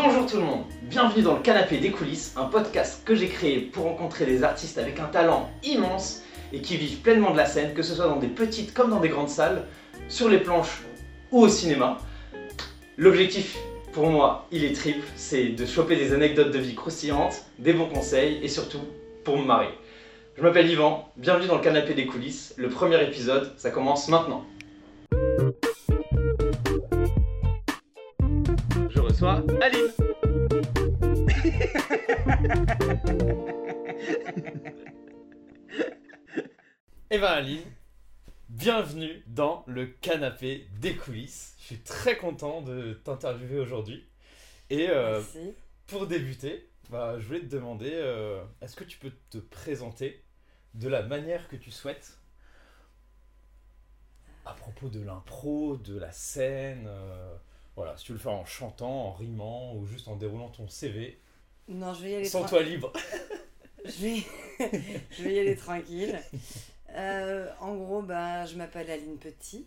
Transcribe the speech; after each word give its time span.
Bonjour 0.00 0.26
tout 0.26 0.36
le 0.36 0.44
monde, 0.44 0.62
bienvenue 0.82 1.24
dans 1.24 1.34
le 1.34 1.42
canapé 1.42 1.78
des 1.78 1.90
coulisses, 1.90 2.32
un 2.36 2.44
podcast 2.44 3.02
que 3.04 3.16
j'ai 3.16 3.26
créé 3.26 3.58
pour 3.58 3.82
rencontrer 3.82 4.26
des 4.26 4.44
artistes 4.44 4.78
avec 4.78 5.00
un 5.00 5.06
talent 5.06 5.50
immense 5.64 6.22
et 6.52 6.60
qui 6.60 6.76
vivent 6.76 7.00
pleinement 7.00 7.32
de 7.32 7.36
la 7.36 7.46
scène, 7.46 7.74
que 7.74 7.82
ce 7.82 7.96
soit 7.96 8.06
dans 8.06 8.20
des 8.20 8.28
petites 8.28 8.72
comme 8.72 8.90
dans 8.90 9.00
des 9.00 9.08
grandes 9.08 9.28
salles, 9.28 9.64
sur 10.08 10.28
les 10.28 10.38
planches 10.38 10.84
ou 11.32 11.40
au 11.40 11.48
cinéma. 11.48 11.98
L'objectif 12.96 13.58
pour 13.92 14.06
moi, 14.06 14.46
il 14.52 14.62
est 14.62 14.72
triple, 14.72 15.04
c'est 15.16 15.46
de 15.46 15.66
choper 15.66 15.96
des 15.96 16.12
anecdotes 16.14 16.52
de 16.52 16.60
vie 16.60 16.76
croustillantes, 16.76 17.42
des 17.58 17.72
bons 17.72 17.88
conseils 17.88 18.38
et 18.40 18.48
surtout 18.48 18.82
pour 19.24 19.36
me 19.36 19.44
marrer. 19.44 19.70
Je 20.36 20.42
m'appelle 20.44 20.70
Yvan, 20.70 21.10
bienvenue 21.16 21.48
dans 21.48 21.56
le 21.56 21.64
canapé 21.64 21.94
des 21.94 22.06
coulisses. 22.06 22.54
Le 22.56 22.68
premier 22.68 23.02
épisode, 23.02 23.52
ça 23.56 23.70
commence 23.72 24.06
maintenant. 24.06 24.44
Eh 37.18 37.20
ben 37.20 37.26
Aline, 37.32 37.64
bienvenue 38.48 39.24
dans 39.26 39.64
le 39.66 39.86
canapé 39.86 40.68
des 40.80 40.94
coulisses. 40.94 41.56
Je 41.58 41.64
suis 41.64 41.78
très 41.80 42.16
content 42.16 42.62
de 42.62 42.92
t'interviewer 42.92 43.58
aujourd'hui. 43.58 44.06
Et 44.70 44.88
euh, 44.88 45.14
Merci. 45.20 45.52
pour 45.88 46.06
débuter, 46.06 46.68
bah, 46.90 47.18
je 47.18 47.26
voulais 47.26 47.40
te 47.40 47.46
demander, 47.46 47.90
euh, 47.92 48.40
est-ce 48.60 48.76
que 48.76 48.84
tu 48.84 48.98
peux 48.98 49.10
te 49.30 49.38
présenter 49.38 50.22
de 50.74 50.88
la 50.88 51.02
manière 51.02 51.48
que 51.48 51.56
tu 51.56 51.72
souhaites? 51.72 52.18
À 54.46 54.52
propos 54.52 54.88
de 54.88 55.00
l'impro, 55.00 55.76
de 55.76 55.98
la 55.98 56.12
scène 56.12 56.84
euh, 56.86 57.34
Voilà, 57.74 57.96
si 57.96 58.04
tu 58.04 58.12
veux 58.12 58.18
le 58.18 58.22
faire 58.22 58.30
en 58.30 58.44
chantant, 58.46 59.06
en 59.08 59.12
rimant 59.14 59.74
ou 59.74 59.86
juste 59.86 60.06
en 60.06 60.14
déroulant 60.14 60.50
ton 60.50 60.68
CV, 60.68 61.18
Non, 61.66 61.94
je 61.94 62.02
vais 62.04 62.10
y 62.12 62.14
aller, 62.14 62.24
sens-toi 62.26 62.62
libre. 62.62 62.92
tra- 62.94 63.00
je 63.86 64.02
vais... 64.02 64.22
je 65.10 65.22
vais 65.24 65.34
y 65.34 65.38
aller 65.40 65.56
tranquille. 65.56 66.16
Euh, 66.98 67.48
en 67.60 67.76
gros, 67.76 68.02
bah, 68.02 68.44
je 68.46 68.56
m'appelle 68.56 68.90
Aline 68.90 69.18
Petit. 69.18 69.66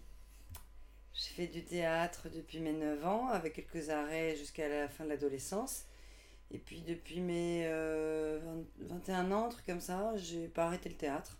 J'ai 1.13 1.29
fait 1.29 1.47
du 1.47 1.63
théâtre 1.63 2.27
depuis 2.33 2.59
mes 2.59 2.73
9 2.73 3.05
ans, 3.05 3.27
avec 3.29 3.53
quelques 3.53 3.89
arrêts 3.89 4.35
jusqu'à 4.35 4.67
la 4.67 4.89
fin 4.89 5.05
de 5.05 5.09
l'adolescence. 5.09 5.85
Et 6.53 6.57
puis 6.57 6.81
depuis 6.81 7.21
mes 7.21 7.63
euh, 7.65 8.39
20 8.79 8.95
21 8.95 9.31
ans, 9.31 9.45
un 9.45 9.49
truc 9.49 9.65
comme 9.65 9.79
ça, 9.79 10.15
j'ai 10.17 10.47
pas 10.47 10.65
arrêté 10.65 10.89
le 10.89 10.95
théâtre. 10.95 11.37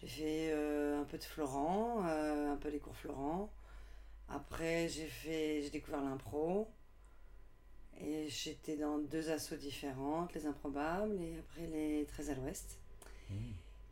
J'ai 0.00 0.06
fait 0.08 0.50
euh, 0.52 1.00
un 1.00 1.04
peu 1.04 1.16
de 1.16 1.24
Florent, 1.24 2.04
euh, 2.06 2.52
un 2.52 2.56
peu 2.56 2.68
les 2.68 2.78
cours 2.78 2.96
Florent. 2.96 3.50
Après, 4.28 4.88
j'ai 4.88 5.06
fait, 5.06 5.70
découvert 5.70 6.02
l'impro. 6.02 6.68
Et 8.00 8.28
j'étais 8.28 8.76
dans 8.76 8.98
deux 8.98 9.30
assos 9.30 9.56
différentes, 9.56 10.34
les 10.34 10.46
improbables 10.46 11.14
et 11.22 11.38
après 11.38 11.66
les 11.68 12.04
très 12.06 12.28
à 12.28 12.34
l'ouest. 12.34 12.76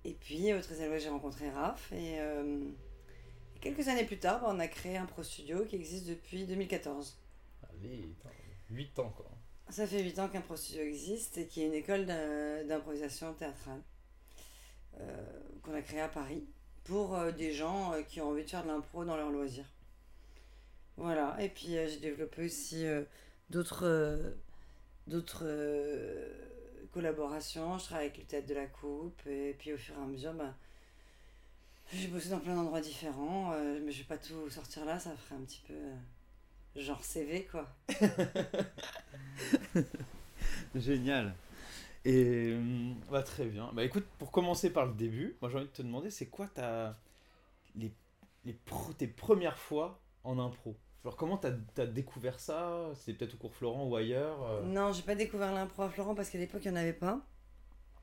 Et 0.05 0.14
puis 0.14 0.53
au 0.53 0.56
l'ouest, 0.56 0.98
j'ai 1.05 1.08
rencontré 1.08 1.48
Raph. 1.50 1.92
Et 1.92 2.19
euh, 2.20 2.61
quelques 3.61 3.86
années 3.89 4.05
plus 4.05 4.19
tard, 4.19 4.41
bah, 4.41 4.48
on 4.50 4.58
a 4.58 4.67
créé 4.69 4.97
un 4.97 5.06
pro 5.06 5.22
studio 5.22 5.64
qui 5.64 5.77
existe 5.77 6.06
depuis 6.08 6.45
2014. 6.45 7.17
Allez, 7.70 8.08
8 8.70 8.98
ans 8.98 9.11
quoi. 9.17 9.27
Ça 9.70 9.86
fait 9.86 10.03
8 10.03 10.19
ans 10.19 10.28
qu'un 10.28 10.41
pro 10.41 10.56
studio 10.56 10.83
existe 10.83 11.39
et 11.39 11.47
qui 11.47 11.62
est 11.62 11.67
une 11.67 11.75
école 11.75 12.05
d'im- 12.05 12.64
d'improvisation 12.67 13.33
théâtrale 13.34 13.80
euh, 15.00 15.41
qu'on 15.62 15.75
a 15.75 15.80
créée 15.83 16.00
à 16.00 16.08
Paris 16.08 16.45
pour 16.84 17.14
euh, 17.17 17.30
des 17.33 17.53
gens 17.53 17.92
qui 18.08 18.20
ont 18.20 18.28
envie 18.30 18.45
de 18.45 18.50
faire 18.50 18.64
de 18.64 18.69
l'impro 18.69 19.05
dans 19.05 19.17
leur 19.17 19.30
loisir. 19.30 19.64
Voilà, 20.97 21.36
et 21.41 21.48
puis 21.48 21.69
j'ai 21.69 22.00
développé 22.00 22.45
aussi 22.45 22.84
d'autres 23.48 24.34
d'autres 25.06 25.47
collaborations. 26.93 27.79
Je 27.79 27.85
travaille 27.85 28.07
avec 28.07 28.19
le 28.19 28.25
théâtre 28.25 28.47
de 28.48 28.55
la 28.55 28.67
Coupe 28.67 29.21
et 29.27 29.55
puis 29.59 29.73
au 29.73 29.77
fur 29.79 29.95
et 29.98 30.03
à 30.03 30.07
mesure, 30.07 30.35
bah, 30.35 30.55
j'ai 31.92 32.08
bossé 32.08 32.30
dans 32.30 32.41
plein 32.41 32.55
d'endroits 32.55 32.80
différents, 32.80 33.53
euh, 33.53 33.80
mais 33.85 33.92
je 33.92 33.98
vais 33.98 34.05
pas 34.08 34.17
tout 34.19 34.48
sortir 34.51 34.85
là, 34.85 34.98
ça 34.98 35.14
ferait 35.17 35.36
un 35.41 35.45
petit 35.45 35.61
peu 35.67 35.75
euh, 35.75 35.95
genre 36.77 37.05
CV 37.05 37.47
quoi. 37.47 37.69
Génial. 40.75 41.35
Et 42.05 42.55
hum, 42.55 42.95
bah, 43.11 43.23
très 43.23 43.47
bien. 43.47 43.70
Bah 43.75 43.85
écoute, 43.85 44.07
pour 44.19 44.33
commencer 44.33 44.73
par 44.73 44.86
le 44.86 44.95
début, 44.95 45.36
moi 45.42 45.51
j'ai 45.51 45.58
envie 45.58 45.67
de 45.69 45.73
te 45.73 45.83
demander, 45.83 46.11
c'est 46.11 46.27
quoi 46.29 46.47
ta 46.48 46.98
les, 47.77 47.92
les 48.45 48.52
pro- 48.55 48.92
tes 48.95 49.07
premières 49.08 49.58
fois 49.58 50.01
en 50.25 50.39
impro? 50.39 50.77
Genre 51.05 51.17
comment 51.17 51.36
t'as 51.36 51.52
as 51.79 51.86
découvert 51.86 52.39
ça? 52.39 52.90
C'est 52.95 53.13
peut-être 53.14 53.35
au 53.35 53.36
cours 53.39 53.55
Florent 53.55 53.85
ou 53.86 53.96
ailleurs 53.96 54.42
euh 54.46 54.63
Non, 54.63 54.92
j'ai 54.92 55.02
pas 55.02 55.14
découvert 55.17 55.52
l'impro 55.52 55.83
à 55.83 55.90
Florent 55.90 56.14
parce 56.14 56.30
qu'à 56.30 56.39
l'époque, 56.39 56.63
il 56.64 56.70
n'y 56.70 56.79
en 56.79 56.80
avait 56.80 56.92
pas. 56.92 57.20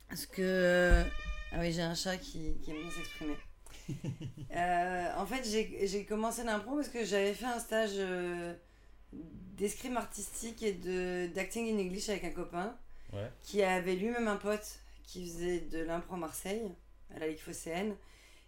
Parce 0.09 0.25
que. 0.25 1.03
Ah 1.51 1.57
oui, 1.59 1.71
j'ai 1.71 1.81
un 1.81 1.95
chat 1.95 2.17
qui, 2.17 2.57
qui 2.61 2.71
aime 2.71 2.81
bien 2.81 2.91
s'exprimer. 2.91 3.35
Euh, 4.55 5.07
en 5.17 5.25
fait, 5.25 5.43
j'ai 5.47 6.05
commencé 6.05 6.43
l'impro 6.43 6.75
parce 6.75 6.89
que 6.89 7.03
j'avais 7.05 7.33
fait 7.33 7.45
un 7.45 7.57
stage 7.59 7.91
euh, 7.95 8.53
d'escrime 9.13 9.97
artistique 9.97 10.61
et 10.63 10.73
d'acting 11.29 11.67
in 11.73 11.79
English 11.79 12.09
avec 12.09 12.23
un 12.23 12.31
copain 12.31 12.75
Ouais. 13.13 13.27
qui 13.41 13.63
avait 13.63 13.95
lui-même 13.95 14.27
un 14.27 14.35
pote 14.35 14.79
qui 15.03 15.25
faisait 15.25 15.61
de 15.61 15.79
l'impro 15.79 16.13
à 16.13 16.17
Marseille, 16.17 16.61
à 17.15 17.17
la 17.19 17.27
Ligue 17.27 17.39
Phocéenne, 17.39 17.95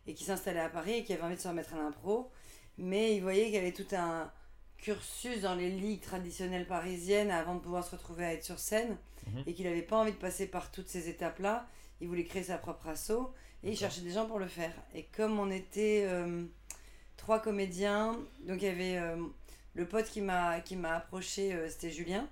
et 0.05 0.13
qui 0.13 0.23
s'installait 0.23 0.59
à 0.59 0.69
Paris 0.69 0.93
et 0.93 1.03
qui 1.03 1.13
avait 1.13 1.23
envie 1.23 1.35
de 1.35 1.41
se 1.41 1.47
remettre 1.47 1.73
à 1.73 1.77
l'impro. 1.77 2.29
Mais 2.77 3.15
il 3.15 3.21
voyait 3.21 3.45
qu'il 3.45 3.55
y 3.55 3.57
avait 3.57 3.71
tout 3.71 3.87
un 3.95 4.31
cursus 4.81 5.41
dans 5.41 5.55
les 5.55 5.69
ligues 5.69 6.01
traditionnelles 6.01 6.67
parisiennes 6.67 7.31
avant 7.31 7.55
de 7.55 7.59
pouvoir 7.59 7.85
se 7.85 7.91
retrouver 7.91 8.25
à 8.25 8.33
être 8.33 8.43
sur 8.43 8.59
scène 8.59 8.97
Mhm. 9.27 9.43
et 9.45 9.53
qu'il 9.53 9.65
n'avait 9.65 9.81
pas 9.83 9.97
envie 9.97 10.11
de 10.11 10.17
passer 10.17 10.47
par 10.47 10.71
toutes 10.71 10.89
ces 10.89 11.07
étapes-là. 11.09 11.67
Il 12.01 12.07
voulait 12.07 12.23
créer 12.23 12.43
sa 12.43 12.57
propre 12.57 12.87
asso 12.87 13.11
et 13.63 13.69
il 13.69 13.77
cherchait 13.77 14.01
des 14.01 14.11
gens 14.11 14.25
pour 14.25 14.39
le 14.39 14.47
faire. 14.47 14.73
Et 14.95 15.03
comme 15.15 15.39
on 15.39 15.51
était 15.51 16.03
euh, 16.07 16.43
trois 17.17 17.39
comédiens, 17.39 18.17
donc 18.47 18.61
il 18.63 18.65
y 18.65 18.67
avait 18.69 18.97
euh, 18.97 19.15
le 19.75 19.85
pote 19.87 20.05
qui 20.09 20.21
m'a 20.21 20.59
qui 20.61 20.75
m'a 20.75 20.95
approché, 20.95 21.53
euh, 21.53 21.69
c'était 21.69 21.91
Julien. 21.91 22.27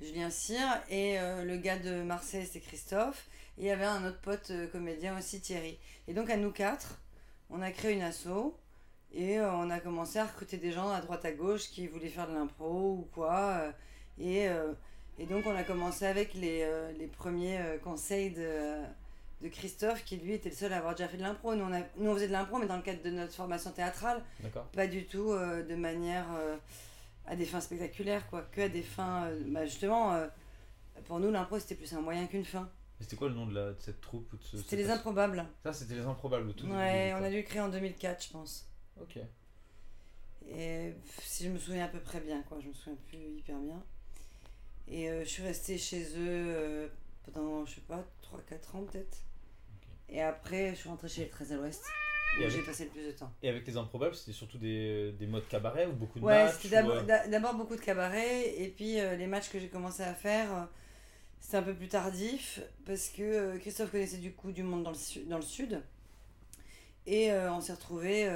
Julien 0.00 0.30
Cyr 0.30 0.68
et 0.90 1.16
le 1.18 1.56
gars 1.56 1.78
de 1.78 2.02
Marseille 2.02 2.44
c'était 2.44 2.60
Christophe 2.60 3.28
et 3.56 3.62
il 3.62 3.66
y 3.66 3.70
avait 3.70 3.86
un 3.86 4.06
autre 4.06 4.20
pote 4.20 4.52
comédien 4.70 5.18
aussi 5.18 5.40
Thierry 5.40 5.78
et 6.06 6.12
donc 6.12 6.28
à 6.28 6.36
nous 6.36 6.52
quatre 6.52 7.00
on 7.48 7.62
a 7.62 7.70
créé 7.70 7.94
une 7.94 8.02
asso 8.02 8.54
et 9.16 9.38
euh, 9.38 9.50
on 9.52 9.70
a 9.70 9.80
commencé 9.80 10.18
à 10.18 10.26
recruter 10.26 10.56
des 10.58 10.72
gens 10.72 10.90
à 10.90 11.00
droite 11.00 11.24
à 11.24 11.32
gauche 11.32 11.68
qui 11.70 11.86
voulaient 11.86 12.08
faire 12.08 12.28
de 12.28 12.34
l'impro 12.34 12.92
ou 13.00 13.08
quoi 13.14 13.34
euh, 13.60 13.72
et, 14.18 14.48
euh, 14.48 14.72
et 15.18 15.26
donc 15.26 15.46
on 15.46 15.56
a 15.56 15.62
commencé 15.64 16.04
avec 16.06 16.34
les, 16.34 16.68
les 16.98 17.06
premiers 17.06 17.58
conseils 17.82 18.30
de, 18.30 18.76
de 19.42 19.48
Christophe 19.48 20.04
qui 20.04 20.16
lui 20.18 20.34
était 20.34 20.50
le 20.50 20.54
seul 20.54 20.72
à 20.72 20.78
avoir 20.78 20.94
déjà 20.94 21.08
fait 21.08 21.16
de 21.16 21.22
l'impro 21.22 21.54
nous, 21.54 21.64
on 21.64 21.72
a- 21.72 21.80
nous 21.96 22.10
on 22.10 22.14
faisait 22.14 22.28
de 22.28 22.32
l'impro 22.32 22.58
mais 22.58 22.66
dans 22.66 22.76
le 22.76 22.82
cadre 22.82 23.02
de 23.02 23.10
notre 23.10 23.32
formation 23.34 23.70
théâtrale 23.72 24.22
D'accord. 24.40 24.66
pas 24.66 24.86
du 24.86 25.06
tout 25.06 25.32
de 25.32 25.74
manière 25.74 26.26
à 27.28 27.34
des 27.34 27.44
fins 27.44 27.60
spectaculaires, 27.60 28.24
quoi, 28.30 28.42
que 28.52 28.60
à 28.60 28.68
des 28.68 28.82
fins. 28.82 29.24
euh, 29.24 29.40
bah, 29.48 29.64
justement, 29.66 30.14
euh, 30.14 30.28
pour 31.06 31.18
nous, 31.18 31.32
l'impro 31.32 31.58
c'était 31.58 31.74
plus 31.74 31.92
un 31.92 32.00
moyen 32.00 32.24
qu'une 32.28 32.44
fin. 32.44 32.70
C'était 33.00 33.16
quoi 33.16 33.28
le 33.28 33.34
nom 33.34 33.46
de, 33.46 33.54
la, 33.54 33.72
de 33.72 33.80
cette 33.80 34.00
troupe 34.00 34.30
ce- 34.40 34.58
C'était 34.58 34.76
les 34.76 34.90
improbables. 34.90 35.44
Ça 35.64 35.72
c'était 35.72 35.94
les 35.96 36.04
improbables 36.06 36.48
au 36.50 36.52
tout 36.52 36.66
début, 36.66 36.76
Ouais, 36.78 37.12
on 37.18 37.24
a 37.24 37.28
dû 37.28 37.38
le 37.38 37.42
créer 37.42 37.60
en 37.60 37.68
2004, 37.68 38.24
je 38.26 38.30
pense. 38.30 38.68
Ok. 39.00 39.18
Et 40.48 40.92
si 41.22 41.44
je 41.44 41.50
me 41.50 41.58
souviens 41.58 41.84
à 41.84 41.88
peu 41.88 42.00
près 42.00 42.20
bien, 42.20 42.42
quoi, 42.42 42.58
je 42.60 42.68
me 42.68 42.72
souviens 42.72 42.98
plus 43.08 43.18
hyper 43.18 43.58
bien. 43.58 43.82
Et 44.88 45.10
euh, 45.10 45.24
je 45.24 45.28
suis 45.28 45.42
restée 45.42 45.76
chez 45.78 46.02
eux 46.16 46.16
euh, 46.18 46.88
pendant, 47.32 47.66
je 47.66 47.74
sais 47.74 47.80
pas, 47.82 48.04
3-4 48.22 48.76
ans 48.76 48.82
peut-être. 48.84 49.18
Et 50.08 50.22
après, 50.22 50.70
je 50.70 50.76
suis 50.76 50.88
rentrée 50.88 51.08
chez 51.08 51.22
les 51.24 51.28
13 51.28 51.52
à 51.52 51.56
l'Ouest, 51.56 51.82
où 52.38 52.42
avec- 52.42 52.52
j'ai 52.52 52.62
passé 52.62 52.84
le 52.84 52.90
plus 52.90 53.06
de 53.06 53.10
temps. 53.10 53.32
Et 53.42 53.48
avec 53.48 53.66
les 53.66 53.76
improbables, 53.76 54.14
c'était 54.14 54.32
surtout 54.32 54.58
des, 54.58 55.10
des 55.18 55.26
modes 55.26 55.48
cabaret 55.48 55.86
ou 55.86 55.92
beaucoup 55.92 56.20
de 56.20 56.24
Ouais, 56.24 56.44
matchs 56.44 56.54
c'était 56.62 56.76
d'abord 56.76 56.96
euh, 56.98 57.02
d'a- 57.02 57.26
d'abord 57.26 57.54
beaucoup 57.54 57.74
de 57.74 57.80
cabaret 57.80 58.48
et 58.56 58.68
puis 58.68 59.00
euh, 59.00 59.16
les 59.16 59.26
matchs 59.26 59.48
que 59.50 59.58
j'ai 59.58 59.68
commencé 59.68 60.04
à 60.04 60.14
faire, 60.14 60.68
c'était 61.40 61.56
un 61.56 61.62
peu 61.64 61.74
plus 61.74 61.88
tardif 61.88 62.60
parce 62.84 63.08
que 63.08 63.58
Christophe 63.58 63.90
connaissait 63.90 64.18
du 64.18 64.32
coup 64.32 64.52
du 64.52 64.62
monde 64.62 64.84
dans 64.84 64.90
le, 64.92 64.96
su- 64.96 65.24
dans 65.24 65.36
le 65.38 65.42
sud 65.42 65.82
et 67.06 67.32
on 67.32 67.60
s'est 67.60 67.72
retrouvé 67.74 68.28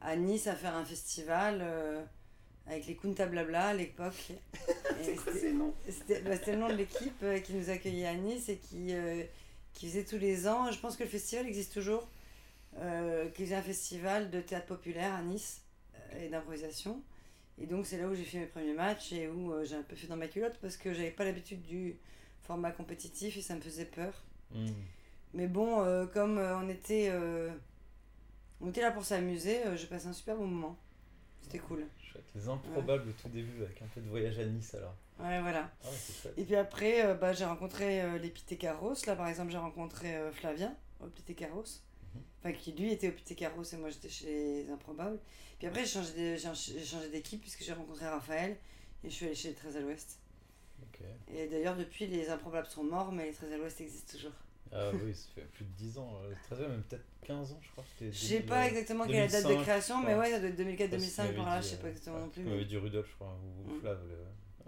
à 0.00 0.16
Nice 0.16 0.46
à 0.46 0.54
faire 0.54 0.74
un 0.76 0.84
festival 0.84 1.60
euh, 1.62 2.02
avec 2.66 2.86
les 2.86 2.96
Kunta 2.96 3.26
Blabla 3.26 3.68
à 3.68 3.74
l'époque. 3.74 4.32
C'était- 5.88 6.20
bah, 6.22 6.36
c'était 6.36 6.52
le 6.52 6.58
nom 6.58 6.68
de 6.68 6.74
l'équipe 6.74 7.22
euh, 7.22 7.38
qui 7.40 7.52
nous 7.54 7.70
accueillait 7.70 8.06
à 8.06 8.14
Nice 8.14 8.48
et 8.48 8.56
qui, 8.58 8.94
euh, 8.94 9.22
qui 9.72 9.88
faisait 9.88 10.04
tous 10.04 10.18
les 10.18 10.48
ans, 10.48 10.70
je 10.70 10.78
pense 10.78 10.96
que 10.96 11.02
le 11.04 11.08
festival 11.08 11.46
existe 11.46 11.72
toujours, 11.74 12.08
euh, 12.78 13.28
qui 13.30 13.42
faisait 13.44 13.54
un 13.56 13.62
festival 13.62 14.30
de 14.30 14.40
théâtre 14.40 14.66
populaire 14.66 15.14
à 15.14 15.22
Nice 15.22 15.62
euh, 16.12 16.24
et 16.24 16.28
d'improvisation. 16.28 17.02
Et 17.58 17.66
donc 17.66 17.86
c'est 17.86 17.96
là 17.98 18.06
où 18.06 18.14
j'ai 18.14 18.24
fait 18.24 18.38
mes 18.38 18.46
premiers 18.46 18.74
matchs 18.74 19.12
et 19.12 19.28
où 19.28 19.52
euh, 19.52 19.64
j'ai 19.64 19.76
un 19.76 19.82
peu 19.82 19.96
fait 19.96 20.06
dans 20.06 20.16
ma 20.16 20.28
culotte 20.28 20.58
parce 20.60 20.76
que 20.76 20.92
j'avais 20.92 21.10
pas 21.10 21.24
l'habitude 21.24 21.62
du 21.62 21.96
format 22.42 22.70
compétitif 22.70 23.36
et 23.36 23.42
ça 23.42 23.54
me 23.54 23.60
faisait 23.60 23.86
peur. 23.86 24.12
hmm. 24.54 24.66
Mais 25.34 25.46
bon, 25.46 25.80
euh, 25.82 26.06
comme 26.06 26.38
euh, 26.38 26.56
on 26.58 26.68
était, 26.68 27.08
euh, 27.10 27.50
on 28.60 28.68
était 28.68 28.82
là 28.82 28.90
pour 28.90 29.04
s'amuser, 29.04 29.64
euh, 29.66 29.76
j'ai 29.76 29.86
passé 29.86 30.06
un 30.06 30.12
super 30.12 30.36
bon 30.36 30.46
moment. 30.46 30.78
C'était 31.42 31.58
cool. 31.58 31.86
Chouette. 32.02 32.24
Les 32.34 32.48
improbables 32.48 33.08
au 33.08 33.12
tout 33.12 33.28
début 33.28 33.62
avec 33.62 33.80
un 33.80 33.86
peu 33.94 34.00
de 34.00 34.08
voyage 34.08 34.38
à 34.38 34.44
Nice 34.44 34.74
alors. 34.74 34.94
Ouais, 35.20 35.40
voilà. 35.40 35.70
Ah 35.82 35.88
ouais, 35.88 35.96
c'est 35.96 36.22
chouette. 36.22 36.34
Et 36.36 36.44
puis 36.44 36.56
après, 36.56 37.06
euh, 37.06 37.14
bah, 37.14 37.32
j'ai 37.32 37.44
rencontré 37.44 38.02
euh, 38.02 38.18
les. 38.18 38.34
Là, 39.06 39.16
par 39.16 39.28
exemple, 39.28 39.52
j'ai 39.52 39.58
rencontré 39.58 40.16
euh, 40.16 40.32
Flavien 40.32 40.74
au 41.00 41.06
Pitécaros. 41.06 41.82
Mhm. 42.14 42.22
Enfin, 42.40 42.52
qui 42.52 42.72
lui 42.72 42.92
était 42.92 43.08
au 43.08 43.12
Pitécaros 43.12 43.62
et 43.62 43.76
moi 43.76 43.90
j'étais 43.90 44.08
chez 44.08 44.64
les 44.64 44.70
Improbables. 44.70 45.18
Puis 45.58 45.68
après, 45.68 45.84
j'ai 45.84 46.36
changé 46.38 47.08
d'équipe 47.10 47.40
puisque 47.40 47.62
j'ai 47.62 47.72
rencontré 47.72 48.06
Raphaël 48.06 48.56
et 49.04 49.10
je 49.10 49.14
suis 49.14 49.26
allée 49.26 49.34
chez 49.34 49.48
les 49.48 49.54
13 49.54 49.76
à 49.76 49.80
l'Ouest. 49.80 50.18
Et 51.28 51.46
d'ailleurs, 51.48 51.76
depuis, 51.76 52.06
les 52.06 52.28
Improbables 52.30 52.68
sont 52.68 52.84
morts, 52.84 53.12
mais 53.12 53.26
les 53.26 53.32
13 53.32 53.52
à 53.52 53.56
l'Ouest 53.56 53.80
existent 53.80 54.12
toujours. 54.16 54.32
Ah 54.72 54.90
oui, 55.04 55.14
ça 55.14 55.28
fait 55.34 55.46
plus 55.52 55.64
de 55.64 55.70
10 55.76 55.98
ans. 55.98 56.12
euh, 56.24 56.32
13 56.48 56.60
ans, 56.60 56.68
même 56.68 56.82
peut-être 56.82 57.04
15 57.24 57.52
ans, 57.52 57.58
je 57.62 57.70
crois. 57.70 57.84
Je 58.00 58.10
sais 58.10 58.28
2000, 58.40 58.46
pas 58.46 58.62
euh, 58.64 58.68
exactement 58.68 59.06
quelle 59.06 59.14
est 59.16 59.20
la 59.20 59.26
date 59.28 59.42
de 59.44 59.48
2005, 59.48 59.62
création, 59.64 60.02
mais 60.02 60.14
ouais, 60.14 60.30
ça 60.30 60.40
doit 60.40 60.48
être 60.48 60.58
2004-2005 60.60 60.90
Ouais, 60.92 60.98
c'est 60.98 61.08
ce 61.08 61.22
qu'il 61.26 61.34
par 61.36 61.46
là, 61.46 61.60
je 61.60 61.66
sais 61.66 61.76
pas 61.76 61.86
euh, 61.86 61.88
exactement 61.90 62.16
ouais, 62.16 62.22
non 62.22 62.28
plus. 62.28 62.42
Il 62.42 62.48
m'avait 62.48 62.64
dit 62.64 62.76
Rudolf, 62.76 63.08
je 63.10 63.14
crois, 63.14 63.38
ou, 63.42 63.70
Mm. 63.72 63.80
Flav. 63.80 63.98
le- 64.08 64.14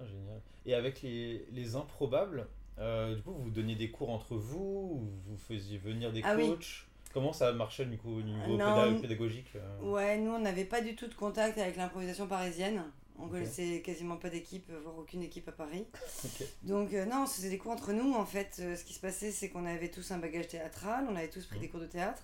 Ah, 0.00 0.04
génial. 0.06 0.40
Et 0.66 0.74
avec 0.74 1.02
les, 1.02 1.44
les 1.50 1.74
improbables, 1.76 2.46
euh, 2.78 3.14
du 3.16 3.22
coup, 3.22 3.32
vous 3.32 3.50
donniez 3.50 3.74
des 3.74 3.90
cours 3.90 4.10
entre 4.10 4.36
vous, 4.36 5.00
ou 5.02 5.10
vous 5.26 5.36
faisiez 5.36 5.78
venir 5.78 6.12
des 6.12 6.22
Ah 6.24 6.34
oui. 6.36 6.48
coachs? 6.48 6.84
Comment 7.12 7.32
ça 7.32 7.52
marchait 7.52 7.86
du 7.86 7.96
coup 7.96 8.18
au 8.18 8.22
niveau 8.22 8.56
Non, 8.58 9.00
pédagogique 9.00 9.50
euh 9.56 9.80
Ouais, 9.80 10.18
nous 10.18 10.30
on 10.30 10.38
n'avait 10.38 10.66
pas 10.66 10.82
du 10.82 10.94
tout 10.94 11.06
de 11.08 11.14
contact 11.14 11.56
avec 11.58 11.76
l'improvisation 11.76 12.26
parisienne. 12.28 12.82
On 13.20 13.24
Ok. 13.24 13.30
connaissait 13.32 13.80
quasiment 13.84 14.16
pas 14.16 14.30
d'équipe, 14.30 14.70
voire 14.82 14.96
aucune 14.98 15.22
équipe 15.22 15.48
à 15.48 15.52
Paris. 15.52 15.86
Ok. 16.24 16.46
Donc 16.62 16.92
euh, 16.94 17.04
non, 17.04 17.22
on 17.22 17.26
se 17.26 17.36
faisait 17.36 17.50
des 17.50 17.58
cours 17.58 17.72
entre 17.72 17.92
nous. 17.92 18.14
En 18.14 18.24
fait, 18.26 18.56
Euh, 18.60 18.76
ce 18.76 18.84
qui 18.84 18.94
se 18.94 19.00
passait, 19.00 19.32
c'est 19.32 19.48
qu'on 19.48 19.66
avait 19.66 19.90
tous 19.90 20.10
un 20.12 20.18
bagage 20.18 20.48
théâtral, 20.48 21.06
on 21.10 21.16
avait 21.16 21.28
tous 21.28 21.44
pris 21.46 21.56
Mhm. 21.56 21.62
des 21.62 21.68
cours 21.68 21.80
de 21.80 21.86
théâtre. 21.86 22.22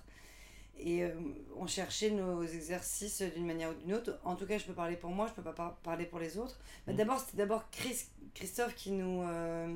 Et 0.79 1.05
euh, 1.05 1.13
on 1.57 1.67
cherchait 1.69 2.11
nos 2.11 2.43
exercices 2.45 3.23
d'une 3.23 3.47
manière 3.47 3.71
ou 3.71 3.75
d'une 3.75 3.95
autre. 3.95 4.19
En 4.25 4.35
tout 4.35 4.47
cas, 4.47 4.59
je 4.59 4.65
peux 4.65 4.73
parler 4.73 4.97
pour 4.97 5.11
moi, 5.11 5.27
je 5.29 5.33
peux 5.33 5.43
pas 5.43 5.53
par- 5.53 5.77
parler 5.77 6.05
pour 6.05 6.19
les 6.19 6.37
autres. 6.39 6.59
Mais 6.87 6.93
Mhm. 6.93 6.99
D'abord, 6.99 7.21
c'était 7.21 7.37
d'abord 7.39 7.71
Chris, 7.71 8.07
Christophe 8.35 8.75
qui 8.75 8.91
nous, 8.91 9.23
euh, 9.23 9.73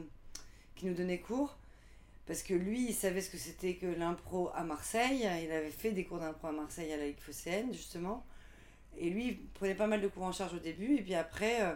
qui 0.76 0.86
nous 0.86 0.94
donnait 0.94 1.18
cours. 1.20 1.56
Parce 2.26 2.42
que 2.42 2.52
lui, 2.52 2.88
il 2.90 2.94
savait 2.94 3.22
ce 3.22 3.30
que 3.30 3.38
c'était 3.38 3.76
que 3.76 3.86
l'impro 3.86 4.50
à 4.54 4.62
Marseille. 4.62 5.20
Il 5.44 5.50
avait 5.52 5.70
fait 5.70 5.92
des 5.92 6.04
cours 6.04 6.18
d'impro 6.18 6.48
à 6.48 6.52
Marseille 6.52 6.92
à 6.92 6.96
la 6.98 7.06
Ligue 7.06 7.20
Phocéenne, 7.20 7.72
justement. 7.72 8.24
Et 8.96 9.10
lui, 9.10 9.28
il 9.28 9.46
prenait 9.50 9.74
pas 9.74 9.86
mal 9.86 10.00
de 10.00 10.08
cours 10.08 10.24
en 10.24 10.32
charge 10.32 10.54
au 10.54 10.58
début. 10.58 10.96
Et 10.96 11.02
puis 11.02 11.14
après, 11.14 11.62
euh, 11.62 11.74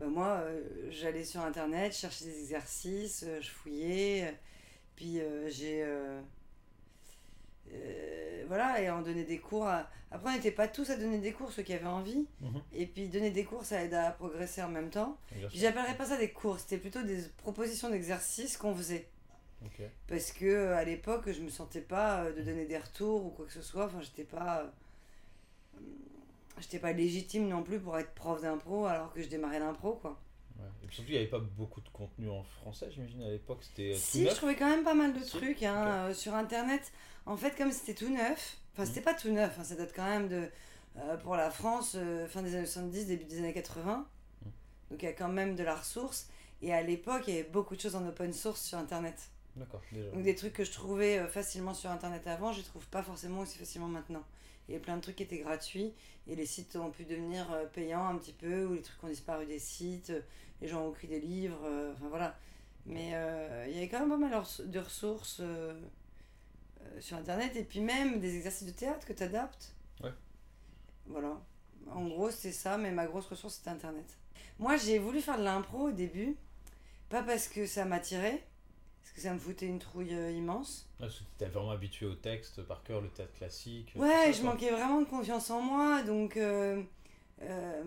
bah, 0.00 0.06
moi, 0.06 0.26
euh, 0.42 0.88
j'allais 0.90 1.24
sur 1.24 1.40
Internet, 1.40 1.94
chercher 1.94 2.24
des 2.26 2.38
exercices, 2.40 3.24
euh, 3.26 3.40
je 3.40 3.50
fouillais. 3.50 4.34
puis 4.96 5.20
j'ai... 5.48 5.84
voilà, 8.46 8.80
et 8.80 8.90
on 8.90 9.02
donnait 9.02 9.24
des 9.24 9.38
cours. 9.38 9.66
à- 9.66 9.88
Après, 10.10 10.30
on 10.30 10.32
n'était 10.32 10.50
pas 10.52 10.68
tous 10.68 10.88
à 10.90 10.96
donner 10.96 11.18
des 11.18 11.32
cours, 11.32 11.52
ceux 11.52 11.62
qui 11.62 11.74
avaient 11.74 11.84
envie. 11.86 12.26
Mhm. 12.40 12.62
Et 12.72 12.86
puis 12.86 13.08
donner 13.08 13.30
des 13.30 13.44
cours, 13.44 13.64
ça 13.64 13.82
aide 13.84 13.92
à 13.94 14.10
progresser 14.10 14.62
en 14.62 14.68
même 14.70 14.88
temps. 14.90 15.18
J'appellerais 15.52 15.96
pas 15.96 16.06
ça 16.06 16.16
des 16.16 16.30
cours, 16.30 16.58
c'était 16.58 16.78
plutôt 16.78 17.02
des 17.02 17.22
propositions 17.38 17.90
d'exercices 17.90 18.56
qu'on 18.56 18.74
faisait. 18.74 19.06
Parce 20.06 20.32
que 20.32 20.68
à 20.72 20.84
l'époque, 20.84 21.30
je 21.30 21.40
me 21.42 21.50
sentais 21.50 21.80
pas 21.82 22.30
de 22.30 22.40
donner 22.42 22.64
des 22.64 22.78
retours 22.78 23.26
ou 23.26 23.30
quoi 23.30 23.44
que 23.46 23.52
ce 23.52 23.60
soit. 23.62 23.84
Enfin, 23.86 24.00
j'étais 24.00 24.24
pas. 24.24 24.72
J'étais 26.60 26.78
pas 26.78 26.92
légitime 26.92 27.48
non 27.48 27.62
plus 27.62 27.78
pour 27.80 27.98
être 27.98 28.12
prof 28.14 28.40
d'impro 28.42 28.86
alors 28.86 29.12
que 29.12 29.22
je 29.22 29.28
démarrais 29.28 29.58
l'impro 29.60 29.92
quoi. 29.94 30.18
Ouais. 30.58 30.64
Et 30.82 30.86
puis 30.86 30.96
surtout, 30.96 31.10
il 31.10 31.14
n'y 31.14 31.18
avait 31.20 31.30
pas 31.30 31.38
beaucoup 31.38 31.80
de 31.80 31.88
contenu 31.90 32.28
en 32.28 32.42
français, 32.42 32.88
j'imagine, 32.90 33.22
à 33.22 33.30
l'époque. 33.30 33.58
C'était 33.62 33.92
euh, 33.92 33.96
Si, 33.96 34.24
je 34.28 34.34
trouvais 34.34 34.56
quand 34.56 34.68
même 34.68 34.82
pas 34.82 34.94
mal 34.94 35.12
de 35.14 35.20
Si, 35.22 35.30
trucs 35.30 35.62
hein, 35.62 35.86
euh, 35.86 36.14
sur 36.14 36.34
internet. 36.34 36.92
En 37.26 37.36
fait, 37.36 37.56
comme 37.56 37.70
c'était 37.70 37.94
tout 37.94 38.12
neuf, 38.12 38.58
enfin, 38.74 38.84
c'était 38.84 39.02
pas 39.02 39.14
tout 39.14 39.30
neuf, 39.30 39.56
hein, 39.58 39.64
ça 39.64 39.76
date 39.76 39.92
quand 39.94 40.04
même 40.04 40.28
de. 40.28 40.48
euh, 40.96 41.16
pour 41.18 41.36
la 41.36 41.50
France, 41.50 41.92
euh, 41.94 42.26
fin 42.26 42.42
des 42.42 42.56
années 42.56 42.66
70, 42.66 43.06
début 43.06 43.24
des 43.24 43.38
années 43.38 43.52
80. 43.52 43.98
Mm. 44.44 44.48
Donc 44.90 45.02
il 45.02 45.04
y 45.04 45.08
a 45.08 45.12
quand 45.12 45.28
même 45.28 45.54
de 45.54 45.62
la 45.62 45.76
ressource. 45.76 46.28
Et 46.60 46.72
à 46.74 46.82
l'époque, 46.82 47.22
il 47.28 47.34
y 47.34 47.38
avait 47.38 47.48
beaucoup 47.48 47.76
de 47.76 47.80
choses 47.80 47.94
en 47.94 48.04
open 48.08 48.32
source 48.32 48.62
sur 48.62 48.78
internet. 48.78 49.30
D'accord, 49.54 49.80
déjà. 49.92 50.10
Donc 50.10 50.22
des 50.24 50.34
trucs 50.34 50.54
que 50.54 50.64
je 50.64 50.72
trouvais 50.72 51.24
facilement 51.28 51.72
sur 51.74 51.90
internet 51.90 52.26
avant, 52.26 52.52
je 52.52 52.58
les 52.58 52.64
trouve 52.64 52.86
pas 52.88 53.02
forcément 53.04 53.42
aussi 53.42 53.58
facilement 53.58 53.86
maintenant. 53.86 54.24
Il 54.68 54.74
y 54.74 54.76
a 54.76 54.80
plein 54.80 54.96
de 54.96 55.02
trucs 55.02 55.16
qui 55.16 55.22
étaient 55.22 55.38
gratuits 55.38 55.94
et 56.26 56.36
les 56.36 56.46
sites 56.46 56.76
ont 56.76 56.90
pu 56.90 57.04
devenir 57.04 57.50
euh, 57.52 57.64
payants 57.66 58.06
un 58.06 58.16
petit 58.18 58.32
peu 58.32 58.66
ou 58.66 58.74
les 58.74 58.82
trucs 58.82 59.02
ont 59.02 59.08
disparu 59.08 59.46
des 59.46 59.58
sites, 59.58 60.10
euh, 60.10 60.20
les 60.60 60.68
gens 60.68 60.82
ont 60.86 60.92
écrit 60.92 61.08
des 61.08 61.20
livres, 61.20 61.60
euh, 61.64 61.92
enfin 61.94 62.08
voilà. 62.08 62.36
Mais 62.86 63.10
euh, 63.14 63.66
il 63.68 63.74
y 63.74 63.78
avait 63.78 63.88
quand 63.88 64.00
même 64.00 64.10
pas 64.10 64.16
mal 64.16 64.42
de- 64.66 64.78
ressources 64.78 65.38
euh, 65.40 65.80
sur 67.00 67.16
internet 67.16 67.54
et 67.56 67.64
puis 67.64 67.80
même 67.80 68.20
des 68.20 68.36
exercices 68.36 68.66
de 68.66 68.72
théâtre 68.72 69.06
que 69.06 69.12
tu 69.12 69.22
adaptes. 69.22 69.74
Ouais. 70.02 70.12
Voilà. 71.06 71.40
En 71.90 72.06
gros, 72.06 72.30
c'est 72.30 72.52
ça, 72.52 72.76
mais 72.76 72.90
ma 72.90 73.06
grosse 73.06 73.26
ressource 73.26 73.54
c'était 73.56 73.70
internet. 73.70 74.06
Moi, 74.58 74.76
j'ai 74.76 74.98
voulu 74.98 75.20
faire 75.20 75.38
de 75.38 75.44
l'impro 75.44 75.88
au 75.88 75.92
début, 75.92 76.36
pas 77.08 77.22
parce 77.22 77.48
que 77.48 77.66
ça 77.66 77.84
m'attirait, 77.84 78.42
que 79.18 79.24
ça 79.24 79.34
me 79.34 79.38
foutait 79.38 79.66
une 79.66 79.78
trouille 79.78 80.14
euh, 80.14 80.30
immense. 80.30 80.88
Ah, 80.94 81.02
parce 81.02 81.14
que 81.14 81.18
tu 81.18 81.24
étais 81.44 81.46
vraiment 81.50 81.70
habitué 81.72 82.06
au 82.06 82.14
texte, 82.14 82.62
par 82.62 82.82
cœur, 82.82 83.00
le 83.00 83.08
théâtre 83.08 83.34
classique. 83.34 83.92
Ouais, 83.96 84.08
ça, 84.26 84.32
je 84.32 84.40
quoi. 84.40 84.50
manquais 84.52 84.70
vraiment 84.70 85.00
de 85.00 85.06
confiance 85.06 85.50
en 85.50 85.60
moi, 85.60 86.02
donc 86.02 86.36
euh, 86.36 86.82
euh, 87.42 87.82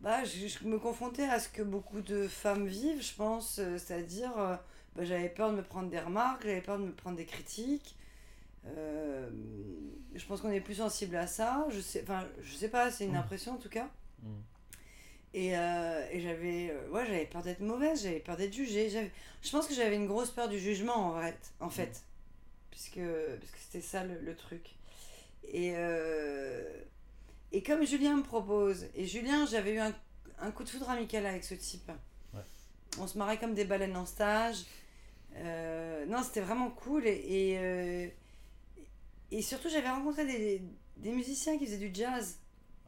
bah, 0.00 0.24
je, 0.24 0.46
je 0.46 0.64
me 0.66 0.78
confrontais 0.78 1.24
à 1.24 1.38
ce 1.40 1.48
que 1.48 1.62
beaucoup 1.62 2.00
de 2.00 2.28
femmes 2.28 2.66
vivent, 2.66 3.02
je 3.02 3.14
pense, 3.14 3.54
c'est-à-dire 3.56 4.32
bah, 4.36 5.04
j'avais 5.04 5.28
peur 5.28 5.50
de 5.50 5.56
me 5.56 5.62
prendre 5.62 5.90
des 5.90 6.00
remarques, 6.00 6.42
j'avais 6.44 6.60
peur 6.62 6.78
de 6.78 6.84
me 6.84 6.92
prendre 6.92 7.16
des 7.16 7.26
critiques. 7.26 7.96
Je 8.66 10.26
pense 10.26 10.40
qu'on 10.40 10.50
est 10.50 10.60
plus 10.60 10.76
sensible 10.76 11.16
à 11.16 11.26
ça, 11.26 11.66
je 11.70 11.80
sais, 11.80 12.02
enfin, 12.02 12.26
je 12.42 12.54
sais 12.54 12.68
pas, 12.68 12.90
c'est 12.90 13.04
une 13.06 13.12
Mm. 13.12 13.16
impression 13.16 13.52
en 13.54 13.58
tout 13.58 13.68
cas. 13.68 13.88
Mm. 14.22 14.28
Et, 15.32 15.56
euh, 15.56 16.06
et 16.10 16.20
j'avais 16.20 16.70
euh, 16.70 16.88
ouais, 16.90 17.06
j'avais 17.06 17.24
peur 17.26 17.42
d'être 17.42 17.60
mauvaise, 17.60 18.02
j'avais 18.02 18.18
peur 18.20 18.36
d'être 18.36 18.52
jugée. 18.52 18.90
j'avais- 18.90 19.12
Je 19.42 19.50
pense 19.50 19.66
que 19.68 19.74
j'avais 19.74 19.94
une 19.96 20.06
grosse 20.08 20.30
peur 20.30 20.48
du 20.48 20.58
jugement 20.58 20.96
en 21.14 21.20
fait, 21.20 21.38
en 21.60 21.70
fait 21.70 22.02
puisque, 22.70 23.00
puisque 23.38 23.56
c'était 23.58 23.80
ça 23.80 24.02
le, 24.04 24.18
le 24.20 24.34
truc. 24.34 24.74
Et, 25.52 25.72
euh, 25.74 26.62
et 27.52 27.62
comme 27.62 27.84
Julien 27.86 28.16
me 28.16 28.22
propose, 28.22 28.86
et 28.94 29.06
Julien, 29.06 29.46
j'avais 29.46 29.74
eu 29.74 29.78
un, 29.78 29.94
un 30.40 30.50
coup 30.50 30.64
de 30.64 30.68
foudre 30.68 30.88
amical 30.90 31.26
avec 31.26 31.44
ce 31.44 31.54
type. 31.54 31.90
Ouais. 32.34 32.40
On 32.98 33.06
se 33.06 33.18
marrait 33.18 33.38
comme 33.38 33.54
des 33.54 33.64
baleines 33.64 33.96
en 33.96 34.06
stage. 34.06 34.64
Euh, 35.36 36.06
non, 36.06 36.22
c'était 36.22 36.40
vraiment 36.40 36.70
cool. 36.70 37.06
Et, 37.06 37.10
et, 37.52 37.58
euh, 37.58 38.06
et 39.30 39.42
surtout, 39.42 39.68
j'avais 39.68 39.90
rencontré 39.90 40.24
des, 40.26 40.62
des 40.96 41.10
musiciens 41.12 41.56
qui 41.58 41.66
faisaient 41.66 41.78
du 41.78 41.90
jazz 41.92 42.38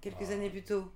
quelques 0.00 0.16
Ah. 0.28 0.32
années 0.32 0.50
plus 0.50 0.62
tôt. 0.64 0.90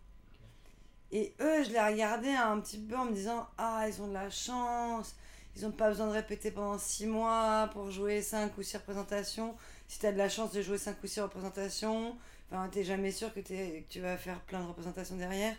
Et 1.13 1.35
eux, 1.41 1.65
je 1.65 1.71
les 1.71 1.81
regardais 1.81 2.35
un 2.35 2.59
petit 2.61 2.79
peu 2.79 2.97
en 2.97 3.05
me 3.07 3.13
disant 3.13 3.47
Ah, 3.59 3.87
ils 3.89 4.01
ont 4.03 4.09
de 4.09 4.13
la 4.15 4.29
chance, 4.31 5.15
ils 5.57 5.63
n'ont 5.63 5.71
pas 5.71 5.89
besoin 5.89 6.07
de 6.09 6.13
répéter 6.13 6.51
pendant 6.51 6.79
six 6.79 7.07
mois 7.07 7.69
pour 7.73 7.91
jouer 7.91 8.23
cinq 8.23 8.57
ou 8.59 8.63
six 8.63 8.77
représentations. 8.77 9.55
Si 9.89 9.99
tu 10.01 10.07
as 10.07 10.13
de 10.13 10.19
la 10.19 10.29
chance 10.29 10.53
de 10.53 10.63
jouer 10.63 10.79
cinq 10.79 10.97
ou 11.03 11.07
six 11.07 11.21
représentations, 11.21 12.17
enfin, 12.51 12.69
t'es 12.71 12.83
jamais 12.85 13.13
sûr 13.13 13.33
que, 13.33 13.41
t'es- 13.41 13.85
que 13.87 13.93
tu 13.93 14.01
vas 14.01 14.17
faire 14.17 14.41
plein 14.43 14.61
de 14.63 14.67
représentations 14.67 15.17
derrière. 15.17 15.55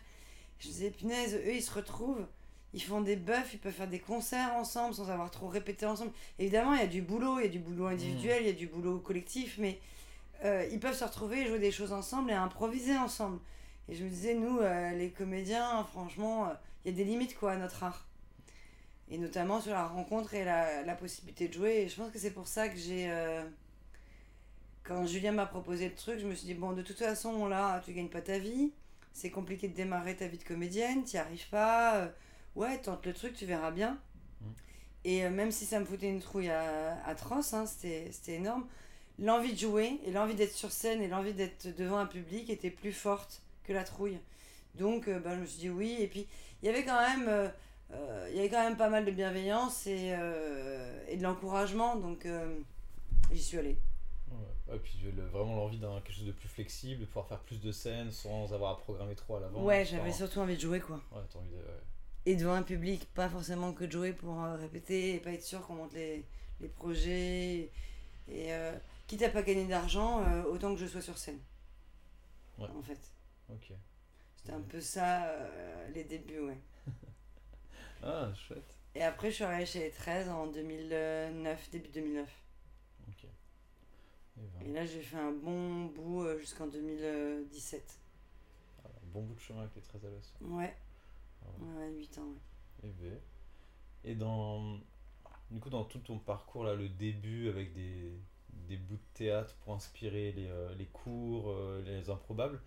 Je 0.60 0.68
disais, 0.68 0.90
punaise, 0.92 1.36
eux, 1.36 1.54
ils 1.54 1.62
se 1.62 1.72
retrouvent, 1.74 2.26
ils 2.74 2.82
font 2.84 3.02
des 3.02 3.16
buffs, 3.16 3.54
ils 3.54 3.60
peuvent 3.60 3.74
faire 3.74 3.88
des 3.88 4.00
concerts 4.00 4.54
ensemble 4.56 4.94
sans 4.96 5.10
avoir 5.10 5.32
trop 5.32 5.48
répété 5.48 5.86
ensemble. 5.86 6.12
Évidemment, 6.40 6.74
il 6.74 6.80
y 6.82 6.84
a 6.84 6.88
du 6.88 7.02
boulot, 7.02 7.40
il 7.40 7.44
y 7.46 7.48
a 7.48 7.52
du 7.52 7.60
boulot 7.60 7.86
individuel, 7.88 8.40
il 8.42 8.48
y 8.48 8.52
a 8.52 8.54
du 8.54 8.68
boulot 8.68 9.00
collectif, 9.00 9.56
mais 9.60 9.80
euh, 10.44 10.68
ils 10.72 10.80
peuvent 10.80 10.98
se 10.98 11.04
retrouver 11.04 11.42
et 11.42 11.48
jouer 11.48 11.60
des 11.60 11.72
choses 11.72 11.94
ensemble 11.94 12.32
et 12.32 12.34
improviser 12.36 12.98
ensemble. 12.98 13.40
Et 13.90 13.96
je 13.96 14.04
me 14.04 14.10
disais, 14.10 14.34
nous, 14.34 14.60
euh, 14.60 14.92
les 14.92 15.12
comédiens, 15.12 15.84
franchement, 15.86 16.50
euh, 16.50 16.54
il 16.86 16.92
y 16.92 16.94
a 16.94 16.98
des 16.98 17.04
limites 17.06 17.38
quoi 17.38 17.54
à 17.54 17.58
notre 17.58 17.84
art. 17.84 18.06
Et 19.10 19.18
notamment 19.18 19.62
sur 19.62 19.72
la 19.72 19.88
rencontre 19.88 20.34
et 20.34 20.44
la, 20.44 20.84
la 20.84 20.96
possibilité 20.96 21.48
de 21.48 21.54
jouer. 21.54 21.76
Et 21.84 21.88
je 21.90 21.96
pense 21.96 22.12
que 22.12 22.20
c'est 22.20 22.32
pour 22.32 22.48
ça 22.48 22.68
que 22.68 22.78
j'ai. 22.78 23.10
euh, 23.10 23.44
quand 24.84 25.06
Julien 25.06 25.32
m'a 25.34 25.46
proposé 25.46 25.88
le 25.90 25.96
truc, 25.96 26.20
je 26.20 26.26
me 26.28 26.34
suis 26.36 26.46
dit, 26.48 26.54
bon, 26.54 26.74
de 26.74 26.82
toute 26.82 26.98
façon, 26.98 27.48
là, 27.48 27.82
tu 27.86 27.94
gagnes 27.94 28.10
pas 28.10 28.22
ta 28.22 28.40
vie. 28.40 28.72
C'est 29.14 29.30
compliqué 29.32 29.68
de 29.68 29.74
démarrer 29.74 30.16
ta 30.16 30.28
vie 30.28 30.38
de 30.38 30.44
comédienne, 30.44 31.04
tu 31.04 31.18
arrives 31.18 31.50
pas. 31.50 32.10
ouais, 32.56 32.78
tente 32.80 33.06
le 33.06 33.14
truc, 33.14 33.34
tu 33.34 33.46
verras 33.46 33.72
bien. 33.72 33.98
Mm. 34.42 34.46
Et 35.06 35.30
même 35.30 35.52
si 35.52 35.66
ça 35.66 35.80
me 35.80 35.86
foutait 35.86 36.10
une 36.10 36.20
trouille 36.22 36.50
à- 36.50 37.02
atroce, 37.06 37.54
hein, 37.54 37.66
c'était 37.66 38.12
énorme, 38.36 38.66
l'envie 39.20 39.54
de 39.54 39.58
jouer 39.60 40.00
et 40.06 40.12
l'envie 40.12 40.36
d'être 40.36 40.54
sur 40.54 40.72
scène 40.72 41.02
et 41.02 41.08
l'envie 41.08 41.34
d'être 41.34 41.76
devant 41.78 41.98
un 41.98 42.06
public 42.06 42.50
était 42.50 42.70
plus 42.70 42.94
forte 42.94 43.42
que 43.68 43.74
la 43.74 43.84
trouille. 43.84 44.18
Donc, 44.76 45.08
euh, 45.08 45.20
ben, 45.20 45.36
je 45.36 45.42
me 45.42 45.46
suis 45.46 45.60
dit 45.60 45.70
oui. 45.70 45.98
Et 46.00 46.08
puis, 46.08 46.28
il 46.62 46.66
y 46.66 46.70
avait 46.70 46.84
quand 46.86 47.00
même, 47.00 47.28
euh, 47.28 47.48
euh, 47.94 48.28
il 48.32 48.36
y 48.38 48.40
avait 48.40 48.50
quand 48.50 48.64
même 48.64 48.78
pas 48.78 48.90
mal 48.90 49.06
de 49.06 49.12
bienveillance 49.12 49.86
et, 49.88 50.16
et 51.10 51.18
de 51.18 51.24
l'encouragement. 51.24 51.96
Donc, 51.98 52.26
j'y 53.32 53.44
suis 53.44 53.58
allée. 53.58 53.78
Ouais. 54.32 54.74
Ouais, 54.74 54.80
puis 54.80 55.00
le- 55.16 55.26
vraiment 55.28 55.56
l'envie 55.56 55.78
d'un 55.80 56.02
quelque 56.02 56.16
chose 56.16 56.26
de 56.26 56.32
plus 56.34 56.50
flexible, 56.50 57.00
de 57.02 57.06
pouvoir 57.06 57.28
faire 57.28 57.40
plus 57.40 57.62
de 57.62 57.72
scènes 57.72 58.12
sans 58.12 58.54
avoir 58.54 58.72
à 58.74 58.78
programmer 58.78 59.16
trop 59.16 59.38
à 59.38 59.40
l'avance. 59.40 59.64
ouais, 59.66 59.86
j'avais 59.86 60.12
surtout 60.12 60.40
envie 60.40 60.56
de 60.56 60.62
jouer, 60.62 60.80
quoi. 60.82 60.98
Ouais, 61.14 61.22
t'as 61.32 61.40
envie 61.40 61.50
de. 61.50 61.56
ouais. 61.56 61.82
Et 62.26 62.36
devant 62.36 62.54
un 62.56 62.64
public, 62.64 63.08
pas 63.14 63.30
forcément 63.30 63.72
que 63.72 63.86
de 63.86 63.92
jouer 63.94 64.12
pour 64.12 64.44
euh, 64.44 64.58
répéter 64.58 65.16
et 65.16 65.20
pas 65.20 65.32
être 65.32 65.44
sûr 65.44 65.66
qu'on 65.66 65.76
monte 65.76 65.94
les, 65.94 66.26
les 66.60 66.68
projets. 66.68 67.72
Et 68.30 68.52
euh, 68.54 68.74
quitte 69.08 69.22
à 69.24 69.30
pas 69.30 69.42
gagner 69.44 69.66
d'argent, 69.66 70.22
euh, 70.28 70.44
autant 70.44 70.74
que 70.76 70.82
je 70.82 70.88
sois 70.88 71.00
sur 71.02 71.18
scène. 71.18 71.40
Ouais. 72.60 72.68
En 72.78 72.82
fait. 72.82 73.00
Ok. 73.50 73.72
C'était 74.38 74.54
un 74.54 74.62
peu 74.62 74.82
ça, 74.82 75.26
euh, 75.30 75.88
les 75.90 76.04
débuts, 76.04 76.40
ouais. 76.40 76.58
Ah, 78.02 78.34
chouette. 78.34 78.76
Et 78.96 79.02
après, 79.02 79.30
je 79.30 79.36
suis 79.36 79.44
arrivée 79.46 79.66
chez 79.66 79.80
les 79.80 79.92
13 79.92 80.28
en 80.28 80.48
2009, 80.48 81.70
début 81.72 81.88
2009. 81.90 82.30
Ok. 83.08 83.24
Et 84.38 84.48
ben, 84.54 84.66
Et 84.66 84.72
là, 84.72 84.86
j'ai 84.86 85.02
fait 85.02 85.18
un 85.18 85.32
bon 85.32 85.86
bout 85.86 86.24
euh, 86.24 86.38
jusqu'en 86.40 86.68
2017. 86.68 88.00
ah, 88.84 88.88
un 89.04 89.08
bon 89.14 89.24
bout 89.24 89.36
de 89.36 89.40
chemin 89.40 89.62
avec 89.62 89.76
les 89.76 89.82
13 89.82 90.06
à 90.06 90.10
l'os. 90.10 90.34
Ouais, 90.42 90.76
Ah 91.42 91.48
ouais, 91.80 91.92
8 91.92 92.18
ans, 92.20 92.28
ouais. 92.28 92.42
Et 92.84 92.90
ben, 92.92 93.20
Et 94.04 94.16
dans, 94.16 94.80
du 95.52 95.60
coup, 95.60 95.70
dans 95.72 95.86
tout 95.86 96.00
ton 96.00 96.20
parcours, 96.20 96.64
là, 96.66 96.76
le 96.76 96.90
début 96.90 97.50
avec 97.50 97.74
des, 97.74 98.12
des 98.70 98.78
bouts 98.78 98.98
de 98.98 99.02
théâtre 99.16 99.56
pour 99.64 99.74
inspirer 99.76 100.32
les, 100.34 100.48
euh, 100.50 100.74
les 100.76 100.88
cours, 100.88 101.52
euh, 101.52 101.82
les 101.86 102.10
improbables, 102.10 102.62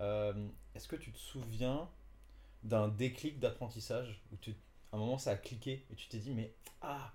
euh, 0.00 0.32
est-ce 0.74 0.88
que 0.88 0.96
tu 0.96 1.12
te 1.12 1.18
souviens 1.18 1.88
d'un 2.62 2.88
déclic 2.88 3.38
d'apprentissage 3.38 4.22
où 4.32 4.36
tu, 4.36 4.50
à 4.92 4.96
un 4.96 4.98
moment 4.98 5.18
ça 5.18 5.32
a 5.32 5.36
cliqué 5.36 5.84
et 5.90 5.94
tu 5.94 6.08
t'es 6.08 6.18
dit, 6.18 6.32
mais 6.32 6.52
ah, 6.82 7.12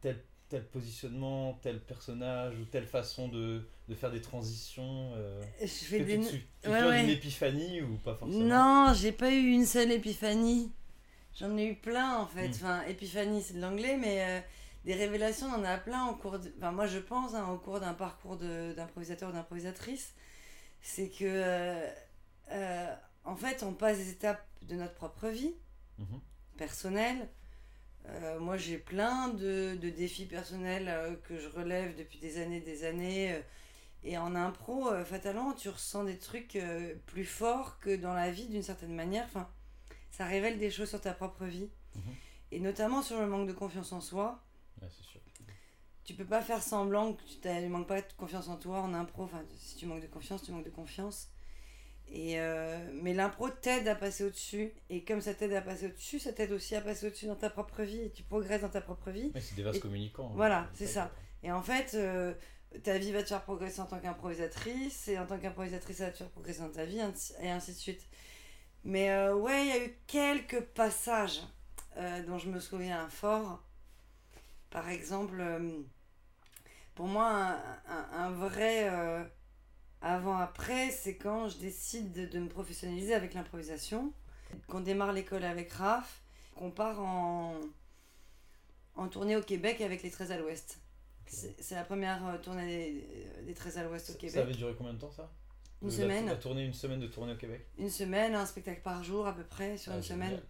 tel, 0.00 0.22
tel 0.48 0.66
positionnement, 0.66 1.58
tel 1.62 1.80
personnage 1.80 2.58
ou 2.58 2.64
telle 2.64 2.86
façon 2.86 3.28
de, 3.28 3.66
de 3.88 3.94
faire 3.94 4.10
des 4.10 4.20
transitions 4.20 5.12
euh, 5.14 5.42
Je 5.60 5.96
que 5.96 6.02
des... 6.02 6.20
tu 6.20 6.46
tu 6.62 6.68
Ouais, 6.70 7.00
d'une 7.00 7.10
épiphanie 7.10 7.80
ou 7.82 7.96
pas 7.98 8.14
forcément? 8.14 8.44
Non, 8.44 8.92
j'ai 8.94 9.12
pas 9.12 9.30
eu 9.30 9.48
une 9.52 9.66
seule 9.66 9.90
épiphanie. 9.92 10.70
J'en 11.38 11.56
ai 11.56 11.64
eu 11.68 11.74
plein 11.74 12.18
en 12.18 12.26
fait. 12.26 12.48
Mm. 12.48 12.50
Enfin, 12.50 12.82
épiphanie 12.82 13.42
c'est 13.42 13.54
de 13.54 13.60
l'anglais, 13.60 13.96
mais 13.96 14.22
euh, 14.22 14.40
des 14.84 14.94
révélations, 14.94 15.46
on 15.48 15.60
en 15.60 15.64
a 15.64 15.78
plein 15.78 16.06
au 16.08 16.14
cours. 16.16 16.38
de- 16.38 16.52
Enfin, 16.58 16.72
moi 16.72 16.86
je 16.86 16.98
pense 16.98 17.34
hein, 17.34 17.48
au 17.50 17.56
cours 17.58 17.80
d'un 17.80 17.94
parcours 17.94 18.36
d'improvisateur 18.36 19.30
ou 19.30 19.32
d'improvisatrice, 19.32 20.12
c'est 20.82 21.08
que 21.08 21.24
euh, 21.24 21.88
euh, 22.52 22.94
en 23.24 23.36
fait 23.36 23.62
on 23.62 23.72
passe 23.74 23.98
des 23.98 24.10
étapes 24.10 24.46
de 24.62 24.74
notre 24.76 24.94
propre 24.94 25.28
vie 25.28 25.54
Mhm. 25.98 26.20
personnelle. 26.56 27.28
Euh, 28.08 28.38
moi 28.40 28.56
j'ai 28.56 28.78
plein 28.78 29.28
de, 29.28 29.76
de 29.80 29.90
défis 29.90 30.26
personnels 30.26 30.88
euh, 30.88 31.14
que 31.28 31.38
je 31.38 31.48
relève 31.48 31.96
depuis 31.96 32.18
des 32.18 32.38
années, 32.40 32.60
des 32.60 32.84
années. 32.84 33.40
et 34.04 34.18
en 34.18 34.34
impro, 34.34 34.90
fatalement, 35.04 35.52
tu 35.52 35.68
ressens 35.68 36.02
des 36.04 36.18
trucs 36.18 36.58
plus 37.06 37.24
forts 37.24 37.78
que 37.78 37.94
dans 37.94 38.14
la 38.14 38.32
vie 38.32 38.48
d'une 38.48 38.62
certaine 38.64 38.94
manière. 38.94 39.24
Enfin, 39.26 39.48
ça 40.10 40.24
révèle 40.26 40.58
des 40.58 40.70
choses 40.72 40.88
sur 40.88 41.00
ta 41.00 41.12
propre 41.14 41.44
vie. 41.44 41.70
Mhm. 41.94 42.02
Et 42.50 42.58
notamment 42.60 43.00
sur 43.02 43.20
le 43.20 43.26
manque 43.28 43.46
de 43.46 43.52
confiance 43.52 43.92
en 43.92 44.00
soi. 44.00 44.42
Ouais, 44.80 44.88
c'est 44.90 45.04
sûr. 45.04 45.20
Tu 46.04 46.14
peux 46.14 46.24
pas 46.24 46.42
faire 46.42 46.60
semblant 46.62 47.12
que 47.14 47.22
tu 47.22 47.48
ne 47.48 47.68
manques 47.68 47.86
pas 47.86 48.00
de 48.02 48.12
confiance 48.18 48.48
en 48.48 48.56
toi 48.56 48.80
en 48.80 48.92
impro. 48.92 49.22
Enfin, 49.22 49.44
si 49.56 49.76
tu 49.76 49.86
manques 49.86 50.02
de 50.02 50.08
confiance, 50.08 50.42
tu 50.42 50.50
manques 50.50 50.64
de 50.64 50.70
confiance. 50.70 51.28
Et 52.08 52.38
euh, 52.40 52.78
mais 52.92 53.14
l'impro 53.14 53.48
t'aide 53.48 53.88
à 53.88 53.94
passer 53.94 54.24
au-dessus. 54.24 54.72
Et 54.90 55.02
comme 55.04 55.20
ça 55.20 55.32
t'aide 55.34 55.52
à 55.54 55.62
passer 55.62 55.86
au-dessus, 55.86 56.18
ça 56.18 56.32
t'aide 56.32 56.52
aussi 56.52 56.74
à 56.76 56.80
passer 56.82 57.06
au-dessus 57.06 57.26
dans 57.26 57.36
ta 57.36 57.48
propre 57.50 57.82
vie. 57.82 58.00
Et 58.02 58.10
tu 58.10 58.22
progresses 58.22 58.60
dans 58.60 58.68
ta 58.68 58.80
propre 58.82 59.10
vie. 59.10 59.32
Ouais, 59.34 59.40
c'est 59.40 59.54
des 59.54 59.62
vases 59.62 59.76
Et- 59.76 59.80
communicants. 59.80 60.28
hein. 60.28 60.34
voilà, 60.36 60.68
c'est 60.74 60.86
ça. 60.86 61.10
Et 61.42 61.50
en 61.50 61.62
fait, 61.62 61.92
euh, 61.94 62.34
ta 62.84 62.98
vie 62.98 63.12
va 63.12 63.22
te 63.22 63.28
faire 63.28 63.42
progresser 63.42 63.80
en 63.80 63.86
tant 63.86 63.98
qu'improvisatrice, 63.98 65.08
et 65.08 65.18
en 65.18 65.26
tant 65.26 65.38
qu'improvisatrice, 65.38 65.96
ça 65.98 66.04
va 66.06 66.10
te 66.12 66.18
faire 66.18 66.30
progresser 66.30 66.60
dans 66.60 66.70
ta 66.70 66.84
vie, 66.84 67.00
et 67.40 67.50
ainsi 67.50 67.72
de 67.72 67.76
suite. 67.78 68.02
Mais 68.84 69.10
euh, 69.10 69.34
ouais, 69.34 69.62
il 69.62 69.68
y 69.68 69.72
a 69.72 69.84
eu 69.86 69.96
quelques 70.06 70.60
passages 70.60 71.40
dont 72.26 72.38
je 72.38 72.48
me 72.48 72.58
souviens 72.60 73.08
fort. 73.08 73.62
Par 74.70 74.88
exemple, 74.88 75.42
pour 76.94 77.06
moi, 77.06 77.28
un, 77.28 77.58
un- 77.88 78.24
un 78.26 78.30
vrai 78.30 78.88
avant-après, 80.02 80.90
c'est 80.90 81.16
quand 81.16 81.48
je 81.48 81.58
décide 81.58 82.12
de, 82.12 82.26
de 82.26 82.38
me 82.40 82.48
professionnaliser 82.48 83.14
avec 83.14 83.34
l'improvisation, 83.34 84.12
qu'on 84.68 84.80
démarre 84.80 85.12
l'école 85.12 85.44
avec 85.44 85.72
Raph, 85.72 86.20
qu'on 86.56 86.70
part 86.70 87.00
en, 87.00 87.54
en 88.96 89.08
tournée 89.08 89.36
au 89.36 89.42
Québec 89.42 89.80
avec 89.80 90.02
les 90.02 90.10
13 90.10 90.32
à 90.32 90.38
l'Ouest. 90.38 90.78
C'est 91.26 91.74
la 91.76 91.84
première 91.84 92.26
euh, 92.26 92.36
tournée 92.38 92.66
des, 93.38 93.42
des 93.46 93.54
13 93.54 93.78
à 93.78 93.84
l'Ouest 93.84 94.10
au 94.10 94.14
Québec. 94.14 94.34
Ça 94.34 94.40
avait 94.42 94.52
duré 94.52 94.74
combien 94.76 94.92
de 94.92 94.98
temps 94.98 95.10
ça? 95.10 95.30
Une 95.80 95.88
La- 95.88 95.94
semaine. 95.94 96.26
La 96.26 96.36
tournée, 96.36 96.64
une 96.64 96.74
semaine 96.74 97.00
de 97.00 97.06
tournée 97.06 97.32
au 97.32 97.36
Québec? 97.36 97.66
Une 97.78 97.88
semaine, 97.90 98.34
un 98.34 98.44
spectacle 98.44 98.82
par 98.82 99.02
jour 99.02 99.26
à 99.26 99.34
peu 99.34 99.44
près 99.44 99.76
sur 99.78 99.92
Ah, 99.92 99.96
une 99.96 100.02
semaine. 100.02 100.40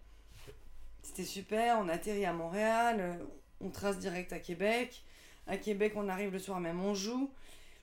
C'était 1.01 1.23
super, 1.23 1.79
on 1.79 1.87
atterrit 1.89 2.25
à 2.25 2.33
Montréal, 2.33 2.97
euh, 2.99 3.13
on 3.61 3.69
trace 3.69 3.97
direct 3.99 4.33
à 4.33 4.39
Québec. 4.39 5.03
À 5.47 5.57
Québec, 5.57 5.93
on 5.95 6.07
arrive 6.09 6.31
le 6.31 6.39
soir 6.39 6.59
même, 6.59 6.81
on 6.83 6.93
joue. 6.93 7.31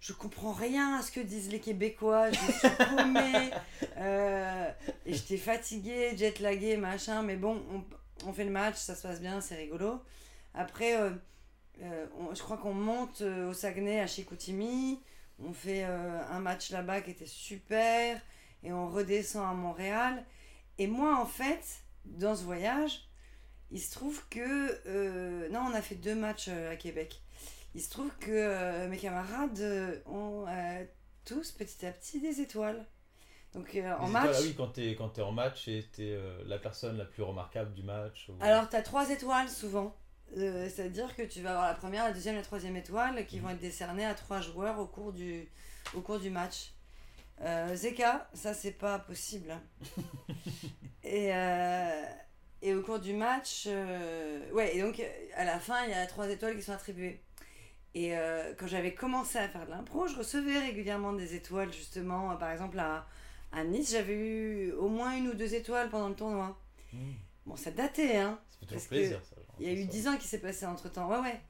Je 0.01 0.15
comprends 0.15 0.53
rien 0.53 0.97
à 0.99 1.03
ce 1.03 1.13
que 1.13 1.21
disent 1.21 1.51
les 1.51 1.61
Québécois, 1.61 2.31
je 2.31 2.39
suis 2.39 2.69
paumée. 2.97 3.51
euh, 3.99 4.71
et 5.05 5.13
j'étais 5.13 5.37
fatiguée, 5.37 6.17
jet 6.17 6.39
laguée, 6.41 6.79
machin. 6.79 7.23
Mais 7.23 7.37
bon, 7.37 7.63
on, 7.71 8.29
on 8.29 8.33
fait 8.33 8.45
le 8.45 8.51
match, 8.51 8.77
ça 8.77 8.95
se 8.95 9.03
passe 9.03 9.21
bien, 9.21 9.43
c'est 9.43 9.57
rigolo. 9.57 10.01
Après, 10.55 10.97
euh, 10.99 11.11
euh, 11.83 12.07
on- 12.19 12.35
je 12.35 12.43
crois 12.43 12.57
qu'on 12.57 12.73
monte 12.73 13.21
au 13.21 13.53
Saguenay 13.53 14.01
à 14.01 14.07
Chicoutimi. 14.07 15.01
On 15.39 15.53
fait 15.53 15.85
un 15.85 16.39
match 16.41 16.71
là-bas 16.71 17.01
qui 17.03 17.11
était 17.13 17.27
super. 17.27 18.21
Et 18.63 18.73
on 18.73 18.89
redescend 18.89 19.45
à 19.49 19.53
Montréal. 19.55 20.25
Et 20.79 20.87
moi, 20.87 21.19
en 21.19 21.27
fait, 21.27 21.63
dans 22.07 22.35
ce 22.37 22.43
voyage, 22.45 23.07
il 23.71 23.81
se 23.81 23.91
trouve 23.93 24.23
que. 24.31 25.49
non, 25.51 25.61
on 25.71 25.75
a 25.75 25.81
fait 25.83 25.95
deux 25.95 26.15
matchs 26.15 26.49
à 26.49 26.77
Québec. 26.77 27.21
Il 27.75 27.81
se 27.83 27.91
trouve 27.91 28.11
que 28.19 28.31
euh, 28.31 28.89
mes 28.89 28.97
camarades 28.99 29.61
euh, 29.61 29.99
ont 30.07 30.45
euh, 30.49 30.85
tous 31.25 31.53
petit 31.53 31.87
à 31.87 31.93
petit 31.93 32.21
des 32.21 32.41
étoiles. 32.41 32.85
Donc 33.55 33.75
euh, 33.75 33.93
en 33.99 34.09
match. 34.09 34.25
étoiles, 34.25 34.37
ah 34.39 34.43
oui, 34.43 34.55
quand 34.57 34.69
t'es 34.69 34.95
quand 34.97 35.19
en 35.21 35.33
match 35.33 35.67
et 35.69 35.85
t'es 35.93 36.11
euh, 36.13 36.43
la 36.47 36.59
personne 36.59 36.97
la 36.97 37.05
plus 37.05 37.23
remarquable 37.23 37.73
du 37.75 37.83
match. 37.83 38.29
ou- 38.29 38.37
Alors, 38.41 38.69
tu 38.69 38.77
as 38.77 38.83
trois 38.83 39.11
étoiles 39.11 39.49
souvent. 39.49 39.97
Euh, 40.37 40.69
C'est-à-dire 40.69 41.15
que 41.17 41.23
tu 41.23 41.43
vas 41.43 41.51
avoir 41.51 41.67
la 41.67 41.75
première, 41.75 42.05
la 42.05 42.13
deuxième, 42.13 42.37
la 42.37 42.43
troisième 42.43 42.77
étoile 42.77 43.27
qui 43.27 43.37
Mhm. 43.37 43.43
vont 43.43 43.49
être 43.51 43.59
décernées 43.61 44.05
à 44.07 44.15
trois 44.15 44.41
joueurs 44.41 44.79
au 44.79 44.87
cours 44.87 45.13
du, 45.13 45.49
au 45.95 46.01
cours 46.01 46.21
du 46.21 46.31
match. 46.31 46.73
Zeka, 47.75 48.29
ça 48.35 48.53
c'est 48.53 48.73
pas 48.73 48.99
possible. 48.99 49.57
et, 51.05 51.31
et 52.63 52.75
au 52.75 52.83
cours 52.83 52.99
du 53.01 53.15
match, 53.15 53.67
ouais, 54.53 54.77
et 54.77 54.83
donc 54.83 55.03
à 55.35 55.45
la 55.45 55.59
fin, 55.59 55.85
il 55.85 55.91
y 55.91 55.95
a 55.95 56.07
trois 56.07 56.29
étoiles 56.29 56.55
qui 56.57 56.63
sont 56.63 56.73
attribuées. 56.73 57.21
Et 57.95 58.17
euh, 58.17 58.55
quand 58.57 58.67
j'avais 58.67 58.95
commencé 58.95 59.39
à 59.39 59.49
faire 59.49 59.67
de 59.67 59.71
l'impro, 59.71 60.07
je 60.07 60.17
recevais 60.17 60.59
régulièrement 60.59 61.13
des 61.13 61.35
étoiles, 61.35 61.73
justement. 61.73 62.37
Par 62.37 62.51
exemple, 62.51 62.79
à, 62.79 63.07
à 63.53 63.65
Nice, 63.65 63.91
j'avais 63.93 64.15
eu 64.15 64.73
au 64.73 64.89
moins 64.89 65.17
une 65.17 65.29
ou 65.29 65.35
deux 65.35 65.55
étoiles 65.55 65.91
pendant 65.91 66.09
le 66.09 66.15
tournoi. 66.15 66.57
Mmh. 66.93 66.99
Bon, 67.47 67.57
ça 67.57 67.71
datait, 67.71 68.17
hein. 68.17 68.39
Ça 68.51 68.59
fait 68.61 68.67
toujours 68.67 68.89
plaisir 68.89 69.21
ça. 69.25 69.37
Il 69.59 69.67
y 69.67 69.71
a 69.71 69.73
eu. 69.73 69.85
10 69.85 70.09
ans 70.09 70.17
qui 70.17 70.29
s'est 70.29 70.39
passé 70.39 70.67
entre 70.67 70.89
temps, 70.89 71.09
ouais, 71.11 71.19
ouais. 71.19 71.41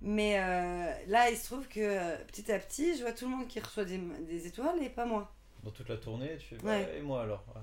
Mais 0.00 0.38
euh, 0.38 0.92
là, 1.08 1.30
il 1.30 1.36
se 1.36 1.44
trouve 1.44 1.68
que 1.68 1.80
euh, 1.80 2.16
petit 2.26 2.50
à 2.50 2.58
petit, 2.58 2.96
je 2.96 3.02
vois 3.02 3.12
tout 3.12 3.26
le 3.26 3.36
monde 3.36 3.46
qui 3.46 3.60
reçoit 3.60 3.84
des, 3.84 3.98
des 3.98 4.46
étoiles 4.46 4.82
et 4.82 4.88
pas 4.88 5.04
moi. 5.06 5.32
Dans 5.62 5.70
toute 5.70 5.88
la 5.88 5.96
tournée, 5.96 6.36
tu 6.38 6.56
fais. 6.56 6.64
Ouais, 6.64 6.98
et 6.98 7.02
moi 7.02 7.22
alors 7.22 7.44
Ouais. 7.54 7.60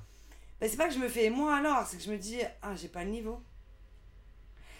Bah, 0.62 0.68
c'est 0.70 0.78
pas 0.78 0.88
que 0.88 0.94
je 0.94 1.00
me 1.00 1.08
fais 1.10 1.30
moi 1.30 1.56
alors, 1.56 1.86
c'est 1.86 1.98
que 1.98 2.04
je 2.04 2.12
me 2.12 2.18
dis, 2.18 2.40
ah, 2.62 2.76
j'ai 2.76 2.88
pas 2.88 3.04
le 3.04 3.10
niveau. 3.10 3.42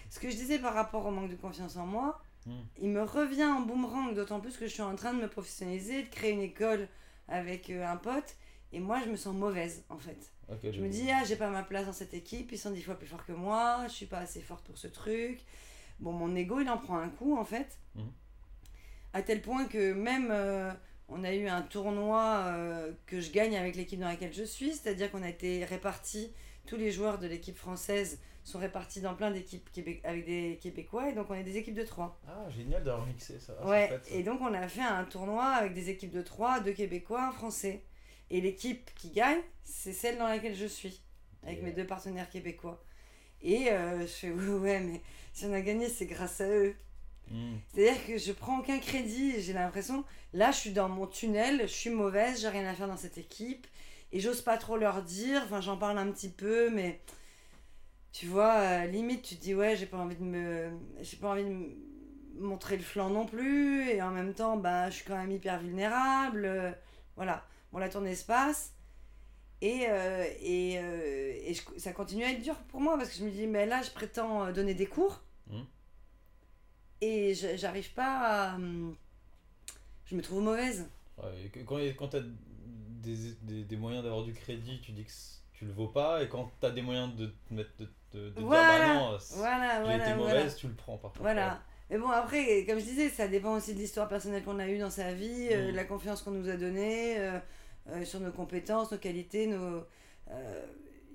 Ce 0.10 0.20
que 0.20 0.30
je 0.30 0.36
disais 0.36 0.60
par 0.60 0.74
rapport 0.74 1.06
au 1.06 1.12
manque 1.12 1.30
de 1.30 1.36
confiance 1.36 1.76
en 1.78 1.86
moi, 1.86 2.22
Mm. 2.46 2.52
il 2.82 2.90
me 2.90 3.04
revient 3.04 3.46
en 3.46 3.62
boomerang, 3.62 4.14
d'autant 4.14 4.40
plus 4.40 4.58
que 4.58 4.66
je 4.66 4.72
suis 4.72 4.82
en 4.82 4.96
train 4.96 5.14
de 5.14 5.22
me 5.22 5.28
professionnaliser, 5.28 6.04
de 6.04 6.10
créer 6.10 6.32
une 6.32 6.42
école 6.42 6.88
avec 7.28 7.70
euh, 7.70 7.86
un 7.86 7.98
pote, 7.98 8.36
et 8.72 8.80
moi, 8.80 9.02
je 9.04 9.10
me 9.10 9.16
sens 9.16 9.36
mauvaise 9.36 9.84
en 9.90 9.98
fait. 9.98 10.32
Je 10.64 10.82
me 10.82 10.90
dis, 10.90 11.12
ah, 11.12 11.24
j'ai 11.24 11.36
pas 11.36 11.50
ma 11.50 11.62
place 11.64 11.86
dans 11.86 11.94
cette 11.94 12.14
équipe, 12.14 12.52
ils 12.52 12.58
sont 12.58 12.72
dix 12.72 12.82
fois 12.82 12.98
plus 12.98 13.08
forts 13.08 13.26
que 13.26 13.34
moi, 13.34 13.84
je 13.88 13.94
suis 13.94 14.06
pas 14.08 14.20
assez 14.20 14.42
forte 14.42 14.66
pour 14.66 14.78
ce 14.78 14.88
truc. 14.88 15.40
Bon, 16.00 16.12
mon 16.12 16.36
ego, 16.36 16.60
il 16.60 16.70
en 16.70 16.78
prend 16.78 16.98
un 16.98 17.10
coup, 17.10 17.38
en 17.38 17.46
fait. 17.46 17.78
Mhm. 17.96 18.12
À 19.14 19.22
tel 19.22 19.42
point 19.42 19.66
que 19.66 19.94
même, 19.94 20.30
euh, 20.32 20.72
on 21.08 21.24
a 21.24 21.34
eu 21.34 21.48
un 21.48 21.62
tournoi 21.62 22.44
euh, 22.48 22.92
que 23.06 23.20
je 23.20 23.32
gagne 23.32 23.56
avec 23.58 23.76
l'équipe 23.76 24.00
dans 24.00 24.08
laquelle 24.08 24.34
je 24.34 24.44
suis, 24.44 24.74
c'est-à-dire 24.74 25.12
qu'on 25.12 25.24
a 25.24 25.30
été 25.30 25.66
répartis, 25.66 26.32
tous 26.66 26.78
les 26.78 26.92
joueurs 26.92 27.20
de 27.20 27.28
l'équipe 27.28 27.58
française 27.58 28.20
sont 28.50 28.60
répartis 28.60 29.02
dans 29.02 29.16
plein 29.16 29.32
d'équipes 29.32 29.72
Québec- 29.72 30.02
avec 30.04 30.26
des 30.26 30.60
Québécois, 30.62 31.10
et 31.10 31.14
donc 31.14 31.28
on 31.30 31.34
est 31.36 31.44
des 31.44 31.58
équipes 31.58 31.76
de 31.76 31.84
trois. 31.84 32.20
Ah, 32.28 32.50
génial 32.50 32.84
d'avoir 32.84 33.06
mixé 33.06 33.40
ça. 33.40 33.54
Ouais, 33.66 33.90
et 34.12 34.24
donc 34.24 34.42
on 34.42 34.54
a 34.54 34.68
fait 34.68 34.82
un 34.82 35.04
tournoi 35.06 35.46
avec 35.46 35.74
des 35.74 35.90
équipes 35.90 36.12
de 36.12 36.22
3, 36.22 36.60
deux 36.62 36.74
Québécois, 36.74 37.28
un 37.28 37.32
Français. 37.32 37.84
Et 38.30 38.42
l'équipe 38.42 38.92
qui 38.96 39.10
gagne, 39.10 39.40
c'est 39.64 39.94
celle 39.94 40.18
dans 40.18 40.28
laquelle 40.28 40.56
je 40.56 40.66
suis, 40.66 41.02
avec 41.44 41.60
Et 41.60 41.62
mes 41.62 41.72
deux 41.72 41.86
partenaires 41.86 42.30
québécois. 42.30 42.84
Et 43.42 43.72
euh, 43.72 44.02
je 44.02 44.06
fais 44.06 44.32
ouais, 44.32 44.54
ouais, 44.60 44.80
mais 44.80 45.02
si 45.34 45.46
on 45.46 45.54
a 45.54 45.62
gagné, 45.62 45.88
c'est 45.90 46.06
grâce 46.06 46.42
à 46.42 46.48
eux. 46.50 46.76
Mm. 47.32 47.56
C'est-à-dire 47.74 48.06
que 48.06 48.18
je 48.18 48.32
prends 48.32 48.60
aucun 48.60 48.80
crédit, 48.80 49.42
j'ai 49.42 49.54
l'impression, 49.54 50.04
là 50.34 50.52
je 50.52 50.58
suis 50.58 50.72
dans 50.72 50.90
mon 50.90 51.08
tunnel, 51.08 51.62
je 51.62 51.74
suis 51.74 51.90
mauvaise, 51.90 52.42
j'ai 52.42 52.50
rien 52.50 52.68
à 52.68 52.74
faire 52.74 52.88
dans 52.88 52.98
cette 52.98 53.18
équipe, 53.18 53.68
et 54.12 54.20
j'ose 54.20 54.42
pas 54.42 54.58
trop 54.58 54.78
leur 54.78 55.04
dire, 55.04 55.42
enfin 55.46 55.62
j'en 55.62 55.78
parle 55.78 56.00
un 56.00 56.12
petit 56.12 56.30
peu, 56.30 56.72
mais 56.72 57.00
tu 58.12 58.28
vois, 58.28 58.54
euh, 58.56 58.86
limite 58.88 59.22
tu 59.24 59.36
te 59.38 59.42
dis 59.42 59.56
ouais, 59.56 59.76
j'ai 59.76 59.86
pas 59.86 59.98
envie 59.98 60.16
de 60.16 60.24
me. 60.24 60.70
J'ai 61.02 61.18
pas 61.18 61.32
envie 61.32 61.44
de 61.44 61.50
me 61.50 61.70
montrer 62.40 62.78
le 62.78 62.84
flanc 62.84 63.10
non 63.10 63.26
plus, 63.26 63.90
et 63.90 64.02
en 64.02 64.12
même 64.12 64.34
temps, 64.34 64.58
bah 64.58 64.90
je 64.90 64.96
suis 64.98 65.06
quand 65.06 65.18
même 65.18 65.32
hyper 65.32 65.60
vulnérable, 65.62 66.46
euh, 66.46 66.72
voilà. 67.16 67.46
Bon, 67.72 67.80
la 67.80 67.90
tournée 67.90 68.16
se 68.16 68.26
passe, 68.26 68.74
Et, 69.62 69.88
euh, 69.90 70.26
et, 70.42 70.74
et 70.76 71.54
je- 71.54 71.80
ça 71.80 71.92
continue 71.94 72.24
à 72.24 72.32
être 72.32 72.42
dur 72.42 72.56
pour 72.70 72.82
moi 72.82 72.98
parce 72.98 73.10
que 73.12 73.18
je 73.20 73.26
me 73.26 73.32
dis, 73.32 73.46
mais 73.48 73.66
là, 73.66 73.82
je 73.84 73.92
prétends 73.92 74.52
donner 74.54 74.74
des 74.74 74.86
cours 74.88 75.22
Mhm. 75.48 75.66
et 77.02 77.34
j'arrive 77.34 77.92
pas 77.94 78.52
à. 78.52 78.56
hum, 78.56 78.96
Je 80.06 80.16
me 80.16 80.22
trouve 80.22 80.42
mauvaise. 80.42 80.90
Ouais, 81.18 81.46
et 81.46 81.50
que- 81.50 81.60
quand 81.62 81.78
quand 81.98 82.08
tu 82.10 82.18
as 82.18 82.24
des, 83.02 83.34
des, 83.44 83.64
des 83.64 83.78
moyens 83.78 84.04
d'avoir 84.04 84.24
du 84.24 84.34
crédit, 84.34 84.80
tu 84.82 84.92
dis 84.92 85.06
que 85.06 85.12
tu 85.60 85.66
le 85.66 85.74
vaux 85.74 85.88
pas, 85.88 86.24
et 86.24 86.30
quand 86.30 86.50
tu 86.60 86.66
as 86.66 86.72
des 86.72 86.82
moyens 86.82 87.14
de 87.16 87.28
te 87.28 87.54
mettre 87.54 87.72
de, 87.80 87.88
de, 88.14 88.30
de 88.30 88.42
Voilà, 88.42 88.64
dire 88.80 88.88
bah 88.88 88.88
non, 89.12 89.20
c- 89.20 89.34
Voilà, 89.38 89.84
voilà, 89.84 89.96
été 90.10 90.14
voilà. 90.18 90.34
mauvaise, 90.40 90.56
tu 90.56 90.68
le 90.68 90.74
prends 90.74 90.98
par 90.98 91.12
contre. 91.12 91.22
Voilà. 91.24 91.62
Mais 91.90 91.98
bon, 91.98 92.08
après, 92.10 92.66
comme 92.66 92.80
je 92.80 92.86
disais, 92.86 93.10
ça 93.10 93.28
dépend 93.28 93.56
aussi 93.56 93.74
de 93.74 93.80
l'histoire 93.80 94.08
personnelle 94.08 94.44
qu'on 94.44 94.60
a 94.60 94.68
eue 94.70 94.78
dans 94.78 94.90
sa 94.90 95.14
vie, 95.14 95.50
euh, 95.52 95.66
Mhm. 95.66 95.72
de 95.72 95.76
la 95.76 95.84
confiance 95.84 96.22
qu'on 96.22 96.32
nous 96.32 96.48
a 96.50 96.56
donnée, 96.56 97.20
euh, 97.20 97.40
euh, 97.90 98.06
sur 98.06 98.20
nos 98.22 98.32
compétences, 98.32 98.92
nos 98.92 98.98
qualités, 98.98 99.48
nos. 99.48 99.84
euh, 100.32 100.66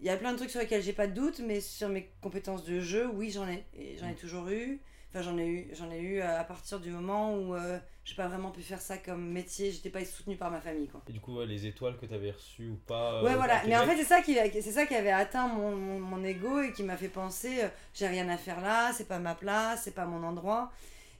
Il 0.01 0.07
y 0.07 0.11
a 0.11 0.17
plein 0.19 0.33
de 0.33 0.37
trucs 0.37 0.51
sur 0.51 0.61
lesquels 0.61 0.83
j'ai 0.83 0.93
pas 0.93 1.07
de 1.07 1.15
doute, 1.15 1.39
mais 1.39 1.61
sur 1.63 1.89
mes 1.89 2.11
compétences 2.21 2.65
de 2.65 2.81
jeu, 2.81 3.09
oui, 3.15 3.31
j'en 3.31 3.49
ai. 3.49 3.65
J'en 3.99 4.07
ai 4.09 4.11
Mhm. 4.11 4.17
toujours 4.17 4.49
eu. 4.49 4.79
Enfin, 5.15 5.23
j'en 5.23 5.39
ai 5.39 5.47
eu, 5.47 5.69
j'en 5.75 5.93
ai 5.93 6.01
eu 6.01 6.21
à 6.21 6.41
à 6.41 6.45
partir 6.45 6.81
du 6.81 6.91
moment 6.91 7.37
où 7.37 7.55
euh, 7.55 7.79
j'ai 8.05 8.17
pas 8.17 8.27
vraiment 8.27 8.51
pu 8.51 8.63
faire 8.63 8.81
ça 8.81 8.99
comme 8.99 9.31
métier, 9.31 9.71
j'étais 9.71 9.91
pas 9.91 10.05
soutenue 10.05 10.37
par 10.37 10.51
ma 10.51 10.61
famille, 10.61 10.89
quoi. 10.89 11.03
Et 11.09 11.13
du 11.13 11.21
coup, 11.21 11.39
ouais, 11.39 11.47
les 11.47 11.67
étoiles 11.67 11.97
que 11.97 12.07
tu 12.07 12.15
avais 12.15 12.33
reçues 12.33 12.69
ou 12.69 12.81
pas. 12.87 13.23
Ouais, 13.23 13.33
euh, 13.33 13.37
voilà. 13.37 13.61
à 13.61 13.67
Mais 13.67 13.77
en 13.77 13.87
fait, 13.87 13.97
c'est 13.97 14.05
ça 14.05 14.23
qui, 14.23 14.35
c'est 14.35 14.73
ça 14.73 14.87
qui 14.87 14.95
avait 14.97 15.13
atteint 15.13 15.47
mon, 15.47 15.77
mon, 15.77 16.01
mon 16.01 16.25
ego 16.25 16.61
et 16.61 16.73
qui 16.73 16.83
m'a 16.83 16.97
fait 16.97 17.09
penser 17.09 17.63
euh, 17.63 17.69
j'ai 17.95 18.09
rien 18.09 18.29
à 18.29 18.37
faire 18.37 18.61
là, 18.61 18.93
c'est 18.93 19.07
pas 19.07 19.21
ma 19.21 19.35
place, 19.35 19.83
c'est 19.85 19.95
pas 19.95 20.07
mon 20.07 20.27
endroit. 20.27 20.73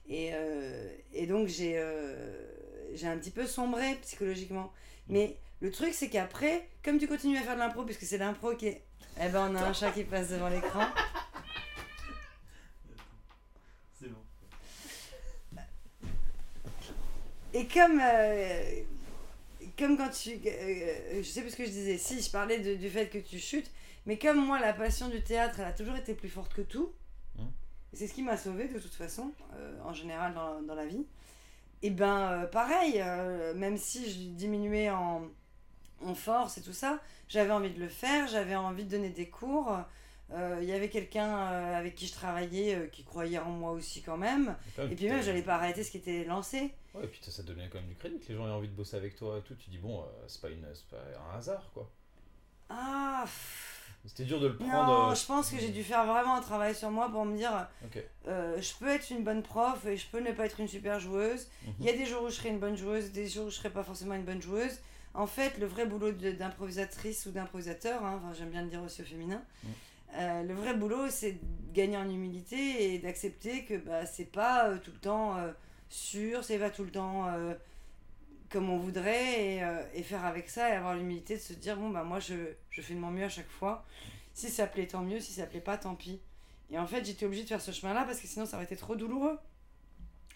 Et, 0.07 0.31
euh, 0.33 0.89
et 1.13 1.25
donc, 1.25 1.47
j'ai, 1.47 1.77
euh, 1.77 2.93
j'ai 2.93 3.07
un 3.07 3.17
petit 3.17 3.31
peu 3.31 3.47
sombré 3.47 3.95
psychologiquement. 4.01 4.71
Mais 5.07 5.37
le 5.61 5.71
truc, 5.71 5.93
c'est 5.93 6.09
qu'après, 6.09 6.69
comme 6.83 6.97
tu 6.97 7.07
continues 7.07 7.37
à 7.37 7.41
faire 7.41 7.55
de 7.55 7.59
l'impro, 7.59 7.83
puisque 7.83 8.03
c'est 8.03 8.17
l'impro 8.17 8.55
qui 8.55 8.67
est. 8.67 8.83
Eh 9.21 9.29
ben, 9.29 9.49
on 9.49 9.55
a 9.55 9.63
un 9.63 9.73
chat 9.73 9.91
qui 9.91 10.03
passe 10.03 10.29
devant 10.29 10.49
l'écran. 10.49 10.85
C'est 13.97 14.09
bon. 14.09 14.19
Et 17.57 17.67
comme, 17.67 17.99
euh, 18.03 18.81
comme 19.77 19.97
quand 19.97 20.09
tu. 20.09 20.31
euh, 20.45 21.17
je 21.17 21.23
sais 21.23 21.41
plus 21.41 21.51
ce 21.51 21.55
que 21.55 21.65
je 21.65 21.69
disais. 21.71 21.97
Si, 21.97 22.21
je 22.21 22.29
parlais 22.29 22.59
de- 22.59 22.75
du 22.75 22.89
fait 22.89 23.07
que 23.07 23.17
tu 23.17 23.39
chutes. 23.39 23.71
Mais 24.05 24.17
comme 24.17 24.45
moi, 24.45 24.59
la 24.59 24.73
passion 24.73 25.07
du 25.07 25.23
théâtre, 25.23 25.59
elle 25.59 25.65
a 25.65 25.71
toujours 25.73 25.95
été 25.95 26.13
plus 26.13 26.29
forte 26.29 26.53
que 26.53 26.61
tout. 26.61 26.91
Et 27.93 27.97
c'est 27.97 28.07
ce 28.07 28.13
qui 28.13 28.23
m'a 28.23 28.35
sauvée 28.37 28.67
de 28.67 28.77
toute 28.77 28.93
façon, 28.93 29.31
euh, 29.53 29.79
en 29.85 29.93
général 29.93 30.33
dans, 30.33 30.61
dans 30.61 30.75
la 30.75 30.85
vie. 30.85 31.05
Et 31.81 31.89
ben, 31.91 32.31
euh, 32.31 32.45
pareil, 32.45 32.95
euh, 33.01 33.53
même 33.53 33.77
si 33.77 34.09
je 34.11 34.19
diminuais 34.35 34.89
en, 34.89 35.23
en 36.03 36.13
force 36.13 36.57
et 36.57 36.61
tout 36.61 36.73
ça, 36.73 36.99
j'avais 37.29 37.51
envie 37.51 37.71
de 37.71 37.79
le 37.79 37.87
faire, 37.87 38.27
j'avais 38.27 38.55
envie 38.55 38.83
de 38.83 38.89
donner 38.91 39.09
des 39.09 39.29
cours. 39.29 39.77
Euh, 40.31 40.57
Il 40.61 40.67
y 40.67 40.71
avait 40.73 40.89
quelqu'un 40.89 41.27
euh, 41.37 41.77
avec 41.77 41.95
qui 41.95 42.07
je 42.07 42.13
travaillais 42.13 42.75
euh, 42.75 42.87
qui 42.87 43.03
croyait 43.03 43.37
en 43.39 43.51
moi 43.51 43.71
aussi 43.71 44.01
quand 44.01 44.17
même. 44.17 44.55
Et 44.91 44.95
puis 44.95 45.07
même, 45.07 45.21
j'allais 45.21 45.43
pas 45.43 45.55
arrêter 45.55 45.83
ce 45.83 45.91
qui 45.91 45.97
était 45.97 46.23
lancé. 46.25 46.73
Ouais, 46.95 47.03
et 47.03 47.07
puis 47.07 47.19
ça 47.23 47.43
donnait 47.43 47.69
quand 47.69 47.79
même 47.79 47.87
du 47.89 47.95
crédit, 47.95 48.19
que 48.19 48.29
les 48.29 48.35
gens 48.35 48.47
aient 48.47 48.51
envie 48.51 48.67
de 48.69 48.73
bosser 48.73 48.97
avec 48.97 49.15
toi 49.15 49.37
et 49.37 49.41
tout. 49.41 49.53
Tu 49.55 49.69
dis, 49.69 49.77
bon, 49.77 50.03
c'est 50.27 50.41
pas, 50.41 50.49
une, 50.49 50.65
c'est 50.73 50.87
pas 50.87 51.03
un 51.33 51.37
hasard 51.37 51.69
quoi. 51.73 51.89
Ah, 52.69 53.25
C'était 54.05 54.23
dur 54.23 54.39
de 54.39 54.47
le 54.47 54.57
non, 54.59 54.67
prendre. 54.67 55.11
euh, 55.11 55.15
je 55.15 55.25
pense 55.25 55.49
que 55.51 55.57
j'ai 55.59 55.69
dû 55.69 55.83
faire 55.83 56.05
vraiment 56.05 56.35
un 56.35 56.41
travail 56.41 56.73
sur 56.73 56.89
moi 56.89 57.09
pour 57.11 57.25
me 57.25 57.37
dire 57.37 57.67
Ok. 57.85 58.03
euh, 58.27 58.59
je 58.61 58.73
peux 58.79 58.89
être 58.89 59.09
une 59.11 59.23
bonne 59.23 59.43
prof 59.43 59.85
et 59.85 59.97
je 59.97 60.07
peux 60.07 60.19
ne 60.19 60.31
pas 60.31 60.45
être 60.47 60.59
une 60.59 60.67
super 60.67 60.99
joueuse. 60.99 61.47
Mhm. 61.65 61.73
Il 61.81 61.85
y 61.85 61.89
a 61.89 61.93
des 61.93 62.05
jours 62.05 62.23
où 62.23 62.29
je 62.29 62.35
serai 62.35 62.49
une 62.49 62.59
bonne 62.59 62.77
joueuse, 62.77 63.11
des 63.11 63.27
jours 63.27 63.45
où 63.45 63.49
je 63.51 63.55
serai 63.57 63.69
pas 63.69 63.83
forcément 63.83 64.15
une 64.15 64.25
bonne 64.25 64.41
joueuse. 64.41 64.79
En 65.13 65.27
fait, 65.27 65.57
le 65.59 65.65
vrai 65.67 65.85
boulot 65.85 66.11
d'improvisatrice 66.11 67.25
ou 67.27 67.31
d'improvisateur, 67.31 68.03
hein, 68.03 68.19
enfin, 68.21 68.33
j'aime 68.37 68.49
bien 68.49 68.63
le 68.63 68.69
dire 68.69 68.81
aussi 68.83 69.01
au 69.01 69.05
féminin, 69.05 69.41
Mhm. 69.63 69.69
Euh, 70.15 70.43
le 70.43 70.53
vrai 70.53 70.73
boulot 70.75 71.09
c'est 71.09 71.33
de 71.33 71.39
gagner 71.73 71.97
en 71.97 72.09
humilité 72.09 72.93
et 72.93 72.99
d'accepter 72.99 73.65
que 73.65 73.75
bah, 73.77 74.05
c'est 74.05 74.31
pas 74.31 74.69
euh, 74.69 74.77
tout 74.77 74.91
le 74.91 74.99
temps 74.99 75.37
euh, 75.37 75.51
sûr, 75.89 76.43
c'est 76.43 76.59
pas 76.59 76.69
tout 76.69 76.83
le 76.83 76.91
temps 76.91 77.27
euh, 77.29 77.53
comme 78.49 78.69
on 78.69 78.77
voudrait 78.77 79.55
et, 79.55 79.63
et 79.93 80.03
faire 80.03 80.23
avec 80.25 80.49
ça 80.49 80.69
et 80.69 80.73
avoir 80.73 80.95
l'humilité 80.95 81.35
de 81.35 81.41
se 81.41 81.53
dire 81.53 81.77
bon 81.77 81.89
bah 81.89 82.03
moi 82.03 82.19
je, 82.19 82.35
je 82.69 82.81
fais 82.81 82.93
de 82.93 82.99
mon 82.99 83.11
mieux 83.11 83.25
à 83.25 83.29
chaque 83.29 83.49
fois. 83.49 83.85
Si 84.33 84.49
ça 84.49 84.67
plaît 84.67 84.87
tant 84.87 85.01
mieux, 85.01 85.19
si 85.19 85.33
ça 85.33 85.45
plaît 85.45 85.61
pas 85.61 85.77
tant 85.77 85.95
pis. 85.95 86.21
Et 86.71 86.77
en 86.79 86.87
fait 86.87 87.03
j'étais 87.05 87.25
obligée 87.25 87.43
de 87.43 87.47
faire 87.49 87.61
ce 87.61 87.71
chemin 87.71 87.93
là 87.93 88.03
parce 88.05 88.19
que 88.19 88.27
sinon 88.27 88.45
ça 88.45 88.57
aurait 88.57 88.65
été 88.65 88.75
trop 88.75 88.95
douloureux 88.95 89.37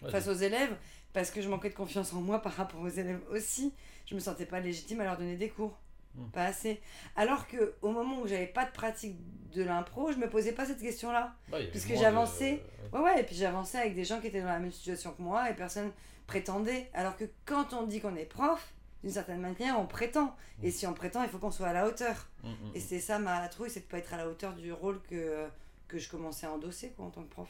Ouais, 0.02 0.10
face 0.10 0.28
aux 0.28 0.34
élèves 0.34 0.74
parce 1.12 1.30
que 1.30 1.42
je 1.42 1.48
manquais 1.48 1.68
de 1.70 1.74
confiance 1.74 2.12
en 2.12 2.20
moi 2.20 2.40
par 2.40 2.52
rapport 2.54 2.80
aux 2.80 2.88
élèves 2.88 3.20
aussi. 3.30 3.72
Je 4.06 4.14
me 4.14 4.20
sentais 4.20 4.46
pas 4.46 4.60
légitime 4.60 5.00
à 5.00 5.04
leur 5.04 5.16
donner 5.18 5.36
des 5.36 5.48
cours. 5.50 5.78
Mm. 6.16 6.30
Pas 6.30 6.44
assez. 6.46 6.80
Alors 7.16 7.46
que 7.46 7.74
au 7.82 7.90
moment 7.90 8.20
où 8.20 8.26
j'avais 8.26 8.46
pas 8.48 8.64
de 8.64 8.72
pratique 8.72 9.16
de 9.52 9.62
l'impro, 9.62 10.10
je 10.12 10.16
me 10.18 10.28
posais 10.28 10.52
pas 10.52 10.66
cette 10.66 10.80
question 10.80 11.12
là. 11.12 11.34
Ouais, 11.52 11.58
il 11.58 11.58
y 11.58 11.62
avait 11.62 11.70
Puisque 11.70 11.90
de- 11.90 11.96
j'avançais. 11.96 12.62
ouais. 12.92 12.98
Ouais, 12.98 13.00
ouais, 13.04 13.20
et 13.20 13.22
puis 13.24 13.36
j'avançais 13.36 13.78
avec 13.78 13.94
des 13.94 14.04
gens 14.04 14.20
qui 14.20 14.26
étaient 14.26 14.40
dans 14.40 14.48
la 14.48 14.58
même 14.58 14.72
situation 14.72 15.12
que 15.12 15.22
moi 15.22 15.48
et 15.50 15.54
personne 15.54 15.92
prétendait. 16.26 16.90
Alors 16.94 17.16
que 17.16 17.24
quand 17.44 17.72
on 17.74 17.86
dit 17.86 18.00
qu'on 18.00 18.16
est 18.16 18.24
prof, 18.24 18.72
d'une 19.02 19.12
certaine 19.12 19.40
manière, 19.40 19.78
on 19.80 19.86
prétend. 19.86 20.36
Et 20.62 20.68
Mm. 20.68 20.72
si 20.72 20.86
on 20.86 20.94
prétend, 20.94 21.22
il 21.22 21.28
faut 21.28 21.38
qu'on 21.38 21.50
soit 21.52 21.68
à 21.68 21.72
la 21.72 21.86
hauteur. 21.86 22.28
Mm, 22.42 22.48
mm, 22.50 22.54
Et 22.74 22.80
c'est 22.80 23.00
ça 23.00 23.18
ma 23.18 23.48
trouille, 23.48 23.70
c'est 23.70 23.80
de 23.80 23.84
pas 23.86 23.98
être 23.98 24.12
à 24.12 24.16
la 24.16 24.28
hauteur 24.28 24.54
du 24.54 24.72
rôle 24.72 25.00
que, 25.02 25.46
que 25.88 25.98
je 25.98 26.08
commençais 26.10 26.46
à 26.46 26.52
endosser 26.52 26.90
quoi, 26.90 27.06
en 27.06 27.10
tant 27.10 27.22
que 27.22 27.30
prof. 27.30 27.48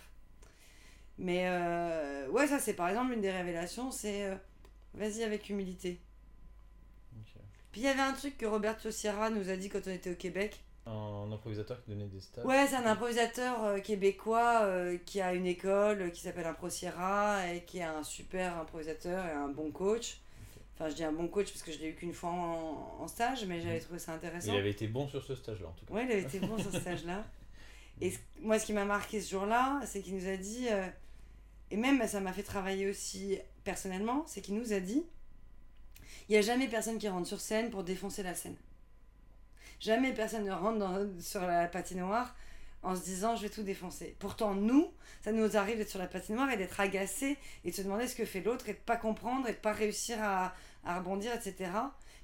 Mais 1.18 1.44
euh, 1.48 2.28
ouais, 2.28 2.46
ça 2.46 2.58
c'est 2.58 2.74
par 2.74 2.88
exemple 2.88 3.12
une 3.12 3.20
des 3.20 3.30
révélations, 3.32 3.90
c'est 3.90 4.24
euh, 4.26 4.34
vas-y 4.94 5.22
avec 5.22 5.48
humilité. 5.50 6.00
Puis 7.72 7.82
il 7.82 7.84
y 7.84 7.88
avait 7.88 8.00
un 8.00 8.12
truc 8.12 8.36
que 8.38 8.46
Roberto 8.46 8.90
Sierra 8.90 9.30
nous 9.30 9.48
a 9.48 9.56
dit 9.56 9.68
quand 9.68 9.80
on 9.86 9.90
était 9.90 10.10
au 10.10 10.14
Québec. 10.16 10.60
Un 10.86 11.30
improvisateur 11.30 11.82
qui 11.84 11.90
donnait 11.90 12.06
des 12.06 12.20
stages. 12.20 12.44
Ouais, 12.44 12.66
c'est 12.66 12.74
un 12.76 12.86
improvisateur 12.86 13.62
euh, 13.64 13.78
québécois 13.78 14.62
euh, 14.62 14.96
qui 15.04 15.20
a 15.20 15.34
une 15.34 15.46
école 15.46 16.02
euh, 16.02 16.10
qui 16.10 16.20
s'appelle 16.22 16.46
Impro 16.46 16.68
Sierra 16.68 17.46
et 17.52 17.62
qui 17.64 17.78
est 17.78 17.82
un 17.84 18.02
super 18.02 18.58
improvisateur 18.58 19.24
et 19.26 19.30
un 19.30 19.48
bon 19.48 19.70
coach. 19.70 20.18
Enfin, 20.74 20.88
je 20.88 20.94
dis 20.94 21.04
un 21.04 21.12
bon 21.12 21.28
coach 21.28 21.48
parce 21.52 21.62
que 21.62 21.70
je 21.70 21.78
l'ai 21.78 21.88
eu 21.90 21.94
qu'une 21.94 22.14
fois 22.14 22.30
en, 22.30 22.96
en 23.02 23.06
stage, 23.06 23.44
mais 23.44 23.60
j'avais 23.60 23.78
trouvé 23.80 23.98
ça 23.98 24.12
intéressant. 24.14 24.52
Il 24.52 24.58
avait 24.58 24.70
été 24.70 24.88
bon 24.88 25.06
sur 25.06 25.22
ce 25.22 25.34
stage-là 25.36 25.68
en 25.68 25.72
tout 25.72 25.84
cas. 25.84 25.92
Ouais, 25.94 26.06
il 26.06 26.10
avait 26.12 26.22
été 26.22 26.40
bon 26.40 26.58
sur 26.58 26.72
ce 26.72 26.80
stage-là. 26.80 27.24
Et 28.00 28.10
ce- 28.10 28.18
moi, 28.40 28.58
ce 28.58 28.64
qui 28.66 28.72
m'a 28.72 28.86
marqué 28.86 29.20
ce 29.20 29.30
jour-là, 29.30 29.80
c'est 29.84 30.00
qu'il 30.00 30.16
nous 30.16 30.26
a 30.26 30.36
dit, 30.38 30.68
euh, 30.70 30.86
et 31.70 31.76
même 31.76 32.04
ça 32.08 32.20
m'a 32.20 32.32
fait 32.32 32.42
travailler 32.42 32.88
aussi 32.88 33.38
personnellement, 33.62 34.24
c'est 34.26 34.40
qu'il 34.40 34.54
nous 34.54 34.72
a 34.72 34.80
dit 34.80 35.04
il 36.30 36.34
n'y 36.34 36.38
a 36.38 36.42
jamais 36.42 36.68
personne 36.68 36.96
qui 36.96 37.08
rentre 37.08 37.26
sur 37.26 37.40
scène 37.40 37.70
pour 37.70 37.82
défoncer 37.84 38.22
la 38.22 38.34
scène. 38.34 38.56
Jamais 39.80 40.12
personne 40.12 40.44
ne 40.44 40.52
rentre 40.52 40.78
dans- 40.78 41.20
sur 41.20 41.40
la 41.40 41.66
patinoire 41.66 42.34
en 42.82 42.94
se 42.94 43.02
disant 43.02 43.36
je 43.36 43.42
vais 43.42 43.48
tout 43.50 43.62
défoncer. 43.62 44.14
Pourtant, 44.18 44.54
nous, 44.54 44.92
ça 45.22 45.32
nous 45.32 45.56
arrive 45.56 45.78
d'être 45.78 45.90
sur 45.90 45.98
la 45.98 46.06
patinoire 46.06 46.50
et 46.50 46.56
d'être 46.56 46.80
agacé 46.80 47.36
et 47.64 47.70
de 47.70 47.76
se 47.76 47.82
demander 47.82 48.06
ce 48.06 48.14
que 48.14 48.24
fait 48.24 48.40
l'autre 48.42 48.68
et 48.68 48.74
de 48.74 48.78
pas 48.78 48.96
comprendre 48.96 49.48
et 49.48 49.52
de 49.52 49.58
pas 49.58 49.72
réussir 49.72 50.18
à, 50.22 50.54
à 50.84 50.98
rebondir, 50.98 51.32
etc. 51.34 51.70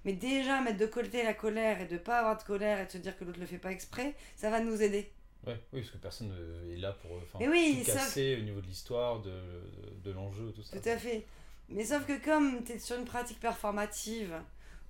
Mais 0.04 0.12
déjà, 0.12 0.60
mettre 0.60 0.78
de 0.78 0.86
côté 0.86 1.22
la 1.24 1.34
colère 1.34 1.80
et 1.80 1.86
de 1.86 1.96
pas 1.98 2.20
avoir 2.20 2.38
de 2.38 2.42
colère 2.44 2.78
et 2.80 2.86
de 2.86 2.90
se 2.90 2.98
dire 2.98 3.18
que 3.18 3.24
l'autre 3.24 3.40
le 3.40 3.46
fait 3.46 3.58
pas 3.58 3.72
exprès, 3.72 4.14
ça 4.36 4.50
va 4.50 4.60
nous 4.60 4.80
aider. 4.82 5.10
Ouais, 5.46 5.60
oui, 5.72 5.80
parce 5.80 5.90
que 5.90 5.98
personne 5.98 6.32
est 6.72 6.76
là 6.76 6.92
pour 6.92 7.12
euh, 7.16 7.20
enfin, 7.22 7.44
oui, 7.50 7.82
tout 7.84 7.92
casser 7.92 8.36
au 8.38 8.42
niveau 8.42 8.60
de 8.60 8.66
l'histoire, 8.66 9.20
de, 9.20 9.30
de, 9.30 10.00
de 10.04 10.10
l'enjeu, 10.10 10.52
tout 10.52 10.62
ça. 10.62 10.78
Tout 10.80 10.88
à 10.88 10.96
fait. 10.96 11.24
Mais 11.68 11.84
sauf 11.84 12.06
que 12.06 12.22
comme 12.24 12.62
tu 12.64 12.72
es 12.72 12.78
sur 12.78 12.96
une 12.96 13.04
pratique 13.04 13.40
performative 13.40 14.34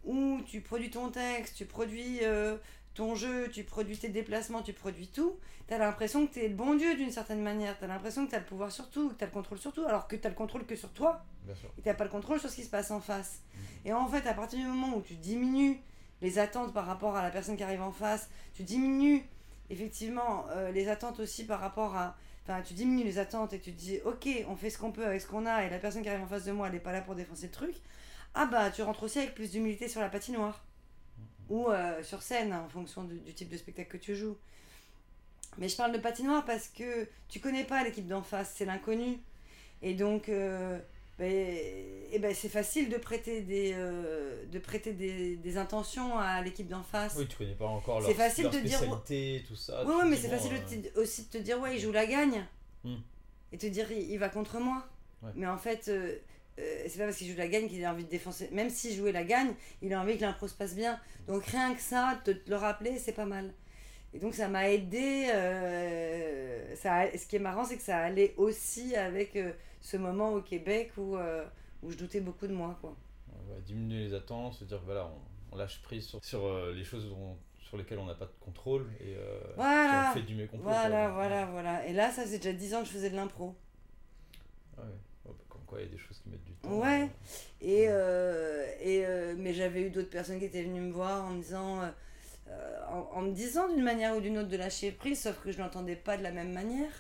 où 0.04 0.40
tu 0.46 0.60
produis 0.60 0.90
ton 0.90 1.10
texte, 1.10 1.56
tu 1.56 1.64
produis 1.64 2.20
euh, 2.22 2.56
ton 2.94 3.14
jeu, 3.14 3.48
tu 3.48 3.64
produis 3.64 3.98
tes 3.98 4.08
déplacements, 4.08 4.62
tu 4.62 4.72
produis 4.72 5.08
tout, 5.08 5.38
tu 5.68 5.74
as 5.74 5.78
l'impression 5.78 6.26
que 6.26 6.34
tu 6.34 6.40
es 6.40 6.48
le 6.48 6.54
bon 6.54 6.74
Dieu 6.74 6.94
d'une 6.96 7.10
certaine 7.10 7.42
manière. 7.42 7.78
Tu 7.78 7.84
as 7.84 7.88
l'impression 7.88 8.24
que 8.24 8.30
tu 8.30 8.36
as 8.36 8.40
le 8.40 8.44
pouvoir 8.44 8.70
sur 8.70 8.88
tout, 8.90 9.10
que 9.10 9.14
tu 9.14 9.24
as 9.24 9.26
le 9.26 9.32
contrôle 9.32 9.58
sur 9.58 9.72
tout, 9.72 9.84
alors 9.84 10.06
que 10.06 10.16
tu 10.16 10.26
as 10.26 10.30
le 10.30 10.36
contrôle 10.36 10.64
que 10.64 10.76
sur 10.76 10.90
toi 10.92 11.24
Bien 11.44 11.54
sûr. 11.54 11.70
et 11.78 11.82
tu 11.82 11.94
pas 11.94 12.04
le 12.04 12.10
contrôle 12.10 12.40
sur 12.40 12.50
ce 12.50 12.56
qui 12.56 12.64
se 12.64 12.70
passe 12.70 12.90
en 12.90 13.00
face. 13.00 13.40
Et 13.84 13.92
en 13.92 14.06
fait, 14.08 14.26
à 14.26 14.34
partir 14.34 14.58
du 14.58 14.64
moment 14.66 14.96
où 14.96 15.02
tu 15.02 15.14
diminues 15.14 15.80
les 16.22 16.38
attentes 16.38 16.72
par 16.72 16.86
rapport 16.86 17.16
à 17.16 17.22
la 17.22 17.30
personne 17.30 17.56
qui 17.56 17.62
arrive 17.62 17.82
en 17.82 17.92
face, 17.92 18.28
tu 18.54 18.62
diminues 18.62 19.22
effectivement 19.70 20.46
euh, 20.50 20.70
les 20.72 20.88
attentes 20.88 21.20
aussi 21.20 21.44
par 21.44 21.60
rapport 21.60 21.96
à... 21.96 22.16
Enfin, 22.48 22.62
tu 22.62 22.74
diminues 22.74 23.02
les 23.02 23.18
attentes 23.18 23.52
et 23.54 23.59
tu 23.59 23.72
te 23.72 23.78
dis, 23.78 23.98
ok, 24.04 24.28
on 24.48 24.54
fait 24.54 24.70
ce 24.70 24.78
qu'on 24.78 24.92
peut 24.92 25.04
avec 25.04 25.20
ce 25.20 25.26
qu'on 25.26 25.46
a 25.46 25.64
et 25.64 25.70
la 25.70 25.80
personne 25.80 26.02
qui 26.02 26.09
arrive 26.09 26.22
en 26.22 26.28
face 26.28 26.44
de 26.44 26.52
moi, 26.52 26.68
elle 26.68 26.74
n'est 26.74 26.80
pas 26.80 26.92
là 26.92 27.00
pour 27.00 27.16
défoncer 27.16 27.46
le 27.46 27.52
truc. 27.52 27.74
Ah 28.35 28.46
bah, 28.46 28.70
tu 28.70 28.82
rentres 28.82 29.02
aussi 29.02 29.18
avec 29.18 29.35
plus 29.35 29.50
d'humilité 29.50 29.88
sur 29.88 30.00
la 30.00 30.09
patinoire. 30.09 30.62
Ou 31.48 31.68
euh, 31.70 32.02
sur 32.04 32.22
scène, 32.22 32.52
en 32.52 32.68
fonction 32.68 33.02
du, 33.02 33.18
du 33.18 33.35
type 33.35 33.48
de 33.48 33.56
spectacle 33.56 33.90
que 33.90 33.96
tu 33.96 34.14
joues. 34.14 34.37
Mais 35.59 35.68
je 35.68 35.76
parle 35.76 35.92
de 35.92 35.98
patinoire 35.98 36.44
parce 36.44 36.68
que 36.68 37.09
tu 37.28 37.40
connais 37.40 37.64
pas 37.64 37.82
l'équipe 37.82 38.06
d'en 38.06 38.22
face, 38.22 38.54
c'est 38.56 38.64
l'inconnu. 38.64 39.18
Et 39.82 39.94
donc, 39.94 40.28
euh, 40.28 40.78
ben, 41.18 41.57
eh 42.12 42.18
ben, 42.18 42.35
c'est 42.35 42.48
facile 42.48 42.88
de 42.90 42.96
prêter 42.98 43.40
des, 43.40 43.72
euh, 43.74 44.44
de 44.46 44.59
prêter 44.59 44.92
des, 44.92 45.37
des 45.37 45.57
intentions 45.57 46.18
à 46.18 46.42
l'équipe 46.42 46.68
d'en 46.68 46.83
face. 46.83 47.14
Oui, 47.16 47.26
tu 47.26 47.37
connais 47.37 47.55
pas 47.55 47.66
encore 47.66 48.00
leur, 48.00 48.12
facile 48.12 48.44
leur 48.44 48.52
de 48.52 48.59
dire- 48.61 48.76
spécialité, 48.79 49.44
tout 49.48 49.57
ça. 49.57 49.83
Oui, 49.87 49.94
te 50.00 50.07
mais 50.07 50.16
c'est 50.16 50.29
facile 50.29 50.52
euh, 50.55 51.02
aussi 51.02 51.24
de 51.24 51.29
te 51.31 51.38
dire, 51.38 51.59
ouais, 51.61 51.76
il 51.76 51.81
joue 51.81 51.92
la 51.92 52.07
gagne. 52.07 52.44
Hmm. 52.85 52.96
Et 53.52 53.59
te 53.59 53.66
dire, 53.66 53.90
il, 53.92 54.11
il 54.11 54.18
va 54.18 54.29
contre 54.29 54.59
moi. 54.61 54.87
Ouais. 55.22 55.31
Mais 55.35 55.46
en 55.46 55.57
fait, 55.57 55.88
euh, 55.88 56.16
euh, 56.59 56.85
c'est 56.87 56.98
pas 56.98 57.05
parce 57.07 57.16
qu'il 57.16 57.31
joue 57.31 57.37
la 57.38 57.48
gagne 57.48 57.68
qu'il 57.68 57.83
a 57.85 57.92
envie 57.92 58.05
de 58.05 58.11
défoncer. 58.11 58.48
Même 58.52 58.68
s'il 58.68 58.94
jouait 58.94 59.12
la 59.12 59.24
gagne, 59.24 59.55
il 59.83 59.92
a 59.94 60.00
envie 60.00 60.16
que 60.18 60.22
l'impro 60.22 60.48
se 60.48 60.55
passe 60.55 60.74
bien. 60.74 61.00
Donc 61.26 61.44
rien 61.46 61.74
que 61.74 61.81
ça, 61.81 62.20
te, 62.24 62.31
te 62.31 62.50
le 62.50 62.57
rappeler, 62.57 62.98
c'est 62.98 63.12
pas 63.12 63.24
mal. 63.26 63.52
Et 64.12 64.18
donc 64.18 64.35
ça 64.35 64.48
m'a 64.48 64.70
aidé. 64.70 65.26
ça, 66.76 67.05
ce 67.16 67.26
qui 67.26 67.37
est 67.37 67.40
marrant, 67.40 67.64
c'est 67.64 67.76
que 67.76 67.83
ça 67.83 67.98
allait 67.98 68.35
aussi 68.37 68.94
avec 68.96 69.37
ce 69.87 69.96
moment 69.96 70.33
au 70.33 70.40
Québec 70.42 70.92
où, 70.96 71.16
euh, 71.16 71.44
où 71.83 71.90
je 71.90 71.96
doutais 71.96 72.20
beaucoup 72.20 72.46
de 72.46 72.53
moi. 72.53 72.77
Quoi. 72.81 72.96
Diminuer 73.64 74.05
les 74.09 74.14
attentes, 74.14 74.55
se 74.55 74.64
dire 74.64 74.81
voilà, 74.85 75.07
on, 75.07 75.55
on 75.55 75.57
lâche 75.59 75.81
prise 75.83 76.07
sur, 76.07 76.25
sur 76.25 76.44
euh, 76.44 76.72
les 76.75 76.85
choses 76.85 77.09
dont- 77.09 77.37
sur 77.61 77.77
lesquelles 77.77 77.99
on 77.99 78.07
n'a 78.07 78.14
pas 78.14 78.27
de 78.27 78.33
contrôle 78.40 78.87
et 79.01 79.14
euh, 79.16 79.40
Voilà. 79.57 80.11
on 80.11 80.14
fait 80.14 80.22
du 80.22 80.35
mieux 80.35 80.46
qu'on 80.46 80.57
peut. 80.59 80.62
Voilà, 80.64 81.11
voilà, 81.11 81.46
voilà. 81.46 81.87
Et 81.87 81.92
là, 81.92 82.11
ça 82.12 82.22
faisait 82.22 82.38
déjà 82.38 82.53
10 82.53 82.75
ans 82.75 82.81
que 82.83 82.87
je 82.87 82.92
faisais 82.92 83.11
de 83.11 83.16
l'impro. 83.16 83.55
Ouais, 84.79 84.85
ouais, 84.85 84.90
bah, 85.25 85.33
comme 85.49 85.62
quoi 85.66 85.81
il 85.81 85.85
y 85.87 85.88
a 85.88 85.90
des 85.90 85.99
choses 85.99 86.18
qui 86.22 86.29
mettent 86.29 86.44
du 86.44 86.53
temps. 86.55 86.70
Ouais. 86.79 87.09
Et, 87.61 87.87
euh, 87.88 88.66
et, 88.81 89.05
euh, 89.07 89.35
mais 89.37 89.53
j'avais 89.53 89.83
eu 89.83 89.90
d'autres 89.90 90.11
personnes 90.11 90.38
qui 90.38 90.44
étaient 90.44 90.62
venues 90.62 90.81
me 90.81 90.92
voir 90.92 91.25
en 91.25 91.31
me 91.31 91.42
disant, 91.42 91.81
euh, 91.83 92.79
en, 92.88 93.09
en 93.18 93.22
me 93.22 93.33
disant 93.33 93.68
d'une 93.68 93.83
manière 93.83 94.16
ou 94.16 94.20
d'une 94.20 94.38
autre 94.38 94.49
de 94.49 94.57
lâcher 94.57 94.92
prise, 94.92 95.20
sauf 95.22 95.40
que 95.42 95.51
je 95.51 95.59
l'entendais 95.59 95.96
pas 95.96 96.16
de 96.16 96.22
la 96.22 96.31
même 96.31 96.53
manière. 96.53 96.90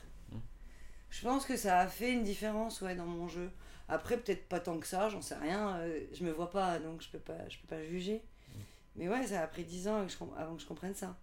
Je 1.18 1.22
pense 1.22 1.46
que 1.46 1.56
ça 1.56 1.80
a 1.80 1.86
fait 1.86 2.12
une 2.12 2.24
différence 2.24 2.80
ouais, 2.82 2.94
dans 2.94 3.06
mon 3.06 3.26
jeu. 3.28 3.50
Après, 3.88 4.16
peut-être 4.18 4.48
pas 4.48 4.60
tant 4.60 4.78
que 4.78 4.86
ça, 4.86 5.08
j'en 5.08 5.22
sais 5.22 5.36
rien. 5.36 5.76
euh, 5.78 6.00
je 6.12 6.24
me 6.24 6.30
vois 6.32 6.50
pas, 6.50 6.78
donc 6.78 7.00
je 7.02 7.08
peux 7.08 7.18
pas, 7.20 7.48
je 7.48 7.58
peux 7.58 7.68
pas 7.68 7.82
juger. 7.84 8.16
Mm. 8.48 8.58
Mais 8.96 9.08
ouais, 9.08 9.26
ça 9.26 9.42
a 9.42 9.46
pris 9.46 9.64
10 9.64 9.88
ans 9.88 10.06
avant 10.36 10.56
que 10.56 10.62
je 10.62 10.66
comprenne 10.66 10.94
ça. 10.94 11.16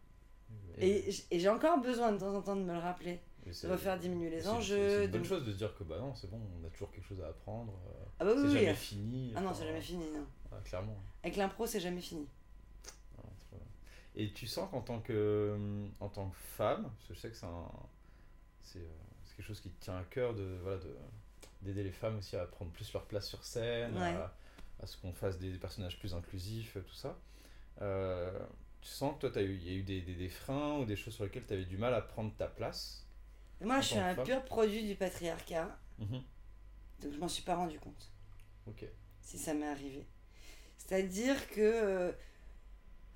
Et, 0.80 1.12
j'ai 1.32 1.50
encore 1.50 1.80
besoin 1.80 2.12
de 2.12 2.18
temps 2.18 2.34
en 2.34 2.42
temps 2.42 2.56
de 2.56 2.62
me 2.64 2.74
le 2.74 2.80
rappeler. 2.80 3.20
et 3.46 3.52
c'est- 3.54 3.68
refaire 3.68 4.00
diminuer 4.00 4.30
les 4.30 4.42
c'est- 4.42 4.48
enjeux, 4.48 4.90
C'est 5.00 5.06
une 5.06 5.12
bonne 5.12 5.22
de- 5.22 5.28
chose 5.28 5.46
de 5.46 5.52
se 5.52 5.58
dire 5.58 5.76
que 5.78 5.84
bah 5.84 6.00
non, 6.00 6.16
c'est 6.16 6.30
bon, 6.32 6.40
on 6.62 6.66
a 6.66 6.70
toujours 6.70 6.90
quelque 6.92 7.06
chose 7.08 7.22
à 7.22 7.28
apprendre. 7.28 7.74
euh, 7.88 8.06
Ah 8.20 8.26
bah 8.26 8.32
c'est 8.36 8.42
oui, 8.42 8.48
oui. 8.48 8.54
jamais 8.62 8.74
fini. 8.74 9.34
Ah 9.36 9.42
non, 9.42 9.54
c'est 9.54 9.66
jamais 9.68 9.82
fini, 9.82 10.06
non. 10.12 10.26
clairement. 10.64 10.96
Avec 11.24 11.36
l'impro, 11.36 11.66
c'est 11.68 11.80
jamais 11.82 12.00
fini. 12.02 12.26
Et 14.16 14.32
tu 14.32 14.46
sens 14.48 14.70
qu'en 14.72 14.82
tant 14.82 15.00
que, 15.02 15.58
en 16.00 16.08
tant 16.08 16.30
que 16.30 16.36
femme, 16.38 16.84
parce 16.84 17.08
que 17.08 17.14
je 17.16 17.20
sais 17.20 17.30
que 17.32 17.36
c'est 17.36 17.46
un, 17.48 17.72
c'est, 18.62 18.80
euh, 18.80 18.88
c'est 19.34 19.38
quelque 19.38 19.48
chose 19.48 19.62
qui 19.62 19.70
tient 19.80 19.98
à 19.98 20.04
cœur 20.04 20.34
de, 20.36 20.58
voilà, 20.62 20.78
de, 20.78 20.96
d'aider 21.64 21.84
les 21.84 21.92
femmes 21.92 22.18
aussi 22.20 22.36
à 22.36 22.46
prendre 22.46 22.72
plus 22.72 22.92
leur 22.94 23.06
place 23.06 23.28
sur 23.28 23.44
scène, 23.44 23.94
Ouais. 23.98 24.02
à, 24.16 24.34
à 24.82 24.86
ce 24.86 24.98
qu'on 24.98 25.14
fasse 25.14 25.40
des 25.40 25.52
personnages 25.58 25.98
plus 26.00 26.14
inclusifs, 26.14 26.78
tout 26.86 26.94
ça. 26.94 27.18
Euh, 27.82 28.38
tu 28.82 28.90
sens 28.90 29.16
que 29.20 29.28
toi, 29.28 29.42
il 29.42 29.64
y 29.64 29.70
a 29.70 29.74
eu 29.74 29.84
des, 29.84 30.02
des, 30.02 30.14
des 30.16 30.30
freins 30.30 30.78
ou 30.80 30.86
des 30.86 30.96
choses 30.96 31.14
sur 31.16 31.24
lesquelles 31.24 31.46
tu 31.48 31.54
avais 31.54 31.66
du 31.66 31.78
mal 31.78 31.94
à 31.94 32.02
prendre 32.02 32.34
ta 32.36 32.48
place 32.48 33.00
moi, 33.62 33.80
je 33.80 33.88
suis 33.88 33.98
un 33.98 34.14
femme 34.14 34.26
pur 34.26 34.44
produit 34.44 34.86
du 34.86 34.96
patriarcat, 34.96 35.78
Mhm. 36.00 36.22
donc 37.02 37.14
je 37.14 37.18
m'en 37.18 37.30
suis 37.30 37.44
pas 37.44 37.56
rendu 37.56 37.80
compte, 37.80 38.12
Ok. 38.68 38.84
si 39.22 39.38
ça 39.38 39.54
m'est 39.54 39.68
arrivé. 39.68 40.06
C'est-à-dire 40.78 41.48
que 41.50 41.62
euh, 41.62 42.12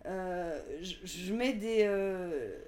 euh, 0.05 0.79
je, 0.81 1.05
je 1.05 1.33
mets 1.33 1.53
des. 1.53 1.83
euh, 1.83 2.63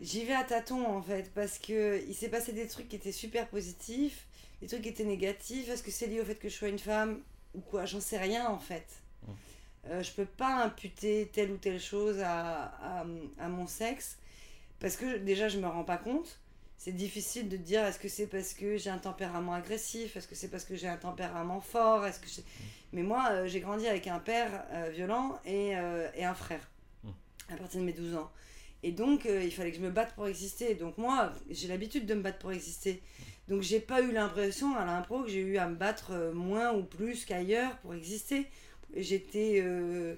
J'y 0.00 0.24
vais 0.24 0.34
à 0.34 0.44
tâtons 0.44 0.86
en 0.86 1.02
fait, 1.02 1.30
parce 1.34 1.58
que 1.58 2.02
il 2.08 2.14
s'est 2.14 2.28
passé 2.30 2.52
des 2.52 2.66
trucs 2.66 2.88
qui 2.88 2.96
étaient 2.96 3.12
super 3.12 3.48
positifs, 3.48 4.24
des 4.62 4.66
trucs 4.66 4.82
qui 4.82 4.88
étaient 4.88 5.04
négatifs. 5.04 5.68
Est-ce 5.68 5.82
que 5.82 5.90
c'est 5.90 6.06
lié 6.06 6.20
au 6.20 6.24
fait 6.24 6.36
que 6.36 6.48
je 6.48 6.54
sois 6.54 6.68
une 6.68 6.78
femme 6.78 7.20
ou 7.54 7.60
quoi? 7.60 7.84
J'en 7.84 8.00
sais 8.00 8.18
rien 8.18 8.48
en 8.48 8.58
fait. 8.58 8.86
Mm. 9.26 9.30
Euh, 9.90 10.02
je 10.02 10.10
peux 10.12 10.24
pas 10.24 10.64
imputer 10.64 11.28
telle 11.32 11.50
ou 11.50 11.56
telle 11.58 11.80
chose 11.80 12.18
à, 12.20 12.64
à, 12.82 13.04
à 13.38 13.48
mon 13.48 13.66
sexe, 13.66 14.16
parce 14.78 14.96
que 14.96 15.18
déjà 15.18 15.48
je 15.48 15.58
me 15.58 15.66
rends 15.66 15.84
pas 15.84 15.98
compte. 15.98 16.38
C'est 16.78 16.92
difficile 16.92 17.50
de 17.50 17.58
dire 17.58 17.84
est-ce 17.84 17.98
que 17.98 18.08
c'est 18.08 18.26
parce 18.26 18.54
que 18.54 18.78
j'ai 18.78 18.88
un 18.88 18.96
tempérament 18.96 19.52
agressif, 19.52 20.16
est-ce 20.16 20.26
que 20.26 20.34
c'est 20.34 20.48
parce 20.48 20.64
que 20.64 20.76
j'ai 20.76 20.88
un 20.88 20.96
tempérament 20.96 21.60
fort, 21.60 22.06
est-ce 22.06 22.18
que 22.20 22.26
j'ai- 22.26 22.44
mais 22.94 23.02
moi 23.02 23.26
euh, 23.32 23.46
j'ai 23.46 23.60
grandi 23.60 23.86
avec 23.86 24.06
un 24.06 24.18
père 24.18 24.64
euh, 24.72 24.88
violent 24.90 25.38
et, 25.44 25.76
euh, 25.76 26.08
et 26.14 26.24
un 26.24 26.32
frère 26.34 26.66
Mm. 27.04 27.08
à 27.52 27.56
partir 27.58 27.80
de 27.80 27.84
mes 27.86 27.92
12 27.92 28.14
ans. 28.14 28.30
Et 28.82 28.92
donc 28.92 29.26
euh, 29.26 29.42
il 29.44 29.52
fallait 29.52 29.70
que 29.70 29.76
je 29.76 29.82
me 29.82 29.90
batte 29.90 30.14
pour 30.14 30.26
exister. 30.26 30.74
Donc 30.74 30.98
moi 30.98 31.32
j'ai 31.50 31.68
l'habitude 31.68 32.06
de 32.06 32.14
me 32.14 32.22
battre 32.22 32.38
pour 32.38 32.52
exister. 32.52 33.02
Donc 33.48 33.62
j'ai 33.62 33.80
pas 33.80 34.00
eu 34.00 34.12
l'impression 34.12 34.76
à 34.76 34.84
l'impro 34.84 35.22
que 35.22 35.30
j'ai 35.30 35.40
eu 35.40 35.58
à 35.58 35.68
me 35.68 35.74
battre 35.74 36.12
euh, 36.12 36.32
moins 36.32 36.72
ou 36.72 36.82
plus 36.82 37.24
qu'ailleurs 37.24 37.76
pour 37.78 37.94
exister. 37.94 38.46
J'étais 38.96 39.60
euh, 39.64 40.14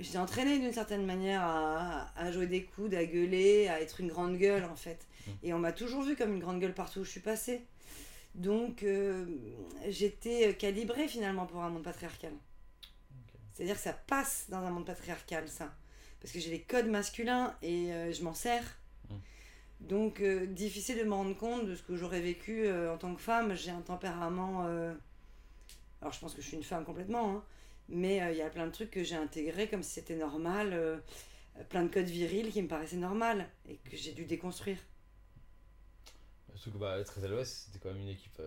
j'étais 0.00 0.18
entraînée 0.18 0.58
d'une 0.58 0.72
certaine 0.72 1.04
manière 1.04 1.42
à, 1.42 2.12
à 2.16 2.32
jouer 2.32 2.46
des 2.46 2.64
coudes, 2.64 2.94
à 2.94 3.04
gueuler, 3.04 3.68
à 3.68 3.80
être 3.80 4.00
une 4.00 4.08
grande 4.08 4.38
gueule 4.38 4.64
en 4.64 4.76
fait. 4.76 5.06
Mm. 5.26 5.30
Et 5.42 5.52
on 5.54 5.58
m'a 5.58 5.72
toujours 5.72 6.02
vu 6.02 6.16
comme 6.16 6.32
une 6.34 6.40
grande 6.40 6.60
gueule 6.60 6.74
partout 6.74 7.00
où 7.00 7.04
je 7.04 7.10
suis 7.10 7.20
passée. 7.20 7.62
Donc 8.34 8.82
euh, 8.82 9.26
j'étais 9.88 10.54
calibrée 10.54 11.08
finalement 11.08 11.44
pour 11.46 11.62
un 11.62 11.70
monde 11.70 11.82
patriarcal. 11.82 12.32
C'est-à-dire 13.52 13.74
que 13.74 13.82
ça 13.82 13.92
passe 13.92 14.46
dans 14.48 14.58
un 14.58 14.70
monde 14.70 14.86
patriarcal 14.86 15.48
ça. 15.48 15.74
Parce 16.20 16.32
que 16.32 16.40
j'ai 16.40 16.50
les 16.50 16.60
codes 16.60 16.88
masculins 16.88 17.56
et 17.62 17.92
euh, 17.92 18.12
je 18.12 18.22
m'en 18.22 18.34
sers. 18.34 18.64
Mm. 19.08 19.14
Donc 19.80 20.20
euh, 20.20 20.46
difficile 20.46 20.98
de 20.98 21.04
me 21.04 21.14
rendre 21.14 21.36
compte 21.36 21.66
de 21.66 21.74
ce 21.74 21.82
que 21.82 21.96
j'aurais 21.96 22.20
vécu 22.20 22.66
euh, 22.66 22.92
en 22.92 22.98
tant 22.98 23.14
que 23.14 23.20
femme. 23.20 23.54
J'ai 23.54 23.70
un 23.70 23.80
tempérament... 23.80 24.66
Alors 26.00 26.12
je 26.12 26.20
pense 26.20 26.34
que 26.34 26.42
je 26.42 26.46
suis 26.46 26.56
une 26.56 26.62
femme 26.64 26.84
complètement. 26.84 27.36
hein. 27.36 27.44
Mais 27.88 28.18
il 28.32 28.36
y 28.36 28.42
a 28.42 28.50
plein 28.50 28.66
de 28.66 28.72
trucs 28.72 28.90
que 28.90 29.02
j'ai 29.02 29.16
intégrés 29.16 29.68
comme 29.68 29.82
si 29.82 29.92
c'était 29.92 30.14
normal. 30.14 31.02
plein 31.70 31.82
de 31.82 31.88
codes 31.88 32.06
virils 32.06 32.52
qui 32.52 32.62
me 32.62 32.68
paraissaient 32.68 32.96
normal 32.96 33.48
et 33.68 33.76
que 33.76 33.96
j'ai 33.96 34.12
dû 34.12 34.24
déconstruire. 34.24 34.78
Surtout 36.54 36.72
que 36.72 36.78
bah, 36.78 37.02
13 37.02 37.24
à 37.24 37.28
l'Ouest, 37.28 37.64
c'était 37.66 37.78
quand 37.78 37.92
même 37.92 38.02
une 38.02 38.10
équipe 38.10 38.40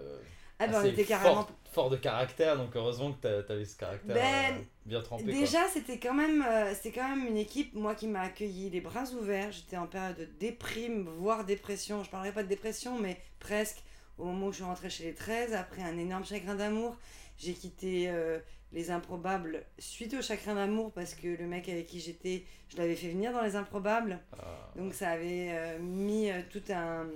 Ah 0.61 0.67
ben 0.67 0.81
on 0.81 0.85
était 0.85 1.03
carrément... 1.05 1.47
fort 1.71 1.89
de 1.89 1.97
caractère, 1.97 2.57
donc 2.57 2.75
heureusement 2.75 3.11
que 3.13 3.21
t'a- 3.21 3.43
t'avais 3.43 3.65
ce 3.65 3.75
caractère 3.77 4.15
Ben, 4.15 4.55
euh, 4.55 4.63
bien 4.85 5.01
trempé. 5.01 5.23
Déjà, 5.23 5.67
c'était 5.67 5.97
quand 5.99 6.13
même, 6.13 6.43
euh, 6.47 6.73
quand 6.93 7.07
même 7.15 7.25
une 7.27 7.37
équipe, 7.37 7.73
moi, 7.73 7.95
qui 7.95 8.07
m'a 8.07 8.21
accueilli 8.21 8.69
les 8.69 8.81
bras 8.81 9.05
ouverts. 9.19 9.51
J'étais 9.51 9.77
en 9.77 9.87
période 9.87 10.17
de 10.17 10.25
déprime, 10.39 11.09
voire 11.17 11.45
dépression. 11.45 12.03
Je 12.03 12.09
parlerai 12.09 12.31
pas 12.31 12.43
de 12.43 12.47
dépression, 12.49 12.99
mais 12.99 13.17
presque. 13.39 13.83
Au 14.17 14.25
moment 14.25 14.47
où 14.47 14.51
je 14.51 14.57
suis 14.57 14.65
rentrée 14.65 14.89
chez 14.89 15.05
les 15.05 15.13
13, 15.15 15.53
après 15.53 15.81
un 15.81 15.97
énorme 15.97 16.25
chagrin 16.25 16.53
d'amour, 16.53 16.95
j'ai 17.39 17.53
quitté 17.53 18.07
euh, 18.09 18.37
les 18.71 18.91
improbables 18.91 19.63
suite 19.79 20.13
au 20.13 20.21
chagrin 20.21 20.53
d'amour 20.55 20.91
parce 20.91 21.15
que 21.15 21.27
le 21.27 21.47
mec 21.47 21.67
avec 21.69 21.87
qui 21.87 21.99
j'étais, 21.99 22.43
je 22.69 22.77
l'avais 22.77 22.95
fait 22.95 23.09
venir 23.09 23.31
dans 23.31 23.41
les 23.41 23.55
improbables. 23.55 24.19
Ah, 24.33 24.69
Donc 24.75 24.93
ça 24.93 25.09
avait 25.11 25.47
euh, 25.51 25.79
mis 25.79 26.29
tout 26.51 26.61
un, 26.71 27.07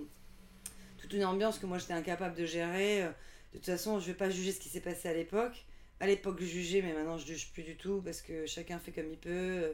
toute 0.98 1.14
une 1.14 1.26
ambiance 1.26 1.60
que 1.60 1.68
moi 1.68 1.78
j'étais 1.78 1.94
incapable 1.94 2.36
de 2.36 2.46
gérer. 2.46 3.06
De 3.56 3.60
toute 3.62 3.68
façon, 3.68 4.02
je 4.02 4.08
vais 4.08 4.14
pas 4.14 4.30
juger 4.30 4.52
ce 4.52 4.60
qui 4.60 4.68
s'est 4.68 4.82
passé 4.82 5.08
à 5.08 5.14
l'époque. 5.14 5.64
À 6.02 6.08
l'époque, 6.08 6.36
je 6.42 6.46
jugeais, 6.46 6.82
mais 6.82 6.92
maintenant 6.92 7.18
je 7.18 7.26
juge 7.26 7.54
plus 7.54 7.64
du 7.64 7.78
tout 7.78 8.02
parce 8.04 8.22
que 8.22 8.46
chacun 8.46 8.80
fait 8.80 8.92
comme 8.92 9.10
il 9.10 9.18
peut 9.18 9.30
euh, 9.32 9.74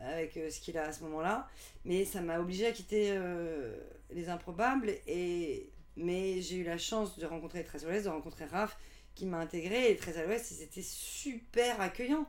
avec 0.00 0.36
euh, 0.36 0.48
ce 0.48 0.60
qu'il 0.60 0.78
a 0.78 0.84
à 0.84 0.92
ce 0.92 1.02
moment-là. 1.02 1.48
Mais 1.84 2.04
ça 2.04 2.20
m'a 2.20 2.38
obligé 2.38 2.66
à 2.66 2.70
quitter 2.70 3.08
euh, 3.10 3.76
les 4.12 4.28
improbables. 4.28 4.90
Et... 5.08 5.70
Mais 5.96 6.40
j'ai 6.40 6.58
eu 6.58 6.62
la 6.62 6.78
chance 6.78 7.18
de 7.18 7.26
rencontrer 7.26 7.64
13 7.64 7.84
à 7.84 7.88
l'Ouest, 7.88 8.04
de 8.04 8.10
rencontrer 8.10 8.44
Raph 8.44 8.78
qui 9.16 9.26
m'a 9.26 9.38
intégré. 9.38 9.90
Et 9.90 9.96
13 9.96 10.18
à 10.18 10.24
l'Ouest, 10.24 10.52
ils 10.52 10.62
étaient 10.62 10.82
super 10.82 11.80
accueillants. 11.80 12.28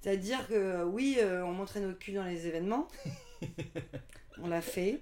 C'est-à-dire 0.00 0.46
que 0.46 0.84
oui, 0.84 1.18
on 1.22 1.52
montrait 1.52 1.80
nos 1.80 1.92
culs 1.94 2.14
dans 2.14 2.24
les 2.24 2.46
événements. 2.46 2.86
on 4.38 4.46
l'a 4.46 4.60
fait. 4.60 5.00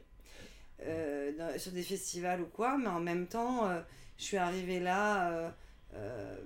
dans- 0.81 1.59
sur 1.59 1.73
des 1.73 1.83
festivals 1.83 2.41
ou 2.41 2.47
quoi, 2.47 2.79
mais 2.79 2.87
en 2.87 3.01
même 3.01 3.27
temps, 3.27 3.69
je 4.19 4.25
suis 4.25 4.37
arrivée 4.37 4.81
là. 4.81 5.31
euh, 5.33 5.51
euh, 5.95 6.37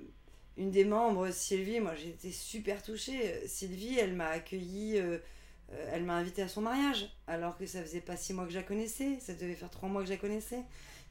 une 0.57 0.71
des 0.73 0.85
membres, 0.85 1.31
Sylvie, 1.31 1.79
moi 1.81 1.95
j'ai 1.95 2.09
été 2.11 2.33
super 2.33 2.83
touchée. 2.83 3.47
Sylvie, 3.47 3.99
elle 3.99 4.15
m'a 4.15 4.27
accueillie, 4.29 4.99
euh, 4.99 5.19
elle 5.93 6.03
m'a 6.03 6.15
invitée 6.17 6.43
à 6.43 6.49
son 6.49 6.63
mariage, 6.63 7.09
alors 7.29 7.57
que 7.57 7.65
ça 7.67 7.81
faisait 7.83 8.01
pas 8.01 8.17
six 8.17 8.33
mois 8.35 8.45
que 8.45 8.51
je 8.51 8.57
la 8.59 8.65
connaissais, 8.65 9.19
ça 9.21 9.35
devait 9.35 9.55
faire 9.55 9.71
trois 9.71 9.89
mois 9.89 10.03
que 10.03 10.09
je 10.09 10.13
la 10.15 10.19
connaissais. 10.19 10.63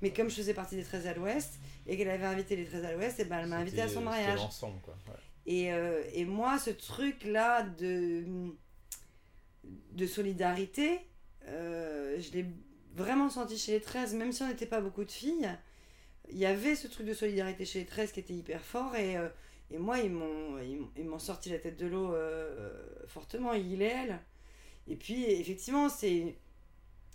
Mais 0.02 0.12
comme 0.12 0.30
je 0.30 0.36
faisais 0.36 0.54
partie 0.54 0.76
des 0.76 0.84
13 0.84 1.08
à 1.08 1.13
l'Ouest 1.13 1.54
et 1.88 1.98
qu'elle 1.98 2.10
avait 2.10 2.26
invité 2.26 2.56
les 2.56 2.65
13 2.65 2.86
à 2.86 2.91
l'Ouest, 2.91 3.20
et 3.20 3.26
ben 3.26 3.39
elle 3.39 3.48
m'a 3.48 3.58
invitée 3.58 3.82
à 3.82 3.88
son 3.88 4.02
mariage. 4.02 4.38
l'ensemble, 4.38 4.80
quoi. 4.82 4.96
ouais. 5.08 5.13
Et, 5.48 5.72
et 6.13 6.26
moi, 6.26 6.60
ce 6.60 6.70
truc-là 6.72 7.63
de, 7.63 8.26
de 9.93 10.06
solidarité, 10.06 11.00
je 11.48 12.32
l'ai 12.34 12.46
vraiment 12.96 13.30
senti 13.30 13.58
chez 13.58 13.72
les 13.74 13.82
13, 13.82 14.13
même 14.15 14.32
si 14.34 14.43
on 14.43 14.48
n'était 14.50 14.65
pas 14.65 14.82
beaucoup 14.82 15.06
de 15.06 15.12
filles. 15.12 15.50
Il 16.30 16.38
y 16.38 16.46
avait 16.46 16.76
ce 16.76 16.88
truc 16.88 17.06
de 17.08 17.13
solidarité 17.13 17.66
chez 17.66 17.80
les 17.80 17.86
13 17.86 18.12
qui 18.12 18.20
était 18.20 18.34
hyper 18.34 18.62
fort. 18.62 18.96
Et, 18.96 19.18
euh, 19.18 19.30
et 19.72 19.78
moi, 19.78 20.00
ils 20.00 20.12
m'ont, 20.12 20.58
ils, 20.98 21.06
m'ont- 21.06 21.20
sorti 21.20 21.50
la 21.50 21.60
tête 21.60 21.78
de 21.78 21.88
l'eau 21.88 22.13
euh, 22.13 22.72
fortement, 23.08 23.54
il 23.54 23.82
et 23.82 23.86
elle. 23.86 24.20
Et 24.88 24.96
puis, 24.98 25.26
effectivement, 25.26 25.90
c'est, 25.90 26.36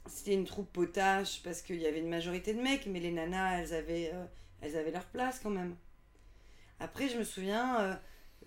c'était 0.06 0.34
une 0.34 0.44
troupe 0.46 0.72
potache 0.72 1.42
parce 1.44 1.62
qu'il 1.62 1.76
y 1.80 1.86
avait 1.86 2.00
une 2.00 2.10
majorité 2.10 2.54
de 2.54 2.62
mecs, 2.62 2.86
mais 2.86 3.00
les 3.00 3.12
nanas, 3.12 3.60
elles 3.60 3.74
avaient, 3.74 4.10
euh, 4.14 4.24
elles 4.62 4.76
avaient 4.76 4.92
leur 4.92 5.06
place 5.06 5.40
quand 5.42 5.50
même. 5.50 5.76
Après, 6.80 7.08
je 7.08 7.18
me 7.18 7.24
souviens 7.24 7.80
euh, 7.80 7.94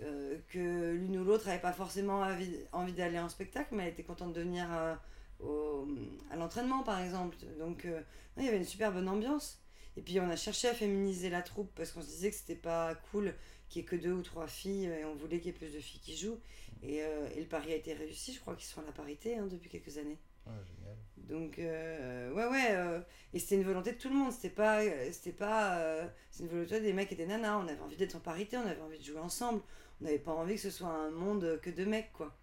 euh, 0.01 0.37
que 0.49 0.91
l'une 0.93 1.17
ou 1.17 1.23
l'autre 1.23 1.47
n'avait 1.47 1.59
pas 1.61 1.73
forcément 1.73 2.25
envie, 2.73 2.93
d'aller 2.93 3.19
en 3.19 3.29
spectacle, 3.29 3.69
mais 3.75 3.83
elle 3.83 3.89
était 3.93 4.03
contente 4.03 4.33
de 4.33 4.41
venir 4.41 4.67
euh, 4.71 4.95
au- 5.39 5.87
à 6.31 6.35
l'entraînement, 6.35 6.83
par 6.83 6.99
exemple. 7.01 7.37
Donc, 7.59 7.85
euh, 7.85 8.01
il 8.37 8.43
y 8.45 8.47
avait 8.47 8.57
une 8.57 8.65
super 8.65 8.91
bonne 8.91 9.07
ambiance. 9.09 9.59
Et 9.97 10.01
puis 10.01 10.19
on 10.19 10.29
a 10.29 10.35
cherché 10.35 10.67
à 10.67 10.73
féminiser 10.73 11.29
la 11.29 11.41
troupe 11.41 11.71
parce 11.75 11.91
qu'on 11.91 12.01
se 12.01 12.07
disait 12.07 12.29
que 12.29 12.35
c'était 12.35 12.55
pas 12.55 12.95
cool 13.11 13.33
qu'il 13.69 13.81
y 13.81 13.85
ait 13.85 13.87
que 13.87 13.95
deux 13.95 14.11
ou 14.11 14.21
trois 14.21 14.47
filles 14.47 14.85
et 14.85 15.05
on 15.05 15.15
voulait 15.15 15.39
qu'il 15.39 15.47
y 15.47 15.49
ait 15.49 15.57
plus 15.57 15.73
de 15.73 15.79
filles 15.79 16.01
qui 16.01 16.17
jouent. 16.17 16.39
Et, 16.83 17.01
euh, 17.03 17.27
et 17.35 17.39
le 17.39 17.47
pari 17.47 17.71
a 17.71 17.75
été 17.75 17.93
réussi, 17.93 18.33
je 18.33 18.39
crois 18.39 18.55
qu'ils 18.55 18.65
sont 18.67 18.81
à 18.81 18.85
la 18.85 18.91
parité 18.91 19.37
hein, 19.37 19.47
depuis 19.47 19.69
quelques 19.69 19.97
années. 19.97 20.19
Ouais, 20.45 20.53
génial. 20.65 20.95
Donc, 21.17 21.57
euh, 21.57 22.31
ouais, 22.33 22.45
ouais. 22.45 22.67
euh, 22.71 23.01
et 23.33 23.39
c'était 23.39 23.55
une 23.55 23.63
volonté 23.63 23.93
de 23.93 23.97
tout 23.97 24.09
le 24.09 24.15
monde. 24.15 24.31
C'était 24.31 24.49
pas. 24.49 24.83
C'était 25.11 25.31
pas. 25.31 26.07
c'est 26.29 26.43
une 26.43 26.49
volonté 26.49 26.79
des 26.81 26.93
mecs 26.93 27.11
et 27.11 27.15
des 27.15 27.25
nanas. 27.25 27.57
On 27.57 27.67
avait 27.67 27.79
envie 27.79 27.95
d'être 27.97 28.15
en 28.15 28.19
parité, 28.19 28.57
on 28.57 28.67
avait 28.67 28.81
envie 28.81 28.99
de 28.99 29.03
jouer 29.03 29.19
ensemble. 29.19 29.61
On 29.99 30.03
n'avait 30.03 30.19
pas 30.19 30.33
envie 30.33 30.55
que 30.55 30.61
ce 30.61 30.69
soit 30.69 30.89
un 30.89 31.09
monde 31.09 31.59
que 31.63 31.71
de 31.71 31.85
mecs, 31.85 32.11
quoi. 32.13 32.37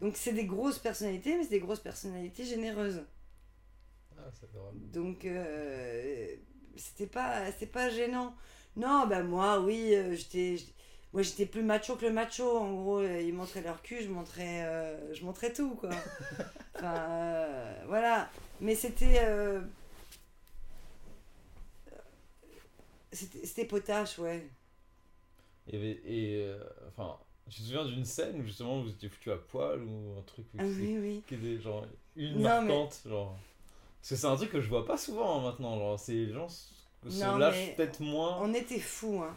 Donc, 0.00 0.16
c'est 0.16 0.32
des 0.32 0.46
grosses 0.46 0.78
personnalités, 0.78 1.36
mais 1.36 1.42
c'est 1.42 1.50
des 1.50 1.60
grosses 1.60 1.80
personnalités 1.80 2.44
généreuses. 2.44 3.04
Ah, 4.16 4.30
c'est 4.32 4.48
adorable. 4.48 4.78
Donc, 4.90 5.26
c'était 6.78 7.06
pas, 7.06 7.46
c'était 7.52 7.66
pas 7.66 7.90
gênant. 7.90 8.34
Non, 8.76 9.06
bah 9.06 9.22
moi, 9.22 9.60
oui, 9.60 9.94
euh, 9.94 10.14
j'étais, 10.14 10.56
moi 11.12 11.22
j'étais 11.22 11.46
plus 11.46 11.62
macho 11.62 11.96
que 11.96 12.06
le 12.06 12.12
macho. 12.12 12.58
En 12.58 12.74
gros, 12.74 13.02
ils 13.02 13.32
montraient 13.34 13.62
leur 13.62 13.82
cul, 13.82 14.02
je 14.02 14.08
montrais, 14.08 14.64
euh, 14.64 15.12
je 15.14 15.24
montrais 15.24 15.52
tout, 15.52 15.74
quoi. 15.74 15.90
enfin, 16.76 16.94
euh, 16.96 17.82
voilà. 17.86 18.30
Mais 18.60 18.74
c'était, 18.74 19.20
c'était, 23.12 23.64
potache, 23.64 24.18
ouais. 24.18 24.46
Et, 25.72 26.46
enfin, 26.88 27.16
tu 27.50 27.58
te 27.60 27.66
souviens 27.66 27.84
d'une 27.84 28.04
scène 28.04 28.40
où 28.40 28.44
justement 28.44 28.80
vous 28.82 28.90
étiez 28.90 29.08
foutu 29.08 29.30
à 29.32 29.36
poil 29.36 29.82
ou 29.82 30.18
un 30.18 30.22
truc 30.22 30.46
où 30.54 30.58
Ah 30.58 30.62
c'est- 30.64 30.68
oui, 30.80 30.98
oui. 30.98 31.22
qui 31.26 31.34
était 31.34 31.60
genre 31.60 31.84
une 32.16 32.40
Non, 32.42 32.62
mais- 32.62 32.88
genre. 33.06 33.36
Parce 34.00 34.10
que 34.10 34.16
c'est 34.16 34.26
un 34.26 34.36
truc 34.36 34.50
que 34.50 34.60
je 34.60 34.68
vois 34.68 34.86
pas 34.86 34.96
souvent 34.96 35.38
hein, 35.38 35.42
maintenant, 35.42 35.78
genre, 35.78 35.98
c'est 35.98 36.12
les 36.12 36.32
gens 36.32 36.48
se 36.48 37.24
Non, 37.24 37.36
lâchent 37.36 37.76
peut-être 37.76 38.00
moins. 38.00 38.38
On 38.42 38.52
était 38.54 38.80
fous, 38.80 39.22
hein. 39.22 39.36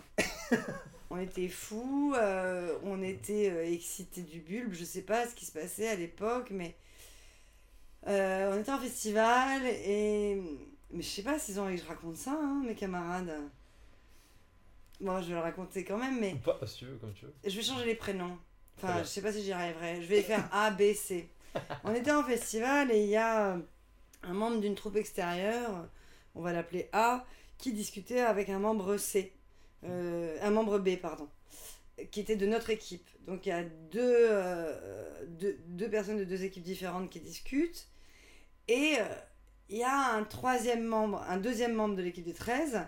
on 1.10 1.20
était 1.20 1.48
fous, 1.48 2.14
euh, 2.18 2.78
on 2.84 3.02
était 3.02 3.50
euh, 3.52 3.72
excités 3.72 4.22
du 4.22 4.40
bulbe, 4.40 4.74
je 4.74 4.84
sais 4.84 5.04
pas 5.04 5.28
ce 5.28 5.36
qui 5.36 5.46
se 5.46 5.52
passait 5.52 5.88
à 5.88 5.96
l'époque, 5.96 6.50
mais 6.52 6.76
euh, 8.08 8.54
on 8.54 8.60
était 8.60 8.72
en 8.72 8.80
festival 8.80 9.66
et. 9.66 10.42
Mais 10.94 11.04
je 11.04 11.08
sais 11.08 11.22
pas 11.22 11.40
s'ils 11.40 11.58
ont 11.58 11.64
envie 11.64 11.78
que 11.78 11.84
je 11.84 11.88
raconte 11.88 12.18
ça, 12.18 12.32
hein, 12.32 12.64
mes 12.66 12.76
camarades. 12.76 13.34
Bon, 15.00 15.22
je 15.22 15.28
vais 15.30 15.36
le 15.36 15.40
raconter 15.40 15.86
quand 15.86 15.98
même, 15.98 16.20
mais 16.20 16.36
pas, 16.36 16.60
si 16.66 16.80
tu 16.80 16.86
veux, 16.86 16.98
comme 16.98 17.14
tu 17.14 17.26
veux. 17.26 17.34
je 17.46 17.56
vais 17.56 17.64
changer 17.64 17.86
les 17.86 17.96
prénoms. 17.96 18.38
Enfin, 18.78 19.02
je 19.02 19.08
sais 19.08 19.22
pas 19.22 19.32
si 19.32 19.42
j'y 19.42 19.54
arriverai. 19.54 20.02
Je 20.02 20.08
vais 20.08 20.22
faire 20.22 20.50
A, 20.52 20.70
B, 20.70 20.94
C. 20.94 21.30
On 21.86 21.94
était 21.94 22.12
en 22.12 22.24
festival 22.24 22.92
et 22.92 23.04
il 23.04 23.10
y 23.10 23.16
a 23.16 23.58
un 24.24 24.34
membre 24.34 24.60
d'une 24.62 24.76
troupe 24.76 24.96
extérieure, 24.96 25.88
on 26.36 26.42
va 26.42 26.54
l'appeler 26.54 26.90
A, 26.94 27.26
qui 27.58 27.74
discutait 27.74 28.22
avec 28.22 28.50
un 28.50 28.60
membre 28.60 28.98
C, 28.98 29.34
euh, 29.84 30.38
un 30.42 30.52
membre 30.52 30.80
B, 30.80 30.96
pardon, 30.98 31.28
qui 32.12 32.20
était 32.22 32.36
de 32.36 32.46
notre 32.46 32.70
équipe. 32.70 33.08
Donc 33.28 33.46
il 33.46 33.50
y 33.50 33.52
a 33.52 33.64
deux, 33.64 34.02
euh, 34.30 35.10
personnes 35.92 36.18
de 36.18 36.24
deux 36.24 36.44
équipes 36.44 36.64
différentes 36.64 37.10
qui 37.10 37.20
discutent. 37.20 37.88
Et 38.68 38.96
euh, 39.00 39.04
il 39.70 39.78
y 39.78 39.84
a 39.84 40.14
un 40.16 40.24
troisième 40.24 40.84
membre, 40.84 41.24
un 41.28 41.38
deuxième 41.38 41.74
membre 41.74 41.96
de 41.96 42.02
l'équipe 42.02 42.26
des 42.26 42.34
13 42.34 42.82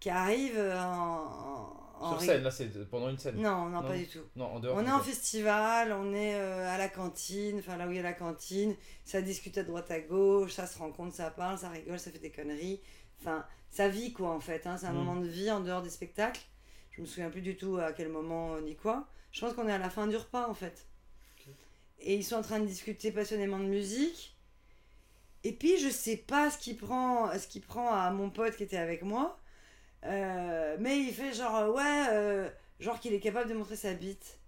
qui 0.00 0.10
arrive 0.10 0.58
en- 0.58 1.76
en 2.02 2.18
Sur 2.18 2.20
scène, 2.22 2.42
là, 2.42 2.50
c'est 2.50 2.88
pendant 2.90 3.08
une 3.08 3.18
scène. 3.18 3.36
Non, 3.36 3.66
non, 3.68 3.80
Non. 3.80 3.88
pas 3.88 3.96
du 3.96 4.06
tout. 4.06 4.20
Non, 4.36 4.46
en 4.46 4.60
dehors. 4.60 4.76
On 4.76 4.84
est 4.86 4.90
en 4.90 5.00
festival, 5.00 5.92
on 5.92 6.12
est 6.14 6.34
euh, 6.34 6.68
à 6.68 6.78
la 6.78 6.88
cantine, 6.88 7.58
enfin 7.58 7.76
là 7.76 7.86
où 7.86 7.90
il 7.90 7.96
y 7.96 8.00
a 8.00 8.02
la 8.02 8.12
cantine, 8.12 8.74
ça 9.04 9.22
discute 9.22 9.56
à 9.58 9.62
droite 9.62 9.90
à 9.90 10.00
gauche, 10.00 10.52
ça 10.52 10.66
se 10.66 10.78
rencontre, 10.78 11.14
ça 11.14 11.30
parle, 11.30 11.58
ça 11.58 11.68
rigole, 11.70 11.98
ça 11.98 12.10
fait 12.10 12.18
des 12.18 12.30
conneries. 12.30 12.80
Enfin, 13.20 13.44
ça 13.70 13.88
vit 13.88 14.12
quoi 14.12 14.30
en 14.30 14.40
fait, 14.40 14.66
hein, 14.66 14.76
c'est 14.78 14.86
un 14.86 14.92
Mm. 14.92 14.96
moment 14.96 15.16
de 15.16 15.26
vie 15.28 15.50
en 15.50 15.60
dehors 15.60 15.82
des 15.82 15.90
spectacles. 15.90 16.42
Je 16.90 17.00
me 17.00 17.06
souviens 17.06 17.30
plus 17.30 17.40
du 17.42 17.56
tout 17.56 17.76
à 17.78 17.92
quel 17.92 18.08
moment 18.08 18.54
euh, 18.54 18.60
ni 18.60 18.76
quoi. 18.76 19.06
Je 19.30 19.40
pense 19.40 19.54
qu'on 19.54 19.66
est 19.68 19.72
à 19.72 19.78
la 19.78 19.88
fin 19.90 20.06
du 20.06 20.16
repas 20.16 20.46
en 20.48 20.54
fait. 20.54 20.86
Et 22.00 22.16
ils 22.16 22.24
sont 22.24 22.34
en 22.36 22.42
train 22.42 22.58
de 22.58 22.66
discuter 22.66 23.12
passionnément 23.12 23.58
de 23.58 23.64
musique. 23.64 24.36
Et 25.44 25.52
puis 25.52 25.78
je 25.78 25.88
sais 25.88 26.16
pas 26.16 26.50
ce 26.50 26.58
qui 26.58 26.74
prend, 26.74 27.30
ce 27.38 27.46
qui 27.46 27.60
prend 27.60 27.92
à 27.94 28.10
mon 28.10 28.28
pote 28.30 28.56
qui 28.56 28.62
était 28.64 28.76
avec 28.76 29.02
moi. 29.02 29.38
Euh, 30.04 30.76
mais 30.80 30.98
il 30.98 31.12
fait 31.12 31.32
genre 31.32 31.56
euh, 31.56 31.70
ouais, 31.70 32.06
euh, 32.10 32.48
genre 32.80 32.98
qu'il 32.98 33.12
est 33.14 33.20
capable 33.20 33.48
de 33.48 33.54
montrer 33.54 33.76
sa 33.76 33.94
bite. 33.94 34.38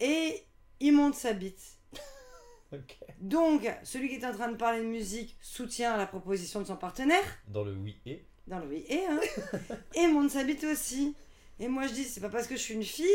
Et 0.00 0.42
il 0.80 0.92
monte 0.92 1.14
sa 1.14 1.32
bite. 1.32 1.62
Donc, 3.20 3.70
celui 3.84 4.08
qui 4.08 4.16
est 4.16 4.26
en 4.26 4.32
train 4.32 4.48
de 4.50 4.56
parler 4.56 4.80
de 4.80 4.86
musique 4.86 5.36
soutient 5.40 5.96
la 5.96 6.06
proposition 6.06 6.60
de 6.60 6.66
son 6.66 6.76
partenaire, 6.76 7.24
Dans 7.48 7.62
le 7.64 7.72
oui 7.72 7.96
et. 8.06 8.24
dans 8.46 8.58
le 8.58 8.66
oui 8.66 8.84
et, 8.88 9.04
hein, 9.06 9.20
et 9.94 10.06
monte 10.08 10.30
sa 10.30 10.44
bite 10.44 10.64
aussi. 10.64 11.14
Et 11.60 11.68
moi 11.68 11.86
je 11.86 11.92
dis, 11.94 12.04
c'est 12.04 12.20
pas 12.20 12.28
parce 12.28 12.46
que 12.46 12.56
je 12.56 12.60
suis 12.60 12.74
une 12.74 12.82
fille 12.84 13.06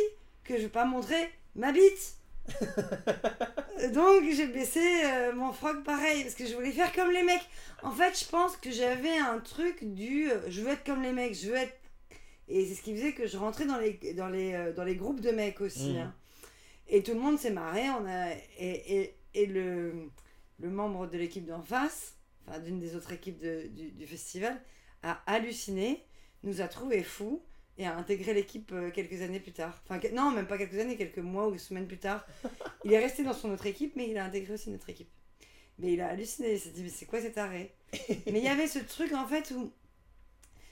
que 0.44 0.56
je 0.58 0.64
vais 0.64 0.70
pas 0.70 0.86
montrer 0.86 1.30
ma 1.56 1.72
bite. 1.72 2.16
Donc 3.94 4.24
j'ai 4.34 4.48
baissé 4.48 4.80
euh, 5.06 5.34
mon 5.34 5.52
froc 5.54 5.84
pareil, 5.84 6.24
parce 6.24 6.36
que 6.36 6.46
je 6.46 6.56
voulais 6.56 6.72
faire 6.72 6.92
comme 6.94 7.12
les 7.12 7.24
mecs. 7.24 7.48
En 7.84 7.92
fait, 7.92 8.18
je 8.20 8.28
pense 8.28 8.56
que 8.58 8.72
j'avais 8.72 9.18
un 9.18 9.40
truc 9.40 9.84
du 9.94 10.32
euh, 10.32 10.40
je 10.50 10.62
veux 10.62 10.70
être 10.72 10.84
comme 10.86 11.02
les 11.04 11.12
mecs, 11.12 11.36
je 11.36 11.50
veux 11.50 11.56
être. 11.56 11.78
Et 12.48 12.66
c'est 12.66 12.76
ce 12.76 12.82
qui 12.82 12.96
faisait 12.96 13.14
que 13.14 13.28
je 13.28 13.38
rentrais 13.38 13.66
dans 13.66 13.78
les, 13.78 13.94
dans 14.14 14.28
les, 14.30 14.54
euh, 14.54 14.74
dans 14.74 14.84
les 14.84 14.96
groupes 14.96 15.22
de 15.22 15.32
mecs 15.32 15.62
aussi. 15.62 15.92
Mhm. 15.94 15.98
hein. 15.98 16.16
Et 16.88 17.04
tout 17.04 17.14
le 17.14 17.20
monde 17.20 17.40
s'est 17.40 17.52
marré. 17.52 17.90
On 17.90 18.06
a, 18.06 18.32
et 18.58 19.00
et, 19.00 19.16
et 19.34 19.46
le, 19.46 20.10
le 20.60 20.70
membre 20.70 21.08
de 21.08 21.18
l'équipe 21.18 21.46
d'en 21.46 21.62
face, 21.62 22.16
enfin 22.48 22.60
d'une 22.60 22.80
des 22.80 22.96
autres 22.96 23.14
équipes 23.14 23.40
de- 23.40 23.68
du, 23.68 23.92
du 23.92 24.06
festival, 24.08 24.62
a 25.04 25.22
halluciné, 25.26 26.04
nous 26.44 26.62
a 26.62 26.68
trouvé 26.68 27.04
fous 27.04 27.42
et 27.78 27.86
a 27.88 27.96
intégré 27.96 28.34
l'équipe 28.34 28.72
euh, 28.74 28.92
quelques 28.92 29.22
années 29.22 29.40
plus 29.40 29.54
tard. 29.54 29.82
Enfin, 29.88 30.00
non, 30.14 30.32
même 30.32 30.48
pas 30.48 30.58
quelques 30.58 30.78
années, 30.80 30.98
quelques 30.98 31.20
mois 31.20 31.48
ou 31.48 31.58
semaines 31.58 31.88
plus 31.88 31.98
tard. 32.00 32.28
Il 32.84 32.92
est 32.92 33.00
resté 33.00 33.24
dans 33.24 33.34
son 33.34 33.50
autre 33.52 33.66
équipe, 33.68 33.96
mais 33.96 34.10
il 34.10 34.18
a 34.18 34.26
intégré 34.26 34.54
aussi 34.56 34.70
notre 34.72 34.90
équipe. 34.90 35.10
Mais 35.80 35.94
il 35.94 36.02
a 36.02 36.08
halluciné, 36.10 36.54
il 36.54 36.60
s'est 36.60 36.72
dit, 36.72 36.84
mais 36.84 36.90
c'est 36.90 37.06
quoi 37.06 37.22
cet 37.22 37.38
arrêt? 37.38 37.72
Mais 38.28 38.40
il 38.40 38.44
y 38.44 38.48
avait 38.48 38.68
ce 38.68 38.80
truc 38.80 39.14
en 39.14 39.26
fait 39.28 39.52
où. 39.52 39.72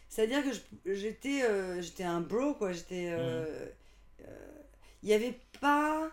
C'est-à-dire 0.10 0.44
que 0.44 0.94
j'étais 0.96 1.44
euh, 1.44 1.82
j'étais 1.82 2.04
un 2.04 2.20
bro, 2.22 2.54
quoi. 2.56 2.74
J'étais. 2.74 3.10
euh, 3.12 3.66
euh, 4.28 4.62
Il 5.04 5.08
n'y 5.10 5.14
avait 5.16 5.40
pas. 5.62 6.12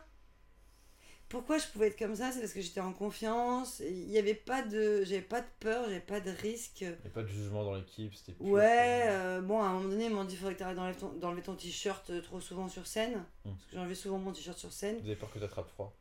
Pourquoi 1.28 1.58
je 1.58 1.66
pouvais 1.66 1.88
être 1.88 1.98
comme 1.98 2.14
ça 2.14 2.30
C'est 2.30 2.38
parce 2.40 2.52
que 2.52 2.60
j'étais 2.60 2.80
en 2.80 2.92
confiance. 2.92 3.80
Il 3.80 4.06
n'y 4.06 4.18
avait 4.18 4.34
pas 4.34 4.62
de. 4.62 5.02
J'avais 5.04 5.22
pas 5.22 5.40
de 5.40 5.46
peur, 5.58 5.84
j'avais 5.86 5.98
pas 5.98 6.20
de 6.20 6.30
risque. 6.30 6.82
Il 6.82 6.88
n'y 6.88 7.06
a 7.06 7.10
pas 7.12 7.22
de 7.22 7.28
jugement 7.28 7.64
dans 7.64 7.74
l'équipe, 7.74 8.14
c'était. 8.14 8.34
Ouais, 8.38 9.02
euh, 9.06 9.40
bon, 9.40 9.60
à 9.60 9.66
un 9.66 9.72
moment 9.74 9.88
donné, 9.88 10.04
ils 10.04 10.14
m'ont 10.14 10.22
dit 10.24 10.30
qu'il 10.36 10.38
faudrait 10.38 10.52
que 10.54 10.58
tu 10.58 10.64
arrêtes 10.64 10.76
d'enlever 10.76 10.96
ton, 10.98 11.08
d'enlever 11.14 11.42
ton 11.42 11.56
t-shirt 11.56 12.08
euh, 12.10 12.20
trop 12.20 12.40
souvent 12.40 12.68
sur 12.68 12.86
scène. 12.86 13.24
Hmm. 13.44 13.50
Parce 13.54 13.64
que 13.64 13.76
j'enlevais 13.76 13.94
souvent 13.96 14.18
mon 14.18 14.30
t-shirt 14.32 14.56
sur 14.58 14.72
scène. 14.72 14.98
Vous 15.00 15.06
avez 15.06 15.16
peur 15.16 15.32
que 15.32 15.38
t'attrapes 15.40 15.68
froid. 15.70 15.96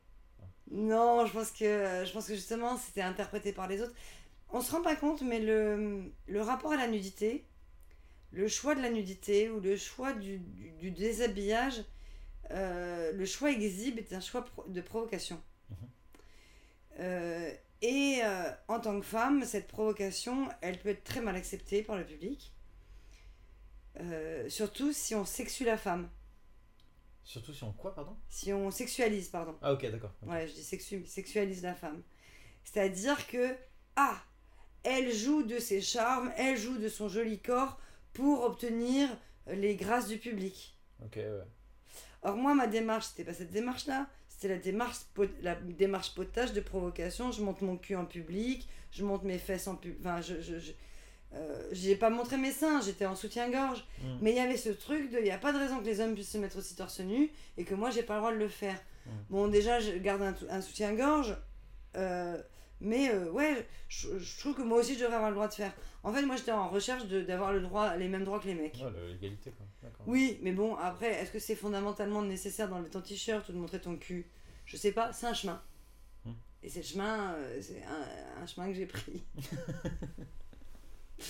Non, 0.70 1.24
je 1.26 1.32
pense 1.32 1.50
que, 1.50 2.04
je 2.04 2.12
pense 2.12 2.26
que 2.28 2.34
justement, 2.34 2.76
c'était 2.76 3.02
interprété 3.02 3.52
par 3.52 3.66
les 3.68 3.80
autres. 3.82 3.94
On 4.52 4.60
se 4.60 4.70
rend 4.72 4.82
pas 4.82 4.94
compte, 4.96 5.22
mais 5.22 5.40
le, 5.40 6.02
le 6.28 6.40
rapport 6.42 6.72
à 6.72 6.76
la 6.76 6.86
nudité, 6.88 7.44
le 8.30 8.48
choix 8.48 8.74
de 8.74 8.82
la 8.82 8.90
nudité 8.90 9.48
ou 9.50 9.60
le 9.60 9.76
choix 9.76 10.12
du, 10.12 10.38
du, 10.38 10.70
du 10.72 10.90
déshabillage, 10.90 11.82
euh, 12.50 13.12
le 13.12 13.26
choix 13.26 13.50
exhibe 13.50 13.98
est 13.98 14.12
un 14.12 14.20
choix 14.20 14.44
de 14.68 14.80
provocation. 14.80 15.42
Mhm. 15.70 15.76
Euh, 17.00 17.52
et 17.82 18.20
euh, 18.22 18.50
en 18.68 18.80
tant 18.80 18.98
que 18.98 19.04
femme, 19.06 19.44
cette 19.44 19.66
provocation, 19.68 20.48
elle 20.60 20.78
peut 20.78 20.88
être 20.90 21.04
très 21.04 21.20
mal 21.20 21.36
acceptée 21.36 21.82
par 21.82 21.96
le 21.96 22.04
public. 22.04 22.52
Surtout 24.48 24.92
si 24.92 25.14
on 25.14 25.24
sexue 25.24 25.64
la 25.64 25.78
femme. 25.78 26.10
Surtout 27.24 27.54
si 27.54 27.64
on 27.64 27.72
quoi, 27.72 27.94
pardon? 27.94 28.16
Si 28.28 28.52
on 28.52 28.70
sexualise, 28.70 29.30
pardon. 29.30 29.56
Ah, 29.62 29.72
ok, 29.72 29.90
d'accord. 29.90 30.12
Ouais, 30.22 30.46
je 30.46 30.52
dis 30.52 30.62
sexu- 30.62 31.06
sexualise 31.06 31.62
la 31.62 31.74
femme. 31.74 32.02
C'est-à-dire 32.62 33.26
que, 33.26 33.56
ah, 33.96 34.16
elle 34.84 35.12
joue 35.12 35.42
de 35.42 35.58
ses 35.58 35.80
charmes, 35.80 36.30
elle 36.36 36.56
joue 36.56 36.76
de 36.78 36.88
son 36.88 37.08
joli 37.08 37.40
corps 37.40 37.80
pour 38.16 38.44
obtenir 38.44 39.08
les 39.46 39.76
grâces 39.76 40.08
du 40.08 40.16
public. 40.18 40.76
Ok, 41.04 41.16
ouais. 41.16 41.44
Or, 42.22 42.36
moi, 42.36 42.54
ma 42.54 42.66
démarche, 42.66 43.06
c'était 43.08 43.24
pas 43.24 43.34
cette 43.34 43.50
démarche-là, 43.52 44.06
c'était 44.28 44.48
la 44.48 44.58
démarche, 44.58 44.96
la 45.42 45.54
démarche 45.54 46.14
potage 46.14 46.52
de 46.52 46.60
provocation. 46.60 47.30
Je 47.30 47.42
monte 47.42 47.60
mon 47.62 47.76
cul 47.76 47.94
en 47.94 48.06
public, 48.06 48.68
je 48.90 49.04
monte 49.04 49.22
mes 49.24 49.38
fesses 49.38 49.68
en 49.68 49.76
public. 49.76 49.98
Enfin, 50.00 50.20
je. 50.20 50.40
je, 50.40 50.58
je 50.58 50.72
euh, 51.34 51.68
j'ai 51.72 51.96
pas 51.96 52.08
montré 52.08 52.36
mes 52.38 52.52
seins, 52.52 52.80
j'étais 52.80 53.04
en 53.04 53.16
soutien-gorge. 53.16 53.84
Mm. 54.00 54.18
Mais 54.22 54.30
il 54.30 54.36
y 54.36 54.40
avait 54.40 54.56
ce 54.56 54.70
truc 54.70 55.10
de. 55.10 55.18
Il 55.18 55.24
n'y 55.24 55.30
a 55.30 55.38
pas 55.38 55.52
de 55.52 55.58
raison 55.58 55.80
que 55.80 55.84
les 55.84 56.00
hommes 56.00 56.14
puissent 56.14 56.30
se 56.30 56.38
mettre 56.38 56.56
aussi 56.58 56.74
torse 56.74 57.00
nu 57.00 57.30
et 57.58 57.64
que 57.64 57.74
moi, 57.74 57.90
j'ai 57.90 58.02
pas 58.02 58.14
le 58.14 58.20
droit 58.20 58.32
de 58.32 58.38
le 58.38 58.48
faire. 58.48 58.78
Mm. 59.04 59.10
Bon, 59.30 59.48
déjà, 59.48 59.78
je 59.80 59.92
garde 59.92 60.22
un, 60.22 60.34
un 60.50 60.60
soutien-gorge. 60.62 61.36
euh, 61.96 62.40
mais 62.80 63.10
euh, 63.10 63.30
ouais, 63.30 63.66
je, 63.88 64.18
je 64.18 64.38
trouve 64.38 64.54
que 64.54 64.62
moi 64.62 64.78
aussi, 64.78 64.94
je 64.94 65.00
devrais 65.00 65.16
avoir 65.16 65.30
le 65.30 65.36
droit 65.36 65.48
de 65.48 65.54
faire. 65.54 65.72
En 66.02 66.12
fait, 66.12 66.22
moi, 66.22 66.36
j'étais 66.36 66.52
en 66.52 66.68
recherche 66.68 67.06
d'avoir 67.06 67.52
le 67.52 67.60
droit, 67.60 67.96
les 67.96 68.08
mêmes 68.08 68.24
droits 68.24 68.38
que 68.38 68.46
les 68.46 68.54
mecs. 68.54 68.78
L'égalité, 69.08 69.50
quoi. 69.50 69.66
Oui, 70.06 70.38
mais 70.42 70.52
bon, 70.52 70.76
après, 70.76 71.12
est-ce 71.12 71.30
que 71.32 71.38
c'est 71.38 71.56
fondamentalement 71.56 72.22
nécessaire 72.22 72.68
d'enlever 72.68 72.90
ton 72.90 73.00
t-shirt 73.00 73.48
ou 73.48 73.52
de 73.52 73.58
montrer 73.58 73.80
ton 73.80 73.96
cul? 73.96 74.30
Je 74.64 74.76
sais 74.76 74.92
pas, 74.92 75.12
c'est 75.12 75.26
un 75.26 75.34
chemin. 75.34 75.62
Hmm. 76.24 76.32
Et 76.62 76.68
c'est 76.68 76.80
le 76.80 76.86
chemin, 76.86 77.34
euh, 77.34 77.60
c'est 77.60 77.82
un, 77.84 78.42
un 78.42 78.46
chemin 78.46 78.68
que 78.68 78.74
j'ai 78.74 78.86
pris. 78.86 79.24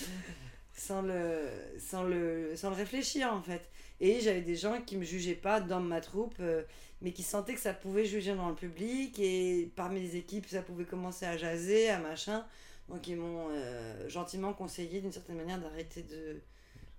sans 0.77 1.03
le, 1.03 1.49
sans, 1.79 2.05
le, 2.05 2.55
sans 2.57 2.71
le 2.71 2.77
réfléchir 2.77 3.33
en 3.33 3.43
fait. 3.43 3.69
Et 4.01 4.21
j'avais 4.21 4.43
des 4.43 4.57
gens 4.57 4.81
qui 4.83 4.97
me 4.97 5.05
jugeaient 5.05 5.35
pas 5.35 5.61
dans 5.61 5.81
ma 5.81 6.01
troupe, 6.01 6.37
euh, 6.41 6.63
mais 7.01 7.13
qui 7.13 7.23
sentaient 7.23 7.55
que 7.55 7.61
ça 7.61 7.75
pouvait 7.75 8.05
juger 8.05 8.35
dans 8.35 8.49
le 8.51 8.55
public. 8.55 9.19
Et 9.19 9.73
parmi 9.77 10.01
les 10.01 10.17
équipes, 10.17 10.47
ça 10.49 10.63
pouvait 10.63 10.85
commencer 10.85 11.27
à 11.27 11.37
jaser, 11.37 11.89
à 11.91 11.99
machin. 11.99 12.47
Donc 12.89 13.09
ils 13.09 13.17
m'ont 13.17 13.49
euh, 13.51 14.09
gentiment 14.09 14.53
conseillé 14.55 15.01
d'une 15.01 15.13
certaine 15.13 15.37
manière 15.37 15.61
d'arrêter 15.61 16.03
de 16.03 16.43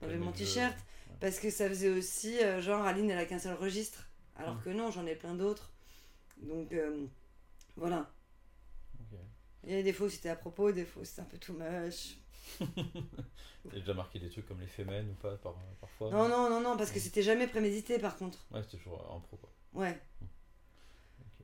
d'enlever 0.02 0.18
mon 0.20 0.32
t-shirt. 0.32 0.76
Parce 1.20 1.40
que 1.40 1.50
ça 1.50 1.68
faisait 1.70 1.90
aussi, 1.90 2.40
euh, 2.40 2.62
genre, 2.62 2.84
Aline, 2.86 3.10
elle 3.12 3.18
a 3.20 3.26
qu'un 3.26 3.40
seul 3.40 3.56
registre. 3.56 4.08
Alors 4.36 4.56
Mm. 4.56 4.62
que 4.64 4.70
non, 4.72 4.92
j'en 4.92 5.06
ai 5.08 5.16
plein 5.16 5.36
d'autres. 5.36 5.72
Donc 6.42 6.74
voilà. 7.76 8.10
Il 9.64 9.74
y 9.76 9.78
a 9.80 9.84
des 9.84 9.94
fois 9.94 10.10
c'était 10.10 10.30
à 10.30 10.36
propos, 10.36 10.72
des 10.72 10.86
fois 10.86 11.04
c'était 11.06 11.22
un 11.22 11.26
peu 11.26 11.38
too 11.38 11.54
much. 11.54 12.18
T'as 13.70 13.76
déjà 13.80 13.94
marqué 13.94 14.20
des 14.20 14.30
trucs 14.30 14.48
comme 14.48 14.60
les 14.62 14.68
fémènes 14.68 15.10
ou 15.10 15.14
pas 15.16 15.36
par, 15.38 15.56
parfois 15.82 16.10
Non, 16.12 16.28
non, 16.30 16.50
non, 16.50 16.62
non, 16.62 16.78
parce 16.78 16.92
que 16.92 17.00
c'était 17.00 17.22
jamais 17.22 17.48
prémédité 17.48 18.00
par 18.00 18.16
contre. 18.18 18.46
Ouais, 18.52 18.62
c'était 18.64 18.78
toujours 18.78 19.12
en 19.12 19.20
pro 19.20 19.38
quoi. 19.38 19.50
Ouais. 19.74 20.00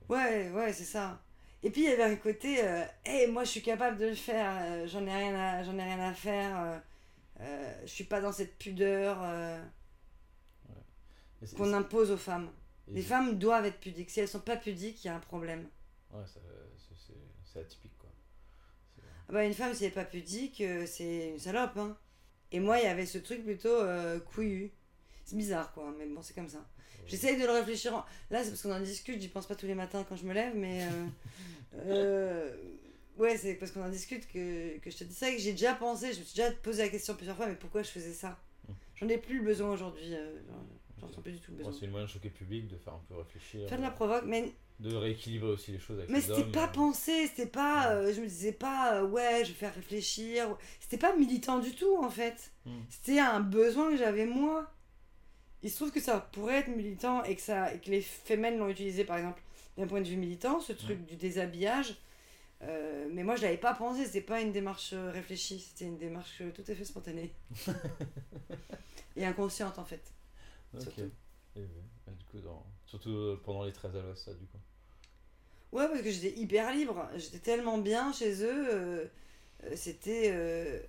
Ouais, 0.08 0.50
ouais, 0.50 0.72
c'est 0.72 0.84
ça. 0.84 1.20
Et 1.62 1.70
puis 1.70 1.82
il 1.84 1.88
y 1.90 1.92
avait 1.92 2.02
un 2.04 2.16
côté, 2.16 2.62
euh, 2.62 2.84
hey, 3.04 3.30
moi 3.30 3.44
je 3.44 3.50
suis 3.50 3.62
capable 3.62 3.96
de 3.98 4.06
le 4.06 4.14
faire, 4.14 4.52
euh, 4.62 4.86
j'en 4.86 5.06
ai 5.06 5.14
rien 5.16 5.34
à, 5.34 5.62
ai 5.62 5.82
rien 5.82 6.00
à 6.00 6.12
faire, 6.12 6.60
euh, 6.60 6.78
euh, 7.40 7.80
je 7.84 7.90
suis 7.90 8.04
pas 8.04 8.20
dans 8.20 8.32
cette 8.32 8.56
pudeur 8.58 9.18
qu'on 11.56 11.72
impose 11.72 12.10
aux 12.10 12.16
femmes. 12.16 12.50
et 12.88 12.94
Les 12.94 13.02
femmes 13.02 13.38
doivent 13.38 13.66
être 13.66 13.80
pudiques. 13.80 14.10
Si 14.10 14.20
elles 14.20 14.28
sont 14.28 14.40
pas 14.40 14.56
pudiques, 14.56 15.02
il 15.04 15.08
y 15.08 15.10
a 15.10 15.16
un 15.16 15.20
problème. 15.20 15.68
Ouais, 16.12 16.24
ça- 16.26 16.40
c'est- 17.44 17.60
atypique 17.60 17.83
bah, 19.34 19.44
une 19.44 19.54
femme, 19.54 19.74
si 19.74 19.84
elle 19.84 19.90
est 19.90 19.94
pas 19.94 20.04
pudique, 20.04 20.60
euh, 20.62 20.86
c'est 20.86 21.28
une 21.30 21.38
salope. 21.38 21.76
Hein. 21.76 21.96
Et 22.52 22.60
moi, 22.60 22.78
il 22.78 22.84
y 22.84 22.86
avait 22.86 23.06
ce 23.06 23.18
truc 23.18 23.44
plutôt 23.44 23.68
euh, 23.68 24.18
couillu. 24.20 24.70
C'est 25.24 25.36
bizarre, 25.36 25.72
quoi, 25.72 25.92
mais 25.98 26.06
bon, 26.06 26.22
c'est 26.22 26.34
comme 26.34 26.48
ça. 26.48 26.64
J'essaye 27.06 27.36
de 27.38 27.44
le 27.44 27.52
réfléchir. 27.52 27.94
en- 27.94 28.04
Là, 28.30 28.42
c'est 28.42 28.50
parce 28.50 28.62
qu'on 28.62 28.72
en 28.72 28.80
discute, 28.80 29.20
j'y 29.20 29.28
pense 29.28 29.46
pas 29.46 29.54
tous 29.54 29.66
les 29.66 29.74
matins 29.74 30.04
quand 30.08 30.16
je 30.16 30.24
me 30.24 30.32
lève, 30.32 30.54
mais. 30.56 30.84
euh, 30.84 31.06
euh, 31.86 32.56
ouais, 33.18 33.36
c'est 33.36 33.54
parce 33.54 33.72
qu'on 33.72 33.82
en 33.84 33.88
discute 33.90 34.26
que, 34.28 34.78
que 34.78 34.90
je 34.90 34.96
te 34.98 35.04
dis 35.04 35.14
ça 35.14 35.30
que 35.30 35.38
j'ai 35.38 35.52
déjà 35.52 35.74
pensé, 35.74 36.12
je 36.12 36.20
me 36.20 36.24
suis 36.24 36.36
déjà 36.36 36.50
posé 36.52 36.82
la 36.82 36.88
question 36.88 37.14
plusieurs 37.14 37.36
fois, 37.36 37.46
mais 37.46 37.56
pourquoi 37.56 37.82
je 37.82 37.90
faisais 37.90 38.12
ça? 38.12 38.38
Mm. 38.68 38.72
J'en 38.96 39.08
ai 39.08 39.18
plus 39.18 39.38
le 39.38 39.44
besoin 39.44 39.70
aujourd'hui. 39.72 40.14
J'en- 41.00 41.08
sens 41.12 41.22
plus 41.22 41.32
du 41.32 41.40
tout 41.40 41.52
c'est 41.72 41.84
une 41.84 41.90
moyen 41.90 42.06
de 42.06 42.10
choquer 42.10 42.28
le 42.28 42.34
public, 42.34 42.68
de 42.68 42.76
faire 42.76 42.94
un 42.94 43.02
peu 43.08 43.16
réfléchir. 43.16 43.68
Faire 43.68 43.78
de 43.78 43.82
la 43.82 43.88
euh, 43.88 43.92
provoque, 43.92 44.24
mais 44.26 44.52
de 44.80 44.94
rééquilibrer 44.94 45.50
aussi 45.50 45.70
les 45.70 45.78
choses 45.78 45.98
avec 45.98 46.10
Mais 46.10 46.20
c'était 46.20 46.44
pas 46.44 46.64
euh, 46.64 46.72
pensé, 46.72 47.26
c'était 47.28 47.46
pas. 47.46 47.88
Ouais. 47.88 48.08
euh, 48.08 48.14
je 48.14 48.20
me 48.20 48.26
disais 48.26 48.52
pas, 48.52 48.96
euh, 48.96 49.06
ouais, 49.06 49.44
je 49.44 49.50
vais 49.50 49.54
faire 49.58 49.74
réfléchir. 49.74 50.56
C'était 50.80 50.98
pas 50.98 51.14
militant 51.16 51.60
du 51.60 51.74
tout 51.74 51.96
en 52.02 52.10
fait. 52.10 52.52
Hmm. 52.66 52.80
C'était 52.88 53.20
un 53.20 53.40
besoin 53.40 53.90
que 53.90 53.96
j'avais 53.96 54.26
moi. 54.26 54.70
Il 55.62 55.70
se 55.70 55.76
trouve 55.76 55.92
que 55.92 56.00
ça 56.00 56.20
pourrait 56.20 56.56
être 56.56 56.68
militant 56.68 57.22
et 57.24 57.36
que, 57.36 57.40
ça, 57.40 57.72
et 57.72 57.78
que 57.78 57.90
les 57.90 58.02
femmes 58.02 58.58
l'ont 58.58 58.68
utilisé 58.68 59.04
par 59.04 59.16
exemple 59.16 59.40
d'un 59.78 59.86
point 59.86 60.00
de 60.00 60.08
vue 60.08 60.16
militant, 60.16 60.60
ce 60.60 60.72
truc 60.72 61.06
du 61.06 61.16
déshabillage. 61.16 61.96
Euh, 62.62 63.08
mais 63.10 63.24
moi 63.24 63.36
je 63.36 63.42
l'avais 63.42 63.56
pas 63.56 63.74
pensé, 63.74 64.04
c'était 64.04 64.20
pas 64.20 64.40
une 64.40 64.52
démarche 64.52 64.92
réfléchie, 64.92 65.60
c'était 65.60 65.86
une 65.86 65.98
démarche 65.98 66.42
tout 66.54 66.64
à 66.66 66.74
fait 66.74 66.84
spontanée. 66.84 67.32
et 69.16 69.24
inconsciente 69.24 69.78
en 69.78 69.84
fait. 69.84 70.02
Ok. 70.80 70.98
Et, 71.56 71.60
et 71.60 72.10
du 72.10 72.24
coup, 72.24 72.40
dans... 72.40 72.64
surtout 72.86 73.10
euh, 73.10 73.40
pendant 73.44 73.64
les 73.64 73.72
13 73.72 73.96
à 73.96 74.02
l'ouest, 74.02 74.24
ça, 74.24 74.34
du 74.34 74.46
coup. 74.46 74.58
Ouais, 75.72 75.88
parce 75.88 76.02
que 76.02 76.10
j'étais 76.10 76.38
hyper 76.38 76.72
libre. 76.72 77.08
J'étais 77.16 77.38
tellement 77.38 77.78
bien 77.78 78.12
chez 78.12 78.42
eux. 78.44 78.68
euh, 78.74 79.06
euh, 79.64 79.72
C'était. 79.76 80.30
euh, 80.32 80.80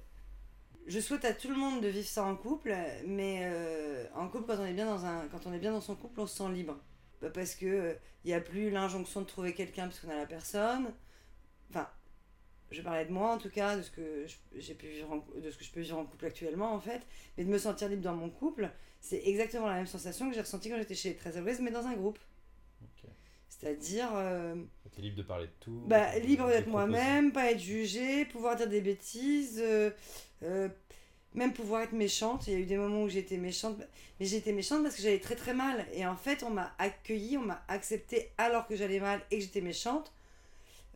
Je 0.88 1.00
souhaite 1.00 1.26
à 1.26 1.34
tout 1.34 1.50
le 1.50 1.56
monde 1.56 1.82
de 1.82 1.88
vivre 1.88 2.08
ça 2.08 2.24
en 2.26 2.36
couple, 2.36 2.76
mais 3.08 3.41
euh, 3.43 4.06
en 4.15 4.28
couple, 4.30 4.45
quand 4.48 4.60
on, 4.62 4.65
est 4.65 4.74
bien 4.74 4.86
dans 4.86 5.06
un... 5.06 5.28
quand 5.30 5.45
on 5.48 5.54
est 5.54 5.60
bien 5.60 5.71
dans 5.71 5.82
son 5.82 5.95
couple, 5.95 6.19
on 6.21 6.28
se 6.28 6.38
sent 6.38 6.52
libre. 6.52 6.78
Bah, 7.21 7.30
parce 7.32 7.56
que 7.56 7.98
il 8.24 8.28
n'y 8.28 8.34
a 8.34 8.41
plus 8.41 8.69
l'injonction 8.71 9.21
de 9.21 9.26
trouver 9.28 9.54
quelqu'un 9.54 9.84
parce 9.88 10.00
qu'on 10.00 10.10
a 10.10 10.15
la 10.15 10.26
personne. 10.28 10.93
Enfin, 11.69 11.88
je 12.71 12.82
parlais 12.82 13.06
de 13.06 13.12
moi 13.12 13.32
en 13.34 13.38
tout 13.38 13.49
cas, 13.49 13.78
de 13.78 13.82
ce 13.82 13.91
que 13.91 14.25
je- 14.28 14.60
j'ai 14.60 14.73
pu 14.75 14.88
vivre 14.88 15.12
en- 15.12 15.39
de 15.39 15.51
ce 15.51 15.58
que 15.58 15.63
je 15.63 15.71
peux 15.71 15.82
vivre 15.82 15.97
en 15.97 16.06
couple 16.06 16.25
actuellement 16.25 16.73
en 16.73 16.80
fait, 16.80 17.01
mais 17.38 17.43
de 17.45 17.49
me 17.49 17.58
sentir 17.58 17.89
libre 17.89 18.04
dans 18.04 18.15
mon 18.15 18.30
couple, 18.30 18.69
c'est 19.01 19.21
exactement 19.25 19.67
la 19.67 19.75
même 19.75 19.88
sensation 19.88 20.30
que 20.30 20.36
j'ai 20.36 20.41
ressentie 20.41 20.69
quand 20.69 20.78
j'étais 20.78 20.95
chez 20.95 21.10
les 21.10 21.15
13 21.15 21.62
mais 21.62 21.71
dans 21.71 21.86
un 21.86 21.93
groupe. 21.93 22.19
C'est-à-dire. 23.49 24.10
euh, 24.15 24.56
T'es 24.95 25.01
libre 25.01 25.17
de 25.17 25.23
parler 25.23 25.47
de 25.47 25.51
tout. 25.60 25.82
bah, 25.88 26.17
libre 26.19 26.47
d'être 26.47 26.67
moi-même, 26.67 27.32
pas 27.32 27.51
être 27.51 27.60
jugée, 27.60 28.25
pouvoir 28.25 28.56
dire 28.56 28.67
des 28.67 28.82
bêtises, 28.82 29.60
euh, 29.63 29.91
euh, 30.43 30.69
même 31.34 31.54
pouvoir 31.54 31.82
être 31.84 31.93
méchante. 31.93 32.47
Il 32.47 32.54
y 32.54 32.56
a 32.56 32.60
eu 32.60 32.65
des 32.65 32.78
moments 32.78 33.04
où 33.04 33.10
j'étais 33.10 33.38
méchante, 33.38 33.78
mais 34.19 34.25
j'étais 34.25 34.54
méchante 34.54 34.84
parce 34.84 34.95
que 34.95 35.01
j'allais 35.01 35.19
très 35.19 35.36
très 35.36 35.54
mal. 35.54 35.86
Et 35.93 36.06
en 36.06 36.15
fait, 36.15 36.43
on 36.43 36.49
m'a 36.49 36.73
accueillie, 36.80 37.38
on 37.38 37.43
m'a 37.43 37.63
acceptée 37.67 38.32
alors 38.38 38.67
que 38.67 38.75
j'allais 38.75 38.99
mal 38.99 39.21
et 39.32 39.38
que 39.38 39.43
j'étais 39.43 39.62
méchante. 39.62 40.12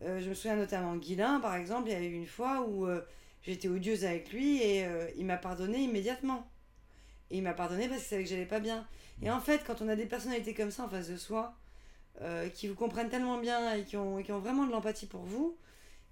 Euh, 0.02 0.20
je 0.20 0.28
me 0.28 0.34
souviens 0.34 0.56
notamment 0.56 0.96
Guilin, 0.96 1.40
par 1.40 1.54
exemple, 1.56 1.88
il 1.88 1.92
y 1.92 1.96
a 1.96 2.00
eu 2.00 2.12
une 2.12 2.26
fois 2.26 2.62
où 2.66 2.86
euh, 2.86 3.00
j'étais 3.42 3.68
odieuse 3.68 4.04
avec 4.04 4.32
lui 4.32 4.62
et 4.62 4.84
euh, 4.86 5.08
il 5.16 5.26
m'a 5.26 5.36
pardonné 5.36 5.78
immédiatement. 5.78 6.48
Et 7.30 7.36
il 7.38 7.42
m'a 7.42 7.54
pardonné 7.54 7.86
parce 7.88 8.00
qu'il 8.00 8.08
savait 8.08 8.24
que 8.24 8.30
j'allais 8.30 8.46
pas 8.46 8.60
bien. 8.60 8.86
Et 9.22 9.30
en 9.30 9.40
fait, 9.40 9.62
quand 9.66 9.82
on 9.82 9.88
a 9.88 9.96
des 9.96 10.06
personnalités 10.06 10.54
comme 10.54 10.70
ça 10.70 10.84
en 10.84 10.88
face 10.88 11.08
de 11.08 11.16
soi, 11.16 11.54
euh, 12.22 12.48
qui 12.48 12.66
vous 12.68 12.74
comprennent 12.74 13.08
tellement 13.08 13.38
bien 13.38 13.74
et 13.74 13.84
qui 13.84 13.96
ont, 13.96 14.18
et 14.18 14.24
qui 14.24 14.32
ont 14.32 14.40
vraiment 14.40 14.66
de 14.66 14.72
l'empathie 14.72 15.06
pour 15.06 15.22
vous, 15.22 15.56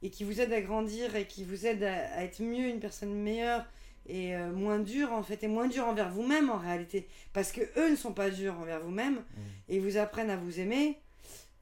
et 0.02 0.10
qui 0.10 0.22
vous 0.22 0.40
aident 0.40 0.52
à 0.52 0.60
grandir 0.60 1.16
et 1.16 1.26
qui 1.26 1.42
vous 1.44 1.66
aident 1.66 1.82
à, 1.82 2.14
à 2.14 2.22
être 2.22 2.40
mieux, 2.40 2.68
une 2.68 2.78
personne 2.78 3.12
meilleure 3.12 3.64
et 4.06 4.34
euh, 4.36 4.52
moins 4.52 4.78
dure 4.78 5.12
en 5.12 5.22
fait, 5.22 5.42
et 5.42 5.48
moins 5.48 5.66
dure 5.66 5.86
envers 5.86 6.08
vous-même 6.10 6.50
en 6.50 6.56
réalité. 6.58 7.08
Parce 7.32 7.50
que 7.52 7.60
eux 7.76 7.90
ne 7.90 7.96
sont 7.96 8.12
pas 8.12 8.30
durs 8.30 8.54
envers 8.58 8.80
vous-même 8.80 9.16
Mm. 9.16 9.40
et 9.70 9.76
ils 9.76 9.82
vous 9.82 9.96
apprennent 9.96 10.30
à 10.30 10.36
vous 10.36 10.60
aimer. 10.60 10.98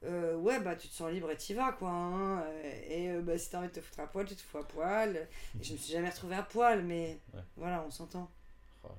Euh, 0.07 0.35
ouais, 0.37 0.59
bah 0.59 0.75
tu 0.75 0.87
te 0.87 0.93
sens 0.93 1.11
libre 1.11 1.29
et 1.31 1.37
t'y 1.37 1.53
vas 1.53 1.71
quoi. 1.73 1.89
hein. 1.89 2.41
Euh, 2.43 2.81
Et 2.89 3.09
euh, 3.09 3.21
bah, 3.21 3.37
si 3.37 3.49
t'as 3.49 3.59
envie 3.59 3.67
de 3.67 3.73
te 3.73 3.81
foutre 3.81 3.99
à 3.99 4.07
poil, 4.07 4.25
tu 4.25 4.35
te 4.35 4.41
fous 4.41 4.57
à 4.57 4.67
poil. 4.67 5.27
Et 5.59 5.63
je 5.63 5.73
me 5.73 5.77
suis 5.77 5.91
jamais 5.93 6.09
retrouvée 6.09 6.35
à 6.35 6.43
poil, 6.43 6.83
mais 6.83 7.19
Ouais. 7.33 7.41
voilà, 7.57 7.83
on 7.85 7.91
s'entend. 7.91 8.29
Ah, 8.83 8.89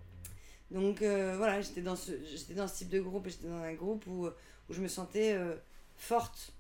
Donc 0.71 1.03
euh, 1.03 1.35
voilà, 1.37 1.61
j'étais 1.61 1.81
dans, 1.83 1.97
ce, 1.97 2.13
j'étais 2.25 2.55
dans 2.55 2.69
ce 2.69 2.77
type 2.79 2.91
de 2.91 3.01
groupe, 3.01 3.27
et 3.27 3.31
j'étais 3.31 3.49
dans 3.49 3.63
un 3.63 3.75
groupe 3.75 4.07
où, 4.07 4.27
où 4.27 4.73
je 4.73 4.81
me 4.81 4.89
sentais 4.89 5.37
forte 5.97 6.53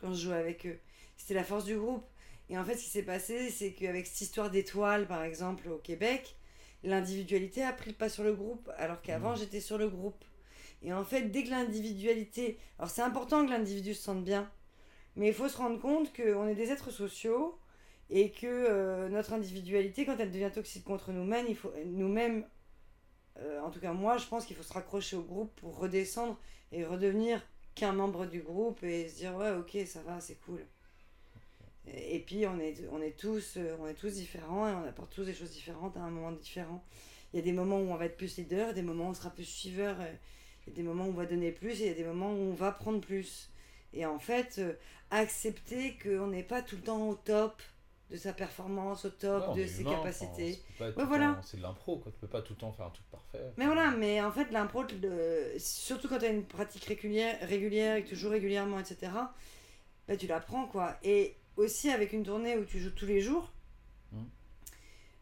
quand 0.00 0.12
je 0.12 0.26
jouais 0.26 0.36
avec 0.36 0.66
eux. 0.66 0.78
C'était 1.16 1.34
la 1.34 1.44
force 1.44 1.64
du 1.64 1.76
groupe. 1.76 2.04
Et 2.50 2.56
en 2.56 2.64
fait, 2.64 2.76
ce 2.76 2.84
qui 2.84 2.90
s'est 2.90 3.02
passé, 3.02 3.50
c'est 3.50 3.72
qu'avec 3.72 4.06
cette 4.06 4.20
histoire 4.22 4.50
d'étoiles, 4.50 5.06
par 5.06 5.22
exemple, 5.22 5.68
au 5.68 5.76
Québec, 5.78 6.36
l'individualité 6.84 7.62
a 7.62 7.72
pris 7.72 7.90
le 7.90 7.96
pas 7.96 8.08
sur 8.08 8.22
le 8.24 8.32
groupe, 8.32 8.70
alors 8.78 9.02
qu'avant, 9.02 9.32
Mhm. 9.32 9.38
j'étais 9.38 9.60
sur 9.60 9.76
le 9.76 9.88
groupe. 9.88 10.24
Et 10.82 10.92
en 10.92 11.04
fait, 11.04 11.30
dès 11.30 11.44
que 11.44 11.50
l'individualité... 11.50 12.58
Alors 12.78 12.90
c'est 12.90 13.02
important 13.02 13.44
que 13.44 13.50
l'individu 13.50 13.94
se 13.94 14.02
sente 14.02 14.24
bien, 14.24 14.50
mais 15.16 15.28
il 15.28 15.34
faut 15.34 15.48
se 15.48 15.56
rendre 15.56 15.80
compte 15.80 16.14
qu'on 16.14 16.46
est 16.46 16.54
des 16.54 16.70
êtres 16.70 16.90
sociaux 16.90 17.58
et 18.10 18.30
que 18.30 18.46
euh, 18.46 19.08
notre 19.08 19.32
individualité, 19.32 20.06
quand 20.06 20.16
elle 20.18 20.30
devient 20.30 20.50
toxique 20.52 20.84
contre 20.84 21.12
nous-mêmes, 21.12 21.46
il 21.48 21.56
faut 21.56 21.72
nous-mêmes 21.84 22.44
euh, 23.40 23.60
en 23.60 23.70
tout 23.70 23.80
cas 23.80 23.92
moi 23.92 24.16
je 24.16 24.26
pense 24.26 24.46
qu'il 24.46 24.56
faut 24.56 24.62
se 24.62 24.72
raccrocher 24.72 25.16
au 25.16 25.22
groupe 25.22 25.54
pour 25.60 25.78
redescendre 25.78 26.36
et 26.72 26.84
redevenir 26.84 27.40
qu'un 27.74 27.92
membre 27.92 28.26
du 28.26 28.40
groupe 28.40 28.82
et 28.82 29.08
se 29.08 29.16
dire 29.16 29.36
ouais 29.36 29.52
ok 29.52 29.86
ça 29.86 30.02
va 30.02 30.20
c'est 30.20 30.40
cool. 30.40 30.64
Et, 31.86 32.18
puis 32.18 32.46
on 32.46 32.58
est, 32.58 32.86
on 32.92 33.00
est 33.00 33.16
tous 33.16 33.54
euh, 33.56 33.76
on 33.80 33.86
est 33.86 33.94
tous 33.94 34.14
différents 34.14 34.68
et 34.68 34.72
on 34.72 34.86
apporte 34.86 35.14
tous 35.14 35.24
des 35.24 35.34
choses 35.34 35.50
différentes 35.50 35.96
à 35.96 36.00
un 36.00 36.10
moment 36.10 36.32
différent. 36.32 36.84
Il 37.32 37.36
y 37.36 37.40
a 37.40 37.42
des 37.42 37.52
moments 37.52 37.78
où 37.78 37.90
on 37.90 37.96
va 37.96 38.06
être 38.06 38.16
plus 38.16 38.36
leader 38.36 38.74
des 38.74 38.82
moments 38.82 39.06
où 39.06 39.10
on 39.10 39.14
sera 39.14 39.30
plus 39.30 39.44
suiveur 39.44 39.96
il 40.68 40.70
y 40.70 40.74
a 40.74 40.76
des 40.76 40.82
moments 40.82 41.06
où 41.06 41.10
on 41.10 41.12
va 41.12 41.26
donner 41.26 41.50
plus 41.52 41.80
et 41.80 41.84
il 41.84 41.88
y 41.88 41.90
a 41.90 41.94
des 41.94 42.04
moments 42.04 42.30
où 42.32 42.50
on 42.50 42.54
va 42.54 42.72
prendre 42.72 43.00
plus 43.00 43.50
et 43.94 44.04
en 44.06 44.18
fait 44.18 44.56
euh, 44.58 44.74
accepter 45.10 45.96
qu'on 46.02 46.26
n'est 46.28 46.42
pas 46.42 46.60
tout 46.62 46.76
le 46.76 46.82
temps 46.82 47.08
au 47.08 47.14
top 47.14 47.62
de 48.10 48.16
sa 48.16 48.32
performance 48.32 49.04
au 49.04 49.10
top 49.10 49.48
Ouais, 49.54 49.62
de 49.62 49.66
ses 49.66 49.80
humain, 49.82 49.90
capacités 49.96 50.58
enfin, 50.74 50.86
Ouais, 50.96 51.04
voilà. 51.04 51.34
temps- 51.34 51.42
C'est 51.42 51.56
de 51.58 51.62
l'impro, 51.62 51.98
quoi. 51.98 52.10
Tu 52.12 52.18
peux 52.18 52.26
pas 52.26 52.40
tout 52.42 52.54
le 52.54 52.58
temps 52.58 52.72
faire 52.72 52.86
un 52.86 52.90
truc 52.90 53.06
parfait. 53.10 53.52
Mais 53.58 53.66
voilà, 53.66 53.90
mais 53.90 54.20
en 54.22 54.32
fait, 54.32 54.50
l'impro, 54.50 54.82
le- 55.02 55.52
surtout 55.58 56.08
quand 56.08 56.18
tu 56.18 56.24
as 56.24 56.28
une 56.30 56.44
pratique 56.46 56.84
régulière, 56.84 57.36
régulière 57.46 57.96
et 57.96 58.04
que 58.04 58.08
tu 58.08 58.16
joues 58.16 58.30
régulièrement, 58.30 58.78
etc., 58.78 59.12
bah, 60.06 60.16
tu 60.16 60.26
l'apprends, 60.26 60.66
quoi. 60.66 60.96
Et 61.02 61.34
aussi 61.56 61.90
avec 61.90 62.12
une 62.14 62.22
tournée 62.24 62.56
où 62.56 62.64
tu 62.64 62.78
joues 62.78 62.92
tous 62.92 63.04
les 63.06 63.20
jours, 63.20 63.52
Mhm. 64.12 64.24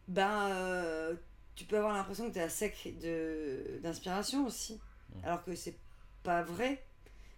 bah, 0.07 0.47
euh, 0.55 1.15
tu 1.55 1.65
peux 1.65 1.77
avoir 1.77 1.93
l'impression 1.93 2.27
que 2.29 2.33
tu 2.33 2.39
es 2.39 2.43
à 2.43 2.49
sec 2.49 2.95
de- 3.01 3.79
d'inspiration 3.83 4.45
aussi. 4.45 4.79
Mhm. 5.17 5.25
Alors 5.25 5.43
que 5.43 5.55
c'est 5.55 5.77
pas 6.23 6.43
vrai. 6.43 6.83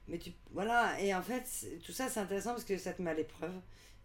Mais 0.08 0.18
tu. 0.18 0.32
Voilà, 0.52 1.00
et 1.02 1.14
en 1.14 1.22
fait, 1.22 1.44
tout 1.86 1.92
ça, 1.92 2.10
c'est 2.10 2.20
intéressant 2.20 2.52
parce 2.52 2.64
que 2.66 2.78
ça 2.78 2.94
te 2.94 3.02
met 3.02 3.12
à 3.12 3.14
l'épreuve. 3.14 3.54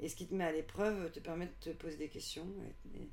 Et 0.01 0.09
ce 0.09 0.17
qui 0.17 0.27
te 0.27 0.35
met 0.35 0.45
à 0.45 0.53
l'épreuve 0.53 1.11
te 1.13 1.21
permet 1.21 1.47
de 1.47 1.53
te 1.61 1.71
poser 1.71 1.97
des 1.97 2.09
questions. 2.09 2.47
et- 2.95 3.09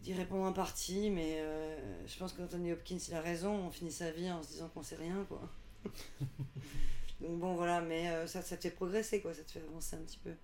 d'y 0.00 0.14
répondre 0.14 0.44
en 0.44 0.52
partie, 0.52 1.10
mais 1.10 1.40
euh, 1.40 2.06
je 2.06 2.16
pense 2.18 2.32
qu'Anthony 2.32 2.70
Hopkins, 2.72 2.98
il 3.08 3.14
a 3.14 3.20
raison, 3.20 3.52
on 3.66 3.70
finit 3.72 3.90
sa 3.90 4.12
vie 4.12 4.30
en 4.30 4.40
se 4.44 4.50
disant 4.50 4.68
qu'on 4.68 4.84
sait 4.84 4.94
rien, 4.94 5.24
quoi. 5.24 5.40
Donc 7.20 7.40
bon, 7.40 7.56
voilà, 7.56 7.80
mais 7.80 8.08
euh, 8.10 8.24
ça, 8.28 8.40
ça 8.42 8.56
te 8.56 8.62
fait 8.62 8.70
progresser, 8.70 9.20
quoi, 9.20 9.34
ça 9.34 9.42
te 9.42 9.50
fait 9.50 9.60
avancer 9.60 9.96
un 9.96 10.02
petit 10.02 10.18
peu. 10.18 10.34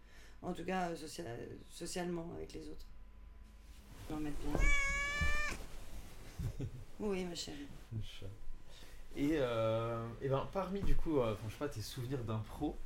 En 0.43 0.53
tout 0.53 0.65
cas, 0.65 0.91
euh, 0.91 0.97
social- 0.97 1.49
socialement, 1.69 2.29
avec 2.37 2.53
les 2.53 2.69
autres. 2.69 2.87
En 4.11 4.17
mettre 4.17 4.39
bien. 4.39 4.59
Oui, 6.99 7.25
ma 7.25 7.35
chérie. 7.37 7.69
Et, 9.17 9.33
euh, 9.35 10.07
et 10.21 10.29
ben, 10.29 10.49
parmi 10.53 10.81
du 10.83 10.97
coup, 10.97 11.21
euh, 11.21 11.35
je 11.47 11.53
sais 11.53 11.59
pas, 11.59 11.69
tes 11.69 11.83
souvenirs 11.83 12.25
d'impro, 12.25 12.77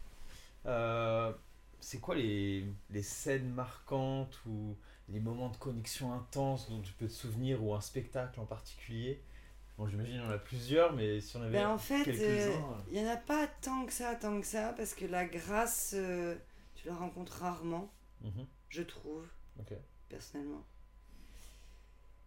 euh, 0.66 1.32
c'est 1.80 2.00
quoi 2.00 2.14
les, 2.16 2.66
les 2.90 3.02
scènes 3.02 3.50
marquantes 3.50 4.40
ou 4.46 4.76
les 5.10 5.20
moments 5.20 5.50
de 5.50 5.56
connexion 5.58 6.12
intense 6.14 6.70
dont 6.70 6.80
tu 6.82 6.92
peux 6.94 7.06
te 7.08 7.12
souvenir 7.12 7.64
ou 7.64 7.74
un 7.74 7.80
spectacle 7.82 8.40
en 8.40 8.46
particulier? 8.46 9.22
Bon, 9.78 9.88
j'imagine 9.88 10.14
qu'il 10.16 10.24
y 10.24 10.26
en 10.26 10.30
a 10.30 10.38
plusieurs, 10.38 10.94
mais 10.94 11.20
si 11.20 11.36
on 11.36 11.42
avait 11.42 11.52
Ben, 11.52 11.68
en 11.68 11.78
fait, 11.78 12.20
quelques-uns. 12.20 12.20
euh, 12.20 12.58
il 12.90 13.02
n'y 13.02 13.08
en 13.08 13.12
a 13.12 13.16
pas 13.16 13.46
tant 13.60 13.84
que 13.86 13.92
ça, 13.92 14.14
tant 14.14 14.40
que 14.40 14.46
ça, 14.46 14.72
parce 14.76 14.94
que 14.94 15.04
la 15.06 15.24
grâce, 15.26 15.92
euh, 15.96 16.36
tu 16.74 16.86
la 16.88 16.94
rencontres 16.94 17.38
rarement, 17.40 17.90
Mhm, 18.20 18.46
je 18.70 18.82
trouve, 18.82 19.26
personnellement. 20.08 20.64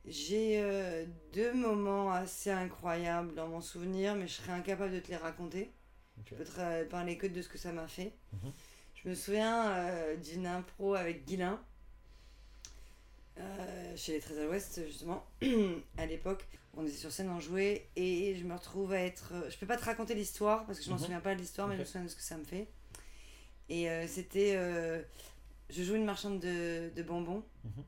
J'ai 0.06 0.60
euh, 0.62 1.06
deux 1.34 1.54
moments 1.54 2.12
assez 2.12 2.50
incroyables 2.50 3.36
dans 3.36 3.48
mon 3.48 3.62
souvenir, 3.62 4.16
mais 4.16 4.28
je 4.28 4.34
serais 4.34 4.54
incapable 4.54 4.94
de 4.94 5.00
te 5.00 5.10
les 5.10 5.18
raconter. 5.18 5.72
ok. 6.20 6.28
Je 6.32 6.36
peux 6.36 6.44
te 6.44 6.56
ra- 6.60 6.84
parler 6.90 7.18
que 7.18 7.28
de 7.28 7.42
ce 7.42 7.50
que 7.50 7.58
ça 7.58 7.72
m'a 7.72 7.88
fait. 7.88 8.14
Mhm. 8.34 8.52
Je 9.04 9.10
me 9.10 9.16
souviens 9.16 9.72
euh, 9.72 10.16
d'une 10.16 10.48
impro 10.48 10.96
avec 10.96 11.26
Guilain, 11.26 11.60
euh, 13.40 13.96
chez 13.96 14.14
les 14.14 14.20
Très 14.20 14.40
à 14.40 14.46
l'Ouest, 14.46 14.82
justement, 14.88 15.26
à 15.98 16.06
l'époque. 16.06 16.46
On 16.78 16.84
était 16.86 16.96
sur 16.96 17.12
scène, 17.12 17.30
on 17.30 17.40
jouait, 17.40 17.88
et 17.96 18.36
je 18.36 18.44
me 18.46 18.54
retrouve 18.54 18.94
à 18.94 19.00
être. 19.02 19.34
Je 19.50 19.58
peux 19.58 19.66
pas 19.66 19.78
te 19.78 19.84
raconter 19.86 20.16
l'histoire, 20.16 20.66
parce 20.66 20.80
que 20.80 20.86
je 20.86 20.90
m'en 20.90 20.96
Mhm. 20.96 21.02
souviens 21.02 21.20
pas 21.20 21.36
de 21.36 21.40
l'histoire, 21.42 21.68
mais 21.68 21.76
je 21.76 21.82
me 21.82 21.86
souviens 21.86 22.04
de 22.04 22.08
ce 22.10 22.16
que 22.16 22.22
ça 22.22 22.38
me 22.38 22.44
fait. 22.46 22.68
Et 23.70 23.90
euh, 23.90 24.08
c'était. 24.08 24.54
euh, 24.56 25.02
je 25.70 25.84
joue 25.84 25.96
une 25.96 26.06
marchande 26.06 26.40
de, 26.40 26.90
de 26.96 27.04
bonbons, 27.04 27.44
Mhm. 27.64 27.84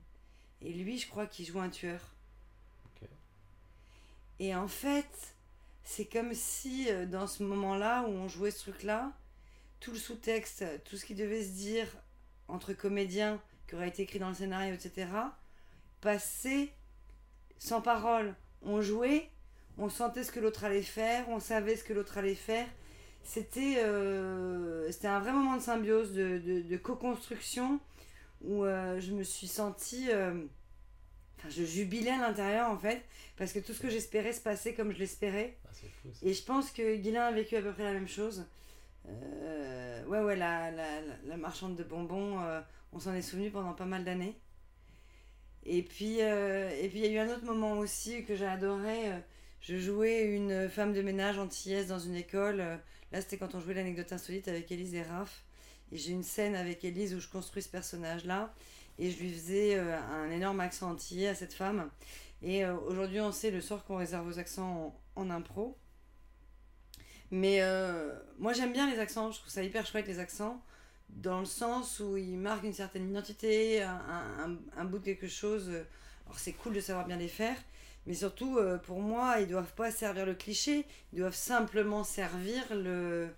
Et 0.63 0.71
lui, 0.73 0.97
je 0.97 1.07
crois 1.07 1.25
qu'il 1.25 1.45
joue 1.45 1.59
un 1.59 1.69
tueur. 1.69 1.99
Et 4.39 4.55
en 4.55 4.67
fait, 4.67 5.35
c'est 5.83 6.05
comme 6.05 6.33
si 6.33 6.89
euh, 6.89 7.05
dans 7.05 7.27
ce 7.27 7.43
moment-là 7.43 8.03
où 8.03 8.11
on 8.11 8.27
jouait 8.27 8.51
ce 8.51 8.59
truc-là, 8.69 9.11
tout 9.79 9.91
le 9.91 9.97
sous-texte, 9.97 10.65
tout 10.85 10.97
ce 10.97 11.05
qui 11.05 11.13
devait 11.13 11.43
se 11.43 11.51
dire 11.51 11.87
entre 12.47 12.73
comédiens, 12.73 13.41
qui 13.67 13.75
aurait 13.75 13.89
été 13.89 14.03
écrit 14.03 14.19
dans 14.19 14.29
le 14.29 14.35
scénario, 14.35 14.73
etc., 14.73 15.07
passait 16.01 16.73
sans 17.57 17.81
parole. 17.81 18.35
On 18.61 18.81
jouait, 18.81 19.29
on 19.77 19.89
sentait 19.89 20.23
ce 20.23 20.31
que 20.31 20.39
l'autre 20.39 20.63
allait 20.63 20.81
faire, 20.81 21.27
on 21.29 21.39
savait 21.39 21.75
ce 21.75 21.83
que 21.83 21.93
l'autre 21.93 22.17
allait 22.17 22.35
faire. 22.35 22.67
C'était 23.23 23.75
euh, 23.77 24.91
un 25.03 25.19
vrai 25.19 25.31
moment 25.31 25.55
de 25.57 25.61
symbiose, 25.61 26.13
de, 26.13 26.39
de, 26.39 26.61
de 26.61 26.77
co-construction, 26.77 27.79
où 28.43 28.63
euh, 28.65 28.99
je 28.99 29.11
me 29.13 29.23
suis 29.23 29.47
sentie... 29.47 30.07
euh, 30.11 30.43
Enfin, 31.39 31.49
je 31.49 31.65
jubilais 31.65 32.11
à 32.11 32.19
l'intérieur 32.21 32.69
en 32.69 32.77
fait, 32.77 33.01
parce 33.35 33.51
que 33.51 33.59
tout 33.59 33.73
ce 33.73 33.81
que 33.81 33.89
j'espérais 33.89 34.31
se 34.31 34.39
passait 34.39 34.73
comme 34.73 34.93
je 34.93 34.99
l'espérais. 34.99 35.57
Ah. 35.65 35.69
Et 36.21 36.33
je 36.33 36.41
pense 36.41 36.71
que 36.71 36.95
Guilain 36.95 37.23
a 37.25 37.31
vécu 37.33 37.57
à 37.57 37.61
peu 37.61 37.73
près 37.73 37.83
la 37.83 37.91
même 37.91 38.07
chose. 38.07 38.45
Euh, 39.09 40.05
ouais, 40.05 40.21
ouais, 40.21 40.35
la, 40.37 40.71
la, 40.71 41.01
la- 41.01 41.17
la 41.25 41.35
marchande 41.37 41.75
de 41.75 41.83
bonbons, 41.83 42.39
on 42.93 42.99
s'en 42.99 43.13
est 43.13 43.21
souvenu 43.21 43.51
pendant 43.51 43.73
pas 43.73 43.83
mal 43.83 44.05
d'années. 44.05 44.37
Et 45.65 45.81
puis, 45.83 46.17
euh, 46.21 46.69
et 46.81 46.87
puis 46.87 46.99
il 46.99 47.05
y 47.05 47.07
a 47.07 47.11
eu 47.23 47.27
un 47.27 47.33
autre 47.33 47.43
moment 47.45 47.73
aussi 47.79 48.23
que 48.23 48.35
j'ai 48.35 48.45
adoré. 48.45 49.11
Je 49.59 49.77
jouais 49.77 50.23
une 50.23 50.69
femme 50.69 50.93
de 50.93 51.01
ménage 51.01 51.37
antillaise 51.39 51.87
dans 51.87 51.99
une 51.99 52.15
école. 52.15 52.57
Là, 53.11 53.19
c'était 53.21 53.37
quand 53.37 53.53
on 53.55 53.59
jouait 53.59 53.73
l'anecdote 53.73 54.11
insolite 54.13 54.47
avec 54.47 54.71
Élise 54.71 54.95
et 54.95 55.03
Raph. 55.03 55.43
J'ai 55.93 56.11
une 56.11 56.23
scène 56.23 56.55
avec 56.55 56.83
Élise 56.83 57.13
où 57.15 57.19
je 57.19 57.27
construis 57.27 57.61
ce 57.63 57.69
personnage-là. 57.69 58.53
Et 58.99 59.09
je 59.09 59.19
lui 59.19 59.33
faisais 59.33 59.75
euh, 59.75 59.97
un 59.99 60.29
énorme 60.29 60.59
accent 60.59 60.91
antillais 60.91 61.27
à 61.29 61.35
cette 61.35 61.53
femme. 61.53 61.89
Et 62.43 62.63
euh, 62.63 62.75
aujourd'hui, 62.87 63.19
on 63.21 63.31
sait 63.31 63.49
le 63.51 63.61
sort 63.61 63.85
qu'on 63.85 63.97
réserve 63.97 64.27
aux 64.27 64.37
accents 64.39 64.95
en, 65.15 65.29
impro. 65.29 65.77
Mais 67.31 67.61
euh, 67.61 68.13
moi, 68.37 68.53
j'aime 68.53 68.71
bien 68.73 68.89
les 68.91 68.99
accents. 68.99 69.31
Je 69.31 69.39
trouve 69.39 69.51
ça 69.51 69.63
hyper 69.63 69.85
chouette, 69.85 70.07
les 70.07 70.19
accents. 70.19 70.61
Dans 71.09 71.39
le 71.39 71.45
sens 71.45 71.99
où 71.99 72.17
ils 72.17 72.37
marquent 72.37 72.63
une 72.65 72.73
certaine 72.73 73.09
identité, 73.09 73.81
un, 73.81 74.01
un- 74.45 74.57
un 74.77 74.85
bout 74.85 74.99
de 74.99 75.05
quelque 75.05 75.27
chose. 75.27 75.69
Alors, 76.25 76.37
c'est 76.39 76.53
cool 76.53 76.73
de 76.73 76.79
savoir 76.81 77.05
bien 77.07 77.17
les 77.17 77.27
faire. 77.27 77.55
Mais 78.05 78.13
surtout, 78.13 78.59
pour 78.83 78.99
moi, 78.99 79.39
ils 79.39 79.47
doivent 79.47 79.73
pas 79.73 79.89
servir 79.89 80.25
le 80.25 80.33
cliché. 80.35 80.85
Ils 81.13 81.19
doivent 81.19 81.35
simplement 81.35 82.03
servir 82.03 82.63
le, 82.75 83.29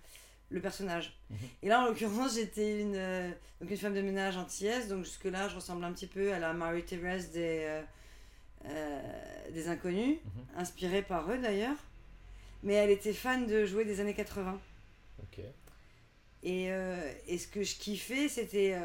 le 0.50 0.60
personnage. 0.60 1.18
Mhm. 1.30 1.36
Et 1.62 1.68
là, 1.68 1.80
en 1.82 1.86
l'occurrence, 1.86 2.34
j'étais 2.34 2.80
une, 2.80 2.94
euh, 2.94 3.30
donc 3.60 3.70
une 3.70 3.76
femme 3.76 3.94
de 3.94 4.00
ménage 4.02 4.36
antillaise. 4.36 4.88
Donc, 4.88 5.04
jusque-là, 5.04 5.48
je 5.48 5.56
ressemble 5.56 5.84
un 5.84 5.92
petit 5.92 6.06
peu 6.06 6.32
à 6.32 6.38
la 6.38 6.52
Marie-Thérèse 6.52 7.30
des, 7.32 7.60
euh, 7.64 7.82
euh, 8.66 9.50
des 9.52 9.68
Inconnus, 9.68 10.18
Mhm. 10.24 10.60
inspirée 10.60 11.02
par 11.02 11.30
eux 11.30 11.38
d'ailleurs. 11.38 11.76
Mais 12.62 12.74
elle 12.74 12.90
était 12.90 13.12
fan 13.12 13.46
de 13.46 13.64
jouer 13.66 13.84
des 13.84 14.00
années 14.00 14.14
80. 14.14 14.60
Ok. 15.22 15.40
Et, 16.42 16.70
euh, 16.70 17.12
et 17.26 17.38
ce 17.38 17.48
que 17.48 17.62
je 17.62 17.76
kiffais, 17.76 18.28
c'était 18.28 18.76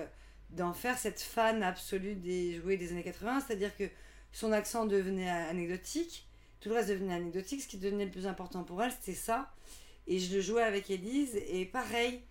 d'en 0.49 0.73
faire 0.73 0.97
cette 0.97 1.21
fan 1.21 1.63
absolue 1.63 2.15
des 2.15 2.55
jouets 2.59 2.77
des 2.77 2.91
années 2.91 3.03
80, 3.03 3.41
c'est-à-dire 3.41 3.75
que 3.77 3.85
son 4.31 4.51
accent 4.51 4.85
devenait 4.85 5.29
anecdotique, 5.29 6.27
tout 6.59 6.69
le 6.69 6.75
reste 6.75 6.89
devenait 6.89 7.13
anecdotique, 7.13 7.61
ce 7.61 7.67
qui 7.67 7.77
devenait 7.77 8.05
le 8.05 8.11
plus 8.11 8.27
important 8.27 8.63
pour 8.63 8.81
elle, 8.83 8.91
c'était 8.91 9.13
ça. 9.17 9.51
Et 10.07 10.19
je 10.19 10.35
le 10.35 10.41
jouais 10.41 10.63
avec 10.63 10.89
Elise, 10.89 11.35
et 11.49 11.65
pareil, 11.65 12.21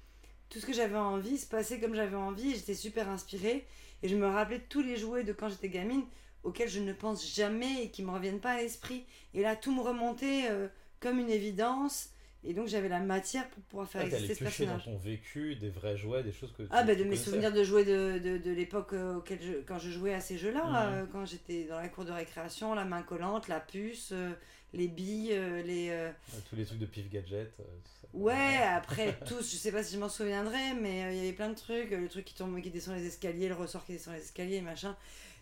tout 0.49 0.61
ce 0.61 0.67
que 0.67 0.73
j'avais 0.73 0.97
envie 0.99 1.39
se 1.39 1.47
passait 1.47 1.81
comme 1.81 1.95
j'avais 1.95 2.17
envie, 2.17 2.53
et 2.53 2.55
j'étais 2.57 2.75
super 2.75 3.09
inspirée, 3.09 3.67
et 4.03 4.09
je 4.09 4.17
me 4.17 4.27
rappelais 4.27 4.59
de 4.59 4.65
tous 4.69 4.83
les 4.83 4.97
jouets 4.97 5.25
de 5.25 5.33
quand 5.33 5.49
j'étais 5.49 5.69
gamine, 5.69 6.05
auxquels 6.43 6.69
je 6.69 6.81
ne 6.81 6.93
pense 6.93 7.27
jamais 7.35 7.85
et 7.85 7.91
qui 7.91 8.03
me 8.03 8.11
reviennent 8.11 8.41
pas 8.41 8.53
à 8.53 8.59
l'esprit. 8.63 9.05
Et 9.35 9.43
là, 9.43 9.57
tout 9.57 9.75
me 9.75 9.83
remontait 9.83 10.49
euh, 10.51 10.69
comme 11.01 11.19
une 11.19 11.31
évidence, 11.31 12.11
et 12.45 12.55
donc 12.55 12.69
j'avais 12.69 12.89
la 12.89 13.01
matière 13.01 13.49
pour 13.51 13.63
pouvoir 13.65 13.89
faire 13.89 14.01
Ah, 14.01 14.07
exister 14.07 14.35
ce 14.35 14.39
piocher 14.39 14.67
dans 14.67 14.79
personnage. 14.79 14.85
ton 14.85 14.97
vécu 14.99 15.57
des 15.57 15.71
vrais 15.71 15.97
jouets, 15.97 16.23
des 16.23 16.33
choses 16.33 16.53
que 16.53 16.63
Ah 16.71 16.83
tu- 16.83 16.85
bah 16.85 16.95
tu 16.95 17.01
de 17.01 17.05
mes 17.05 17.17
souvenirs 17.17 17.53
de 17.53 17.65
jouer 17.65 17.85
de, 17.85 18.19
de, 18.19 18.39
de 18.39 18.51
l'époque 18.53 18.93
euh, 18.93 19.17
auquel 19.17 19.41
je, 19.43 19.53
quand 19.67 19.79
je 19.79 19.91
jouais 19.91 20.15
à 20.15 20.21
ces 20.21 20.39
jeux-là, 20.39 20.63
Mhm. 20.67 21.03
euh, 21.03 21.07
quand 21.13 21.25
j'étais 21.27 21.65
dans 21.65 21.79
la 21.81 21.89
cour 21.89 22.05
de 22.05 22.13
récréation, 22.13 22.75
la 22.75 22.85
main 22.85 23.03
collante, 23.03 23.49
la 23.49 23.61
puce, 23.61 24.11
euh, 24.13 24.33
les 24.73 24.89
billes, 24.89 25.33
euh, 25.33 25.63
les... 25.63 25.89
euh, 25.91 26.11
Ouais, 26.33 26.41
Tous 26.49 26.57
les 26.57 26.65
trucs 26.65 26.79
de 26.79 26.87
pif 26.87 27.09
gadget. 27.11 27.53
euh, 27.61 27.65
ça. 28.03 28.09
Ouais, 28.13 28.57
après 28.63 29.19
tous, 29.27 29.51
je 29.51 29.57
sais 29.57 29.73
pas 29.73 29.83
si 29.83 29.95
je 29.95 30.01
m'en 30.01 30.09
souviendrai, 30.09 30.75
mais 30.81 31.05
euh, 31.05 31.13
il 31.13 31.17
y 31.19 31.21
avait 31.21 31.33
plein 31.33 31.49
de 31.51 31.55
trucs, 31.55 31.93
euh, 31.93 31.99
le 32.01 32.09
truc 32.09 32.25
qui 32.25 32.35
tombe, 32.35 32.61
qui 32.61 32.71
descend 32.71 32.97
les 32.97 33.07
escaliers, 33.07 33.49
le 33.49 33.55
ressort 33.55 33.85
qui 33.85 33.93
descend 33.93 34.15
les 34.15 34.21
escaliers, 34.23 34.61
machin. 34.61 34.97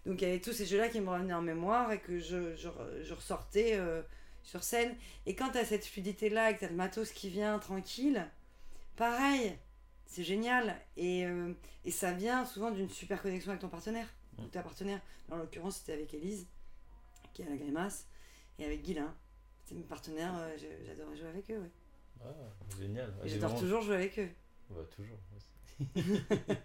Donc 0.07 0.20
il 0.22 0.29
y 0.29 0.31
avait 0.31 0.41
tous 0.41 0.53
ces 0.53 0.64
jeux-là 0.66 0.89
qui 0.89 1.01
me 1.01 1.11
revenaient 1.11 1.35
en 1.35 1.43
mémoire 1.43 1.93
et 1.93 2.01
que 2.01 2.18
je, 2.18 2.57
je, 2.57 2.68
je 3.03 3.14
ressortais 3.14 3.74
euh, 3.76 4.01
sur 4.43 4.62
scène. 4.64 4.95
Et 5.26 5.35
quand 5.35 5.51
t'as 5.51 5.64
cette 5.64 5.85
fluidité-là 5.85 6.51
et 6.51 6.55
que 6.55 6.61
t'as 6.61 6.68
le 6.68 6.76
matos 6.76 7.11
qui 7.12 7.29
vient 7.29 7.59
tranquille, 7.59 8.26
pareil, 8.97 9.55
c'est 10.07 10.24
génial. 10.24 10.76
Et, 10.97 11.26
euh, 11.26 11.53
et 11.85 11.91
ça 11.91 12.12
vient 12.12 12.45
souvent 12.47 12.70
d'une 12.70 12.89
super 12.89 13.20
connexion 13.20 13.51
avec 13.51 13.61
ton 13.61 13.68
partenaire, 13.68 14.07
ou 14.39 14.45
ta 14.47 14.62
partenaire. 14.62 15.01
En 15.31 15.37
l'occurrence, 15.37 15.76
c'était 15.79 15.93
avec 15.95 16.14
Elise, 16.14 16.47
qui 17.35 17.43
a 17.43 17.49
la 17.51 17.57
grimace, 17.57 18.07
et 18.59 18.64
avec 18.64 18.82
Guilain. 18.82 19.14
C'était 19.64 19.76
mes 19.80 19.86
partenaires, 19.86 20.34
euh, 20.38 20.56
j'adorais 20.86 21.16
jouer 21.16 21.28
avec 21.28 21.50
eux, 21.50 21.59
ouais. 21.59 21.70
Ah, 22.24 22.26
génial. 22.80 23.12
Ah, 23.22 23.26
j'adore 23.26 23.50
moments- 23.50 23.61
toujours 23.61 23.82
jouer 23.82 23.94
avec 23.96 24.18
eux. 24.18 24.28
Bah, 24.70 24.80
toujours. 24.94 25.18
aussi. 25.36 26.22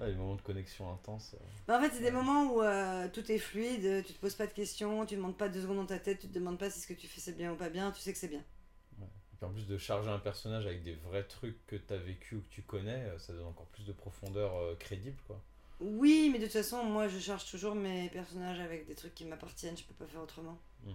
Ah, 0.00 0.06
les 0.08 0.14
moments 0.14 0.34
de 0.36 0.40
connexion 0.42 0.90
intense. 0.92 1.34
euh. 1.34 1.44
Mais 1.68 1.74
en 1.74 1.80
fait, 1.80 1.90
c'est 1.90 2.02
des 2.02 2.10
moments 2.10 2.52
où 2.54 2.62
euh, 2.62 3.08
tout 3.12 3.30
est 3.30 3.38
fluide, 3.38 4.02
tu 4.04 4.14
te 4.14 4.18
poses 4.18 4.34
pas 4.34 4.46
de 4.46 4.52
questions, 4.52 5.04
tu 5.06 5.14
ne 5.14 5.18
demandes 5.18 5.36
pas 5.36 5.48
deux 5.48 5.60
secondes 5.62 5.76
dans 5.76 5.86
ta 5.86 5.98
tête, 5.98 6.18
tu 6.18 6.26
te 6.28 6.32
demandes 6.32 6.58
pas 6.58 6.70
si 6.70 6.80
ce 6.80 6.86
que 6.88 6.94
tu 6.94 7.06
fais 7.06 7.20
c'est 7.20 7.36
bien 7.36 7.52
ou 7.52 7.56
pas 7.56 7.68
bien, 7.68 7.92
tu 7.92 8.00
sais 8.00 8.12
que 8.12 8.18
c'est 8.18 8.26
bien. 8.28 8.42
Et 9.00 9.36
puis 9.36 9.44
en 9.46 9.50
plus 9.52 9.66
de 9.68 9.76
charger 9.78 10.08
un 10.08 10.18
personnage 10.18 10.66
avec 10.66 10.82
des 10.82 10.94
vrais 10.94 11.24
trucs 11.24 11.64
que 11.66 11.76
tu 11.76 11.92
as 11.92 11.98
vécu 11.98 12.36
ou 12.36 12.40
que 12.40 12.48
tu 12.48 12.62
connais, 12.62 13.06
ça 13.18 13.32
donne 13.34 13.44
encore 13.46 13.66
plus 13.66 13.84
de 13.84 13.92
profondeur 13.92 14.56
euh, 14.56 14.74
crédible. 14.76 15.20
quoi. 15.26 15.40
Oui, 15.82 16.30
mais 16.30 16.38
de 16.38 16.44
toute 16.44 16.52
façon, 16.52 16.84
moi 16.84 17.08
je 17.08 17.18
charge 17.18 17.50
toujours 17.50 17.74
mes 17.74 18.08
personnages 18.10 18.60
avec 18.60 18.86
des 18.86 18.94
trucs 18.94 19.14
qui 19.16 19.24
m'appartiennent, 19.24 19.76
je 19.76 19.82
peux 19.82 19.94
pas 19.94 20.06
faire 20.06 20.22
autrement. 20.22 20.56
Mm. 20.84 20.92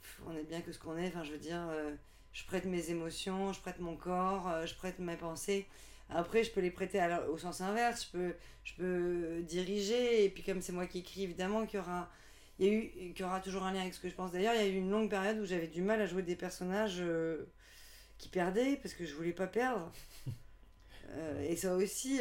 Pff, 0.00 0.20
On 0.28 0.36
est 0.36 0.44
bien 0.44 0.60
que 0.60 0.70
ce 0.70 0.78
qu'on 0.78 0.96
est, 0.96 1.08
enfin 1.08 1.24
je 1.24 1.32
veux 1.32 1.38
dire, 1.38 1.60
euh, 1.70 1.92
je 2.32 2.44
prête 2.44 2.66
mes 2.66 2.90
émotions, 2.90 3.52
je 3.52 3.60
prête 3.60 3.80
mon 3.80 3.96
corps, 3.96 4.48
euh, 4.48 4.64
je 4.66 4.76
prête 4.76 5.00
mes 5.00 5.16
pensées. 5.16 5.66
Après, 6.08 6.44
je 6.44 6.52
peux 6.52 6.60
les 6.60 6.70
prêter 6.70 7.00
à 7.00 7.28
au 7.28 7.36
sens 7.36 7.60
inverse, 7.62 8.06
je 8.06 8.16
peux, 8.16 8.34
je 8.62 8.74
peux 8.74 9.42
diriger, 9.42 10.24
et 10.24 10.28
puis 10.28 10.44
comme 10.44 10.62
c'est 10.62 10.72
moi 10.72 10.86
qui 10.86 10.98
écris, 11.00 11.24
évidemment 11.24 11.66
qu'il 11.66 11.80
y 11.80 11.82
aura. 11.82 12.10
Il 12.58 12.66
y, 12.66 12.70
a 12.70 12.72
eu, 12.74 12.90
qu'il 13.12 13.20
y 13.20 13.24
aura 13.24 13.40
toujours 13.40 13.64
un 13.64 13.72
lien 13.72 13.80
avec 13.80 13.94
ce 13.94 13.98
que 13.98 14.08
je 14.08 14.14
pense. 14.14 14.30
D'ailleurs, 14.30 14.54
il 14.54 14.60
y 14.60 14.64
a 14.64 14.68
eu 14.68 14.76
une 14.76 14.90
longue 14.90 15.10
période 15.10 15.38
où 15.38 15.44
j'avais 15.44 15.66
du 15.66 15.82
mal 15.82 16.00
à 16.00 16.06
jouer 16.06 16.22
des 16.22 16.36
personnages 16.36 16.98
euh, 17.00 17.48
qui 18.18 18.28
perdaient 18.28 18.76
parce 18.76 18.94
que 18.94 19.04
je 19.04 19.14
voulais 19.14 19.32
pas 19.32 19.48
perdre. 19.48 19.90
Et 21.48 21.56
ça 21.56 21.74
aussi, 21.74 22.20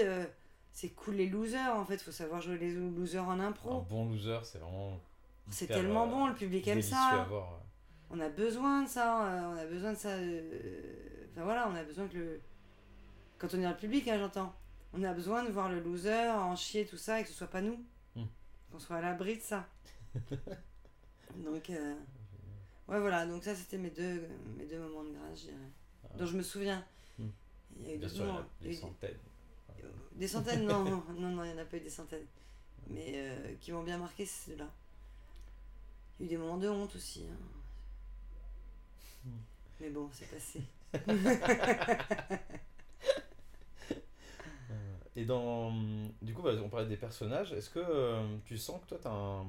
c'est 0.71 0.89
cool 0.89 1.15
les 1.15 1.27
losers 1.29 1.75
en 1.75 1.85
fait. 1.85 2.01
Faut 2.01 2.11
savoir 2.11 2.41
jouer 2.41 2.57
les 2.57 2.71
losers 2.73 3.23
en 3.27 3.31
Un 3.31 3.39
impro. 3.47 3.81
bon 3.81 4.09
loser, 4.09 4.39
c'est 4.43 4.57
vraiment. 4.59 4.99
C'est 5.49 5.67
tellement 5.67 6.05
euh, 6.05 6.09
bon, 6.09 6.27
le 6.27 6.33
public 6.35 6.67
aime 6.67 6.81
ça. 6.81 7.27
ouais. 7.29 7.37
On 8.09 8.19
a 8.19 8.29
besoin 8.29 8.83
de 8.83 8.87
ça. 8.89 9.25
euh, 9.25 9.53
on 9.53 9.57
a 9.57 9.65
besoin 9.65 9.93
de 9.93 9.97
ça. 9.97 10.09
euh, 10.09 11.27
Enfin 11.33 11.43
voilà, 11.45 11.67
on 11.69 11.75
a 11.75 11.83
besoin 11.83 12.07
que 12.07 12.17
le. 12.17 12.41
Quand 13.37 13.47
on 13.53 13.59
est 13.59 13.63
dans 13.63 13.69
le 13.71 13.77
public, 13.77 14.07
hein, 14.07 14.17
j'entends. 14.19 14.53
On 14.93 15.01
a 15.03 15.13
besoin 15.13 15.43
de 15.45 15.49
voir 15.51 15.69
le 15.69 15.79
loser 15.79 16.29
en 16.29 16.55
chier, 16.55 16.85
tout 16.85 16.97
ça, 16.97 17.19
et 17.19 17.23
que 17.23 17.29
ce 17.29 17.35
soit 17.35 17.47
pas 17.47 17.61
nous. 17.61 17.81
Hmm. 18.15 18.25
Qu'on 18.71 18.79
soit 18.79 18.97
à 18.97 19.01
l'abri 19.01 19.37
de 19.37 19.41
ça. 19.41 19.65
Donc, 21.35 21.69
euh, 21.69 21.95
ouais, 22.89 22.99
voilà, 22.99 23.25
donc 23.25 23.43
ça 23.43 23.55
c'était 23.55 23.77
mes 23.77 23.89
deux, 23.89 24.27
mes 24.57 24.65
deux 24.65 24.79
moments 24.79 25.03
de 25.05 25.11
grâce, 25.11 25.39
je 25.39 25.45
dirais. 25.45 25.57
Ah. 26.03 26.17
Dont 26.17 26.25
je 26.25 26.35
me 26.37 26.43
souviens. 26.43 26.83
Hmm. 27.17 27.27
Il 27.79 27.87
y 27.87 27.91
a 27.91 27.95
eu 27.95 27.97
Bien 27.97 28.07
d'autres 28.07 28.15
sûr, 28.15 28.25
il 28.25 28.27
y 28.27 28.31
moments. 28.33 28.39
a 28.39 28.47
Il 28.61 28.65
y 28.65 28.69
a 28.69 28.71
des 28.73 28.77
eu- 28.77 28.81
centaines. 28.81 29.17
Des 30.15 30.27
centaines, 30.27 30.65
non, 30.65 30.83
non, 31.17 31.29
non, 31.29 31.43
il 31.43 31.51
n'y 31.53 31.59
en 31.59 31.61
a 31.61 31.65
pas 31.65 31.77
eu 31.77 31.81
des 31.81 31.89
centaines. 31.89 32.25
Mais 32.89 33.13
euh, 33.15 33.53
qui 33.61 33.71
m'ont 33.71 33.83
bien 33.83 33.97
marqué, 33.97 34.25
c'est 34.25 34.51
ceux-là. 34.51 34.67
Il 36.19 36.25
y 36.25 36.29
a 36.29 36.31
eu 36.33 36.35
des 36.35 36.37
moments 36.37 36.57
de 36.57 36.69
honte 36.69 36.95
aussi. 36.95 37.25
hein. 37.31 37.37
Hmm. 39.25 39.29
Mais 39.79 39.89
bon, 39.89 40.09
c'est 40.13 40.29
passé. 40.29 40.61
Euh, 44.69 44.73
Et 45.15 45.25
dans. 45.25 45.71
Du 46.21 46.33
coup, 46.33 46.41
bah, 46.41 46.51
on 46.63 46.69
parlait 46.69 46.87
des 46.87 46.97
personnages. 46.97 47.51
Est-ce 47.53 47.69
que 47.69 47.79
euh, 47.79 48.23
tu 48.45 48.57
sens 48.57 48.81
que 48.81 48.87
toi, 48.89 48.97
tu 49.01 49.07
as 49.07 49.11
un. 49.11 49.45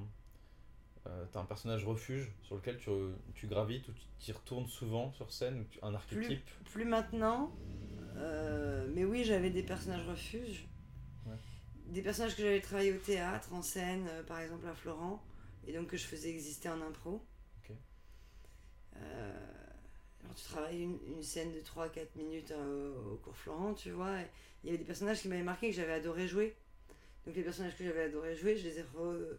euh, 1.07 1.25
t'as 1.33 1.41
un 1.41 1.45
personnage 1.45 1.85
refuge 1.85 2.31
sur 2.43 2.57
lequel 2.57 2.79
tu, 2.79 2.91
tu 3.35 3.47
gravites 3.47 3.89
ou 3.89 3.93
tu 3.93 4.03
t'y 4.19 4.33
retournes 4.33 4.67
souvent 4.67 5.13
sur 5.13 5.33
scène, 5.33 5.61
ou 5.61 5.65
tu- 5.65 5.79
un 5.83 5.95
archétype? 5.95 6.49
Plus 6.73 6.85
maintenant. 6.85 7.53
Euh, 8.17 8.87
mais 8.95 9.05
oui, 9.05 9.25
j'avais 9.25 9.51
des 9.51 9.63
personnages 9.63 10.07
refuges. 10.07 10.67
Ouais. 11.27 11.37
Des 11.87 12.03
personnages 12.03 12.37
que 12.37 12.43
j'avais 12.43 12.61
travaillé 12.61 12.93
au 12.93 12.99
théâtre, 12.99 13.53
en 13.53 13.63
scène, 13.63 14.07
euh, 14.09 14.23
par 14.23 14.41
exemple 14.41 14.67
à 14.67 14.75
Florent. 14.75 15.23
Et 15.67 15.73
donc 15.73 15.89
que 15.89 15.97
je 15.97 16.05
faisais 16.05 16.31
exister 16.31 16.69
en 16.69 16.81
impro. 16.81 17.25
Ok. 17.63 17.77
Euh, 18.97 19.33
alors 20.25 20.35
tu 20.35 20.45
travailles 20.45 20.83
une, 20.83 20.99
une 21.17 21.23
scène 21.23 21.53
de 21.53 21.61
3-4 21.61 22.17
minutes 22.17 22.53
au 23.13 23.17
cours 23.17 23.37
Florent, 23.37 23.75
tu 23.75 23.91
vois. 23.91 24.17
Il 24.63 24.67
y 24.67 24.69
avait 24.71 24.79
des 24.79 24.85
personnages 24.85 25.21
qui 25.21 25.29
m'avaient 25.29 25.43
marqué, 25.43 25.71
que 25.71 25.77
j'avais 25.77 25.93
adoré 25.93 26.27
jouer. 26.29 26.57
Donc 27.27 27.37
les 27.37 27.43
personnages 27.43 27.77
que 27.77 27.85
j'avais 27.85 28.05
adoré 28.05 28.35
jouer, 28.35 28.57
je 28.57 28.65
les 28.65 28.79
ai 28.79 28.83
re- 28.83 29.37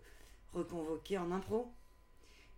reconvoqués 0.53 1.17
en 1.17 1.32
impro. 1.32 1.71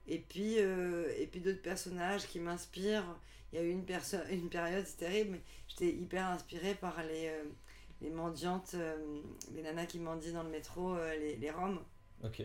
Et 0.08 0.20
puis, 0.20 0.60
euh, 0.60 1.12
et 1.18 1.28
puis 1.28 1.42
d'autres 1.42 1.62
personnages 1.62 2.28
qui 2.28 2.40
m'inspirent. 2.40 3.18
Il 3.52 3.60
y 3.60 3.62
a 3.62 3.66
eu 3.66 3.72
une, 3.72 3.86
une 4.32 4.50
période, 4.50 4.86
c'est 4.86 4.98
terrible, 4.98 5.32
mais 5.32 5.42
j'étais 5.68 5.90
hyper 5.90 6.28
inspirée 6.28 6.76
par 6.76 7.02
les, 7.04 7.28
euh, 7.30 7.44
les 8.02 8.10
mendiantes, 8.10 8.74
euh, 8.74 9.22
les 9.54 9.62
nanas 9.62 9.86
qui 9.86 10.00
mendient 10.00 10.34
dans 10.34 10.44
le 10.44 10.50
métro, 10.50 10.96
les, 10.98 11.38
les 11.38 11.52
Roms. 11.52 11.80
Ok. 12.24 12.44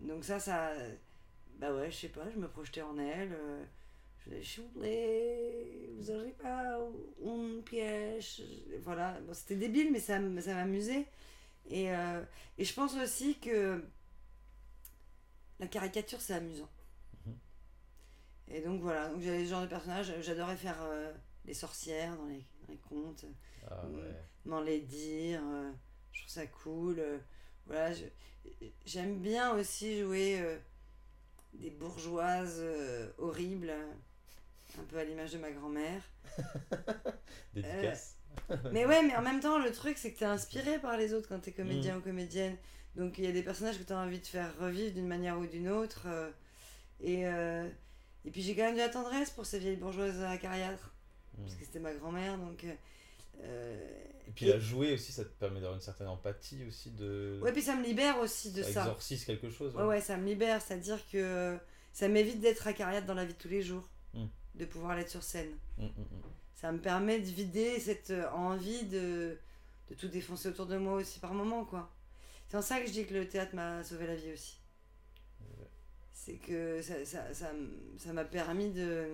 Donc 0.00 0.24
ça, 0.24 0.38
ça... 0.38 0.72
Bah 1.58 1.72
ouais, 1.74 1.90
je 1.90 1.96
sais 1.96 2.08
pas, 2.08 2.28
je 2.30 2.38
me 2.38 2.48
projetais 2.48 2.82
en 2.82 2.98
elle. 2.98 3.32
euh, 3.32 3.64
je 4.18 4.30
disais, 4.30 4.42
s'il 4.42 4.64
vous 5.96 6.12
n'aurez 6.12 6.32
pas 6.32 6.78
une 7.22 7.62
pièce. 7.62 8.40
Voilà, 8.82 9.20
bon, 9.20 9.32
c'était 9.34 9.56
débile, 9.56 9.92
mais 9.92 10.00
ça, 10.00 10.18
ça 10.40 10.54
m'amusait. 10.54 11.06
Et, 11.70 11.86
et 12.58 12.64
je 12.64 12.74
pense 12.74 12.94
aussi 12.96 13.38
que 13.38 13.82
la 15.60 15.66
caricature, 15.66 16.20
c'est 16.20 16.34
amusant. 16.34 16.68
Et 18.48 18.60
donc 18.60 18.80
voilà, 18.82 19.08
donc 19.08 19.20
j'avais 19.22 19.44
ce 19.44 19.50
genre 19.50 19.62
de 19.62 19.66
personnage. 19.66 20.12
J'adorais 20.20 20.56
faire 20.56 20.78
euh, 20.82 21.12
les 21.46 21.54
sorcières 21.54 22.16
dans 22.16 22.26
les, 22.26 22.44
dans 22.62 22.68
les 22.68 22.78
contes 22.78 23.24
Ah 23.70 23.82
Mm. 23.86 23.94
ouais. 23.96 24.14
m'en 24.44 24.60
les 24.60 24.80
dire. 24.80 25.40
euh, 25.44 25.72
je 26.12 26.20
trouve 26.20 26.32
ça 26.32 26.46
cool. 26.46 26.98
euh, 27.00 27.18
voilà, 27.66 27.94
j'aime 28.84 29.18
bien 29.20 29.52
aussi 29.54 30.00
jouer 30.00 30.38
euh, 30.40 30.58
des 31.54 31.70
bourgeoises 31.70 32.58
euh, 32.60 33.10
horribles, 33.18 33.70
euh, 33.70 33.92
un 34.78 34.84
peu 34.84 34.98
à 34.98 35.04
l'image 35.04 35.32
de 35.32 35.38
ma 35.38 35.50
grand-mère. 35.50 36.02
Dédicace. 37.54 38.16
Mais 38.72 38.84
ouais, 38.84 39.02
mais 39.02 39.16
en 39.16 39.22
même 39.22 39.40
temps, 39.40 39.58
le 39.58 39.72
truc, 39.72 39.96
c'est 39.96 40.12
que 40.12 40.18
t'es 40.18 40.24
inspiré 40.24 40.78
par 40.78 40.96
les 40.96 41.14
autres 41.14 41.28
quand 41.28 41.38
t'es 41.40 41.52
comédien 41.52 41.96
ou 41.96 42.00
comédienne. 42.00 42.56
Donc 42.96 43.16
il 43.18 43.24
y 43.24 43.26
a 43.28 43.32
des 43.32 43.42
personnages 43.42 43.78
que 43.78 43.84
t'as 43.84 43.96
envie 44.04 44.20
de 44.20 44.26
faire 44.26 44.56
revivre 44.58 44.92
d'une 44.92 45.06
manière 45.06 45.38
ou 45.38 45.46
d'une 45.46 45.68
autre. 45.68 46.02
euh, 46.06 46.30
et, 47.00 47.26
euh, 47.26 47.68
et 48.24 48.30
puis 48.30 48.42
j'ai 48.42 48.54
quand 48.54 48.62
même 48.64 48.74
de 48.74 48.80
la 48.80 48.88
tendresse 48.88 49.30
pour 49.30 49.46
ces 49.46 49.58
vieilles 49.58 49.76
bourgeoises 49.76 50.22
acariâtres. 50.22 50.94
Mm. 51.36 51.42
Parce 51.42 51.54
que 51.56 51.64
c'était 51.64 51.80
ma 51.80 51.92
grand-mère, 51.94 52.38
donc... 52.38 52.64
euh, 52.64 52.72
euh, 53.40 53.88
Et 54.28 54.30
puis 54.30 54.46
la 54.46 54.58
jouer 54.58 54.94
aussi, 54.94 55.12
ça 55.12 55.24
te 55.24 55.30
permet 55.30 55.56
d'avoir 55.60 55.74
une 55.74 55.80
certaine 55.80 56.06
empathie 56.08 56.64
aussi 56.66 56.90
de. 56.92 57.40
Ouais, 57.42 57.52
puis 57.52 57.62
ça 57.62 57.74
me 57.76 57.84
libère 57.84 58.18
aussi 58.20 58.52
de 58.52 58.62
ça 58.62 58.72
ça. 58.72 58.80
exorcise 58.82 59.24
quelque 59.24 59.50
chose. 59.50 59.74
Ouais, 59.74 59.84
ouais, 59.84 60.00
ça 60.00 60.16
me 60.16 60.24
libère, 60.24 60.62
c'est-à-dire 60.62 60.98
que 61.10 61.58
ça 61.92 62.08
m'évite 62.08 62.40
d'être 62.40 62.66
acariate 62.66 63.06
dans 63.06 63.14
la 63.14 63.24
vie 63.24 63.34
de 63.34 63.38
tous 63.38 63.48
les 63.48 63.62
jours, 63.62 63.88
Mm. 64.14 64.26
de 64.54 64.64
pouvoir 64.64 64.94
l'être 64.96 65.10
sur 65.10 65.22
scène. 65.24 65.50
Mm, 65.78 65.86
mm. 65.86 65.90
Ça 66.54 66.70
me 66.72 66.78
permet 66.78 67.18
de 67.18 67.26
vider 67.26 67.78
cette 67.80 68.10
euh, 68.10 68.30
envie 68.30 68.84
de, 68.84 69.36
de 69.90 69.94
tout 69.94 70.08
défoncer 70.08 70.48
autour 70.48 70.66
de 70.66 70.76
moi 70.78 70.94
aussi 70.94 71.18
par 71.18 71.34
moment, 71.34 71.64
quoi. 71.64 71.90
C'est 72.48 72.56
en 72.56 72.62
ça 72.62 72.80
que 72.80 72.86
je 72.86 72.92
dis 72.92 73.04
que 73.04 73.14
le 73.14 73.28
théâtre 73.28 73.54
m'a 73.56 73.82
sauvé 73.82 74.06
la 74.06 74.14
vie 74.14 74.32
aussi. 74.32 74.58
C'est 76.24 76.36
que 76.36 76.80
ça 76.80 77.04
ça- 77.04 77.34
ça 77.34 77.52
ça 77.98 78.12
m'a 78.14 78.24
permis 78.24 78.70
de. 78.70 79.06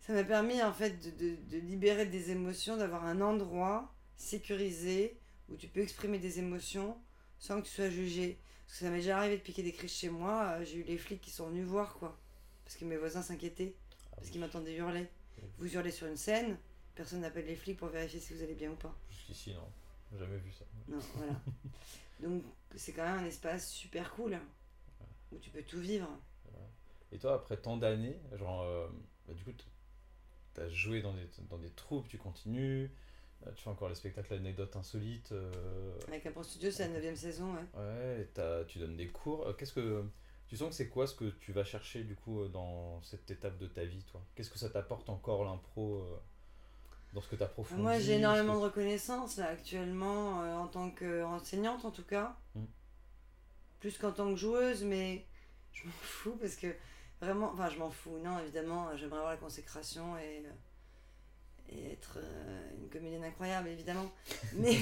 Ça 0.00 0.12
m'a 0.12 0.24
permis 0.24 0.62
en 0.62 0.72
fait 0.72 0.90
de, 0.98 1.10
de- 1.10 1.36
de 1.50 1.58
libérer 1.58 2.06
des 2.06 2.30
émotions, 2.30 2.76
d'avoir 2.76 3.04
un 3.06 3.20
endroit 3.20 3.92
sécurisé 4.16 5.16
où 5.48 5.56
tu 5.56 5.68
peux 5.68 5.80
exprimer 5.80 6.18
des 6.18 6.38
émotions 6.38 6.96
sans 7.38 7.60
que 7.60 7.66
tu 7.66 7.72
sois 7.72 7.88
jugé. 7.88 8.38
Parce 8.66 8.78
que 8.80 8.84
ça 8.86 8.90
m'est 8.90 8.98
déjà 8.98 9.18
arrivé 9.18 9.36
de 9.36 9.42
piquer 9.42 9.62
des 9.62 9.72
crises 9.72 9.92
chez 9.92 10.08
moi, 10.10 10.56
euh, 10.58 10.64
j'ai 10.64 10.78
eu 10.78 10.82
les 10.82 10.98
flics 10.98 11.20
qui 11.20 11.30
sont 11.30 11.48
venus 11.48 11.66
voir 11.66 11.94
quoi. 11.94 12.18
Parce 12.64 12.76
que 12.76 12.84
mes 12.84 12.96
voisins 12.96 13.22
s'inquiétaient, 13.22 13.74
Ah 13.76 14.16
parce 14.16 14.26
oui. 14.26 14.32
qu'ils 14.32 14.40
m'entendaient 14.40 14.74
hurler. 14.74 15.06
Oui. 15.38 15.48
Vous 15.58 15.74
hurlez 15.74 15.90
sur 15.90 16.06
une 16.06 16.16
scène, 16.16 16.56
personne 16.94 17.20
n'appelle 17.20 17.46
les 17.46 17.56
flics 17.56 17.78
pour 17.78 17.88
vérifier 17.88 18.20
si 18.20 18.34
vous 18.34 18.42
allez 18.42 18.54
bien 18.54 18.70
ou 18.72 18.76
pas. 18.76 18.94
Jusqu'ici, 19.10 19.54
non. 19.54 20.18
Jamais 20.18 20.38
vu 20.38 20.50
ça. 20.52 20.64
Non, 20.88 20.98
voilà. 21.14 21.40
Donc 22.20 22.42
c'est 22.76 22.92
quand 22.92 23.04
même 23.04 23.18
un 23.24 23.26
espace 23.26 23.70
super 23.70 24.12
cool 24.14 24.38
où 25.34 25.38
tu 25.38 25.50
peux 25.50 25.62
tout 25.62 25.80
vivre. 25.80 26.08
Et 27.12 27.18
toi, 27.18 27.34
après 27.34 27.56
tant 27.56 27.76
d'années, 27.76 28.18
genre, 28.36 28.62
euh, 28.62 28.88
bah, 29.28 29.34
du 29.34 29.44
coup, 29.44 29.52
t- 29.52 29.64
t'as 30.54 30.68
joué 30.68 31.00
dans 31.00 31.12
des, 31.12 31.28
dans 31.48 31.58
des 31.58 31.70
troupes, 31.70 32.08
tu 32.08 32.18
continues, 32.18 32.90
euh, 33.46 33.50
tu 33.54 33.62
fais 33.62 33.70
encore 33.70 33.88
les 33.88 33.94
spectacles 33.94 34.34
anecdotes 34.34 34.74
insolites, 34.74 35.30
euh, 35.32 35.96
Avec 36.08 36.26
un 36.26 36.32
pro 36.32 36.42
studio, 36.42 36.70
c'est 36.72 36.88
la 36.88 37.00
9 37.00 37.14
saison, 37.14 37.54
ouais. 37.54 37.80
ouais, 37.80 38.20
et 38.22 38.66
tu 38.66 38.78
donnes 38.78 38.96
des 38.96 39.08
cours. 39.08 39.46
Euh, 39.46 39.52
Qu'est-ce 39.52 39.72
que 39.74 40.04
tu 40.48 40.56
sens 40.56 40.70
que 40.70 40.74
c'est 40.74 40.88
quoi 40.88 41.06
ce 41.06 41.14
que 41.14 41.26
tu 41.40 41.52
vas 41.52 41.64
chercher 41.64 42.02
du 42.02 42.16
coup 42.16 42.48
dans 42.48 43.00
cette 43.02 43.30
étape 43.30 43.58
de 43.58 43.66
ta 43.68 43.84
vie, 43.84 44.02
toi? 44.10 44.20
Qu'est-ce 44.34 44.50
que 44.50 44.58
ça 44.58 44.68
t'apporte 44.70 45.08
encore 45.08 45.44
l'impro 45.44 45.98
euh, 46.00 46.16
dans 47.12 47.20
ce 47.20 47.28
que 47.28 47.36
tu 47.36 47.42
approfondis 47.44 47.80
Moi 47.80 47.98
j'ai 48.00 48.14
énormément 48.14 48.54
de 48.54 48.60
reconnaissance 48.64 49.36
là 49.36 49.46
actuellement 49.50 50.42
euh, 50.42 50.54
en 50.56 50.66
tant 50.66 50.90
qu'enseignante 50.90 51.84
en 51.84 51.90
tout 51.92 52.02
cas. 52.04 52.36
Mm. 52.56 52.64
Plus 53.84 53.98
qu'en 53.98 54.12
tant 54.12 54.30
que 54.30 54.36
joueuse, 54.40 54.82
mais 54.82 55.26
je 55.74 55.84
m'en 55.84 55.92
fous 56.00 56.38
parce 56.40 56.56
que 56.56 56.74
vraiment, 57.20 57.52
enfin 57.52 57.68
je 57.68 57.78
m'en 57.78 57.90
fous, 57.90 58.16
non 58.16 58.38
évidemment, 58.38 58.96
j'aimerais 58.96 59.18
avoir 59.18 59.32
la 59.32 59.36
consécration 59.36 60.16
et, 60.16 60.42
euh, 60.46 61.68
et 61.68 61.92
être 61.92 62.16
euh, 62.16 62.70
une 62.80 62.88
comédienne 62.88 63.24
incroyable 63.24 63.68
évidemment. 63.68 64.10
Mais, 64.54 64.78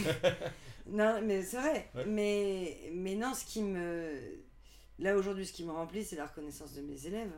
non, 0.86 1.20
mais 1.20 1.42
c'est 1.42 1.56
vrai. 1.56 1.90
Ouais. 1.96 2.04
Mais, 2.06 2.90
mais 2.92 3.16
non, 3.16 3.34
ce 3.34 3.44
qui 3.44 3.62
me. 3.62 4.20
Là 5.00 5.16
aujourd'hui, 5.16 5.46
ce 5.46 5.52
qui 5.52 5.64
me 5.64 5.72
remplit, 5.72 6.04
c'est 6.04 6.14
la 6.14 6.26
reconnaissance 6.26 6.72
de 6.74 6.82
mes 6.82 7.04
élèves. 7.04 7.32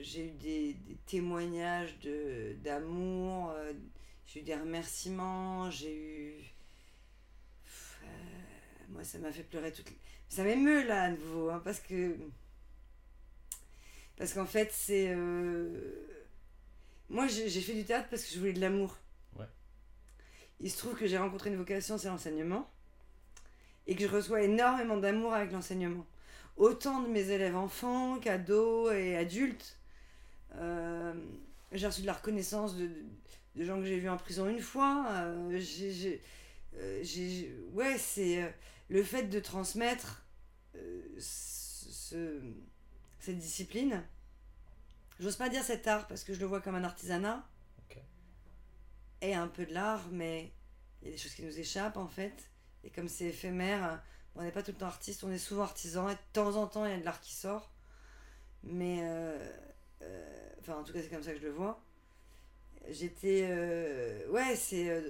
J'ai 0.00 0.26
eu 0.26 0.30
des, 0.32 0.74
des 0.74 0.96
témoignages 1.06 1.96
de 2.00 2.56
d'amour, 2.64 3.50
euh, 3.50 3.72
j'ai 4.26 4.40
eu 4.40 4.42
des 4.42 4.56
remerciements, 4.56 5.70
j'ai 5.70 5.94
eu. 5.94 6.32
Euh, 8.02 8.06
moi, 8.88 9.04
ça 9.04 9.18
m'a 9.18 9.30
fait 9.30 9.44
pleurer 9.44 9.70
toute. 9.70 9.86
Ça 10.28 10.44
m'émeut 10.44 10.86
là 10.86 11.04
à 11.04 11.10
nouveau, 11.10 11.50
hein, 11.50 11.60
parce 11.64 11.80
que. 11.80 12.16
Parce 14.16 14.32
qu'en 14.34 14.46
fait, 14.46 14.70
c'est. 14.72 15.08
euh, 15.10 15.68
Moi, 17.08 17.26
j'ai 17.28 17.48
fait 17.60 17.74
du 17.74 17.84
théâtre 17.84 18.08
parce 18.10 18.24
que 18.24 18.34
je 18.34 18.38
voulais 18.38 18.52
de 18.52 18.60
l'amour. 18.60 18.96
Ouais. 19.38 19.46
Il 20.60 20.70
se 20.70 20.78
trouve 20.78 20.94
que 20.96 21.06
j'ai 21.06 21.18
rencontré 21.18 21.50
une 21.50 21.56
vocation, 21.56 21.96
c'est 21.98 22.08
l'enseignement. 22.08 22.68
Et 23.86 23.94
que 23.94 24.02
je 24.02 24.08
reçois 24.08 24.42
énormément 24.42 24.98
d'amour 24.98 25.32
avec 25.32 25.50
l'enseignement. 25.52 26.04
Autant 26.56 27.00
de 27.00 27.08
mes 27.08 27.30
élèves 27.30 27.56
enfants 27.56 28.18
qu'ados 28.18 28.92
et 28.92 29.16
adultes. 29.16 29.78
Euh, 30.56 31.14
j'ai 31.72 31.86
reçu 31.86 32.02
de 32.02 32.06
la 32.06 32.12
reconnaissance 32.14 32.76
de, 32.76 32.88
de- 33.56 33.64
gens 33.64 33.78
que 33.78 33.86
j'ai 33.86 33.98
vus 33.98 34.08
en 34.08 34.16
prison 34.16 34.48
une 34.48 34.60
fois. 34.60 35.06
Euh, 35.10 35.58
j'ai- 35.60 36.20
ouais, 37.72 37.96
c'est 37.98 38.52
le 38.88 39.02
fait 39.02 39.24
de 39.24 39.40
transmettre 39.40 40.24
euh, 40.76 41.02
ce- 41.18 41.90
ce- 41.90 42.42
cette 43.20 43.38
discipline. 43.38 44.04
J'ose 45.20 45.36
pas 45.36 45.48
dire 45.48 45.62
cet 45.64 45.86
art 45.86 46.06
parce 46.06 46.24
que 46.24 46.32
je 46.34 46.40
le 46.40 46.46
vois 46.46 46.60
comme 46.60 46.74
un 46.76 46.84
artisanat. 46.84 47.46
Et 49.20 49.34
un 49.34 49.48
peu 49.48 49.66
de 49.66 49.74
l'art, 49.74 50.06
mais 50.12 50.52
il 51.02 51.06
y 51.06 51.10
a 51.10 51.12
des 51.12 51.18
choses 51.18 51.34
qui 51.34 51.42
nous 51.42 51.58
échappent 51.58 51.96
en 51.96 52.08
fait. 52.08 52.50
Et 52.84 52.90
comme 52.90 53.08
c'est 53.08 53.26
éphémère, 53.26 54.02
on 54.36 54.42
n'est 54.42 54.52
pas 54.52 54.62
tout 54.62 54.70
le 54.72 54.76
temps 54.78 54.86
artiste, 54.86 55.24
on 55.24 55.32
est 55.32 55.38
souvent 55.38 55.64
artisan. 55.64 56.08
Et 56.08 56.14
de 56.14 56.18
temps 56.32 56.56
en 56.56 56.66
temps, 56.68 56.84
il 56.84 56.92
y 56.92 56.94
a 56.94 56.98
de 56.98 57.04
l'art 57.04 57.20
qui 57.20 57.34
sort. 57.34 57.72
Mais, 58.62 59.00
euh, 59.02 59.38
euh, 60.02 60.50
enfin, 60.60 60.76
en 60.76 60.84
tout 60.84 60.92
cas, 60.92 61.00
c'est 61.02 61.08
comme 61.10 61.22
ça 61.22 61.32
que 61.32 61.38
je 61.40 61.44
le 61.46 61.52
vois. 61.52 61.82
J'étais. 62.90 64.24
ouais, 64.30 64.56
c'est. 64.56 65.02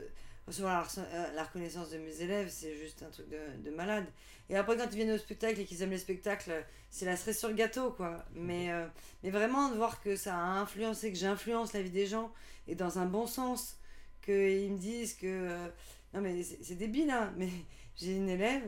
Recevoir 0.49 0.89
la, 0.97 1.03
euh, 1.03 1.33
la 1.35 1.45
reconnaissance 1.45 1.91
de 1.91 1.99
mes 1.99 2.23
élèves, 2.23 2.49
c'est 2.51 2.75
juste 2.77 3.03
un 3.03 3.11
truc 3.11 3.29
de, 3.29 3.39
de 3.63 3.71
malade. 3.75 4.07
Et 4.51 4.57
après, 4.57 4.77
quand 4.77 4.87
ils 4.91 4.97
viennent 4.97 5.11
au 5.13 5.19
spectacle 5.19 5.61
et 5.61 5.65
qu'ils 5.67 5.83
aiment 5.83 5.91
les 5.91 5.99
spectacles, 5.99 6.65
c'est 6.91 7.05
la 7.05 7.17
cerise 7.17 7.39
sur 7.39 7.49
le 7.49 7.55
gâteau, 7.55 7.91
quoi. 7.93 8.25
Mais, 8.35 8.73
euh, 8.73 8.87
mais 9.23 9.31
vraiment, 9.31 9.71
de 9.71 9.77
voir 9.77 10.01
que 10.03 10.17
ça 10.17 10.35
a 10.37 10.41
influencé, 10.41 11.13
que 11.13 11.19
j'influence 11.19 11.75
la 11.75 11.83
vie 11.83 11.91
des 11.91 12.07
gens, 12.07 12.33
et 12.67 12.75
dans 12.75 12.99
un 12.99 13.05
bon 13.07 13.27
sens, 13.27 13.77
qu'ils 14.23 14.73
me 14.73 14.79
disent 14.79 15.15
que. 15.15 15.27
euh, 15.27 15.69
non, 16.15 16.23
mais 16.23 16.43
c'est 16.43 16.75
débile, 16.77 17.11
hein, 17.11 17.33
mais 17.37 17.51
j'ai 17.97 18.17
une 18.17 18.31
élève, 18.31 18.63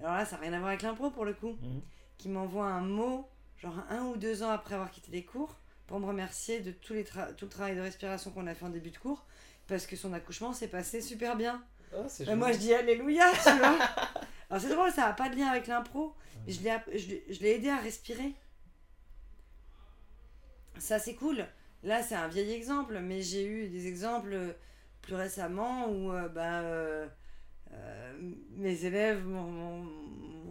alors 0.00 0.14
là, 0.14 0.24
ça 0.26 0.36
n'a 0.36 0.42
rien 0.42 0.52
à 0.54 0.58
voir 0.58 0.68
avec 0.70 0.82
l'impro 0.82 1.10
pour 1.10 1.24
le 1.24 1.34
coup, 1.34 1.52
Mhm. 1.62 1.80
qui 2.18 2.28
m'envoie 2.28 2.66
un 2.66 2.80
mot, 2.82 3.28
genre 3.62 3.78
un 3.88 4.02
ou 4.06 4.16
deux 4.16 4.42
ans 4.42 4.50
après 4.50 4.74
avoir 4.74 4.90
quitté 4.90 5.12
les 5.12 5.24
cours, 5.24 5.54
pour 5.86 6.00
me 6.00 6.06
remercier 6.06 6.60
de 6.60 6.72
tous 6.72 6.92
les 6.94 7.04
tout 7.04 7.44
le 7.44 7.48
travail 7.48 7.76
de 7.76 7.80
respiration 7.80 8.30
qu'on 8.32 8.46
a 8.48 8.54
fait 8.54 8.64
en 8.64 8.70
début 8.70 8.90
de 8.90 8.98
cours, 8.98 9.24
parce 9.70 9.86
que 9.86 9.96
son 9.96 10.12
accouchement 10.12 10.52
s'est 10.52 10.68
passé 10.68 11.00
super 11.00 11.36
bien. 11.36 11.62
Ah, 11.94 12.04
c'est 12.08 12.24
Bah, 12.26 12.36
moi, 12.36 12.52
je 12.52 12.58
dis 12.58 12.74
Alléluia, 12.74 13.30
tu 13.32 13.50
vois. 13.58 13.78
Alors, 14.50 14.60
c'est 14.62 14.68
drôle, 14.68 14.90
ça 14.90 15.06
n'a 15.06 15.12
pas 15.14 15.28
de 15.30 15.36
lien 15.36 15.46
avec 15.46 15.66
l'impro. 15.68 16.12
mais 16.46 16.52
Je 16.52 16.60
l'ai 16.62 16.70
app- 16.70 16.90
je 16.92 17.06
l'ai- 17.08 17.24
je 17.30 17.40
l'ai 17.40 17.50
aidé 17.54 17.68
à 17.70 17.78
respirer. 17.78 18.34
Ça, 20.78 20.98
c'est 20.98 21.14
cool. 21.14 21.46
Là, 21.82 22.02
c'est 22.02 22.14
un 22.14 22.28
vieil 22.28 22.52
exemple, 22.52 22.98
mais 23.00 23.22
j'ai 23.22 23.44
eu 23.46 23.68
des 23.68 23.86
exemples 23.86 24.36
plus 25.02 25.14
récemment 25.14 25.88
où 25.88 26.12
euh, 26.12 26.28
bah, 26.28 26.60
euh, 26.60 27.06
euh, 27.72 28.12
mes 28.56 28.84
élèves 28.84 29.24
m'ont- 29.24 29.86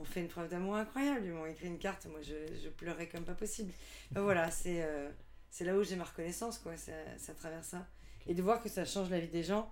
fait 0.05 0.21
une 0.21 0.27
preuve 0.29 0.49
d'amour 0.49 0.75
incroyable. 0.75 1.21
Ils 1.25 1.31
m'ont 1.33 1.45
écrit 1.45 1.67
une 1.67 1.77
carte, 1.77 2.07
moi, 2.07 2.19
je, 2.23 2.33
je 2.63 2.69
pleurais 2.69 3.07
comme 3.07 3.25
pas 3.25 3.35
possible. 3.35 3.71
Voilà, 4.11 4.49
c'est 4.49 4.81
euh, 4.81 5.09
c'est 5.51 5.65
là 5.65 5.75
où 5.75 5.83
j'ai 5.83 5.95
ma 5.97 6.05
reconnaissance, 6.05 6.57
quoi. 6.57 6.75
Ça, 6.77 6.93
ça 7.17 7.33
traverse 7.33 7.67
ça. 7.67 7.85
Et 8.29 8.33
de 8.33 8.41
voir 8.41 8.61
que 8.63 8.69
ça 8.69 8.85
change 8.85 9.09
la 9.09 9.19
vie 9.19 9.27
des 9.27 9.43
gens, 9.43 9.69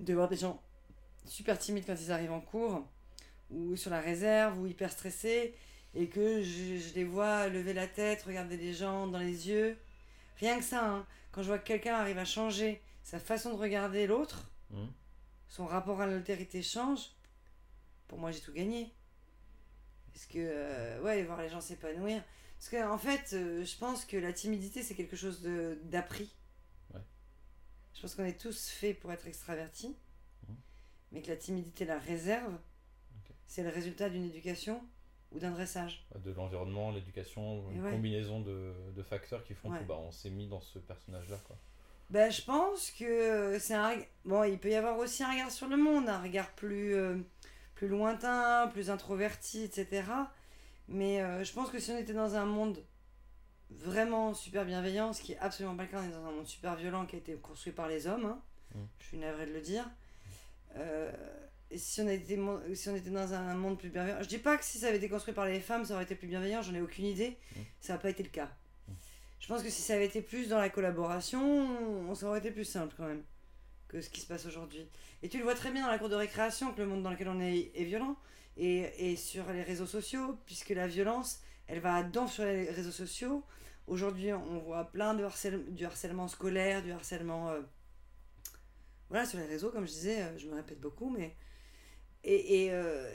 de 0.00 0.12
voir 0.12 0.28
des 0.28 0.36
gens 0.36 0.62
super 1.24 1.58
timides 1.58 1.86
quand 1.86 1.94
ils 1.98 2.12
arrivent 2.12 2.32
en 2.32 2.40
cours, 2.42 2.86
ou 3.50 3.76
sur 3.76 3.90
la 3.90 4.00
réserve, 4.00 4.58
ou 4.60 4.66
hyper 4.66 4.92
stressés, 4.92 5.54
et 5.94 6.08
que 6.08 6.42
je, 6.42 6.76
je 6.76 6.94
les 6.94 7.04
vois 7.04 7.48
lever 7.48 7.72
la 7.72 7.86
tête, 7.86 8.22
regarder 8.22 8.58
les 8.58 8.74
gens 8.74 9.06
dans 9.06 9.18
les 9.18 9.48
yeux. 9.48 9.78
Rien 10.38 10.58
que 10.58 10.64
ça, 10.64 10.84
hein. 10.86 11.06
quand 11.32 11.42
je 11.42 11.46
vois 11.48 11.58
que 11.58 11.66
quelqu'un 11.66 11.94
arrive 11.94 12.18
à 12.18 12.24
changer 12.26 12.82
sa 13.02 13.18
façon 13.18 13.50
de 13.54 13.58
regarder 13.58 14.06
l'autre, 14.06 14.50
Mhm. 14.70 14.86
son 15.48 15.66
rapport 15.66 16.00
à 16.00 16.06
l'altérité 16.06 16.62
change, 16.62 17.10
pour 18.06 18.18
moi 18.18 18.30
j'ai 18.30 18.40
tout 18.40 18.52
gagné. 18.52 18.92
Parce 20.12 20.26
que, 20.26 20.38
euh, 20.38 21.00
ouais, 21.02 21.22
voir 21.24 21.40
les 21.40 21.48
gens 21.48 21.60
s'épanouir. 21.60 22.22
Parce 22.58 22.70
qu'en 22.70 22.92
en 22.94 22.98
fait, 22.98 23.32
euh, 23.32 23.64
je 23.64 23.76
pense 23.78 24.04
que 24.04 24.16
la 24.16 24.32
timidité 24.32 24.82
c'est 24.82 24.94
quelque 24.94 25.16
chose 25.16 25.42
d'appris. 25.84 26.30
Je 28.00 28.06
pense 28.06 28.14
qu'on 28.14 28.24
est 28.24 28.40
tous 28.40 28.68
faits 28.70 28.98
pour 28.98 29.12
être 29.12 29.26
extravertis, 29.26 29.94
Mhm. 30.48 30.56
mais 31.12 31.20
que 31.20 31.28
la 31.28 31.36
timidité, 31.36 31.84
la 31.84 31.98
réserve, 31.98 32.56
c'est 33.46 33.62
le 33.62 33.68
résultat 33.68 34.08
d'une 34.08 34.24
éducation 34.24 34.82
ou 35.32 35.38
d'un 35.38 35.50
dressage. 35.50 36.06
de 36.24 36.32
l'environnement, 36.32 36.90
l'éducation, 36.92 37.70
une 37.70 37.84
ouais. 37.84 37.90
combinaison 37.90 38.40
de, 38.40 38.72
de 38.96 39.02
facteurs 39.02 39.44
qui 39.44 39.52
font 39.52 39.70
Ouais. 39.70 39.80
que 39.80 39.84
bah, 39.84 39.98
on 40.00 40.10
s'est 40.12 40.30
mis 40.30 40.48
dans 40.48 40.62
ce 40.62 40.78
personnage-là. 40.78 41.36
Quoi. 41.46 41.58
Ben, 42.08 42.32
je 42.32 42.40
pense 42.40 42.90
que 42.92 43.58
c'est 43.60 43.74
un. 43.74 43.94
Bon, 44.24 44.44
il 44.44 44.58
peut 44.58 44.70
y 44.70 44.74
avoir 44.76 44.96
aussi 44.96 45.22
un 45.22 45.30
regard 45.32 45.50
sur 45.50 45.68
le 45.68 45.76
monde, 45.76 46.08
un 46.08 46.22
regard 46.22 46.50
plus, 46.54 46.94
euh, 46.94 47.18
plus 47.74 47.86
lointain, 47.88 48.66
plus 48.68 48.88
introverti, 48.88 49.62
etc. 49.62 50.04
Mais 50.88 51.20
euh, 51.20 51.44
je 51.44 51.52
pense 51.52 51.68
que 51.70 51.78
si 51.78 51.90
on 51.90 51.98
était 51.98 52.14
dans 52.14 52.34
un 52.34 52.46
monde 52.46 52.82
vraiment 53.70 54.34
super 54.34 54.64
bienveillant, 54.64 55.12
ce 55.12 55.22
qui 55.22 55.32
est 55.32 55.38
absolument 55.38 55.76
pas 55.76 55.84
le 55.84 55.88
cas, 55.88 56.00
on 56.00 56.08
est 56.08 56.12
dans 56.12 56.26
un 56.26 56.32
monde 56.32 56.46
super 56.46 56.76
violent 56.76 57.06
qui 57.06 57.16
a 57.16 57.18
été 57.18 57.34
construit 57.36 57.72
par 57.72 57.88
les 57.88 58.06
hommes, 58.06 58.24
hein. 58.26 58.42
Mm. 58.74 58.78
je 59.00 59.06
suis 59.06 59.18
navrée 59.18 59.46
de 59.46 59.52
le 59.52 59.60
dire. 59.60 59.88
Euh, 60.76 61.10
et 61.70 61.78
si 61.78 62.00
on, 62.00 62.08
était, 62.08 62.38
si 62.74 62.88
on 62.88 62.96
était 62.96 63.10
dans 63.10 63.32
un 63.32 63.54
monde 63.54 63.78
plus 63.78 63.90
bienveillant, 63.90 64.18
je 64.22 64.28
dis 64.28 64.38
pas 64.38 64.56
que 64.56 64.64
si 64.64 64.78
ça 64.78 64.88
avait 64.88 64.96
été 64.96 65.08
construit 65.08 65.34
par 65.34 65.46
les 65.46 65.60
femmes, 65.60 65.84
ça 65.84 65.94
aurait 65.94 66.02
été 66.04 66.14
plus 66.16 66.26
bienveillant, 66.28 66.62
j'en 66.62 66.74
ai 66.74 66.80
aucune 66.80 67.06
idée, 67.06 67.36
Mm. 67.56 67.60
ça 67.80 67.92
n'a 67.94 67.98
pas 67.98 68.10
été 68.10 68.22
le 68.22 68.28
cas. 68.30 68.50
Je 69.38 69.46
pense 69.48 69.62
que 69.62 69.70
si 69.70 69.80
ça 69.80 69.94
avait 69.94 70.04
été 70.06 70.20
plus 70.20 70.48
dans 70.48 70.58
la 70.58 70.68
collaboration, 70.68 71.40
on- 72.10 72.14
ça 72.14 72.26
aurait 72.26 72.40
été 72.40 72.50
plus 72.50 72.64
simple 72.66 72.94
quand 72.96 73.06
même 73.06 73.22
que 73.88 74.00
ce 74.00 74.10
qui 74.10 74.20
se 74.20 74.26
passe 74.26 74.44
aujourd'hui. 74.46 74.86
Et 75.22 75.28
tu 75.28 75.38
le 75.38 75.44
vois 75.44 75.54
très 75.54 75.70
bien 75.70 75.82
dans 75.86 75.90
la 75.90 75.98
cour 75.98 76.08
de 76.08 76.14
récréation 76.14 76.72
que 76.72 76.80
le 76.80 76.86
monde 76.86 77.02
dans 77.02 77.10
lequel 77.10 77.28
on 77.28 77.40
est 77.40 77.70
est 77.74 77.84
violent 77.84 78.16
et, 78.56 79.10
et 79.12 79.16
sur 79.16 79.50
les 79.52 79.62
réseaux 79.62 79.86
sociaux, 79.86 80.38
puisque 80.46 80.68
la 80.70 80.86
violence, 80.86 81.40
elle 81.70 81.78
va 81.78 81.94
à 81.94 82.02
donf 82.02 82.32
sur 82.32 82.44
les 82.44 82.68
réseaux 82.68 82.90
sociaux. 82.90 83.44
Aujourd'hui, 83.86 84.32
on 84.32 84.58
voit 84.58 84.84
plein 84.90 85.14
de 85.14 85.22
harcèle, 85.22 85.72
du 85.72 85.84
harcèlement 85.84 86.26
scolaire, 86.26 86.82
du 86.82 86.90
harcèlement. 86.90 87.50
euh, 87.50 87.60
voilà, 89.08 89.24
sur 89.24 89.38
les 89.38 89.46
réseaux, 89.46 89.70
comme 89.70 89.86
je 89.86 89.92
disais, 89.92 90.22
euh, 90.22 90.38
je 90.38 90.48
me 90.48 90.54
répète 90.54 90.80
beaucoup, 90.80 91.10
mais. 91.10 91.36
Et, 92.24 92.64
et, 92.64 92.72
euh, 92.72 93.08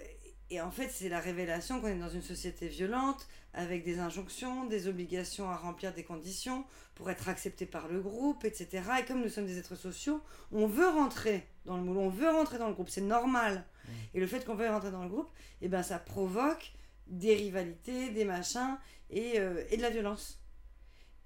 et 0.49 0.61
en 0.61 0.71
fait, 0.71 0.89
c'est 0.89 1.09
la 1.09 1.19
révélation 1.19 1.81
qu'on 1.81 1.87
est 1.87 1.99
dans 1.99 2.09
une 2.09 2.21
société 2.21 2.67
violente, 2.67 3.27
avec 3.53 3.83
des 3.83 3.99
injonctions, 3.99 4.65
des 4.65 4.87
obligations 4.87 5.49
à 5.49 5.57
remplir 5.57 5.93
des 5.93 6.03
conditions 6.03 6.65
pour 6.95 7.09
être 7.09 7.27
accepté 7.27 7.65
par 7.65 7.87
le 7.89 7.99
groupe, 7.99 8.45
etc. 8.45 8.83
Et 9.01 9.05
comme 9.05 9.21
nous 9.21 9.29
sommes 9.29 9.47
des 9.47 9.57
êtres 9.57 9.75
sociaux, 9.75 10.21
on 10.51 10.65
veut 10.65 10.87
rentrer 10.87 11.45
dans 11.65 11.77
le 11.77 11.83
moule, 11.83 11.97
on 11.97 12.09
veut 12.09 12.29
rentrer 12.29 12.57
dans 12.57 12.67
le 12.67 12.73
groupe, 12.73 12.89
c'est 12.89 13.01
normal. 13.01 13.65
Et 14.13 14.19
le 14.19 14.27
fait 14.27 14.45
qu'on 14.45 14.55
veuille 14.55 14.69
rentrer 14.69 14.91
dans 14.91 15.03
le 15.03 15.09
groupe, 15.09 15.29
et 15.61 15.67
ben 15.67 15.83
ça 15.83 15.99
provoque 15.99 16.73
des 17.07 17.35
rivalités, 17.35 18.09
des 18.11 18.25
machins 18.25 18.77
et, 19.09 19.39
euh, 19.39 19.63
et 19.69 19.77
de 19.77 19.81
la 19.81 19.89
violence. 19.89 20.39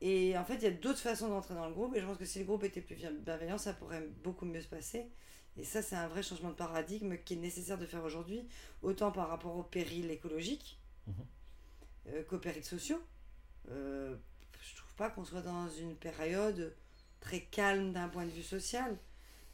Et 0.02 0.38
en 0.38 0.46
fait, 0.46 0.56
il 0.56 0.64
y 0.64 0.68
a 0.68 0.72
d'autres 0.72 1.00
façons 1.00 1.28
d'entrer 1.30 1.54
dans 1.56 1.68
le 1.68 1.74
groupe, 1.74 1.96
et 1.96 2.00
je 2.02 2.06
pense 2.06 2.18
que 2.18 2.26
si 2.26 2.40
le 2.40 2.46
groupe 2.46 2.64
était 2.64 2.82
plus 2.82 2.96
bien- 2.96 3.12
bienveillant, 3.12 3.58
ça 3.58 3.74
pourrait 3.74 4.08
beaucoup 4.24 4.46
mieux 4.46 4.62
se 4.62 4.68
passer. 4.68 5.10
Et 5.58 5.64
ça, 5.66 5.82
c'est 5.82 5.96
un 5.96 6.08
vrai 6.08 6.24
changement 6.24 6.50
de 6.50 6.56
paradigme 6.56 7.18
qui 7.18 7.34
est 7.34 7.38
nécessaire 7.38 7.78
de 7.78 7.86
faire 7.86 8.04
aujourd'hui, 8.04 8.48
autant 8.82 9.12
par 9.12 9.28
rapport 9.28 9.56
aux 9.58 9.64
périls 9.64 10.10
écologiques 10.10 10.80
Mhm. 11.08 11.14
euh, 12.08 12.24
qu'aux 12.24 12.38
périls 12.40 12.64
sociaux. 12.64 13.02
Euh, 13.72 14.16
je 14.62 14.76
trouve 14.78 14.94
pas 14.96 15.10
qu'on 15.10 15.26
soit 15.26 15.42
dans 15.42 15.68
une 15.70 15.96
période 15.96 16.74
très 17.20 17.42
calme 17.42 17.92
d'un 17.92 18.08
point 18.08 18.26
de 18.26 18.32
vue 18.32 18.44
social. 18.44 18.98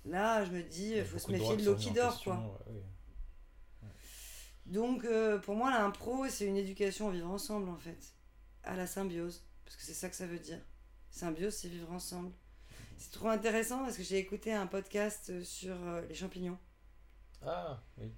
Là, 0.05 0.45
je 0.45 0.51
me 0.51 0.61
dis, 0.61 0.91
Il 0.97 1.05
faut 1.05 1.17
se 1.17 1.31
méfier 1.31 1.57
de 1.57 1.65
l'eau 1.65 1.75
qui 1.75 1.89
dort, 1.91 2.23
quoi. 2.23 2.59
ouais. 2.67 2.83
Donc, 4.65 5.05
euh, 5.05 5.37
pour 5.39 5.55
moi, 5.55 5.69
l'impro, 5.71 6.27
c'est 6.27 6.45
une 6.45 6.57
éducation 6.57 7.07
au 7.07 7.11
vivre 7.11 7.29
ensemble, 7.29 7.69
en 7.69 7.77
fait. 7.77 8.13
À 8.63 8.75
la 8.75 8.87
symbiose. 8.87 9.43
Parce 9.63 9.75
que 9.77 9.83
c'est 9.83 9.93
ça 9.93 10.09
que 10.09 10.15
ça 10.15 10.25
veut 10.25 10.39
dire. 10.39 10.59
Symbiose, 11.11 11.53
c'est 11.55 11.67
vivre 11.67 11.91
ensemble. 11.91 12.31
C'est 12.97 13.11
trop 13.11 13.27
intéressant 13.29 13.79
parce 13.83 13.97
que 13.97 14.03
j'ai 14.03 14.17
écouté 14.17 14.53
un 14.53 14.67
podcast 14.67 15.43
sur 15.43 15.75
euh, 15.87 16.01
les 16.07 16.15
champignons, 16.15 16.57
Ah, 17.45 17.81
oui. 17.97 18.11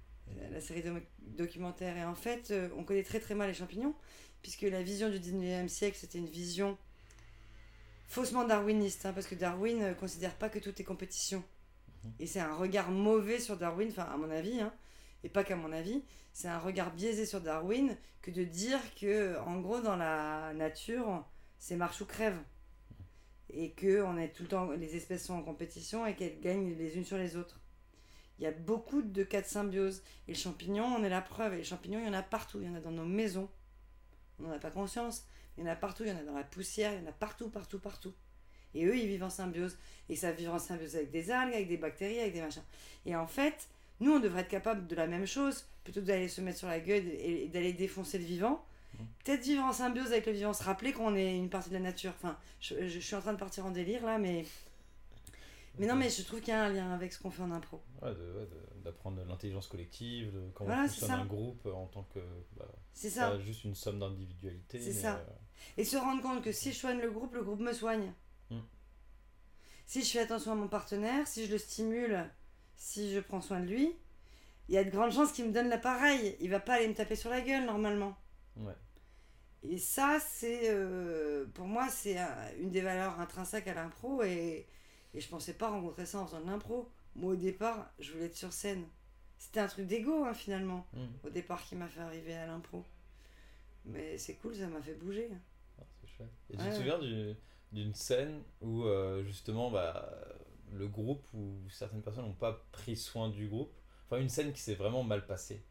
la- 0.52 0.60
série 0.60 0.82
doc- 0.82 1.02
documentaire. 1.20 1.96
Et 1.96 2.04
en 2.04 2.14
fait, 2.14 2.50
euh, 2.50 2.68
on 2.76 2.84
connaît 2.84 3.02
très 3.02 3.18
très 3.20 3.34
mal 3.34 3.48
les 3.48 3.54
champignons, 3.54 3.94
puisque 4.40 4.62
la 4.62 4.82
vision 4.82 5.10
du 5.10 5.18
19e 5.18 5.68
siècle, 5.68 5.96
c'était 6.00 6.18
une 6.18 6.28
vision 6.28 6.78
faussement 8.06 8.44
darwiniste, 8.44 9.04
hein, 9.04 9.12
parce 9.12 9.26
que 9.26 9.34
Darwin 9.34 9.78
ne 9.80 9.94
considère 9.94 10.34
pas 10.34 10.48
que 10.48 10.58
tout 10.58 10.72
est 10.80 10.84
compétition. 10.84 11.42
Mhm. 12.04 12.12
Et 12.20 12.26
c'est 12.26 12.40
un 12.40 12.54
regard 12.54 12.90
mauvais 12.90 13.40
sur 13.40 13.56
Darwin, 13.56 13.88
enfin 13.90 14.04
à 14.04 14.16
mon 14.16 14.30
avis, 14.30 14.60
hein, 14.60 14.72
et 15.24 15.28
pas 15.28 15.44
qu'à 15.44 15.56
mon 15.56 15.72
avis, 15.72 16.02
c'est 16.32 16.48
un 16.48 16.58
regard 16.58 16.92
biaisé 16.92 17.26
sur 17.26 17.40
Darwin 17.40 17.96
que 18.22 18.30
de 18.30 18.44
dire 18.44 18.80
que, 18.94 19.38
en 19.40 19.60
gros, 19.60 19.80
dans 19.80 19.96
la 19.96 20.52
nature, 20.54 21.24
c'est 21.58 21.76
marche 21.76 22.00
ou 22.00 22.06
crève. 22.06 22.38
Et 23.50 23.72
que 23.72 24.02
on 24.02 24.18
est 24.18 24.28
tout 24.28 24.42
le 24.42 24.48
temps, 24.48 24.70
les 24.72 24.94
espèces 24.94 25.24
sont 25.26 25.34
en 25.34 25.42
compétition 25.42 26.06
et 26.06 26.14
qu'elles 26.14 26.40
gagnent 26.40 26.74
les 26.76 26.96
unes 26.96 27.04
sur 27.04 27.16
les 27.16 27.36
autres. 27.36 27.60
Il 28.38 28.44
y 28.44 28.46
a 28.46 28.52
beaucoup 28.52 29.02
de 29.02 29.24
cas 29.24 29.40
de 29.40 29.46
symbiose. 29.46 30.02
Et 30.28 30.32
le 30.32 30.38
champignon, 30.38 30.84
on 30.84 31.02
est 31.02 31.08
la 31.08 31.20
preuve. 31.20 31.54
Et 31.54 31.58
les 31.58 31.64
champignons, 31.64 31.98
il 31.98 32.06
y 32.06 32.08
en 32.08 32.14
a 32.14 32.22
partout. 32.22 32.60
Il 32.60 32.66
y 32.66 32.70
en 32.70 32.74
a 32.74 32.80
dans 32.80 32.92
nos 32.92 33.04
maisons. 33.04 33.48
On 34.38 34.44
n'en 34.44 34.52
a 34.52 34.58
pas 34.58 34.70
conscience. 34.70 35.26
Il 35.56 35.64
y 35.64 35.66
en 35.66 35.70
a 35.70 35.76
partout. 35.76 36.04
Il 36.04 36.10
y 36.10 36.12
en 36.12 36.18
a 36.18 36.22
dans 36.22 36.36
la 36.36 36.44
poussière. 36.44 36.92
Il 36.92 37.02
y 37.02 37.04
en 37.04 37.10
a 37.10 37.12
partout, 37.12 37.48
partout, 37.48 37.80
partout. 37.80 38.14
Et 38.74 38.84
eux, 38.84 38.96
ils 38.96 39.08
vivent 39.08 39.24
en 39.24 39.30
symbiose. 39.30 39.76
Et 40.08 40.14
ça 40.14 40.30
vivre 40.30 40.54
en 40.54 40.58
symbiose 40.60 40.94
avec 40.94 41.10
des 41.10 41.30
algues, 41.30 41.54
avec 41.54 41.68
des 41.68 41.78
bactéries, 41.78 42.20
avec 42.20 42.32
des 42.32 42.40
machins. 42.40 42.62
Et 43.06 43.16
en 43.16 43.26
fait, 43.26 43.68
nous, 44.00 44.12
on 44.12 44.20
devrait 44.20 44.42
être 44.42 44.48
capable 44.48 44.86
de 44.86 44.94
la 44.94 45.06
même 45.06 45.26
chose, 45.26 45.66
plutôt 45.84 46.00
que 46.00 46.06
d'aller 46.06 46.28
se 46.28 46.40
mettre 46.40 46.58
sur 46.58 46.68
la 46.68 46.80
gueule 46.80 47.06
et 47.06 47.44
et 47.44 47.48
d'aller 47.48 47.72
défoncer 47.72 48.18
le 48.18 48.24
vivant. 48.24 48.64
Peut-être 49.24 49.42
vivre 49.44 49.62
en 49.62 49.72
symbiose 49.72 50.10
avec 50.12 50.26
le 50.26 50.32
vivant, 50.32 50.52
se 50.52 50.64
rappeler 50.64 50.92
qu'on 50.92 51.14
est 51.14 51.36
une 51.36 51.50
partie 51.50 51.68
de 51.68 51.74
la 51.74 51.80
nature. 51.80 52.12
Enfin, 52.16 52.36
je, 52.60 52.88
je- 52.88 52.98
suis 52.98 53.14
en 53.14 53.20
train 53.20 53.32
de 53.32 53.38
partir 53.38 53.64
en 53.64 53.70
délire 53.70 54.04
là, 54.04 54.18
mais. 54.18 54.44
Mais 55.78 55.86
non, 55.86 55.94
mais 55.94 56.10
je 56.10 56.22
trouve 56.22 56.40
qu'il 56.40 56.48
y 56.48 56.56
a 56.56 56.64
un 56.64 56.70
lien 56.70 56.92
avec 56.92 57.12
ce 57.12 57.20
qu'on 57.20 57.30
fait 57.30 57.42
en 57.42 57.52
impro. 57.52 57.80
Ouais, 58.02 58.12
d'apprendre 58.84 59.22
l'intelligence 59.28 59.68
collective, 59.68 60.32
de 60.32 60.40
comment 60.52 60.70
Voilà, 60.70 60.88
fonctionne 60.88 61.08
ça. 61.10 61.14
un 61.16 61.26
groupe 61.26 61.66
en 61.66 61.86
tant 61.86 62.02
que. 62.12 62.18
bah, 62.56 62.64
C'est 62.92 63.10
ça. 63.10 63.30
pas 63.30 63.38
juste 63.38 63.62
une 63.62 63.76
somme 63.76 64.00
d'individualité. 64.00 64.80
C'est 64.80 64.92
ça. 64.92 65.16
euh, 65.18 65.24
Et 65.76 65.84
se 65.84 65.96
rendre 65.96 66.20
compte 66.20 66.42
que 66.42 66.50
si 66.50 66.72
je 66.72 66.78
soigne 66.78 66.98
le 67.00 67.10
groupe, 67.12 67.34
le 67.34 67.44
groupe 67.44 67.60
me 67.60 67.72
soigne. 67.72 68.12
Mm. 68.50 68.58
Si 69.86 70.02
je 70.02 70.10
fais 70.10 70.20
attention 70.20 70.50
à 70.50 70.54
mon 70.56 70.66
partenaire, 70.68 71.26
si 71.28 71.46
je 71.46 71.52
le 71.52 71.58
stimule, 71.58 72.28
si 72.78 73.12
je 73.12 73.20
prends 73.20 73.42
soin 73.42 73.60
de 73.60 73.66
lui, 73.66 73.94
il 74.68 74.74
y 74.74 74.78
a 74.78 74.84
de 74.84 74.90
grandes 74.90 75.12
chances 75.12 75.32
qu'il 75.32 75.44
me 75.46 75.52
donne 75.52 75.68
l'appareil. 75.68 76.36
Il 76.40 76.48
va 76.50 76.60
pas 76.60 76.74
aller 76.74 76.88
me 76.88 76.94
taper 76.94 77.16
sur 77.16 77.28
la 77.30 77.40
gueule 77.42 77.66
normalement. 77.66 78.16
ouais. 78.56 78.72
Et 79.64 79.76
ça, 79.78 80.18
c'est 80.20 80.70
euh, 80.70 81.44
pour 81.52 81.66
moi, 81.66 81.88
c'est 81.90 82.16
un- 82.16 82.52
une 82.60 82.70
des 82.70 82.80
valeurs 82.80 83.18
intrinsèques 83.18 83.66
à 83.66 83.74
l'impro 83.74 84.22
et, 84.22 84.66
et 85.14 85.20
je 85.20 85.28
pensais 85.28 85.52
pas 85.54 85.68
rencontrer 85.68 86.06
ça 86.06 86.20
en 86.20 86.26
faisant 86.26 86.40
de 86.40 86.46
l'impro. 86.46 86.88
Moi, 87.16 87.32
au 87.32 87.36
départ, 87.36 87.90
je 87.98 88.12
voulais 88.12 88.26
être 88.26 88.36
sur 88.36 88.52
scène. 88.52 88.84
C'était 89.36 89.58
un 89.60 89.66
truc 89.66 89.86
d'ego, 89.88 90.24
hein, 90.24 90.32
finalement, 90.34 90.86
Mhm. 90.92 91.08
au 91.24 91.30
départ, 91.30 91.62
qui 91.64 91.74
m'a 91.74 91.88
fait 91.88 92.00
arriver 92.00 92.34
à 92.34 92.46
l'impro. 92.46 92.84
Mais 93.84 94.16
c'est 94.18 94.34
cool, 94.34 94.54
ça 94.54 94.68
m'a 94.68 94.80
fait 94.80 94.94
bouger. 94.94 95.28
Ah, 95.80 95.84
c'est 96.00 96.08
chouette. 96.08 96.32
Et 96.50 96.56
tu 96.56 96.64
te 96.64 96.74
souviens 96.74 96.98
du- 97.00 97.34
d'une 97.72 97.94
scène 97.94 98.42
où 98.60 98.84
euh, 98.84 99.22
justement 99.24 99.70
bah, 99.72 100.08
le 100.74 100.88
groupe 100.88 101.24
ou 101.34 101.58
certaines 101.70 102.02
personnes 102.02 102.24
n'ont 102.26 102.32
pas 102.32 102.64
pris 102.72 102.96
soin 102.96 103.28
du 103.30 103.48
groupe 103.48 103.72
Enfin, 104.06 104.20
une 104.22 104.28
scène 104.30 104.52
qui 104.54 104.60
s'est 104.62 104.74
vraiment 104.74 105.02
mal 105.04 105.26
passée. 105.26 105.62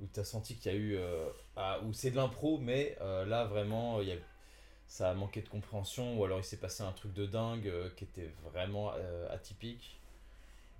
Où 0.00 0.06
tu 0.12 0.20
as 0.20 0.24
senti 0.24 0.56
qu'il 0.56 0.72
y 0.72 0.74
a 0.74 0.78
eu. 0.78 0.96
euh, 0.96 1.28
ah, 1.56 1.80
où 1.84 1.92
c'est 1.92 2.10
de 2.12 2.16
l'impro, 2.16 2.58
mais 2.58 2.96
euh, 3.00 3.24
là 3.24 3.44
vraiment, 3.46 4.00
il 4.00 4.08
y 4.08 4.12
a, 4.12 4.16
ça 4.86 5.10
a 5.10 5.14
manqué 5.14 5.42
de 5.42 5.48
compréhension, 5.48 6.18
ou 6.18 6.24
alors 6.24 6.38
il 6.38 6.44
s'est 6.44 6.58
passé 6.58 6.82
un 6.84 6.92
truc 6.92 7.12
de 7.14 7.26
dingue 7.26 7.66
euh, 7.68 7.90
qui 7.96 8.04
était 8.04 8.30
vraiment 8.44 8.92
euh, 8.94 9.28
atypique. 9.34 10.00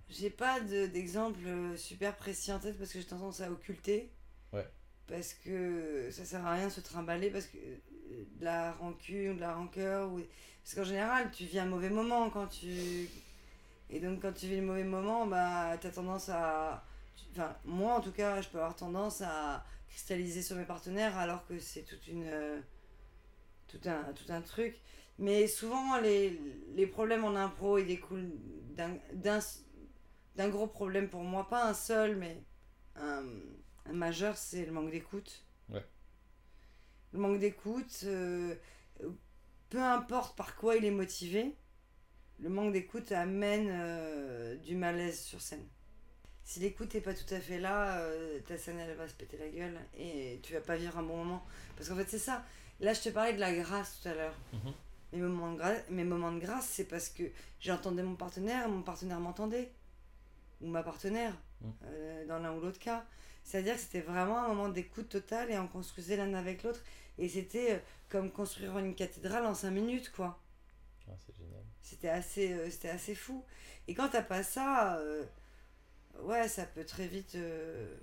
J'ai 0.09 0.31
pas 0.31 0.61
de- 0.61 0.87
d'exemple 0.87 1.41
super 1.77 2.17
précis 2.17 2.53
en 2.53 2.59
tête 2.61 2.79
parce 2.79 2.93
que 2.93 3.01
j'ai 3.01 3.07
tendance 3.07 3.41
à 3.41 3.51
occulter. 3.51 4.11
Ouais. 4.53 4.67
Parce 5.09 5.35
que 5.35 6.09
ça 6.13 6.25
sert 6.25 6.45
à 6.47 6.55
rien 6.55 6.67
de 6.69 6.73
se 6.73 6.81
trimballer 6.81 7.31
parce 7.31 7.47
que 7.47 7.57
de 7.59 8.45
la 8.45 8.73
rancune 8.75 9.31
ou 9.31 9.35
de 9.35 9.41
la 9.41 9.55
rancœur. 9.55 10.13
Ou... 10.13 10.21
Parce 10.63 10.75
qu'en 10.75 10.85
général, 10.85 11.31
tu 11.33 11.45
vis 11.45 11.59
un 11.59 11.67
mauvais 11.67 11.91
moment 11.91 12.31
quand 12.31 12.47
tu. 12.49 13.09
Et 13.91 14.01
donc, 14.01 14.21
quand 14.23 14.33
tu 14.33 14.47
vis 14.47 14.57
le 14.57 14.63
mauvais 14.63 14.85
moment, 14.85 15.27
bah, 15.27 15.77
t'as 15.81 15.91
tendance 15.91 16.29
à. 16.29 16.85
Enfin, 17.33 17.57
moi 17.65 17.95
en 17.95 18.01
tout 18.01 18.13
cas, 18.13 18.41
je 18.41 18.49
peux 18.49 18.59
avoir 18.59 18.75
tendance 18.77 19.21
à 19.23 19.65
cristalliser 19.89 20.43
sur 20.43 20.57
mes 20.57 20.65
partenaires 20.65 21.17
alors 21.19 21.47
que 21.47 21.59
c'est 21.59 21.83
toute 21.83 22.07
une. 22.09 22.25
euh, 22.27 22.61
Tout 23.69 23.81
un, 23.87 24.13
tout 24.13 24.33
un 24.33 24.41
truc. 24.43 24.81
Mais 25.19 25.47
souvent, 25.47 25.99
les, 25.99 26.39
les 26.75 26.87
problèmes 26.87 27.25
en 27.25 27.35
impro, 27.37 27.79
ils 27.79 27.87
découlent 27.87 28.31
d'un- 28.77 28.99
gros 30.49 30.67
problème 30.67 31.09
pour 31.09 31.23
moi, 31.23 31.49
pas 31.49 31.65
un 31.69 31.75
seul, 31.75 32.17
mais 32.17 32.43
un, 32.97 33.25
un 33.87 33.93
majeur, 33.93 34.37
c'est 34.37 34.65
le 34.67 34.73
manque 34.73 34.91
d'écoute. 34.91 35.45
Ouais. 35.71 35.85
Le 37.13 37.19
manque 37.19 37.39
d'écoute, 37.39 38.01
euh, 38.05 38.55
peu 39.71 39.83
importe 39.83 40.37
par 40.37 40.57
quoi 40.57 40.77
il 40.77 40.85
est 40.85 40.91
motivé, 40.91 41.57
le 42.41 42.49
manque 42.49 42.73
d'écoute 42.73 43.13
amène 43.13 43.69
euh, 43.71 44.57
du 44.57 44.75
malaise 44.77 45.21
sur 45.21 45.41
scène. 45.41 45.67
Si 46.45 46.61
l'écoute 46.61 46.95
n'est 46.95 47.01
pas 47.01 47.15
tout 47.15 47.35
à 47.35 47.41
fait 47.41 47.59
là, 47.59 47.99
euh, 47.99 48.41
ta 48.41 48.57
scène 48.57 48.79
elle 48.79 48.95
va 48.97 49.09
se 49.09 49.15
péter 49.15 49.37
la 49.37 49.49
gueule 49.49 49.79
et 49.99 50.39
tu 50.43 50.53
vas 50.53 50.61
pas 50.61 50.77
vivre 50.77 50.97
un 50.99 51.03
bon 51.03 51.17
moment. 51.25 51.45
Parce 51.77 51.89
qu'en 51.89 51.97
fait 51.97 52.09
c'est 52.09 52.19
ça. 52.19 52.45
Là 52.81 52.93
je 52.93 53.01
te 53.01 53.09
parlais 53.09 53.33
de 53.33 53.41
la 53.41 53.53
grâce 53.55 54.01
tout 54.01 54.09
à 54.09 54.15
l'heure. 54.15 54.35
Mhm. 54.53 54.73
Mes 55.13 55.19
moments 55.21 55.53
de 55.53 55.59
grâce, 55.59 55.83
mes 55.91 56.05
moments 56.05 56.33
de 56.33 56.39
grâce, 56.41 56.67
c'est 56.69 56.85
parce 56.85 57.09
que 57.09 57.23
j'entendais 57.61 58.03
mon 58.03 58.17
partenaire, 58.17 58.69
mon 58.69 58.83
partenaire 58.83 59.21
m'entendait. 59.21 59.71
Ou 60.61 60.69
ma 60.69 60.83
partenaire, 60.83 61.35
Mm. 61.61 61.69
euh, 61.85 62.27
dans 62.27 62.39
l'un 62.39 62.53
ou 62.55 62.61
l'autre 62.61 62.79
cas. 62.79 63.05
C'est-à-dire 63.43 63.75
que 63.77 63.81
c'était 63.81 64.01
vraiment 64.01 64.45
un 64.45 64.49
moment 64.49 64.69
d'écoute 64.69 65.09
totale 65.09 65.51
et 65.51 65.59
on 65.59 65.69
construisait 65.69 66.17
l'un 66.17 66.35
avec 66.35 66.63
l'autre. 66.63 66.83
Et 67.19 67.29
c'était 67.29 67.83
comme 68.11 68.31
construire 68.31 68.77
une 68.79 68.95
cathédrale 68.95 69.47
en 69.47 69.55
cinq 69.55 69.71
minutes, 69.71 70.13
quoi. 70.13 70.39
Ah, 71.09 71.13
c'est 71.25 71.35
génial. 71.35 71.63
C'était 71.87 72.09
assez, 72.09 72.53
euh, 72.53 72.69
c'était 72.69 72.89
assez 72.89 73.15
fou. 73.15 73.45
Et 73.87 73.95
quand 73.95 74.09
t'as 74.09 74.23
pas 74.23 74.43
ça, 74.43 74.97
euh, 74.97 75.25
ouais, 76.23 76.49
ça 76.49 76.65
peut 76.65 76.85
très 76.85 77.07
vite, 77.07 77.37
euh, 77.37 77.97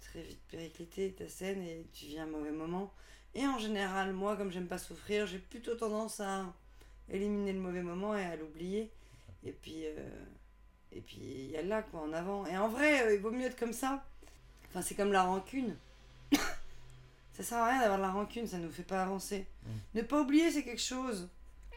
très 0.00 0.22
vite 0.22 0.40
péricliter 0.48 1.12
ta 1.12 1.28
scène 1.28 1.60
et 1.60 1.86
tu 1.92 2.06
vis 2.06 2.18
un 2.18 2.24
mauvais 2.24 2.50
moment. 2.50 2.94
Et 3.34 3.46
en 3.46 3.58
général, 3.58 4.14
moi, 4.14 4.38
comme 4.38 4.50
j'aime 4.50 4.68
pas 4.68 4.78
souffrir, 4.78 5.26
j'ai 5.26 5.38
plutôt 5.38 5.74
tendance 5.74 6.20
à 6.20 6.46
éliminer 7.10 7.52
le 7.52 7.60
mauvais 7.60 7.82
moment 7.82 8.16
et 8.16 8.24
à 8.24 8.36
l'oublier. 8.36 8.90
Et 9.44 9.52
puis, 9.52 9.84
et 10.92 11.00
puis 11.02 11.18
il 11.20 11.50
y 11.50 11.58
a 11.58 11.62
là 11.62 11.82
quoi 11.82 12.00
en 12.00 12.14
avant. 12.14 12.46
Et 12.46 12.56
en 12.56 12.68
vrai, 12.68 13.14
il 13.14 13.20
vaut 13.20 13.30
mieux 13.30 13.44
être 13.44 13.58
comme 13.58 13.74
ça. 13.74 14.02
Enfin, 14.70 14.80
c'est 14.80 14.94
comme 14.94 15.12
la 15.12 15.24
rancune. 15.24 15.76
ça 17.34 17.42
sert 17.42 17.58
à 17.58 17.68
rien 17.68 17.80
d'avoir 17.80 17.98
de 17.98 18.02
la 18.02 18.12
rancune, 18.12 18.46
ça 18.46 18.56
nous 18.56 18.70
fait 18.70 18.82
pas 18.82 19.02
avancer. 19.02 19.46
Mm. 19.66 19.70
Ne 19.96 20.02
pas 20.02 20.22
oublier, 20.22 20.50
c'est 20.50 20.64
quelque 20.64 20.80
chose. 20.80 21.28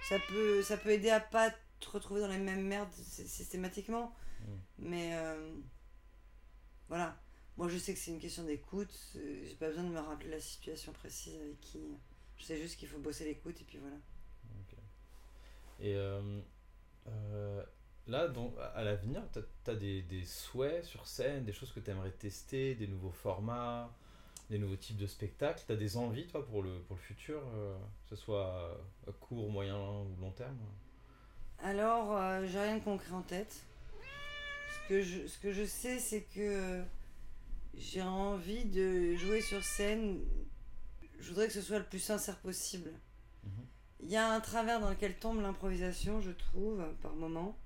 Ça 0.08 0.18
peut, 0.28 0.62
ça 0.64 0.78
peut 0.78 0.90
aider 0.92 1.10
à 1.10 1.20
pas 1.20 1.52
te 1.80 1.90
retrouver 1.90 2.22
dans 2.22 2.28
les 2.28 2.38
mêmes 2.38 2.66
merdes 2.66 2.92
sy- 2.94 3.28
systématiquement. 3.28 4.16
Mm. 4.42 4.54
Mais 4.80 5.10
euh, 5.14 5.54
voilà. 6.88 7.18
Moi, 7.58 7.68
je 7.68 7.78
sais 7.78 7.94
que 7.94 8.00
c'est 8.00 8.12
une 8.12 8.20
question 8.20 8.44
d'écoute. 8.44 8.94
J'ai 9.14 9.56
pas 9.60 9.68
besoin 9.68 9.84
de 9.84 9.90
me 9.90 10.00
rappeler 10.00 10.30
la 10.30 10.40
situation 10.40 10.94
précise 10.94 11.36
avec 11.36 11.60
qui. 11.60 11.80
Je 12.38 12.44
sais 12.46 12.58
juste 12.58 12.78
qu'il 12.80 12.88
faut 12.88 13.00
bosser 13.00 13.26
l'écoute 13.26 13.60
et 13.60 13.66
puis 13.66 13.78
voilà. 13.80 13.98
Et 15.82 15.96
euh, 15.96 16.42
euh, 17.08 17.64
là, 18.08 18.28
donc, 18.28 18.54
à 18.76 18.84
l'avenir, 18.84 19.24
tu 19.32 19.40
as, 19.72 19.76
des, 19.76 20.02
des 20.02 20.24
souhaits 20.26 20.84
sur 20.84 21.08
scène, 21.08 21.46
des 21.46 21.54
choses 21.54 21.72
que 21.72 21.80
tu 21.80 21.90
aimerais 21.92 22.12
tester, 22.12 22.76
des 22.76 22.88
nouveaux 22.88 23.12
formats, 23.12 23.94
des 24.50 24.58
nouveaux 24.58 24.76
types 24.76 24.98
de 24.98 25.08
spectacles. 25.08 25.64
Tu 25.66 25.72
as 25.72 25.76
des 25.76 25.98
envies, 25.98 26.28
toi, 26.28 26.46
pour 26.46 26.64
le, 26.64 26.80
pour 26.88 26.96
le 26.96 27.02
futur, 27.02 27.42
euh, 27.56 27.78
que 28.04 28.16
ce 28.16 28.22
soit 28.22 28.80
à 29.08 29.12
court, 29.12 29.50
moyen 29.50 29.78
ou 29.78 30.20
long 30.20 30.32
terme? 30.32 30.58
Alors, 31.62 32.16
euh, 32.16 32.46
j'ai 32.48 32.60
rien 32.60 32.78
de 32.78 32.84
concret 32.84 33.12
en 33.12 33.22
tête. 33.22 33.66
Ce 34.72 34.90
que 34.90 35.02
je, 35.02 35.28
ce 35.28 35.38
que 35.38 35.52
je 35.52 35.66
sais, 35.66 36.00
c'est 36.00 36.22
que 36.22 36.40
euh, 36.40 36.84
j'ai 37.76 38.02
envie 38.02 38.66
de 38.66 39.16
jouer 39.16 39.42
sur 39.42 39.64
scène. 39.64 40.20
Je 41.20 41.30
voudrais 41.30 41.48
que 41.48 41.54
ce 41.54 41.62
soit 41.62 41.80
le 41.80 41.86
plus 41.86 42.00
sincère 42.00 42.38
possible. 42.38 42.92
Mhm. 43.44 43.66
Il 44.02 44.10
y 44.10 44.16
a 44.16 44.32
un 44.32 44.40
travers 44.40 44.80
dans 44.80 44.90
lequel 44.90 45.16
tombe 45.16 45.42
l'improvisation, 45.42 46.22
je 46.22 46.32
trouve, 46.32 46.84
par 47.02 47.14
moment, 47.14 47.58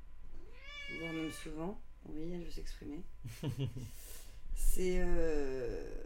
voire 1.00 1.14
même 1.14 1.32
souvent. 1.32 1.80
Oui, 2.10 2.34
elle 2.34 2.44
veut 2.44 2.52
s'exprimer. 2.52 3.02
c'est 4.56 4.98
euh, 5.00 6.04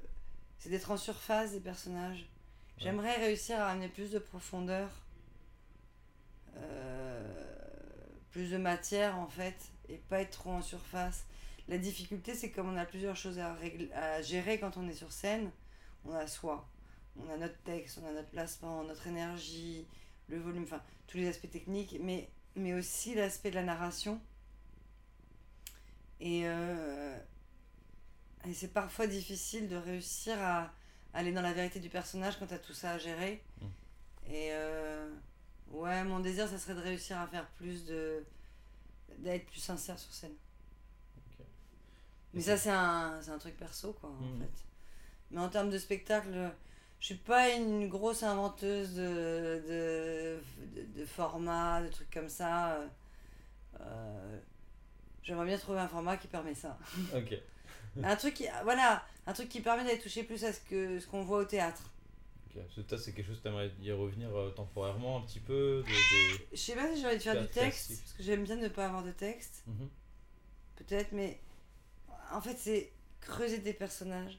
c'est 0.59 0.69
d'être 0.69 0.91
en 0.91 0.97
surface 0.97 1.51
des 1.51 1.59
personnages. 1.59 2.27
J'aimerais 2.77 3.15
réussir 3.17 3.59
à 3.59 3.69
amener 3.71 3.87
plus 3.87 4.11
de 4.11 4.19
profondeur, 4.19 4.89
euh, 6.57 7.33
plus 8.31 8.51
de 8.51 8.57
matière 8.57 9.17
en 9.17 9.27
fait, 9.27 9.55
et 9.89 9.97
pas 9.97 10.21
être 10.21 10.31
trop 10.31 10.51
en 10.51 10.61
surface. 10.61 11.25
La 11.67 11.77
difficulté, 11.77 12.33
c'est 12.33 12.51
comme 12.51 12.69
on 12.69 12.77
a 12.77 12.85
plusieurs 12.85 13.15
choses 13.15 13.39
à, 13.39 13.53
régler- 13.55 13.91
à 13.93 14.21
gérer 14.21 14.59
quand 14.59 14.77
on 14.77 14.87
est 14.87 14.93
sur 14.93 15.11
scène, 15.11 15.51
on 16.05 16.13
a 16.13 16.27
soi, 16.27 16.67
on 17.19 17.29
a 17.29 17.37
notre 17.37 17.57
texte, 17.63 17.99
on 18.03 18.07
a 18.07 18.11
notre 18.13 18.29
placement, 18.29 18.83
notre 18.83 19.07
énergie, 19.07 19.85
le 20.29 20.39
volume, 20.39 20.63
enfin 20.63 20.81
tous 21.07 21.17
les 21.17 21.27
aspects 21.27 21.49
techniques, 21.49 21.97
mais, 22.01 22.29
mais 22.55 22.73
aussi 22.73 23.15
l'aspect 23.15 23.49
de 23.49 23.55
la 23.55 23.63
narration. 23.63 24.21
Et, 26.19 26.41
euh, 26.45 27.17
et 28.47 28.53
c'est 28.53 28.69
parfois 28.69 29.07
difficile 29.07 29.67
de 29.67 29.75
réussir 29.75 30.35
à 30.41 30.71
aller 31.13 31.31
dans 31.31 31.41
la 31.41 31.53
vérité 31.53 31.79
du 31.79 31.89
personnage 31.89 32.37
quand 32.39 32.47
tu 32.47 32.53
as 32.53 32.59
tout 32.59 32.73
ça 32.73 32.91
à 32.91 32.97
gérer. 32.97 33.43
Mm. 33.61 33.65
Et 34.29 34.49
euh, 34.51 35.09
ouais, 35.71 36.03
mon 36.03 36.19
désir, 36.19 36.47
ça 36.47 36.57
serait 36.57 36.75
de 36.75 36.81
réussir 36.81 37.17
à 37.19 37.27
faire 37.27 37.47
plus 37.57 37.85
de. 37.85 38.23
d'être 39.19 39.45
plus 39.47 39.59
sincère 39.59 39.97
sur 39.99 40.13
scène. 40.13 40.35
Mais 42.33 42.41
ça, 42.41 42.57
c'est 42.57 42.69
un, 42.71 43.19
un 43.27 43.37
truc 43.39 43.57
perso, 43.57 43.93
quoi, 43.93 44.09
en 44.09 44.13
Mm. 44.13 44.39
fait. 44.41 44.63
Mais 45.31 45.39
en 45.41 45.49
termes 45.49 45.69
de 45.69 45.77
spectacle, 45.77 46.51
je 46.99 47.05
suis 47.05 47.15
pas 47.15 47.49
une 47.51 47.87
grosse 47.89 48.23
inventeuse 48.23 48.93
de, 48.95 49.61
de, 49.67 50.39
de, 50.75 50.99
de 50.99 51.05
formats, 51.05 51.81
de 51.81 51.89
trucs 51.89 52.11
comme 52.11 52.29
ça. 52.29 52.79
Euh, 53.81 54.39
J'aimerais 55.23 55.45
bien 55.47 55.57
trouver 55.57 55.79
un 55.79 55.87
format 55.89 56.15
qui 56.17 56.27
permet 56.27 56.55
ça. 56.55 56.77
Ok. 57.15 57.33
un 58.03 58.15
truc 58.15 58.33
qui, 58.35 58.45
voilà, 58.63 59.03
un 59.25 59.33
truc 59.33 59.49
qui 59.49 59.61
permet 59.61 59.83
d'aller 59.83 59.99
toucher 59.99 60.23
plus 60.23 60.43
à 60.45 60.53
ce 60.53 60.59
que 60.61 60.99
ce 60.99 61.07
qu'on 61.07 61.23
voit 61.23 61.39
au 61.39 61.45
théâtre. 61.45 61.81
ok. 62.49 62.61
Parce 62.63 62.75
que 62.75 62.81
toi, 62.81 62.97
c'est 62.97 63.13
quelque 63.13 63.27
chose 63.27 63.37
que 63.37 63.43
tu 63.43 63.47
aimerais 63.49 63.71
y 63.81 63.91
revenir 63.91 64.35
euh, 64.35 64.49
temporairement 64.51 65.17
un 65.17 65.21
petit 65.21 65.39
peu 65.39 65.83
Je 66.51 66.55
sais 66.57 66.75
pas 66.75 66.93
si 66.93 67.01
j'ai 67.01 67.07
envie 67.07 67.17
de 67.17 67.21
faire 67.21 67.41
du 67.41 67.47
texte, 67.47 67.89
parce 68.01 68.13
que 68.13 68.23
j'aime 68.23 68.43
bien 68.43 68.55
ne 68.55 68.67
pas 68.67 68.85
avoir 68.85 69.03
de 69.03 69.11
texte, 69.11 69.63
Mhm. 69.67 69.89
peut-être, 70.77 71.11
mais 71.11 71.39
en 72.31 72.41
fait, 72.41 72.57
c'est 72.57 72.91
creuser 73.21 73.59
des 73.59 73.73
personnages, 73.73 74.37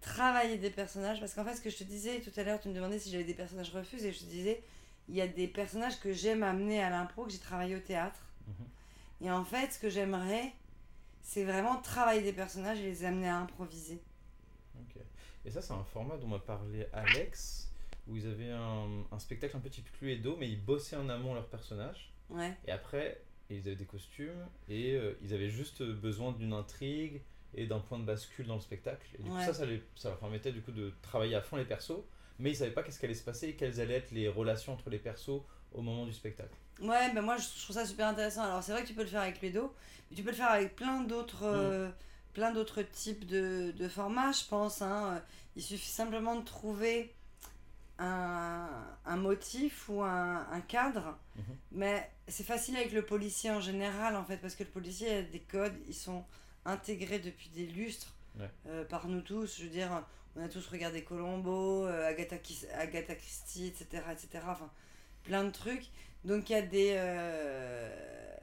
travailler 0.00 0.58
des 0.58 0.70
personnages, 0.70 1.20
parce 1.20 1.34
qu'en 1.34 1.44
fait, 1.44 1.54
ce 1.56 1.60
que 1.60 1.70
je 1.70 1.76
te 1.78 1.84
disais 1.84 2.20
tout 2.20 2.30
à 2.38 2.42
l'heure, 2.44 2.60
tu 2.60 2.68
me 2.68 2.74
demandais 2.74 2.98
si 2.98 3.10
j'avais 3.10 3.24
des 3.24 3.34
personnages 3.34 3.70
refus, 3.70 3.96
et 4.04 4.12
je 4.12 4.18
te 4.20 4.24
disais, 4.24 4.62
il 5.08 5.14
y 5.14 5.20
a 5.20 5.28
des 5.28 5.46
personnages 5.48 6.00
que 6.00 6.12
j'aime 6.12 6.42
amener 6.42 6.82
à 6.82 6.90
l'impro, 6.90 7.24
que 7.24 7.30
j'ai 7.30 7.38
travaillé 7.38 7.76
au 7.76 7.80
théâtre. 7.80 8.18
Mhm. 8.46 9.26
Et 9.26 9.30
en 9.30 9.44
fait, 9.44 9.72
ce 9.72 9.78
que 9.78 9.88
j'aimerais, 9.88 10.52
c'est 11.28 11.42
vraiment 11.44 11.80
travailler 11.82 12.22
des 12.22 12.32
personnages 12.32 12.78
et 12.78 12.84
les 12.84 13.04
amener 13.04 13.26
à 13.28 13.38
improviser. 13.38 14.00
Ok. 14.80 15.02
Et 15.44 15.50
ça, 15.50 15.60
c'est 15.60 15.72
un 15.72 15.82
format 15.82 16.16
dont 16.18 16.28
m'a 16.28 16.38
parlé 16.38 16.86
Alex, 16.92 17.68
où 18.06 18.14
ils 18.16 18.28
avaient 18.28 18.52
un, 18.52 18.86
un 19.10 19.18
spectacle 19.18 19.56
un 19.56 19.60
peu 19.60 19.68
type 19.68 19.90
Cluedo, 19.98 20.36
mais 20.38 20.48
ils 20.48 20.64
bossaient 20.64 20.94
en 20.94 21.08
amont 21.08 21.34
leurs 21.34 21.48
personnages. 21.48 22.12
Ouais. 22.30 22.52
Et 22.68 22.70
après, 22.70 23.20
ils 23.50 23.58
avaient 23.66 23.74
des 23.74 23.84
costumes, 23.86 24.46
et 24.68 24.92
euh, 24.94 25.18
ils 25.20 25.34
avaient 25.34 25.50
juste 25.50 25.82
besoin 25.82 26.30
d'une 26.30 26.52
intrigue 26.52 27.20
et 27.56 27.66
d'un 27.66 27.80
point 27.80 27.98
de 27.98 28.04
bascule 28.04 28.46
dans 28.46 28.54
le 28.54 28.60
spectacle. 28.60 29.04
Et 29.18 29.22
du 29.24 29.28
coup, 29.28 29.36
ça, 29.46 29.52
ça, 29.52 29.66
les- 29.66 29.82
ça 29.96 30.10
leur 30.10 30.18
permettait 30.18 30.52
du 30.52 30.62
coup 30.62 30.72
de 30.72 30.92
travailler 31.02 31.34
à 31.34 31.40
fond 31.42 31.56
les 31.56 31.64
persos, 31.64 32.04
mais 32.38 32.50
ils 32.50 32.56
savaient 32.56 32.70
pas 32.70 32.84
qu'est-ce 32.84 33.00
qui 33.00 33.04
allait 33.06 33.14
se 33.14 33.24
passer 33.24 33.48
et 33.48 33.54
quelles 33.56 33.80
allaient 33.80 33.94
être 33.94 34.12
les 34.12 34.28
relations 34.28 34.74
entre 34.74 34.90
les 34.90 34.98
persos 35.00 35.42
au 35.76 35.82
moment 35.82 36.04
du 36.06 36.12
spectacle. 36.12 36.50
Ouais, 36.80 37.12
ben 37.14 37.22
moi 37.22 37.36
je 37.36 37.46
trouve 37.62 37.76
ça 37.76 37.86
super 37.86 38.08
intéressant. 38.08 38.42
Alors 38.42 38.62
c'est 38.62 38.72
vrai 38.72 38.82
que 38.82 38.88
tu 38.88 38.94
peux 38.94 39.02
le 39.02 39.08
faire 39.08 39.22
avec 39.22 39.38
Cluedo, 39.38 39.72
mais 40.10 40.16
tu 40.16 40.22
peux 40.22 40.30
le 40.30 40.36
faire 40.36 40.50
avec 40.50 40.74
plein 40.74 41.02
d'autres 41.02 41.44
euh, 41.44 41.88
plein 42.34 42.50
d'autres 42.52 42.82
types 42.82 43.26
de, 43.26 43.72
de 43.76 43.88
formats, 43.88 44.32
je 44.32 44.44
pense. 44.48 44.82
Hein. 44.82 45.22
Il 45.54 45.62
suffit 45.62 45.88
simplement 45.88 46.36
de 46.36 46.44
trouver 46.44 47.14
un, 47.98 48.68
un 49.06 49.16
motif 49.16 49.88
ou 49.88 50.02
un, 50.02 50.46
un 50.50 50.60
cadre. 50.60 51.16
Mhm. 51.36 51.44
Mais 51.72 52.10
c'est 52.28 52.44
facile 52.44 52.76
avec 52.76 52.92
le 52.92 53.02
policier 53.02 53.50
en 53.50 53.60
général, 53.60 54.16
en 54.16 54.24
fait, 54.24 54.36
parce 54.36 54.54
que 54.54 54.64
le 54.64 54.68
policier 54.70 55.16
a 55.18 55.22
des 55.22 55.40
codes, 55.40 55.74
ils 55.88 55.94
sont 55.94 56.24
intégrés 56.64 57.18
depuis 57.20 57.48
des 57.50 57.66
lustres 57.66 58.12
Ouais. 58.38 58.50
euh, 58.68 58.84
par 58.84 59.08
nous 59.08 59.22
tous. 59.22 59.56
Je 59.58 59.62
veux 59.64 59.70
dire, 59.70 59.88
on 60.36 60.44
a 60.44 60.48
tous 60.50 60.66
regardé 60.68 61.02
Colombo, 61.02 61.86
euh, 61.86 62.06
Agatha, 62.06 62.36
Agatha 62.78 63.14
Christie, 63.14 63.68
etc., 63.68 64.02
etc. 64.12 64.44
Enfin, 64.46 64.70
plein 65.26 65.44
de 65.44 65.50
trucs. 65.50 65.90
Donc 66.24 66.48
il 66.50 66.52
y 66.52 66.56
a 66.56 66.62
des 66.62 66.92
euh, 66.96 68.34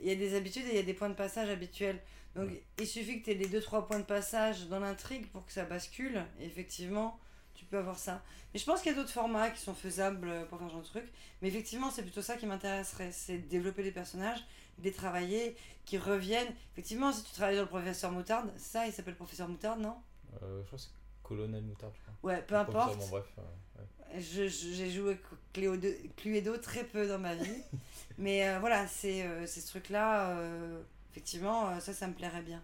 il 0.00 0.06
y 0.08 0.12
a 0.12 0.14
des 0.16 0.34
habitudes 0.36 0.64
et 0.66 0.70
il 0.70 0.76
y 0.76 0.78
a 0.78 0.82
des 0.82 0.94
points 0.94 1.08
de 1.08 1.14
passage 1.14 1.48
habituels. 1.48 2.00
Donc 2.36 2.48
Ouais. 2.50 2.62
il 2.78 2.86
suffit 2.86 3.20
que 3.20 3.24
tu 3.26 3.30
aies 3.30 3.34
les 3.34 3.46
deux 3.48 3.60
trois 3.60 3.86
points 3.86 3.98
de 4.00 4.04
passage 4.04 4.66
dans 4.66 4.80
l'intrigue 4.80 5.26
pour 5.30 5.44
que 5.46 5.52
ça 5.52 5.64
bascule. 5.64 6.24
Et 6.40 6.46
effectivement, 6.46 7.18
tu 7.54 7.64
peux 7.64 7.78
avoir 7.78 7.98
ça. 7.98 8.22
Mais 8.52 8.58
je 8.60 8.64
pense 8.64 8.82
qu'il 8.82 8.90
y 8.92 8.94
a 8.94 8.98
d'autres 8.98 9.12
formats 9.12 9.50
qui 9.50 9.60
sont 9.60 9.74
faisables 9.74 10.46
pour 10.48 10.58
faire 10.58 10.68
ce 10.68 10.72
genre 10.72 10.82
de 10.82 10.86
truc. 10.86 11.04
Mais 11.40 11.48
effectivement, 11.48 11.90
c'est 11.90 12.02
plutôt 12.02 12.22
ça 12.22 12.36
qui 12.36 12.46
m'intéresserait, 12.46 13.12
c'est 13.12 13.38
de 13.38 13.46
développer 13.48 13.82
les 13.84 13.92
personnages, 13.92 14.40
de 14.78 14.84
les 14.84 14.92
travailler, 14.92 15.56
qui 15.84 15.96
reviennent. 15.98 16.52
Effectivement, 16.72 17.12
si 17.12 17.22
tu 17.24 17.32
travailles 17.32 17.54
sur 17.56 17.64
le 17.64 17.68
professeur 17.68 18.10
Moutarde, 18.10 18.50
ça, 18.56 18.86
il 18.86 18.92
s'appelle 18.92 19.14
professeur 19.16 19.48
Moutarde, 19.48 19.80
non? 19.80 19.96
Euh, 20.42 20.60
je 20.62 20.66
crois 20.66 20.78
que 20.78 20.84
c'est 20.84 20.90
Colonel 21.22 21.62
Moutarde, 21.62 21.92
je 21.96 22.00
crois. 22.02 22.14
Ouais, 22.32 22.42
peu 22.42 22.54
Le 22.54 22.60
importe. 22.60 22.98
Bon, 22.98 23.08
bref, 23.08 23.24
euh, 23.38 23.42
ouais. 23.80 23.86
J'ai 24.18 24.90
joué 24.90 25.18
Cluedo, 25.52 25.88
Cluedo 26.16 26.56
très 26.58 26.84
peu 26.84 27.06
dans 27.08 27.18
ma 27.18 27.34
vie. 27.34 27.62
mais 28.18 28.48
euh, 28.48 28.58
voilà, 28.60 28.86
c'est 28.86 29.22
euh, 29.22 29.46
ce 29.46 29.66
truc-là, 29.66 30.38
euh, 30.38 30.82
effectivement, 31.10 31.68
euh, 31.70 31.80
ça, 31.80 31.92
ça 31.92 32.06
me 32.06 32.14
plairait 32.14 32.42
bien. 32.42 32.58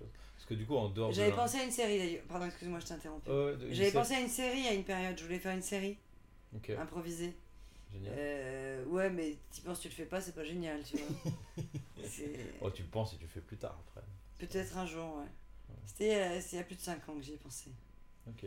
de. 0.00 0.06
Parce 0.36 0.46
que 0.46 0.54
du 0.54 0.66
coup, 0.66 0.76
en 0.76 0.88
dehors 0.88 1.10
de. 1.10 1.14
J'avais 1.14 1.32
pensé 1.32 1.58
à 1.58 1.64
une 1.64 1.70
série 1.70 1.98
d'ailleurs. 1.98 2.24
Pardon, 2.28 2.46
excuse-moi, 2.46 2.80
je 2.80 2.86
t'ai 2.86 2.94
interrompu. 2.94 3.28
Ouais, 3.30 3.56
de- 3.56 3.66
une 3.68 3.74
J'avais 3.74 3.92
pensé 3.92 4.14
à 4.14 4.20
une 4.20 4.28
série 4.28 4.66
à 4.66 4.72
une 4.72 4.84
période, 4.84 5.18
je 5.18 5.24
voulais 5.24 5.38
faire 5.38 5.54
une 5.54 5.62
série 5.62 5.98
Ok, 6.54 6.70
improvisée. 6.70 7.34
génial. 7.92 8.14
Euh, 8.16 8.84
ouais, 8.86 9.10
mais 9.10 9.36
tu 9.52 9.60
penses 9.62 9.80
tu 9.80 9.88
le 9.88 9.94
fais 9.94 10.06
pas, 10.06 10.20
c'est 10.20 10.34
pas 10.34 10.44
génial, 10.44 10.82
tu 10.84 10.96
vois. 10.96 11.32
Oh, 12.62 12.70
tu 12.70 12.82
le 12.82 12.88
penses 12.88 13.12
et 13.14 13.16
tu 13.16 13.24
le 13.24 13.28
fais 13.28 13.40
plus 13.40 13.56
tard 13.56 13.78
après. 13.88 14.06
Peut-être 14.38 14.76
un 14.78 14.86
jour, 14.86 15.16
ouais. 15.16 15.74
C'était 15.84 16.14
euh, 16.16 16.40
c'est 16.40 16.56
il 16.56 16.58
y 16.58 16.62
a 16.62 16.64
plus 16.64 16.76
de 16.76 16.80
5 16.80 17.06
ans 17.08 17.14
que 17.14 17.22
j'y 17.22 17.34
ai 17.34 17.36
pensé. 17.36 17.70
Ok. 18.26 18.42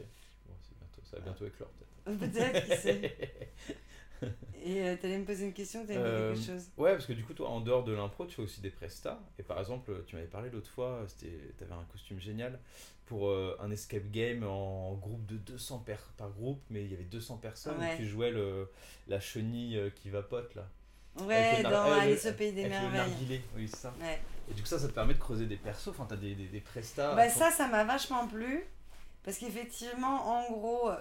Bon, 0.47 0.53
c'est 0.63 0.77
bientôt, 0.79 1.01
ça 1.03 1.17
va 1.17 1.23
bientôt 1.23 1.45
éclore 1.45 1.69
peut-être. 1.69 1.90
Peut-être, 2.05 2.65
qui 2.65 2.77
sait. 2.77 3.17
Et 4.63 4.81
euh, 4.83 4.95
t'allais 5.01 5.17
me 5.17 5.25
poser 5.25 5.45
une 5.45 5.53
question, 5.53 5.83
t'allais 5.85 5.97
me 5.97 6.03
dire 6.03 6.13
Euh, 6.13 6.33
quelque 6.35 6.45
chose 6.45 6.69
Ouais, 6.77 6.91
parce 6.91 7.07
que 7.07 7.13
du 7.13 7.23
coup, 7.23 7.33
toi, 7.33 7.49
en 7.49 7.61
dehors 7.61 7.83
de 7.83 7.93
l'impro, 7.93 8.25
tu 8.27 8.35
fais 8.35 8.41
aussi 8.43 8.61
des 8.61 8.69
prestats. 8.69 9.19
Et 9.39 9.43
par 9.43 9.57
exemple, 9.59 9.91
tu 10.05 10.15
m'avais 10.15 10.27
parlé 10.27 10.51
l'autre 10.51 10.69
fois, 10.69 11.03
t'avais 11.57 11.71
un 11.73 11.83
costume 11.91 12.19
génial 12.19 12.59
pour 13.07 13.29
euh, 13.29 13.57
un 13.59 13.71
escape 13.71 14.11
game 14.11 14.43
en 14.43 14.93
groupe 14.93 15.25
de 15.25 15.37
200 15.37 15.79
per 15.79 15.95
par 16.17 16.29
groupe, 16.29 16.61
mais 16.69 16.83
il 16.85 16.91
y 16.91 16.93
avait 16.93 17.03
200 17.05 17.37
personnes 17.37 17.79
Ouais. 17.79 17.95
et 17.95 17.97
tu 17.97 18.05
jouais 18.05 18.29
le, 18.29 18.69
la 19.07 19.19
chenille 19.19 19.77
euh, 19.77 19.89
qui 19.89 20.09
vapote 20.11 20.53
là. 20.53 20.67
Ouais, 21.25 21.61
dans 21.63 21.71
euh, 21.89 21.99
Alice 21.99 22.25
au 22.27 22.33
Pays 22.33 22.53
des 22.53 22.67
Merveilles. 22.69 23.41
oui, 23.55 23.67
ça. 23.67 23.93
Ouais. 23.99 24.21
Et 24.49 24.53
du 24.53 24.61
coup, 24.61 24.67
ça, 24.67 24.77
ça 24.79 24.87
te 24.87 24.93
permet 24.93 25.13
de 25.15 25.19
creuser 25.19 25.45
des 25.47 25.57
persos, 25.57 25.87
enfin, 25.89 26.05
t'as 26.07 26.15
des, 26.15 26.35
des, 26.35 26.45
des 26.47 26.61
prestats. 26.61 27.15
Bah 27.15 27.27
ça, 27.29 27.49
ça 27.49 27.67
m'a 27.67 27.83
vachement 27.83 28.27
plu. 28.27 28.63
Parce 29.23 29.37
qu'effectivement, 29.39 30.29
en 30.47 30.51
gros, 30.51 30.89
euh, 30.89 30.95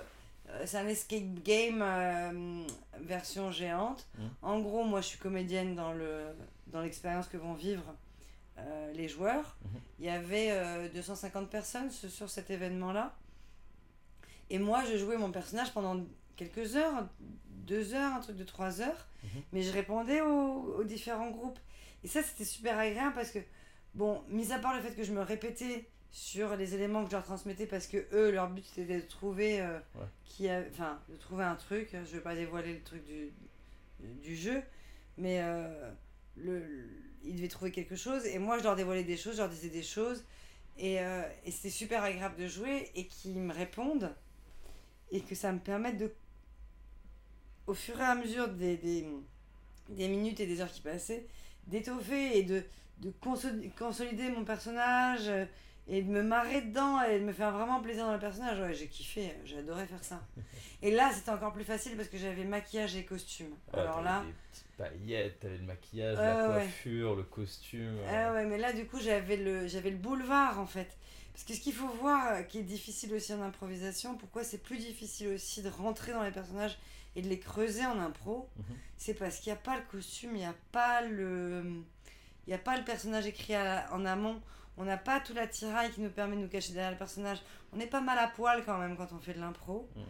c'est 0.65 0.79
un 0.79 0.87
escape 0.89 1.43
game 1.45 1.83
euh, 1.83 2.65
version 3.01 3.51
géante. 3.51 4.07
Mhm. 4.19 4.31
En 4.43 4.61
gros, 4.61 4.85
moi, 4.85 5.01
je 5.01 5.09
suis 5.09 5.19
comédienne 5.19 5.75
dans 5.75 5.93
le 5.93 6.27
dans 6.69 6.81
l'expérience 6.81 7.27
que 7.27 7.37
vont 7.37 7.55
vivre 7.55 7.83
euh, 8.59 8.93
les 8.93 9.09
joueurs. 9.09 9.57
Mhm. 9.65 9.81
Il 9.99 10.05
y 10.07 10.09
avait 10.09 10.51
euh, 10.51 10.89
250 10.89 11.51
personnes 11.51 11.91
sur 11.91 12.31
cet 12.31 12.51
événement-là. 12.51 13.15
Et 14.51 14.59
moi, 14.59 14.83
je 14.91 14.97
jouais 14.97 15.17
mon 15.17 15.31
personnage 15.31 15.73
pendant 15.73 16.01
quelques 16.37 16.77
heures, 16.77 17.07
deux 17.49 17.95
heures, 17.95 18.15
un 18.15 18.21
truc 18.21 18.37
de 18.37 18.45
trois 18.45 18.81
heures. 18.81 19.07
Mhm. 19.23 19.43
Mais 19.53 19.63
je 19.63 19.73
répondais 19.73 20.21
aux, 20.21 20.77
aux 20.79 20.85
différents 20.85 21.31
groupes. 21.31 21.59
Et 22.03 22.09
ça, 22.09 22.23
c'était 22.23 22.45
super 22.45 22.79
agréable 22.79 23.15
parce 23.15 23.31
que, 23.31 23.41
bon, 23.95 24.23
mis 24.29 24.53
à 24.53 24.59
part 24.59 24.75
le 24.75 24.81
fait 24.81 24.95
que 24.95 25.05
je 25.05 25.13
me 25.13 25.21
répétais 25.21 25.87
sur 26.13 26.57
les 26.57 26.75
éléments 26.75 27.05
que 27.05 27.11
je 27.11 27.17
leur 27.17 27.25
transmettais 27.25 27.67
parce 27.67 27.87
que 27.87 28.07
eux, 28.13 28.31
leur 28.31 28.49
but 28.51 28.65
c'était 28.75 28.97
de 29.01 29.07
trouver, 29.07 29.61
euh, 29.61 29.79
Ouais. 29.97 30.07
qui 30.25 30.49
a, 30.49 30.63
enfin, 30.71 30.99
de 31.09 31.17
trouver 31.17 31.45
un 31.45 31.55
truc. 31.55 31.91
Je 31.93 32.17
vais 32.17 32.21
pas 32.21 32.35
dévoiler 32.35 32.75
le 32.75 32.81
truc 32.83 33.05
du, 33.05 33.31
du 34.23 34.35
jeu, 34.37 34.63
mais 35.19 35.41
euh, 35.43 35.91
le, 36.37 36.59
le- 36.61 36.89
ils 37.23 37.37
devaient 37.37 37.49
trouver 37.49 37.71
quelque 37.71 37.97
chose 37.97 38.25
et 38.27 38.39
moi 38.39 38.59
je 38.59 38.65
leur 38.65 38.75
dévoilais 38.77 39.05
des 39.05 39.17
choses, 39.19 39.35
je 39.35 39.39
leur 39.43 39.51
disais 39.51 39.69
des 39.69 39.83
choses 39.83 40.25
et, 40.79 41.01
euh, 41.01 41.23
et 41.45 41.51
c'était 41.51 41.69
super 41.69 42.03
agréable 42.03 42.37
de 42.37 42.49
jouer 42.49 42.91
et 42.95 43.07
qu'ils 43.07 43.39
me 43.39 43.53
répondent 43.53 44.15
et 45.13 45.21
que 45.21 45.35
ça 45.35 45.53
me 45.53 45.59
permette 45.59 45.99
de, 45.99 46.11
au 47.67 47.75
fur 47.75 48.01
et 48.01 48.05
à 48.05 48.15
mesure 48.15 48.49
des, 48.49 48.77
des, 48.79 49.07
des 49.91 50.09
minutes 50.09 50.41
et 50.41 50.47
des 50.47 50.61
heures 50.63 50.71
qui 50.73 50.81
passaient, 50.81 51.27
d'étoffer 51.67 52.39
et 52.39 52.43
de, 52.43 52.65
de 53.01 53.13
consoli- 53.23 53.71
consolider 53.75 54.31
mon 54.31 54.45
personnage 54.45 55.31
et 55.91 56.03
de 56.03 56.09
me 56.09 56.23
marrer 56.23 56.63
dedans 56.63 57.03
et 57.03 57.19
de 57.19 57.25
me 57.25 57.33
faire 57.33 57.51
vraiment 57.51 57.81
plaisir 57.83 58.07
dans 58.07 58.13
le 58.13 58.19
personnage. 58.19 58.59
Ouais, 58.61 58.73
j'ai 58.75 58.87
kiffé, 58.87 59.35
j'ai 59.45 59.59
adoré 59.59 59.87
faire 59.87 60.03
ça. 60.05 60.21
Et 60.83 60.91
là, 60.93 61.11
c'était 61.13 61.31
encore 61.33 61.53
plus 61.53 61.65
facile 61.65 61.95
parce 61.97 62.09
que 62.09 62.17
j'avais 62.17 62.45
maquillage 62.45 62.97
et 62.97 63.05
costume. 63.05 63.51
Ouais, 63.75 63.81
Alors 63.81 64.01
là, 64.01 64.23
des 64.25 64.33
petites 64.51 64.77
paillettes, 64.79 65.41
t'avais 65.41 65.59
le 65.59 65.65
maquillage, 65.65 66.17
Ouais, 66.17 66.25
la 66.25 66.49
ouais. 66.49 66.55
coiffure, 66.55 67.17
le 67.17 67.23
costume. 67.25 67.99
euh, 67.99 68.29
Ah 68.29 68.33
ouais, 68.33 68.47
mais 68.47 68.57
là, 68.57 68.73
du 68.73 68.87
coup, 68.87 68.99
j'avais 68.99 69.37
le, 69.37 69.67
j'avais 69.69 69.91
le 69.91 69.99
boulevard, 69.99 70.59
en 70.59 70.65
fait. 70.67 70.97
Parce 71.35 71.45
que 71.45 71.53
ce 71.53 71.61
qu'il 71.61 71.75
faut 71.75 71.89
voir, 71.89 72.33
euh, 72.33 72.43
qui 72.45 72.61
est 72.61 72.63
difficile 72.63 73.13
aussi 73.13 73.35
en 73.35 73.43
improvisation, 73.43 74.15
pourquoi 74.17 74.43
c'est 74.43 74.63
plus 74.63 74.79
difficile 74.79 75.29
aussi 75.35 75.61
de 75.61 75.69
rentrer 75.69 76.13
dans 76.13 76.23
les 76.23 76.31
personnages 76.33 76.79
et 77.15 77.21
de 77.23 77.29
les 77.29 77.39
creuser 77.41 77.85
en 77.85 77.99
impro, 78.01 78.49
Mhm. 78.57 78.65
c'est 78.97 79.15
parce 79.15 79.39
qu'il 79.41 79.53
n'y 79.53 79.59
a 79.59 79.61
pas 79.61 79.77
le 79.77 79.83
costume, 79.91 80.31
il 80.35 80.39
n'y 80.39 80.45
a 80.47 80.55
pas 80.73 81.03
le... 81.03 81.63
Il 82.47 82.51
n'y 82.51 82.55
a 82.55 82.59
pas 82.59 82.79
le 82.79 82.85
personnage 82.85 83.27
écrit 83.27 83.55
à 83.55 83.87
en 83.93 84.07
amont, 84.07 84.41
on 84.81 84.85
n'a 84.85 84.97
pas 84.97 85.21
tout 85.21 85.35
l'attirail 85.35 85.91
qui 85.93 86.01
nous 86.01 86.11
permet 86.11 86.37
de 86.37 86.41
nous 86.43 86.49
cacher 86.49 86.73
derrière 86.73 86.91
le 86.91 86.97
personnage. 86.99 87.39
On 87.73 87.79
est 87.81 87.87
pas 87.87 88.01
mal 88.01 88.19
à 88.19 88.29
poil 88.29 88.65
quand 88.65 88.79
même 88.79 88.97
quand 88.97 89.13
on 89.13 89.19
fait 89.19 89.35
de 89.35 89.41
l'impro. 89.41 89.89
Mhm. 89.95 90.03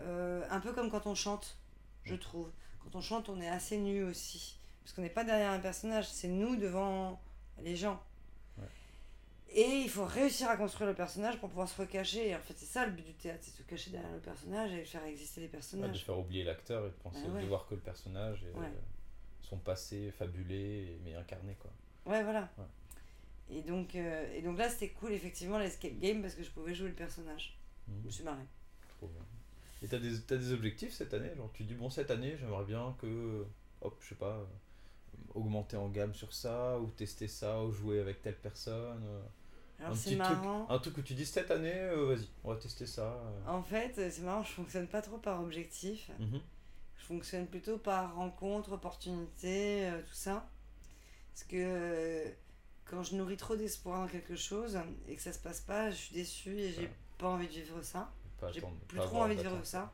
Euh, 0.00 0.44
un 0.50 0.60
peu 0.60 0.72
comme 0.72 0.90
quand 0.90 1.06
on 1.06 1.14
chante, 1.14 1.56
je 2.04 2.14
trouve. 2.16 2.50
Quand 2.82 2.96
on 2.96 3.00
chante, 3.00 3.28
on 3.28 3.40
est 3.40 3.48
assez 3.48 3.78
nu 3.78 4.02
aussi. 4.04 4.58
Parce 4.82 4.92
qu'on 4.94 5.02
n'est 5.02 5.08
pas 5.10 5.24
derrière 5.24 5.50
un 5.52 5.58
personnage, 5.58 6.08
c'est 6.08 6.28
nous 6.28 6.56
devant 6.56 7.20
les 7.62 7.74
gens. 7.76 8.00
Ouais. 8.58 8.64
Et 9.50 9.80
il 9.80 9.88
faut 9.88 10.04
réussir 10.04 10.48
à 10.50 10.56
construire 10.56 10.88
le 10.88 10.94
personnage 10.94 11.38
pour 11.38 11.48
pouvoir 11.48 11.68
se 11.68 11.80
recacher. 11.80 12.28
Et 12.30 12.36
en 12.36 12.40
fait, 12.40 12.54
c'est 12.56 12.66
ça 12.66 12.84
le 12.86 12.92
but 12.92 13.04
du 13.06 13.14
théâtre, 13.14 13.40
c'est 13.42 13.56
se 13.56 13.62
cacher 13.62 13.90
derrière 13.90 14.12
le 14.12 14.20
personnage 14.20 14.72
et 14.72 14.84
faire 14.84 15.04
exister 15.04 15.40
les 15.40 15.46
Ouais, 15.46 15.50
de 15.52 15.56
personnages. 15.56 16.04
faire 16.04 16.18
oublier 16.18 16.44
l'acteur 16.44 16.84
et 16.84 16.88
de 16.90 16.94
penser 17.02 17.22
Ah 17.26 17.30
ouais. 17.30 17.42
de 17.42 17.46
voir 17.46 17.66
que 17.66 17.74
le 17.74 17.80
personnage 17.80 18.42
et 18.44 18.56
euh, 18.58 18.68
son 19.40 19.56
passé 19.58 20.10
fabulé 20.10 20.98
mais 21.04 21.14
incarné 21.14 21.56
quoi. 21.60 21.70
Ouais, 22.12 22.22
voilà. 22.22 22.48
Et, 23.50 23.62
donc, 23.62 23.94
euh, 23.94 24.34
et 24.34 24.42
donc 24.42 24.58
là, 24.58 24.68
c'était 24.68 24.88
cool, 24.90 25.12
effectivement, 25.12 25.58
l'escape 25.58 25.98
game, 25.98 26.20
parce 26.22 26.34
que 26.34 26.42
je 26.42 26.50
pouvais 26.50 26.74
jouer 26.74 26.88
le 26.88 26.94
personnage. 26.94 27.58
Je 27.88 27.92
me 27.92 28.02
Mhm. 28.04 28.10
suis. 28.10 28.24
Trop 28.98 29.06
bien. 29.08 29.22
Et 29.82 29.86
t'as 29.88 29.98
des, 29.98 30.20
t'as 30.22 30.36
des 30.36 30.52
objectifs 30.52 30.92
cette 30.94 31.12
année 31.14 31.30
Genre 31.36 31.50
tu 31.52 31.62
dis 31.64 31.74
bon 31.74 31.90
cette 31.90 32.10
année 32.10 32.34
j'aimerais 32.40 32.64
bien 32.64 32.96
que 32.98 33.44
hop 33.82 33.94
je 34.02 34.08
sais 34.08 34.14
pas 34.14 34.38
euh, 34.38 34.44
augmenter 35.34 35.76
en 35.76 35.88
gamme 35.90 36.14
sur 36.14 36.32
ça 36.32 36.78
ou 36.80 36.86
tester 36.86 37.28
ça 37.28 37.62
ou 37.62 37.70
jouer 37.70 38.00
avec 38.00 38.22
telle 38.22 38.36
personne. 38.36 39.02
euh, 39.06 39.20
Alors, 39.80 39.94
c'est 39.94 40.10
petit 40.10 40.16
truc, 40.16 40.38
marrant. 40.38 40.66
un 40.70 40.78
truc 40.78 40.96
où 40.96 41.02
tu 41.02 41.12
dis 41.14 41.26
cette 41.26 41.50
année 41.50 41.88
vas-y 41.94 42.26
on 42.42 42.48
va 42.54 42.56
tester 42.56 42.86
ça. 42.86 43.20
En 43.46 43.62
fait, 43.62 43.92
c'est 44.10 44.22
marrant, 44.22 44.42
je 44.42 44.52
fonctionne 44.52 44.88
pas 44.88 45.02
trop 45.02 45.18
par 45.18 45.40
objectif. 45.42 46.10
Mhm. 46.18 46.40
Je 46.98 47.04
fonctionne 47.04 47.46
plutôt 47.46 47.76
par 47.78 48.14
rencontre, 48.16 48.72
opportunité, 48.72 49.88
tout 50.08 50.14
ça. 50.14 50.48
Parce 51.34 51.44
que 51.44 52.24
quand 52.90 53.02
je 53.02 53.14
nourris 53.16 53.36
trop 53.36 53.56
d'espoir 53.56 54.00
dans 54.02 54.08
quelque 54.08 54.36
chose 54.36 54.78
et 55.08 55.16
que 55.16 55.22
ça 55.22 55.32
se 55.32 55.38
passe 55.38 55.60
pas, 55.60 55.90
je 55.90 55.96
suis 55.96 56.14
déçue 56.14 56.58
et 56.58 56.72
j'ai 56.72 56.82
Ouais. 56.82 56.90
pas 57.18 57.28
envie 57.28 57.46
de 57.48 57.52
vivre 57.52 57.82
ça. 57.82 58.12
J'ai 58.52 58.62
plus 58.88 58.98
trop 58.98 59.22
envie 59.22 59.36
de 59.36 59.42
vivre 59.42 59.60
ça. 59.64 59.92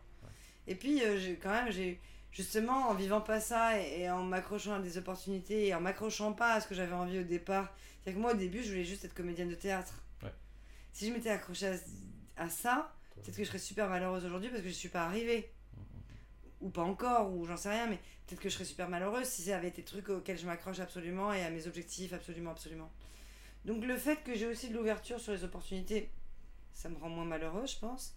Et 0.66 0.74
puis, 0.74 1.02
euh, 1.02 1.18
j'ai 1.18 1.36
quand 1.36 1.50
même, 1.50 1.70
j'ai 1.72 2.00
justement 2.30 2.88
en 2.88 2.94
vivant 2.94 3.20
pas 3.20 3.40
ça 3.40 3.80
et, 3.80 4.02
et 4.02 4.10
en 4.10 4.22
m'accrochant 4.22 4.74
à 4.74 4.78
des 4.80 4.96
opportunités 4.98 5.66
et 5.68 5.74
en 5.74 5.80
m'accrochant 5.80 6.32
pas 6.32 6.54
à 6.54 6.60
ce 6.60 6.66
que 6.68 6.74
j'avais 6.74 6.92
envie 6.94 7.18
au 7.18 7.24
départ. 7.24 7.74
C'est-à-dire 8.02 8.18
que 8.18 8.22
moi, 8.22 8.32
au 8.34 8.36
début, 8.36 8.62
je 8.62 8.68
voulais 8.70 8.84
juste 8.84 9.04
être 9.04 9.14
comédienne 9.14 9.48
de 9.48 9.54
théâtre. 9.54 9.94
Ouais. 10.22 10.32
Si 10.92 11.08
je 11.08 11.12
m'étais 11.12 11.30
accrochée 11.30 11.68
à, 12.36 12.44
à 12.44 12.48
ça, 12.48 12.94
peut-être 13.16 13.36
que 13.36 13.42
je 13.44 13.48
serais 13.48 13.58
super 13.58 13.88
malheureuse 13.88 14.24
aujourd'hui 14.24 14.50
parce 14.50 14.62
que 14.62 14.68
je 14.68 14.74
suis 14.74 14.88
pas 14.88 15.04
arrivée. 15.04 15.52
Ou 16.62 16.70
pas 16.70 16.82
encore, 16.82 17.32
ou 17.32 17.44
j'en 17.44 17.56
sais 17.56 17.70
rien, 17.70 17.88
mais 17.88 17.98
peut-être 18.26 18.40
que 18.40 18.48
je 18.48 18.54
serais 18.54 18.64
super 18.64 18.88
malheureuse 18.88 19.26
si 19.26 19.42
ça 19.42 19.56
avait 19.56 19.68
été 19.68 19.82
des 19.82 19.86
trucs 19.86 20.08
auxquels 20.08 20.38
je 20.38 20.46
m'accroche 20.46 20.78
absolument 20.78 21.32
et 21.32 21.42
à 21.42 21.50
mes 21.50 21.66
objectifs 21.66 22.12
absolument, 22.12 22.52
absolument. 22.52 22.90
Donc 23.64 23.84
le 23.84 23.96
fait 23.96 24.22
que 24.22 24.34
j'ai 24.34 24.46
aussi 24.46 24.68
de 24.70 24.74
l'ouverture 24.74 25.20
sur 25.20 25.32
les 25.32 25.44
opportunités, 25.44 26.10
ça 26.72 26.88
me 26.88 26.96
rend 26.96 27.08
moins 27.08 27.24
malheureuse, 27.24 27.72
je 27.72 27.78
pense. 27.78 28.16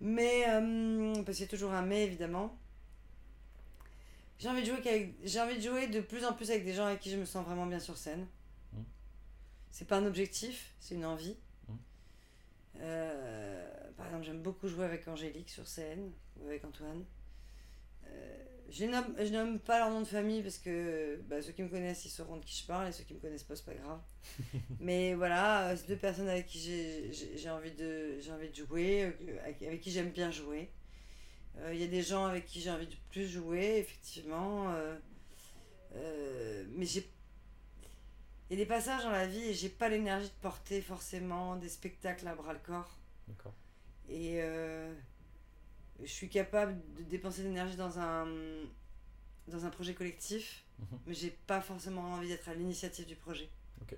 Mais, 0.00 0.44
euh, 0.48 1.14
parce 1.24 1.36
qu'il 1.36 1.46
y 1.46 1.48
a 1.48 1.50
toujours 1.50 1.72
un 1.72 1.82
mais, 1.82 2.04
évidemment. 2.04 2.58
J'ai 4.38 4.48
envie, 4.48 4.62
de 4.62 4.66
jouer 4.66 4.80
qu'avec- 4.80 5.14
j'ai 5.22 5.40
envie 5.40 5.56
de 5.56 5.62
jouer 5.62 5.86
de 5.86 6.00
plus 6.00 6.24
en 6.24 6.32
plus 6.32 6.50
avec 6.50 6.64
des 6.64 6.74
gens 6.74 6.86
avec 6.86 7.00
qui 7.00 7.10
je 7.10 7.16
me 7.16 7.24
sens 7.24 7.44
vraiment 7.46 7.66
bien 7.66 7.78
sur 7.78 7.96
scène. 7.96 8.26
Mm. 8.72 8.82
C'est 9.70 9.86
pas 9.86 9.98
un 9.98 10.06
objectif, 10.06 10.74
c'est 10.80 10.96
une 10.96 11.06
envie. 11.06 11.36
Mm. 11.68 11.74
Euh, 12.80 13.90
par 13.96 14.06
exemple, 14.06 14.24
j'aime 14.24 14.42
beaucoup 14.42 14.68
jouer 14.68 14.84
avec 14.84 15.06
Angélique 15.06 15.50
sur 15.50 15.66
scène 15.66 16.12
ou 16.40 16.46
avec 16.46 16.64
Antoine. 16.64 17.04
Euh, 18.08 18.36
je, 18.70 18.84
nomme, 18.86 19.14
je 19.18 19.30
nomme 19.32 19.58
pas 19.58 19.78
leur 19.78 19.90
nom 19.90 20.00
de 20.00 20.06
famille 20.06 20.42
parce 20.42 20.58
que 20.58 21.20
bah, 21.28 21.40
ceux 21.42 21.52
qui 21.52 21.62
me 21.62 21.68
connaissent 21.68 22.04
ils 22.04 22.10
sauront 22.10 22.36
de 22.38 22.44
qui 22.44 22.56
je 22.60 22.66
parle 22.66 22.88
et 22.88 22.92
ceux 22.92 23.04
qui 23.04 23.14
me 23.14 23.20
connaissent 23.20 23.42
pas 23.44 23.56
c'est 23.56 23.64
pas 23.66 23.74
grave. 23.74 24.00
Mais 24.80 25.14
voilà, 25.14 25.68
euh, 25.70 25.76
c'est 25.76 25.88
deux 25.88 25.96
personnes 25.96 26.28
avec 26.28 26.46
qui 26.46 26.58
j'ai- 26.58 27.50
envie, 27.50 27.72
de- 27.72 28.18
envie 28.32 28.48
de 28.50 28.54
jouer, 28.54 29.04
euh, 29.04 29.38
avec, 29.44 29.80
qui 29.80 29.90
j'aime 29.90 30.10
bien 30.10 30.30
jouer. 30.30 30.70
Euh, 31.58 31.72
Il 31.74 31.80
y 31.80 31.84
a 31.84 31.88
des 31.88 32.02
gens 32.02 32.24
avec 32.26 32.46
qui 32.46 32.60
j'ai 32.60 32.70
envie 32.70 32.86
de 32.88 32.96
plus 33.10 33.28
jouer, 33.28 33.78
effectivement. 33.78 34.72
euh, 34.74 34.96
euh, 35.94 36.64
mais 36.76 36.86
j'ai. 36.86 37.08
Il 38.50 38.58
y 38.58 38.60
a 38.60 38.64
des 38.64 38.68
passages 38.68 39.02
dans 39.04 39.10
la 39.10 39.26
vie 39.26 39.42
et 39.50 39.54
j'ai 39.54 39.68
pas 39.70 39.88
l'énergie 39.88 40.28
de 40.28 40.34
porter 40.42 40.82
forcément 40.82 41.56
des 41.56 41.68
spectacles 41.68 42.26
à 42.28 42.34
bras 42.34 42.52
le 42.52 42.58
corps. 42.58 42.98
D'accord. 43.28 43.54
Et 44.08 44.42
je 46.02 46.10
suis 46.10 46.28
capable 46.28 46.76
de 46.96 47.02
dépenser 47.04 47.42
de 47.42 47.48
l'énergie 47.48 47.76
dans 47.76 47.98
un, 47.98 48.26
dans 49.48 49.64
un 49.64 49.70
projet 49.70 49.94
collectif, 49.94 50.64
Mhm. 50.78 50.98
mais 51.06 51.14
j'ai 51.14 51.30
pas 51.46 51.60
forcément 51.60 52.14
envie 52.14 52.28
d'être 52.28 52.48
à 52.48 52.54
l'initiative 52.54 53.06
du 53.06 53.14
projet. 53.16 53.48
Ok. 53.82 53.92
Euh, 53.92 53.96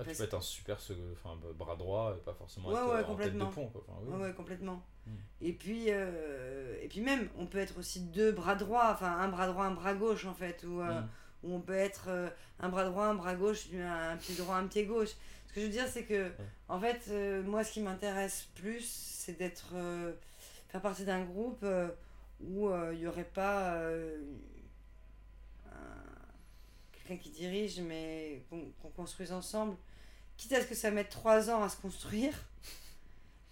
Ah, 0.00 0.04
tu 0.10 0.16
peux 0.16 0.24
être 0.24 0.34
un 0.34 0.40
super 0.40 0.76
enfin, 1.12 1.38
bras 1.54 1.76
droit 1.76 2.14
et 2.18 2.20
pas 2.22 2.34
forcément 2.34 2.68
Ouais, 2.68 2.74
être 2.74 2.88
ouais, 2.88 2.94
euh, 3.00 3.04
en 3.06 3.14
tête 3.16 3.34
de 3.38 3.44
pont. 3.44 3.68
Quoi. 3.68 3.84
Enfin, 3.88 3.98
oui. 4.02 4.12
Ouais, 4.14 4.22
ouais, 4.24 4.34
complètement. 4.34 4.82
Mm. 5.06 5.10
Et 5.40 5.52
puis, 5.52 5.84
euh, 5.88 6.76
et 6.82 6.88
puis 6.88 7.00
même, 7.00 7.28
on 7.38 7.46
peut 7.46 7.58
être 7.58 7.78
aussi 7.78 8.00
deux 8.00 8.32
bras 8.32 8.56
droits, 8.56 8.90
enfin 8.92 9.16
un 9.18 9.28
bras 9.28 9.46
droit, 9.46 9.64
un 9.64 9.70
bras 9.74 9.94
gauche 9.94 10.26
en 10.26 10.34
fait, 10.34 10.64
ou 10.64 10.80
euh, 10.80 11.00
Mm. 11.00 11.08
où 11.44 11.54
on 11.54 11.60
peut 11.60 11.74
être 11.74 12.06
euh, 12.08 12.28
un 12.60 12.68
bras 12.68 12.84
droit, 12.84 13.06
un 13.06 13.14
bras 13.14 13.34
gauche, 13.36 13.68
un, 13.74 14.16
pied 14.16 14.34
droit, 14.34 14.56
un 14.56 14.66
pied 14.66 14.84
gauche. 14.84 15.10
Ce 15.48 15.52
que 15.54 15.60
je 15.60 15.66
veux 15.66 15.72
dire, 15.72 15.86
c'est 15.86 16.04
que, 16.04 16.32
en 16.68 16.80
fait, 16.80 17.08
moi, 17.44 17.62
ce 17.62 17.72
qui 17.72 17.80
m'intéresse 17.80 18.48
plus, 18.56 18.84
c'est 18.84 19.38
d'être. 19.38 19.72
Euh, 20.74 20.80
faire 20.80 20.82
partie 20.82 21.04
d'un 21.04 21.24
groupe 21.24 21.60
euh, 21.62 21.88
où 22.40 22.68
euh, 22.68 22.90
il 22.92 23.00
n'y 23.00 23.06
aurait 23.06 23.24
pas 23.24 23.74
euh, 23.74 24.18
un- 25.70 26.92
quelqu'un 26.92 27.16
qui 27.22 27.30
dirige, 27.30 27.80
mais 27.80 28.42
qu'on 28.50 28.64
qu'on 28.82 28.90
construise 28.90 29.32
ensemble. 29.32 29.76
Quitte 30.36 30.52
à 30.54 30.60
ce 30.60 30.66
que 30.66 30.74
ça 30.74 30.90
mette 30.90 31.10
trois 31.10 31.48
ans 31.50 31.62
à 31.62 31.68
se 31.68 31.76
construire. 31.80 32.34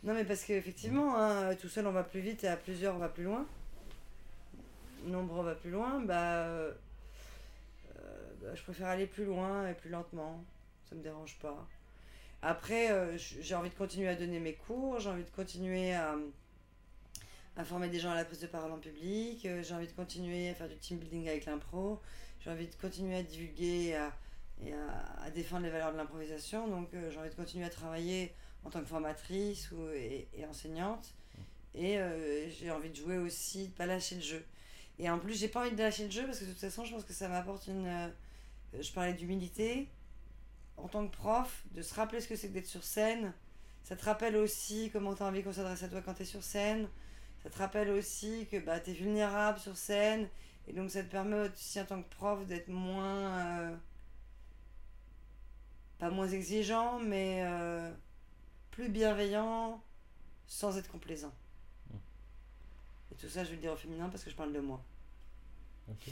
Non, 0.03 0.15
mais 0.15 0.25
parce 0.25 0.43
qu'effectivement, 0.45 1.17
hein, 1.17 1.55
tout 1.55 1.69
seul 1.69 1.87
on 1.87 1.93
va 1.93 2.03
plus 2.03 2.21
vite 2.21 2.43
et 2.43 2.49
à 2.49 2.57
plusieurs 2.57 2.97
on 2.97 2.99
va 2.99 3.09
plus 3.09 3.23
loin. 3.25 3.47
Nombre 5.05 5.35
on 5.39 5.43
va 5.45 5.55
plus 5.55 5.71
loin, 5.71 6.01
bah, 6.01 6.45
euh, 6.47 6.73
euh, 7.99 8.33
bah, 8.43 8.55
je 8.55 8.63
préfère 8.63 8.89
aller 8.89 9.07
plus 9.07 9.25
loin 9.25 9.69
et 9.69 9.75
plus 9.75 9.91
lentement. 9.91 10.45
Ça 10.89 10.97
me 10.97 11.03
dérange 11.03 11.39
pas. 11.41 11.69
Après, 12.43 12.91
euh, 12.91 13.17
j'ai 13.17 13.55
envie 13.55 13.71
de 13.71 13.75
continuer 13.77 14.09
à 14.09 14.17
donner 14.17 14.41
mes 14.41 14.55
cours, 14.55 14.99
j'ai 14.99 15.09
envie 15.11 15.23
de 15.23 15.31
continuer 15.31 15.95
à, 15.95 16.17
à 17.57 17.65
former 17.65 17.89
des 17.89 18.01
gens 18.01 18.11
à 18.11 18.15
la 18.15 18.25
prise 18.25 18.41
de 18.41 18.47
parole 18.47 18.73
en 18.73 18.79
public, 18.79 19.45
euh, 19.45 19.63
j'ai 19.63 19.75
envie 19.75 19.87
de 19.87 19.93
continuer 19.93 20.49
à 20.51 20.55
faire 20.55 20.69
du 20.69 20.77
team 20.77 20.99
building 20.99 21.29
avec 21.29 21.45
l'impro, 21.45 22.01
j'ai 22.41 22.51
envie 22.51 22.67
de 22.67 22.75
continuer 22.77 23.17
à 23.17 23.23
divulguer 23.23 23.85
et 23.89 23.97
à, 23.97 24.17
et 24.65 24.73
à, 24.73 25.31
défendre 25.31 25.65
les 25.65 25.71
valeurs 25.71 25.93
de 25.93 25.99
l'improvisation. 25.99 26.67
Donc, 26.69 26.93
euh, 26.95 27.11
j'ai 27.11 27.19
envie 27.19 27.31
de 27.31 27.35
continuer 27.35 27.65
à 27.65 27.71
travailler 27.71 28.33
en 28.65 28.71
tant 28.71 28.81
que 28.81 28.87
formatrice 28.87 29.71
ou, 29.73 29.89
et, 29.91 30.29
enseignante. 30.49 31.15
Et 31.75 31.99
euh, 31.99 32.49
j'ai 32.51 32.71
envie 32.71 32.91
de 32.91 32.97
jouer 32.97 33.19
aussi, 33.19 33.69
de 33.69 33.73
pas 33.73 33.87
lâcher 33.87 34.17
le 34.17 34.21
jeu. 34.23 34.45
Et 34.99 35.09
en 35.11 35.19
plus, 35.19 35.39
j'ai 35.39 35.49
pas 35.49 35.61
envie 35.61 35.73
de 35.73 35.83
lâcher 35.83 36.05
le 36.05 36.11
jeu 36.11 36.25
parce 36.27 36.39
que 36.39 36.45
de 36.45 36.51
toute 36.51 36.61
façon, 36.61 36.85
je 36.85 36.95
pense 36.95 37.05
que 37.05 37.13
ça 37.13 37.29
m'apporte 37.29 37.67
une. 37.67 38.13
je 38.79 38.93
parlais 38.93 39.15
d'humilité 39.15 39.89
en 40.77 40.89
tant 40.89 41.07
que 41.07 41.15
prof, 41.15 41.63
de 41.73 41.83
se 41.83 41.95
rappeler 41.95 42.21
ce 42.21 42.29
que 42.29 42.37
c'est 42.37 42.49
que 42.49 42.55
d'être 42.55 42.67
sur 42.67 42.83
scène. 42.83 43.33
Ça 43.85 43.97
te 43.97 44.05
rappelle 44.05 44.37
aussi 44.37 44.91
comment 44.93 45.15
tu 45.15 45.23
as 45.23 45.27
envie 45.27 45.43
qu'on 45.43 45.53
s'adresse 45.53 45.83
à 45.83 45.89
toi 45.89 46.03
quand 46.03 46.15
tu 46.15 46.23
es 46.23 46.27
sur 46.27 46.43
scène. 46.43 46.89
Ça 47.43 47.51
te 47.51 47.59
rappelle 47.59 47.91
aussi 47.91 48.47
que 48.51 48.59
bah, 48.59 48.81
tu 48.81 48.91
es 48.91 48.95
vulnérable 48.95 49.59
sur 49.59 49.77
scène. 49.77 50.29
Et 50.69 50.73
donc, 50.73 50.91
ça 50.91 51.03
te 51.03 51.11
permet 51.11 51.49
aussi 51.49 51.81
en 51.81 51.85
tant 51.85 52.03
que 52.03 52.09
prof 52.09 52.47
d'être 52.47 52.69
moins. 52.69 53.39
euh, 53.39 53.77
pas 56.03 56.11
moins 56.11 56.27
exigeant, 56.27 56.99
mais 56.99 57.45
euh, 57.47 57.93
plus 58.73 58.89
bienveillant 58.89 59.81
sans 60.49 60.77
être 60.77 60.91
complaisant. 60.91 61.33
Mm. 61.91 61.97
Et 63.13 63.15
tout 63.15 63.29
ça, 63.29 63.45
je 63.45 63.51
vais 63.51 63.55
le 63.55 63.61
dire 63.63 63.73
au 63.73 63.77
féminin 63.77 64.09
parce 64.09 64.25
que 64.25 64.31
je 64.31 64.35
parle 64.35 64.53
de 64.53 64.59
moi. 64.59 64.83
Ok. 65.89 66.11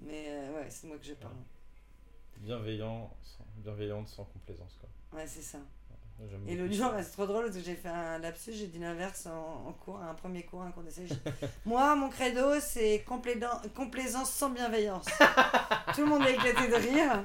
Mais 0.00 0.24
euh, 0.30 0.54
ouais, 0.56 0.68
c'est 0.68 0.82
de 0.82 0.88
moi 0.88 0.98
que 0.98 1.04
je 1.04 1.14
parle. 1.14 1.36
Bienveillant, 2.38 3.16
sans, 3.22 3.46
bienveillante 3.58 4.08
sans 4.08 4.24
complaisance. 4.24 4.76
Quoi. 4.80 5.18
Ouais, 5.18 5.28
c'est 5.28 5.42
ça. 5.42 5.60
Et 6.46 6.54
l'autre 6.54 6.74
jour, 6.74 6.90
bah, 6.90 7.02
c'est 7.02 7.12
trop 7.12 7.26
drôle 7.26 7.44
parce 7.46 7.56
que 7.56 7.62
j'ai 7.62 7.74
fait 7.74 7.88
un 7.88 8.18
lapsus, 8.18 8.52
j'ai 8.52 8.66
dit 8.66 8.78
l'inverse 8.78 9.26
en, 9.26 9.68
en 9.68 9.72
cours, 9.72 10.00
un 10.00 10.14
premier 10.14 10.42
cours, 10.44 10.62
un 10.62 10.70
cours 10.70 10.82
d'essai. 10.82 11.06
Moi, 11.64 11.94
mon 11.96 12.08
credo, 12.10 12.60
c'est 12.60 13.04
complaisance 13.74 14.30
sans 14.30 14.50
bienveillance. 14.50 15.06
Tout 15.94 16.02
le 16.02 16.06
monde 16.06 16.22
a 16.22 16.30
éclaté 16.30 16.68
de 16.68 16.74
rire. 16.74 17.24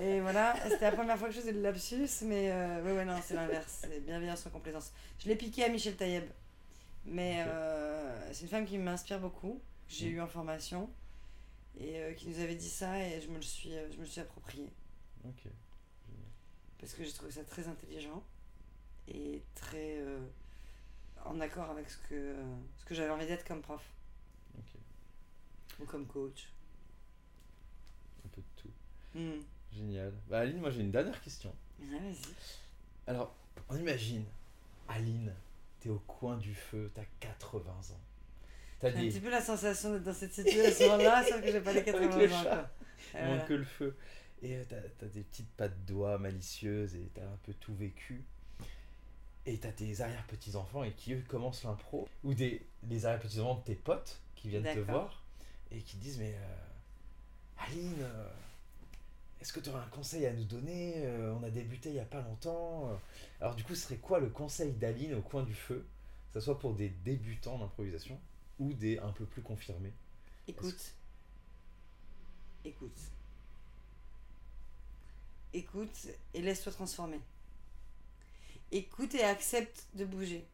Et 0.00 0.20
voilà, 0.20 0.54
c'était 0.68 0.90
la 0.90 0.92
première 0.92 1.18
fois 1.18 1.28
que 1.28 1.34
je 1.34 1.40
faisais 1.40 1.52
le 1.52 1.62
lapsus, 1.62 2.08
mais 2.22 2.50
euh, 2.52 2.82
ouais, 2.84 2.92
ouais, 2.92 3.04
non, 3.04 3.16
c'est 3.22 3.34
l'inverse. 3.34 3.78
C'est 3.80 4.04
bienveillance 4.04 4.40
sans 4.40 4.50
complaisance. 4.50 4.92
Je 5.18 5.28
l'ai 5.28 5.36
piqué 5.36 5.64
à 5.64 5.68
Michel 5.68 5.96
Taïeb. 5.96 6.24
Mais 7.06 7.44
euh, 7.46 8.32
c'est 8.32 8.42
une 8.42 8.48
femme 8.50 8.66
qui 8.66 8.78
m'inspire 8.78 9.20
beaucoup, 9.20 9.60
que 9.88 9.94
j'ai 9.94 10.10
Mm. 10.10 10.14
eu 10.16 10.20
en 10.20 10.26
formation, 10.26 10.90
et 11.80 11.98
euh, 12.00 12.12
qui 12.14 12.28
nous 12.28 12.40
avait 12.40 12.54
dit 12.56 12.68
ça, 12.68 12.98
et 13.00 13.20
je 13.20 13.28
me 13.28 13.36
le 13.36 13.42
suis, 13.42 13.72
euh, 13.74 13.86
je 13.92 13.96
me 13.96 14.02
le 14.02 14.08
suis 14.08 14.20
approprié. 14.20 14.68
Ok. 15.24 15.44
Parce 16.86 16.94
que 16.98 17.04
j'ai 17.04 17.12
trouvé 17.12 17.32
ça 17.32 17.42
très 17.42 17.66
intelligent 17.66 18.22
et 19.08 19.42
très 19.56 19.98
euh, 19.98 20.20
en 21.24 21.40
accord 21.40 21.68
avec 21.70 21.90
ce 21.90 21.96
que, 21.98 22.14
euh, 22.14 22.44
ce 22.78 22.84
que 22.84 22.94
j'avais 22.94 23.10
envie 23.10 23.26
d'être 23.26 23.44
comme 23.44 23.60
prof 23.60 23.82
ou 25.80 25.84
comme 25.84 26.06
coach. 26.06 26.48
Un 28.24 28.28
peu 28.28 28.40
de 28.40 28.46
tout. 28.62 28.70
Hmm. 29.18 29.42
Génial. 29.74 30.12
Bah, 30.28 30.38
Aline, 30.40 30.60
moi 30.60 30.70
j'ai 30.70 30.80
une 30.82 30.92
dernière 30.92 31.20
question. 31.20 31.52
Ouais, 31.80 31.98
vas-y. 31.98 32.16
Alors, 33.08 33.34
on 33.68 33.76
imagine, 33.76 34.24
Aline, 34.88 35.34
t'es 35.80 35.88
au 35.88 35.98
coin 36.06 36.36
du 36.36 36.54
feu, 36.54 36.90
t'as 36.94 37.02
80 37.18 37.68
ans. 37.68 38.00
T'as 38.78 38.90
J'ai 38.90 38.96
un 38.98 39.10
petit 39.10 39.20
peu 39.20 39.30
la 39.30 39.40
sensation 39.42 39.92
d'être 39.92 40.04
dans 40.04 40.14
cette 40.14 40.32
situation-là, 40.34 41.24
sauf 41.24 41.42
que 41.42 41.50
j'ai 41.50 41.60
pas 41.60 41.72
les 41.72 41.82
80 41.82 42.10
Avec 42.14 42.28
le 42.30 42.34
ans. 42.36 42.42
chat. 42.44 42.50
quoi. 42.54 42.70
Il 43.14 43.16
Ouais, 43.16 43.22
manque 43.22 43.28
voilà. 43.30 43.44
que 43.44 43.54
le 43.54 43.64
feu. 43.64 43.96
Et 44.42 44.56
euh, 44.56 44.64
t'as 44.98 45.06
des 45.06 45.22
petites 45.22 45.50
pattes 45.56 45.84
doigts 45.86 46.18
malicieuses 46.18 46.94
et 46.94 47.10
t'as 47.14 47.24
un 47.24 47.38
peu 47.44 47.54
tout 47.54 47.74
vécu. 47.74 48.22
Et 49.46 49.58
t'as 49.58 49.72
tes 49.72 50.00
arrière-petits-enfants 50.00 50.82
et 50.82 50.92
qui 50.92 51.14
eux 51.14 51.24
commencent 51.28 51.64
l'impro. 51.64 52.08
Ou 52.24 52.34
des, 52.34 52.66
les 52.88 53.06
arrière-petits-enfants 53.06 53.60
de 53.60 53.64
tes 53.64 53.74
potes 53.76 54.20
qui 54.34 54.48
viennent 54.48 54.64
te 54.64 54.80
voir 54.80 55.22
et 55.70 55.80
qui 55.80 55.96
disent 55.96 56.18
Mais 56.18 56.34
euh, 56.34 57.64
Aline, 57.64 58.02
euh, 58.02 58.28
est-ce 59.40 59.52
que 59.52 59.60
tu 59.60 59.70
aurais 59.70 59.82
un 59.82 59.88
conseil 59.88 60.26
à 60.26 60.32
nous 60.32 60.44
donner 60.44 60.94
Euh, 60.96 61.32
On 61.34 61.42
a 61.44 61.50
débuté 61.50 61.90
il 61.90 61.94
y 61.94 62.00
a 62.00 62.04
pas 62.04 62.20
longtemps. 62.22 62.90
Alors, 63.40 63.54
du 63.54 63.64
coup, 63.64 63.74
ce 63.74 63.82
serait 63.82 63.96
quoi 63.96 64.18
le 64.18 64.28
conseil 64.28 64.72
d'Aline 64.72 65.14
au 65.14 65.22
coin 65.22 65.44
du 65.44 65.54
feu 65.54 65.86
Que 66.32 66.40
ce 66.40 66.44
soit 66.46 66.58
pour 66.58 66.74
des 66.74 66.88
débutants 66.88 67.58
d'improvisation 67.58 68.18
ou 68.58 68.72
des 68.72 68.98
un 68.98 69.12
peu 69.12 69.24
plus 69.26 69.42
confirmés? 69.42 69.92
Écoute. 70.48 70.92
Écoute. 72.64 72.98
Écoute 75.52 76.08
et 76.34 76.42
laisse-toi 76.42 76.72
transformer. 76.72 77.20
Écoute 78.72 79.14
et 79.14 79.22
accepte 79.22 79.86
de 79.94 80.04
bouger. 80.04 80.44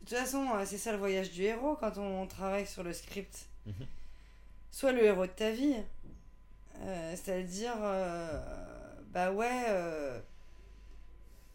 De 0.00 0.08
toute 0.08 0.18
façon, 0.18 0.48
euh, 0.54 0.64
c'est 0.64 0.78
ça 0.78 0.92
le 0.92 0.98
voyage 0.98 1.30
du 1.30 1.42
héros 1.42 1.76
quand 1.76 1.98
on 1.98 2.26
travaille 2.26 2.66
sur 2.66 2.82
le 2.82 2.92
script. 2.92 3.48
Mhm. 3.66 3.86
Sois 4.70 4.92
le 4.92 5.04
héros 5.04 5.26
de 5.26 5.32
ta 5.32 5.50
vie. 5.50 5.76
Euh, 6.82 7.14
C'est-à-dire, 7.16 7.76
euh, 7.82 8.40
bah 9.12 9.32
ouais, 9.32 9.64
euh, 9.68 10.18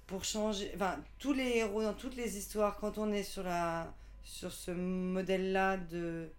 pour 0.07 0.23
changer. 0.23 0.71
Enfin, 0.76 0.99
tous 1.17 1.34
les 1.34 1.57
héros 1.57 1.82
dans 1.82 1.93
toutes 1.93 2.15
les 2.15 2.38
histoires, 2.38 2.78
quand 2.78 2.97
on 2.97 3.11
est 3.11 3.23
sur, 3.23 3.43
la, 3.43 3.91
sur 4.23 4.51
ce 4.51 4.71
modèle-là 4.71 5.78
de 5.78 6.30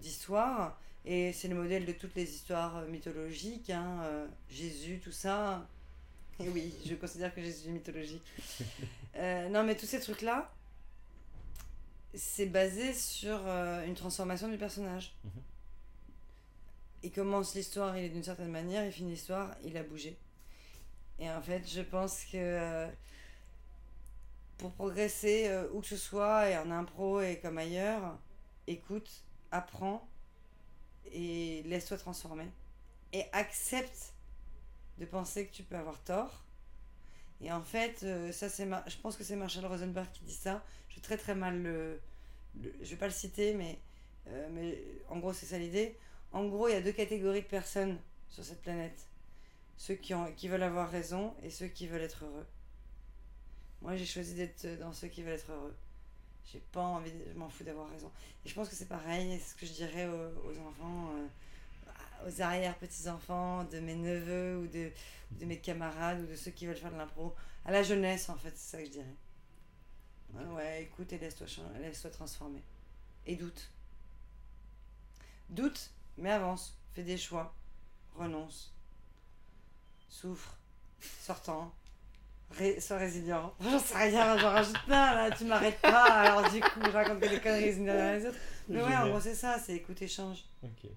d'histoire, 0.00 0.78
et 1.04 1.32
c'est 1.32 1.48
le 1.48 1.56
modèle 1.56 1.84
de 1.84 1.92
toutes 1.92 2.14
les 2.14 2.30
histoires 2.30 2.76
euh, 2.76 2.86
mythologiques, 2.86 3.70
hein, 3.70 4.02
euh, 4.04 4.26
Jésus, 4.48 5.00
tout 5.02 5.12
ça. 5.12 5.66
Et 6.38 6.48
oui, 6.48 6.74
je 6.86 6.94
considère 6.94 7.34
que 7.34 7.42
Jésus 7.42 7.68
est 7.68 7.72
mythologique. 7.72 8.22
Euh, 9.16 9.48
non, 9.48 9.64
mais 9.64 9.76
tous 9.76 9.86
ces 9.86 10.00
trucs-là, 10.00 10.52
c'est 12.14 12.46
basé 12.46 12.94
sur 12.94 13.40
euh, 13.46 13.84
une 13.84 13.94
transformation 13.94 14.48
du 14.48 14.58
personnage. 14.58 15.14
Mhm. 15.24 15.30
Il 17.04 17.10
commence 17.10 17.54
l'histoire, 17.56 17.98
il 17.98 18.04
est 18.04 18.08
d'une 18.10 18.22
certaine 18.22 18.50
manière, 18.50 18.86
il 18.86 18.92
finit 18.92 19.10
l'histoire, 19.10 19.56
il 19.64 19.76
a 19.76 19.82
bougé. 19.82 20.16
Et 21.18 21.28
en 21.28 21.42
fait, 21.42 21.68
je 21.68 21.80
pense 21.82 22.24
que 22.26 22.86
pour 24.56 24.70
progresser, 24.72 25.50
où 25.72 25.80
que 25.80 25.88
ce 25.88 25.96
soit, 25.96 26.48
et 26.48 26.56
en 26.56 26.70
impro 26.70 27.20
et 27.20 27.40
comme 27.40 27.58
ailleurs, 27.58 28.16
écoute 28.68 29.24
apprends 29.50 30.08
et 31.10 31.62
laisse-toi 31.64 31.98
transformer. 31.98 32.48
Et 33.12 33.24
accepte 33.32 34.14
de 34.98 35.04
penser 35.06 35.46
que 35.46 35.52
tu 35.52 35.62
peux 35.62 35.76
avoir 35.76 36.02
tort. 36.02 36.44
Et 37.40 37.50
en 37.52 37.62
fait, 37.62 38.02
euh, 38.04 38.30
ça 38.32 38.48
c'est 38.48 38.66
ma... 38.66 38.84
je 38.86 38.96
pense 38.96 39.16
que 39.16 39.24
c'est 39.24 39.36
Marshall 39.36 39.66
Rosenberg 39.66 40.06
qui 40.12 40.24
dit 40.24 40.34
ça. 40.34 40.62
Je 40.88 40.96
vais 40.96 41.02
très 41.02 41.16
très 41.16 41.34
mal 41.34 41.60
le, 41.62 42.00
le- 42.60 42.74
je 42.80 42.90
vais 42.90 42.96
pas 42.96 43.06
le 43.06 43.12
citer, 43.12 43.54
mais, 43.54 43.78
euh, 44.28 44.48
mais 44.52 44.82
en 45.08 45.18
gros 45.18 45.32
c'est 45.32 45.46
ça 45.46 45.58
l'idée. 45.58 45.96
En 46.32 46.46
gros, 46.46 46.68
il 46.68 46.72
y 46.72 46.76
a 46.76 46.80
deux 46.80 46.92
catégories 46.92 47.42
de 47.42 47.46
personnes 47.46 47.98
sur 48.30 48.44
cette 48.44 48.62
planète. 48.62 49.06
Ceux 49.76 49.94
qui, 49.96 50.14
ont, 50.14 50.32
qui 50.32 50.48
veulent 50.48 50.62
avoir 50.62 50.90
raison 50.90 51.34
et 51.42 51.50
ceux 51.50 51.66
qui 51.66 51.86
veulent 51.86 52.02
être 52.02 52.24
heureux. 52.24 52.46
Moi, 53.82 53.96
j'ai 53.96 54.06
choisi 54.06 54.34
d'être 54.34 54.78
dans 54.78 54.92
ceux 54.92 55.08
qui 55.08 55.22
veulent 55.22 55.34
être 55.34 55.50
heureux. 55.52 55.74
J'ai 56.44 56.60
pas 56.72 56.82
envie, 56.82 57.10
de- 57.12 57.32
je 57.32 57.38
m'en 57.38 57.48
fous 57.48 57.64
d'avoir 57.64 57.88
raison. 57.90 58.10
Et 58.44 58.48
je 58.48 58.54
pense 58.54 58.68
que 58.68 58.74
c'est 58.74 58.88
pareil, 58.88 59.38
c'est 59.40 59.50
ce 59.50 59.54
que 59.54 59.66
je 59.66 59.72
dirais 59.72 60.06
aux, 60.08 60.48
aux 60.50 60.58
enfants, 60.68 61.10
euh, 61.16 62.28
aux 62.28 62.42
arrière-petits-enfants, 62.42 63.64
de 63.64 63.78
mes 63.80 63.94
neveux 63.94 64.58
ou 64.58 64.66
de, 64.66 64.90
de 65.32 65.44
mes 65.46 65.58
camarades 65.58 66.20
ou 66.22 66.26
de 66.26 66.36
ceux 66.36 66.50
qui 66.50 66.66
veulent 66.66 66.76
faire 66.76 66.92
de 66.92 66.96
l'impro. 66.98 67.34
À 67.64 67.72
la 67.72 67.82
jeunesse, 67.82 68.28
en 68.28 68.36
fait, 68.36 68.52
c'est 68.56 68.76
ça 68.76 68.78
que 68.78 68.86
je 68.86 68.90
dirais. 68.90 69.14
Ouais, 70.34 70.44
ouais, 70.46 70.82
écoute 70.84 71.12
et 71.12 71.18
laisse-toi 71.18 71.46
laisse-toi 71.80 72.10
transformer. 72.10 72.62
Et 73.26 73.36
doute. 73.36 73.70
Doute, 75.50 75.90
mais 76.18 76.30
avance. 76.30 76.76
Fais 76.94 77.02
des 77.04 77.16
choix. 77.18 77.54
Renonce. 78.16 78.72
Souffre. 80.08 80.56
Sortant. 81.00 81.72
Ré- 82.58 82.80
sois 82.80 82.98
résilient. 82.98 83.52
J'en 83.60 83.78
sais 83.78 83.96
rien, 83.96 84.36
j'en 84.38 84.50
rajoute 84.50 84.78
plein 84.84 85.14
là, 85.14 85.30
tu 85.30 85.44
m'arrêtes 85.44 85.80
pas. 85.80 86.04
Alors 86.04 86.50
du 86.50 86.60
coup, 86.60 86.80
je 86.84 86.90
raconte 86.90 87.20
que 87.20 87.28
des 87.28 87.40
conneries 87.40 87.64
les 87.64 87.76
unes 87.78 87.84
derrière 87.86 88.18
les 88.18 88.26
autres. 88.26 88.38
Mais 88.68 88.82
ouais, 88.82 88.96
en 88.96 89.08
gros, 89.08 89.20
c'est 89.20 89.34
ça, 89.34 89.58
c'est 89.58 89.74
écoute, 89.74 90.00
échange. 90.02 90.44
Ok. 90.62 90.90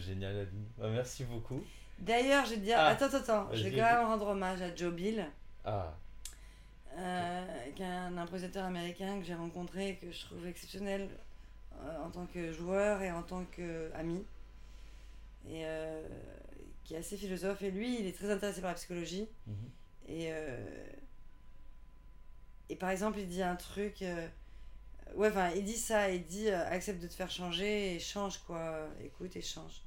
Génial, 0.00 0.36
Aline. 0.36 0.66
Bah, 0.78 0.88
merci 0.90 1.24
beaucoup. 1.24 1.62
D'ailleurs, 1.98 2.44
je 2.44 2.50
vais 2.50 2.56
te 2.56 2.62
dire, 2.62 2.76
Ah, 2.78 2.88
attends, 2.88 3.06
attends, 3.14 3.48
je 3.52 3.62
vais 3.62 3.70
quand 3.70 3.82
même 3.84 4.06
rendre 4.06 4.26
hommage 4.28 4.60
à 4.62 4.74
Joe 4.74 4.92
Bill, 4.92 5.24
Ah, 5.64 5.94
euh, 6.98 7.44
qui 7.74 7.82
est 7.82 7.86
un 7.86 8.16
improvisateur 8.16 8.64
américain 8.64 9.18
que 9.20 9.24
j'ai 9.26 9.34
rencontré 9.34 9.90
et 9.90 9.94
que 9.96 10.10
je 10.10 10.20
trouve 10.24 10.46
exceptionnel 10.46 11.08
euh, 11.84 12.04
en 12.04 12.10
tant 12.10 12.26
que 12.26 12.52
joueur 12.52 13.02
et 13.02 13.10
en 13.12 13.22
tant 13.22 13.44
qu'ami. 13.44 14.24
Et 15.48 15.62
euh, 15.64 16.02
qui 16.84 16.94
est 16.94 16.98
assez 16.98 17.16
philosophe. 17.16 17.62
Et 17.62 17.70
lui, 17.70 18.00
il 18.00 18.06
est 18.06 18.16
très 18.16 18.30
intéressé 18.30 18.60
par 18.60 18.70
la 18.70 18.76
psychologie. 18.76 19.28
mhm. 19.46 19.54
Et, 20.08 20.28
euh, 20.32 20.86
et 22.68 22.76
par 22.76 22.90
exemple, 22.90 23.18
il 23.18 23.28
dit 23.28 23.42
un 23.42 23.56
truc. 23.56 24.02
euh, 24.02 24.28
ouais, 25.14 25.28
enfin, 25.28 25.50
il 25.50 25.64
dit 25.64 25.76
ça, 25.76 26.10
il 26.10 26.24
dit 26.26 26.48
euh, 26.48 26.66
accepte 26.68 27.00
de 27.02 27.08
te 27.08 27.14
faire 27.14 27.30
changer 27.30 27.94
et 27.96 28.00
change, 28.00 28.38
quoi. 28.46 28.88
Écoute 29.04 29.36
et 29.36 29.42
change. 29.42 29.82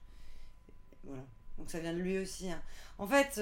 Voilà. 1.03 1.23
Donc 1.57 1.69
ça 1.69 1.79
vient 1.79 1.93
de 1.93 1.99
lui 1.99 2.17
aussi. 2.19 2.49
hein. 2.51 2.61
En 2.97 3.07
fait, 3.07 3.41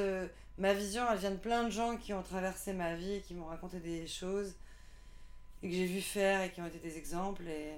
ma 0.57 0.73
vision, 0.73 1.03
elle 1.11 1.19
vient 1.19 1.31
de 1.31 1.37
plein 1.37 1.63
de 1.65 1.69
gens 1.69 1.97
qui 1.97 2.13
ont 2.13 2.23
traversé 2.23 2.73
ma 2.73 2.95
vie, 2.95 3.21
qui 3.21 3.33
m'ont 3.33 3.45
raconté 3.47 3.79
des 3.79 4.07
choses 4.07 4.55
et 5.63 5.69
que 5.69 5.75
j'ai 5.75 5.85
vu 5.85 6.01
faire 6.01 6.41
et 6.41 6.51
qui 6.51 6.61
ont 6.61 6.67
été 6.67 6.79
des 6.79 6.97
exemples. 6.97 7.43
Et 7.47 7.73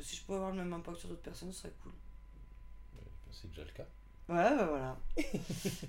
si 0.00 0.16
je 0.16 0.22
pouvais 0.22 0.36
avoir 0.38 0.52
le 0.52 0.58
même 0.58 0.72
impact 0.72 0.98
sur 0.98 1.08
d'autres 1.08 1.22
personnes, 1.22 1.52
ce 1.52 1.60
serait 1.62 1.74
cool. 1.82 1.92
c'est 3.30 3.48
déjà 3.50 3.64
le 3.64 3.70
cas. 3.72 3.86
Ouais, 4.28 4.56
bah 4.56 4.66
voilà. 4.70 4.96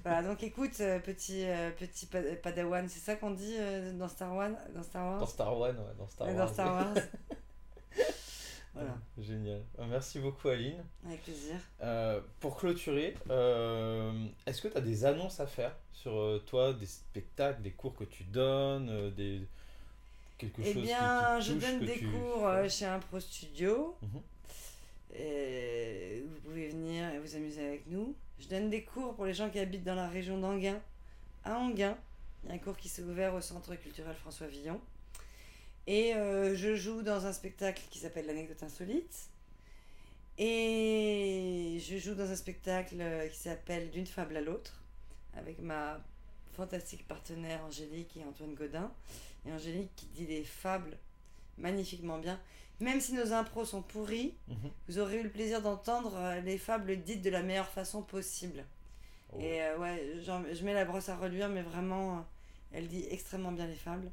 voilà, 0.03 0.23
donc 0.27 0.43
écoute, 0.43 0.75
euh, 0.81 0.99
petit, 0.99 1.45
euh, 1.45 1.71
petit 1.71 2.05
pa- 2.05 2.21
padawan, 2.43 2.87
c'est 2.89 2.99
ça 2.99 3.15
qu'on 3.15 3.31
dit 3.31 3.55
euh, 3.57 3.93
dans 3.93 4.09
Star 4.09 4.35
Wars 4.35 4.51
Dans 4.73 4.83
Star 4.83 5.05
Wars? 5.05 5.19
Dans 5.19 5.25
Star 5.27 5.57
Wars, 5.57 5.69
ouais, 5.69 5.75
dans 5.97 6.07
Star 6.09 6.27
Ouais, 6.27 6.33
Wars. 6.33 6.47
Dans 6.47 6.53
Star 6.53 6.73
Wars. 6.75 6.93
voilà, 8.73 8.97
Génial. 9.17 9.61
Merci 9.89 10.19
beaucoup, 10.19 10.49
Aline. 10.49 10.83
avec 11.05 11.23
plaisir. 11.23 11.55
Pour 12.41 12.57
clôturer, 12.57 13.15
est-ce 14.45 14.61
que 14.61 14.67
tu 14.67 14.77
as 14.77 14.81
des 14.81 15.05
annonces 15.05 15.39
à 15.39 15.47
faire 15.47 15.73
sur 15.93 16.41
toi, 16.45 16.73
des 16.73 16.85
spectacles, 16.85 17.61
des 17.61 17.71
cours 17.71 17.95
que 17.95 18.03
tu 18.03 18.25
donnes, 18.25 19.11
des... 19.15 19.41
quelque 20.37 20.61
Eh 20.61 20.73
chose 20.73 20.83
bien, 20.83 21.37
qui, 21.39 21.45
je 21.47 21.53
touche, 21.53 21.61
donne 21.63 21.79
que 21.79 21.85
des 21.85 21.99
tu 21.99 22.09
cours 22.11 22.49
chez 22.69 22.85
un 22.85 22.99
pro 22.99 23.19
studio. 23.21 23.95
Mhm. 24.01 24.21
Et 25.17 26.21
vous 26.27 26.41
pouvez 26.41 26.67
venir 26.67 27.09
et 27.13 27.19
vous 27.19 27.33
amuser 27.37 27.65
avec 27.65 27.87
nous. 27.87 28.13
Je 28.39 28.47
donne 28.47 28.69
des 28.69 28.83
cours 28.83 29.15
pour 29.15 29.25
les 29.25 29.33
gens 29.33 29.49
qui 29.49 29.59
habitent 29.59 29.83
dans 29.83 29.95
la 29.95 30.07
région 30.07 30.39
d'Anguin. 30.39 30.81
À 31.43 31.57
Anguin, 31.57 31.97
il 32.43 32.49
y 32.49 32.51
a 32.51 32.55
un 32.55 32.57
cours 32.59 32.77
qui 32.77 32.89
s'est 32.89 33.03
ouvert 33.03 33.33
au 33.33 33.41
Centre 33.41 33.75
culturel 33.75 34.15
François 34.15 34.47
Villon. 34.47 34.79
Et 35.87 36.15
euh, 36.15 36.55
je 36.55 36.75
joue 36.75 37.01
dans 37.01 37.25
un 37.25 37.33
spectacle 37.33 37.81
qui 37.89 37.99
s'appelle 37.99 38.25
L'anecdote 38.25 38.61
insolite. 38.63 39.29
Et 40.37 41.77
je 41.79 41.97
joue 41.97 42.13
dans 42.13 42.29
un 42.29 42.35
spectacle 42.35 42.97
euh, 42.99 43.27
qui 43.27 43.37
s'appelle 43.37 43.89
D'une 43.91 44.07
fable 44.07 44.35
à 44.35 44.41
l'autre, 44.41 44.81
avec 45.37 45.59
ma 45.59 46.03
fantastique 46.53 47.07
partenaire 47.07 47.63
Angélique 47.65 48.17
et 48.17 48.23
Antoine 48.23 48.53
Godin. 48.53 48.91
Et 49.47 49.51
Angélique 49.51 49.91
qui 49.95 50.07
dit 50.07 50.25
des 50.25 50.43
fables 50.43 50.97
magnifiquement 51.57 52.17
bien. 52.17 52.39
Même 52.79 52.99
si 52.99 53.13
nos 53.13 53.31
impros 53.33 53.65
sont 53.65 53.81
pourris, 53.81 54.35
Mhm. 54.47 54.69
vous 54.87 54.99
aurez 54.99 55.19
eu 55.19 55.23
le 55.23 55.29
plaisir 55.29 55.61
d'entendre 55.61 56.15
euh, 56.17 56.41
les 56.41 56.57
fables 56.57 56.97
dites 57.03 57.21
de 57.21 57.29
la 57.29 57.41
meilleure 57.41 57.69
façon 57.69 58.01
possible. 58.01 58.63
Oh. 59.33 59.39
Et 59.39 59.61
euh, 59.61 59.77
ouais, 59.77 60.17
je 60.21 60.63
mets 60.65 60.73
la 60.73 60.85
brosse 60.85 61.07
à 61.09 61.15
reluire, 61.15 61.47
mais 61.49 61.61
vraiment, 61.61 62.17
euh, 62.17 62.21
elle 62.73 62.87
dit 62.87 63.05
extrêmement 63.09 63.51
bien 63.53 63.67
les 63.67 63.75
fables. 63.75 64.11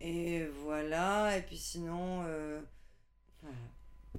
Et 0.00 0.46
voilà, 0.64 1.36
et 1.36 1.42
puis 1.42 1.58
sinon, 1.58 2.22
euh, 2.26 2.60
voilà. 3.42 3.56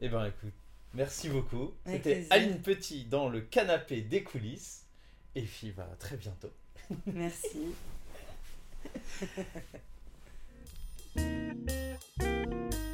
Eh 0.02 0.10
ben 0.10 0.26
écoute, 0.26 0.54
merci 0.93 1.30
beaucoup. 1.30 1.72
C'était. 1.86 2.28
Aline 2.30 2.62
Petit 2.62 3.06
dans 3.06 3.30
le 3.30 3.41
canapé 3.41 4.02
des 4.02 4.24
coulisses. 4.24 4.86
Et 5.36 5.41
puis 5.43 5.72
bah, 5.72 5.88
à 5.91 5.95
très 5.95 6.18
bientôt. 6.18 6.52
merci. 7.08 7.74
Thank 12.20 12.53
you. 12.53 12.90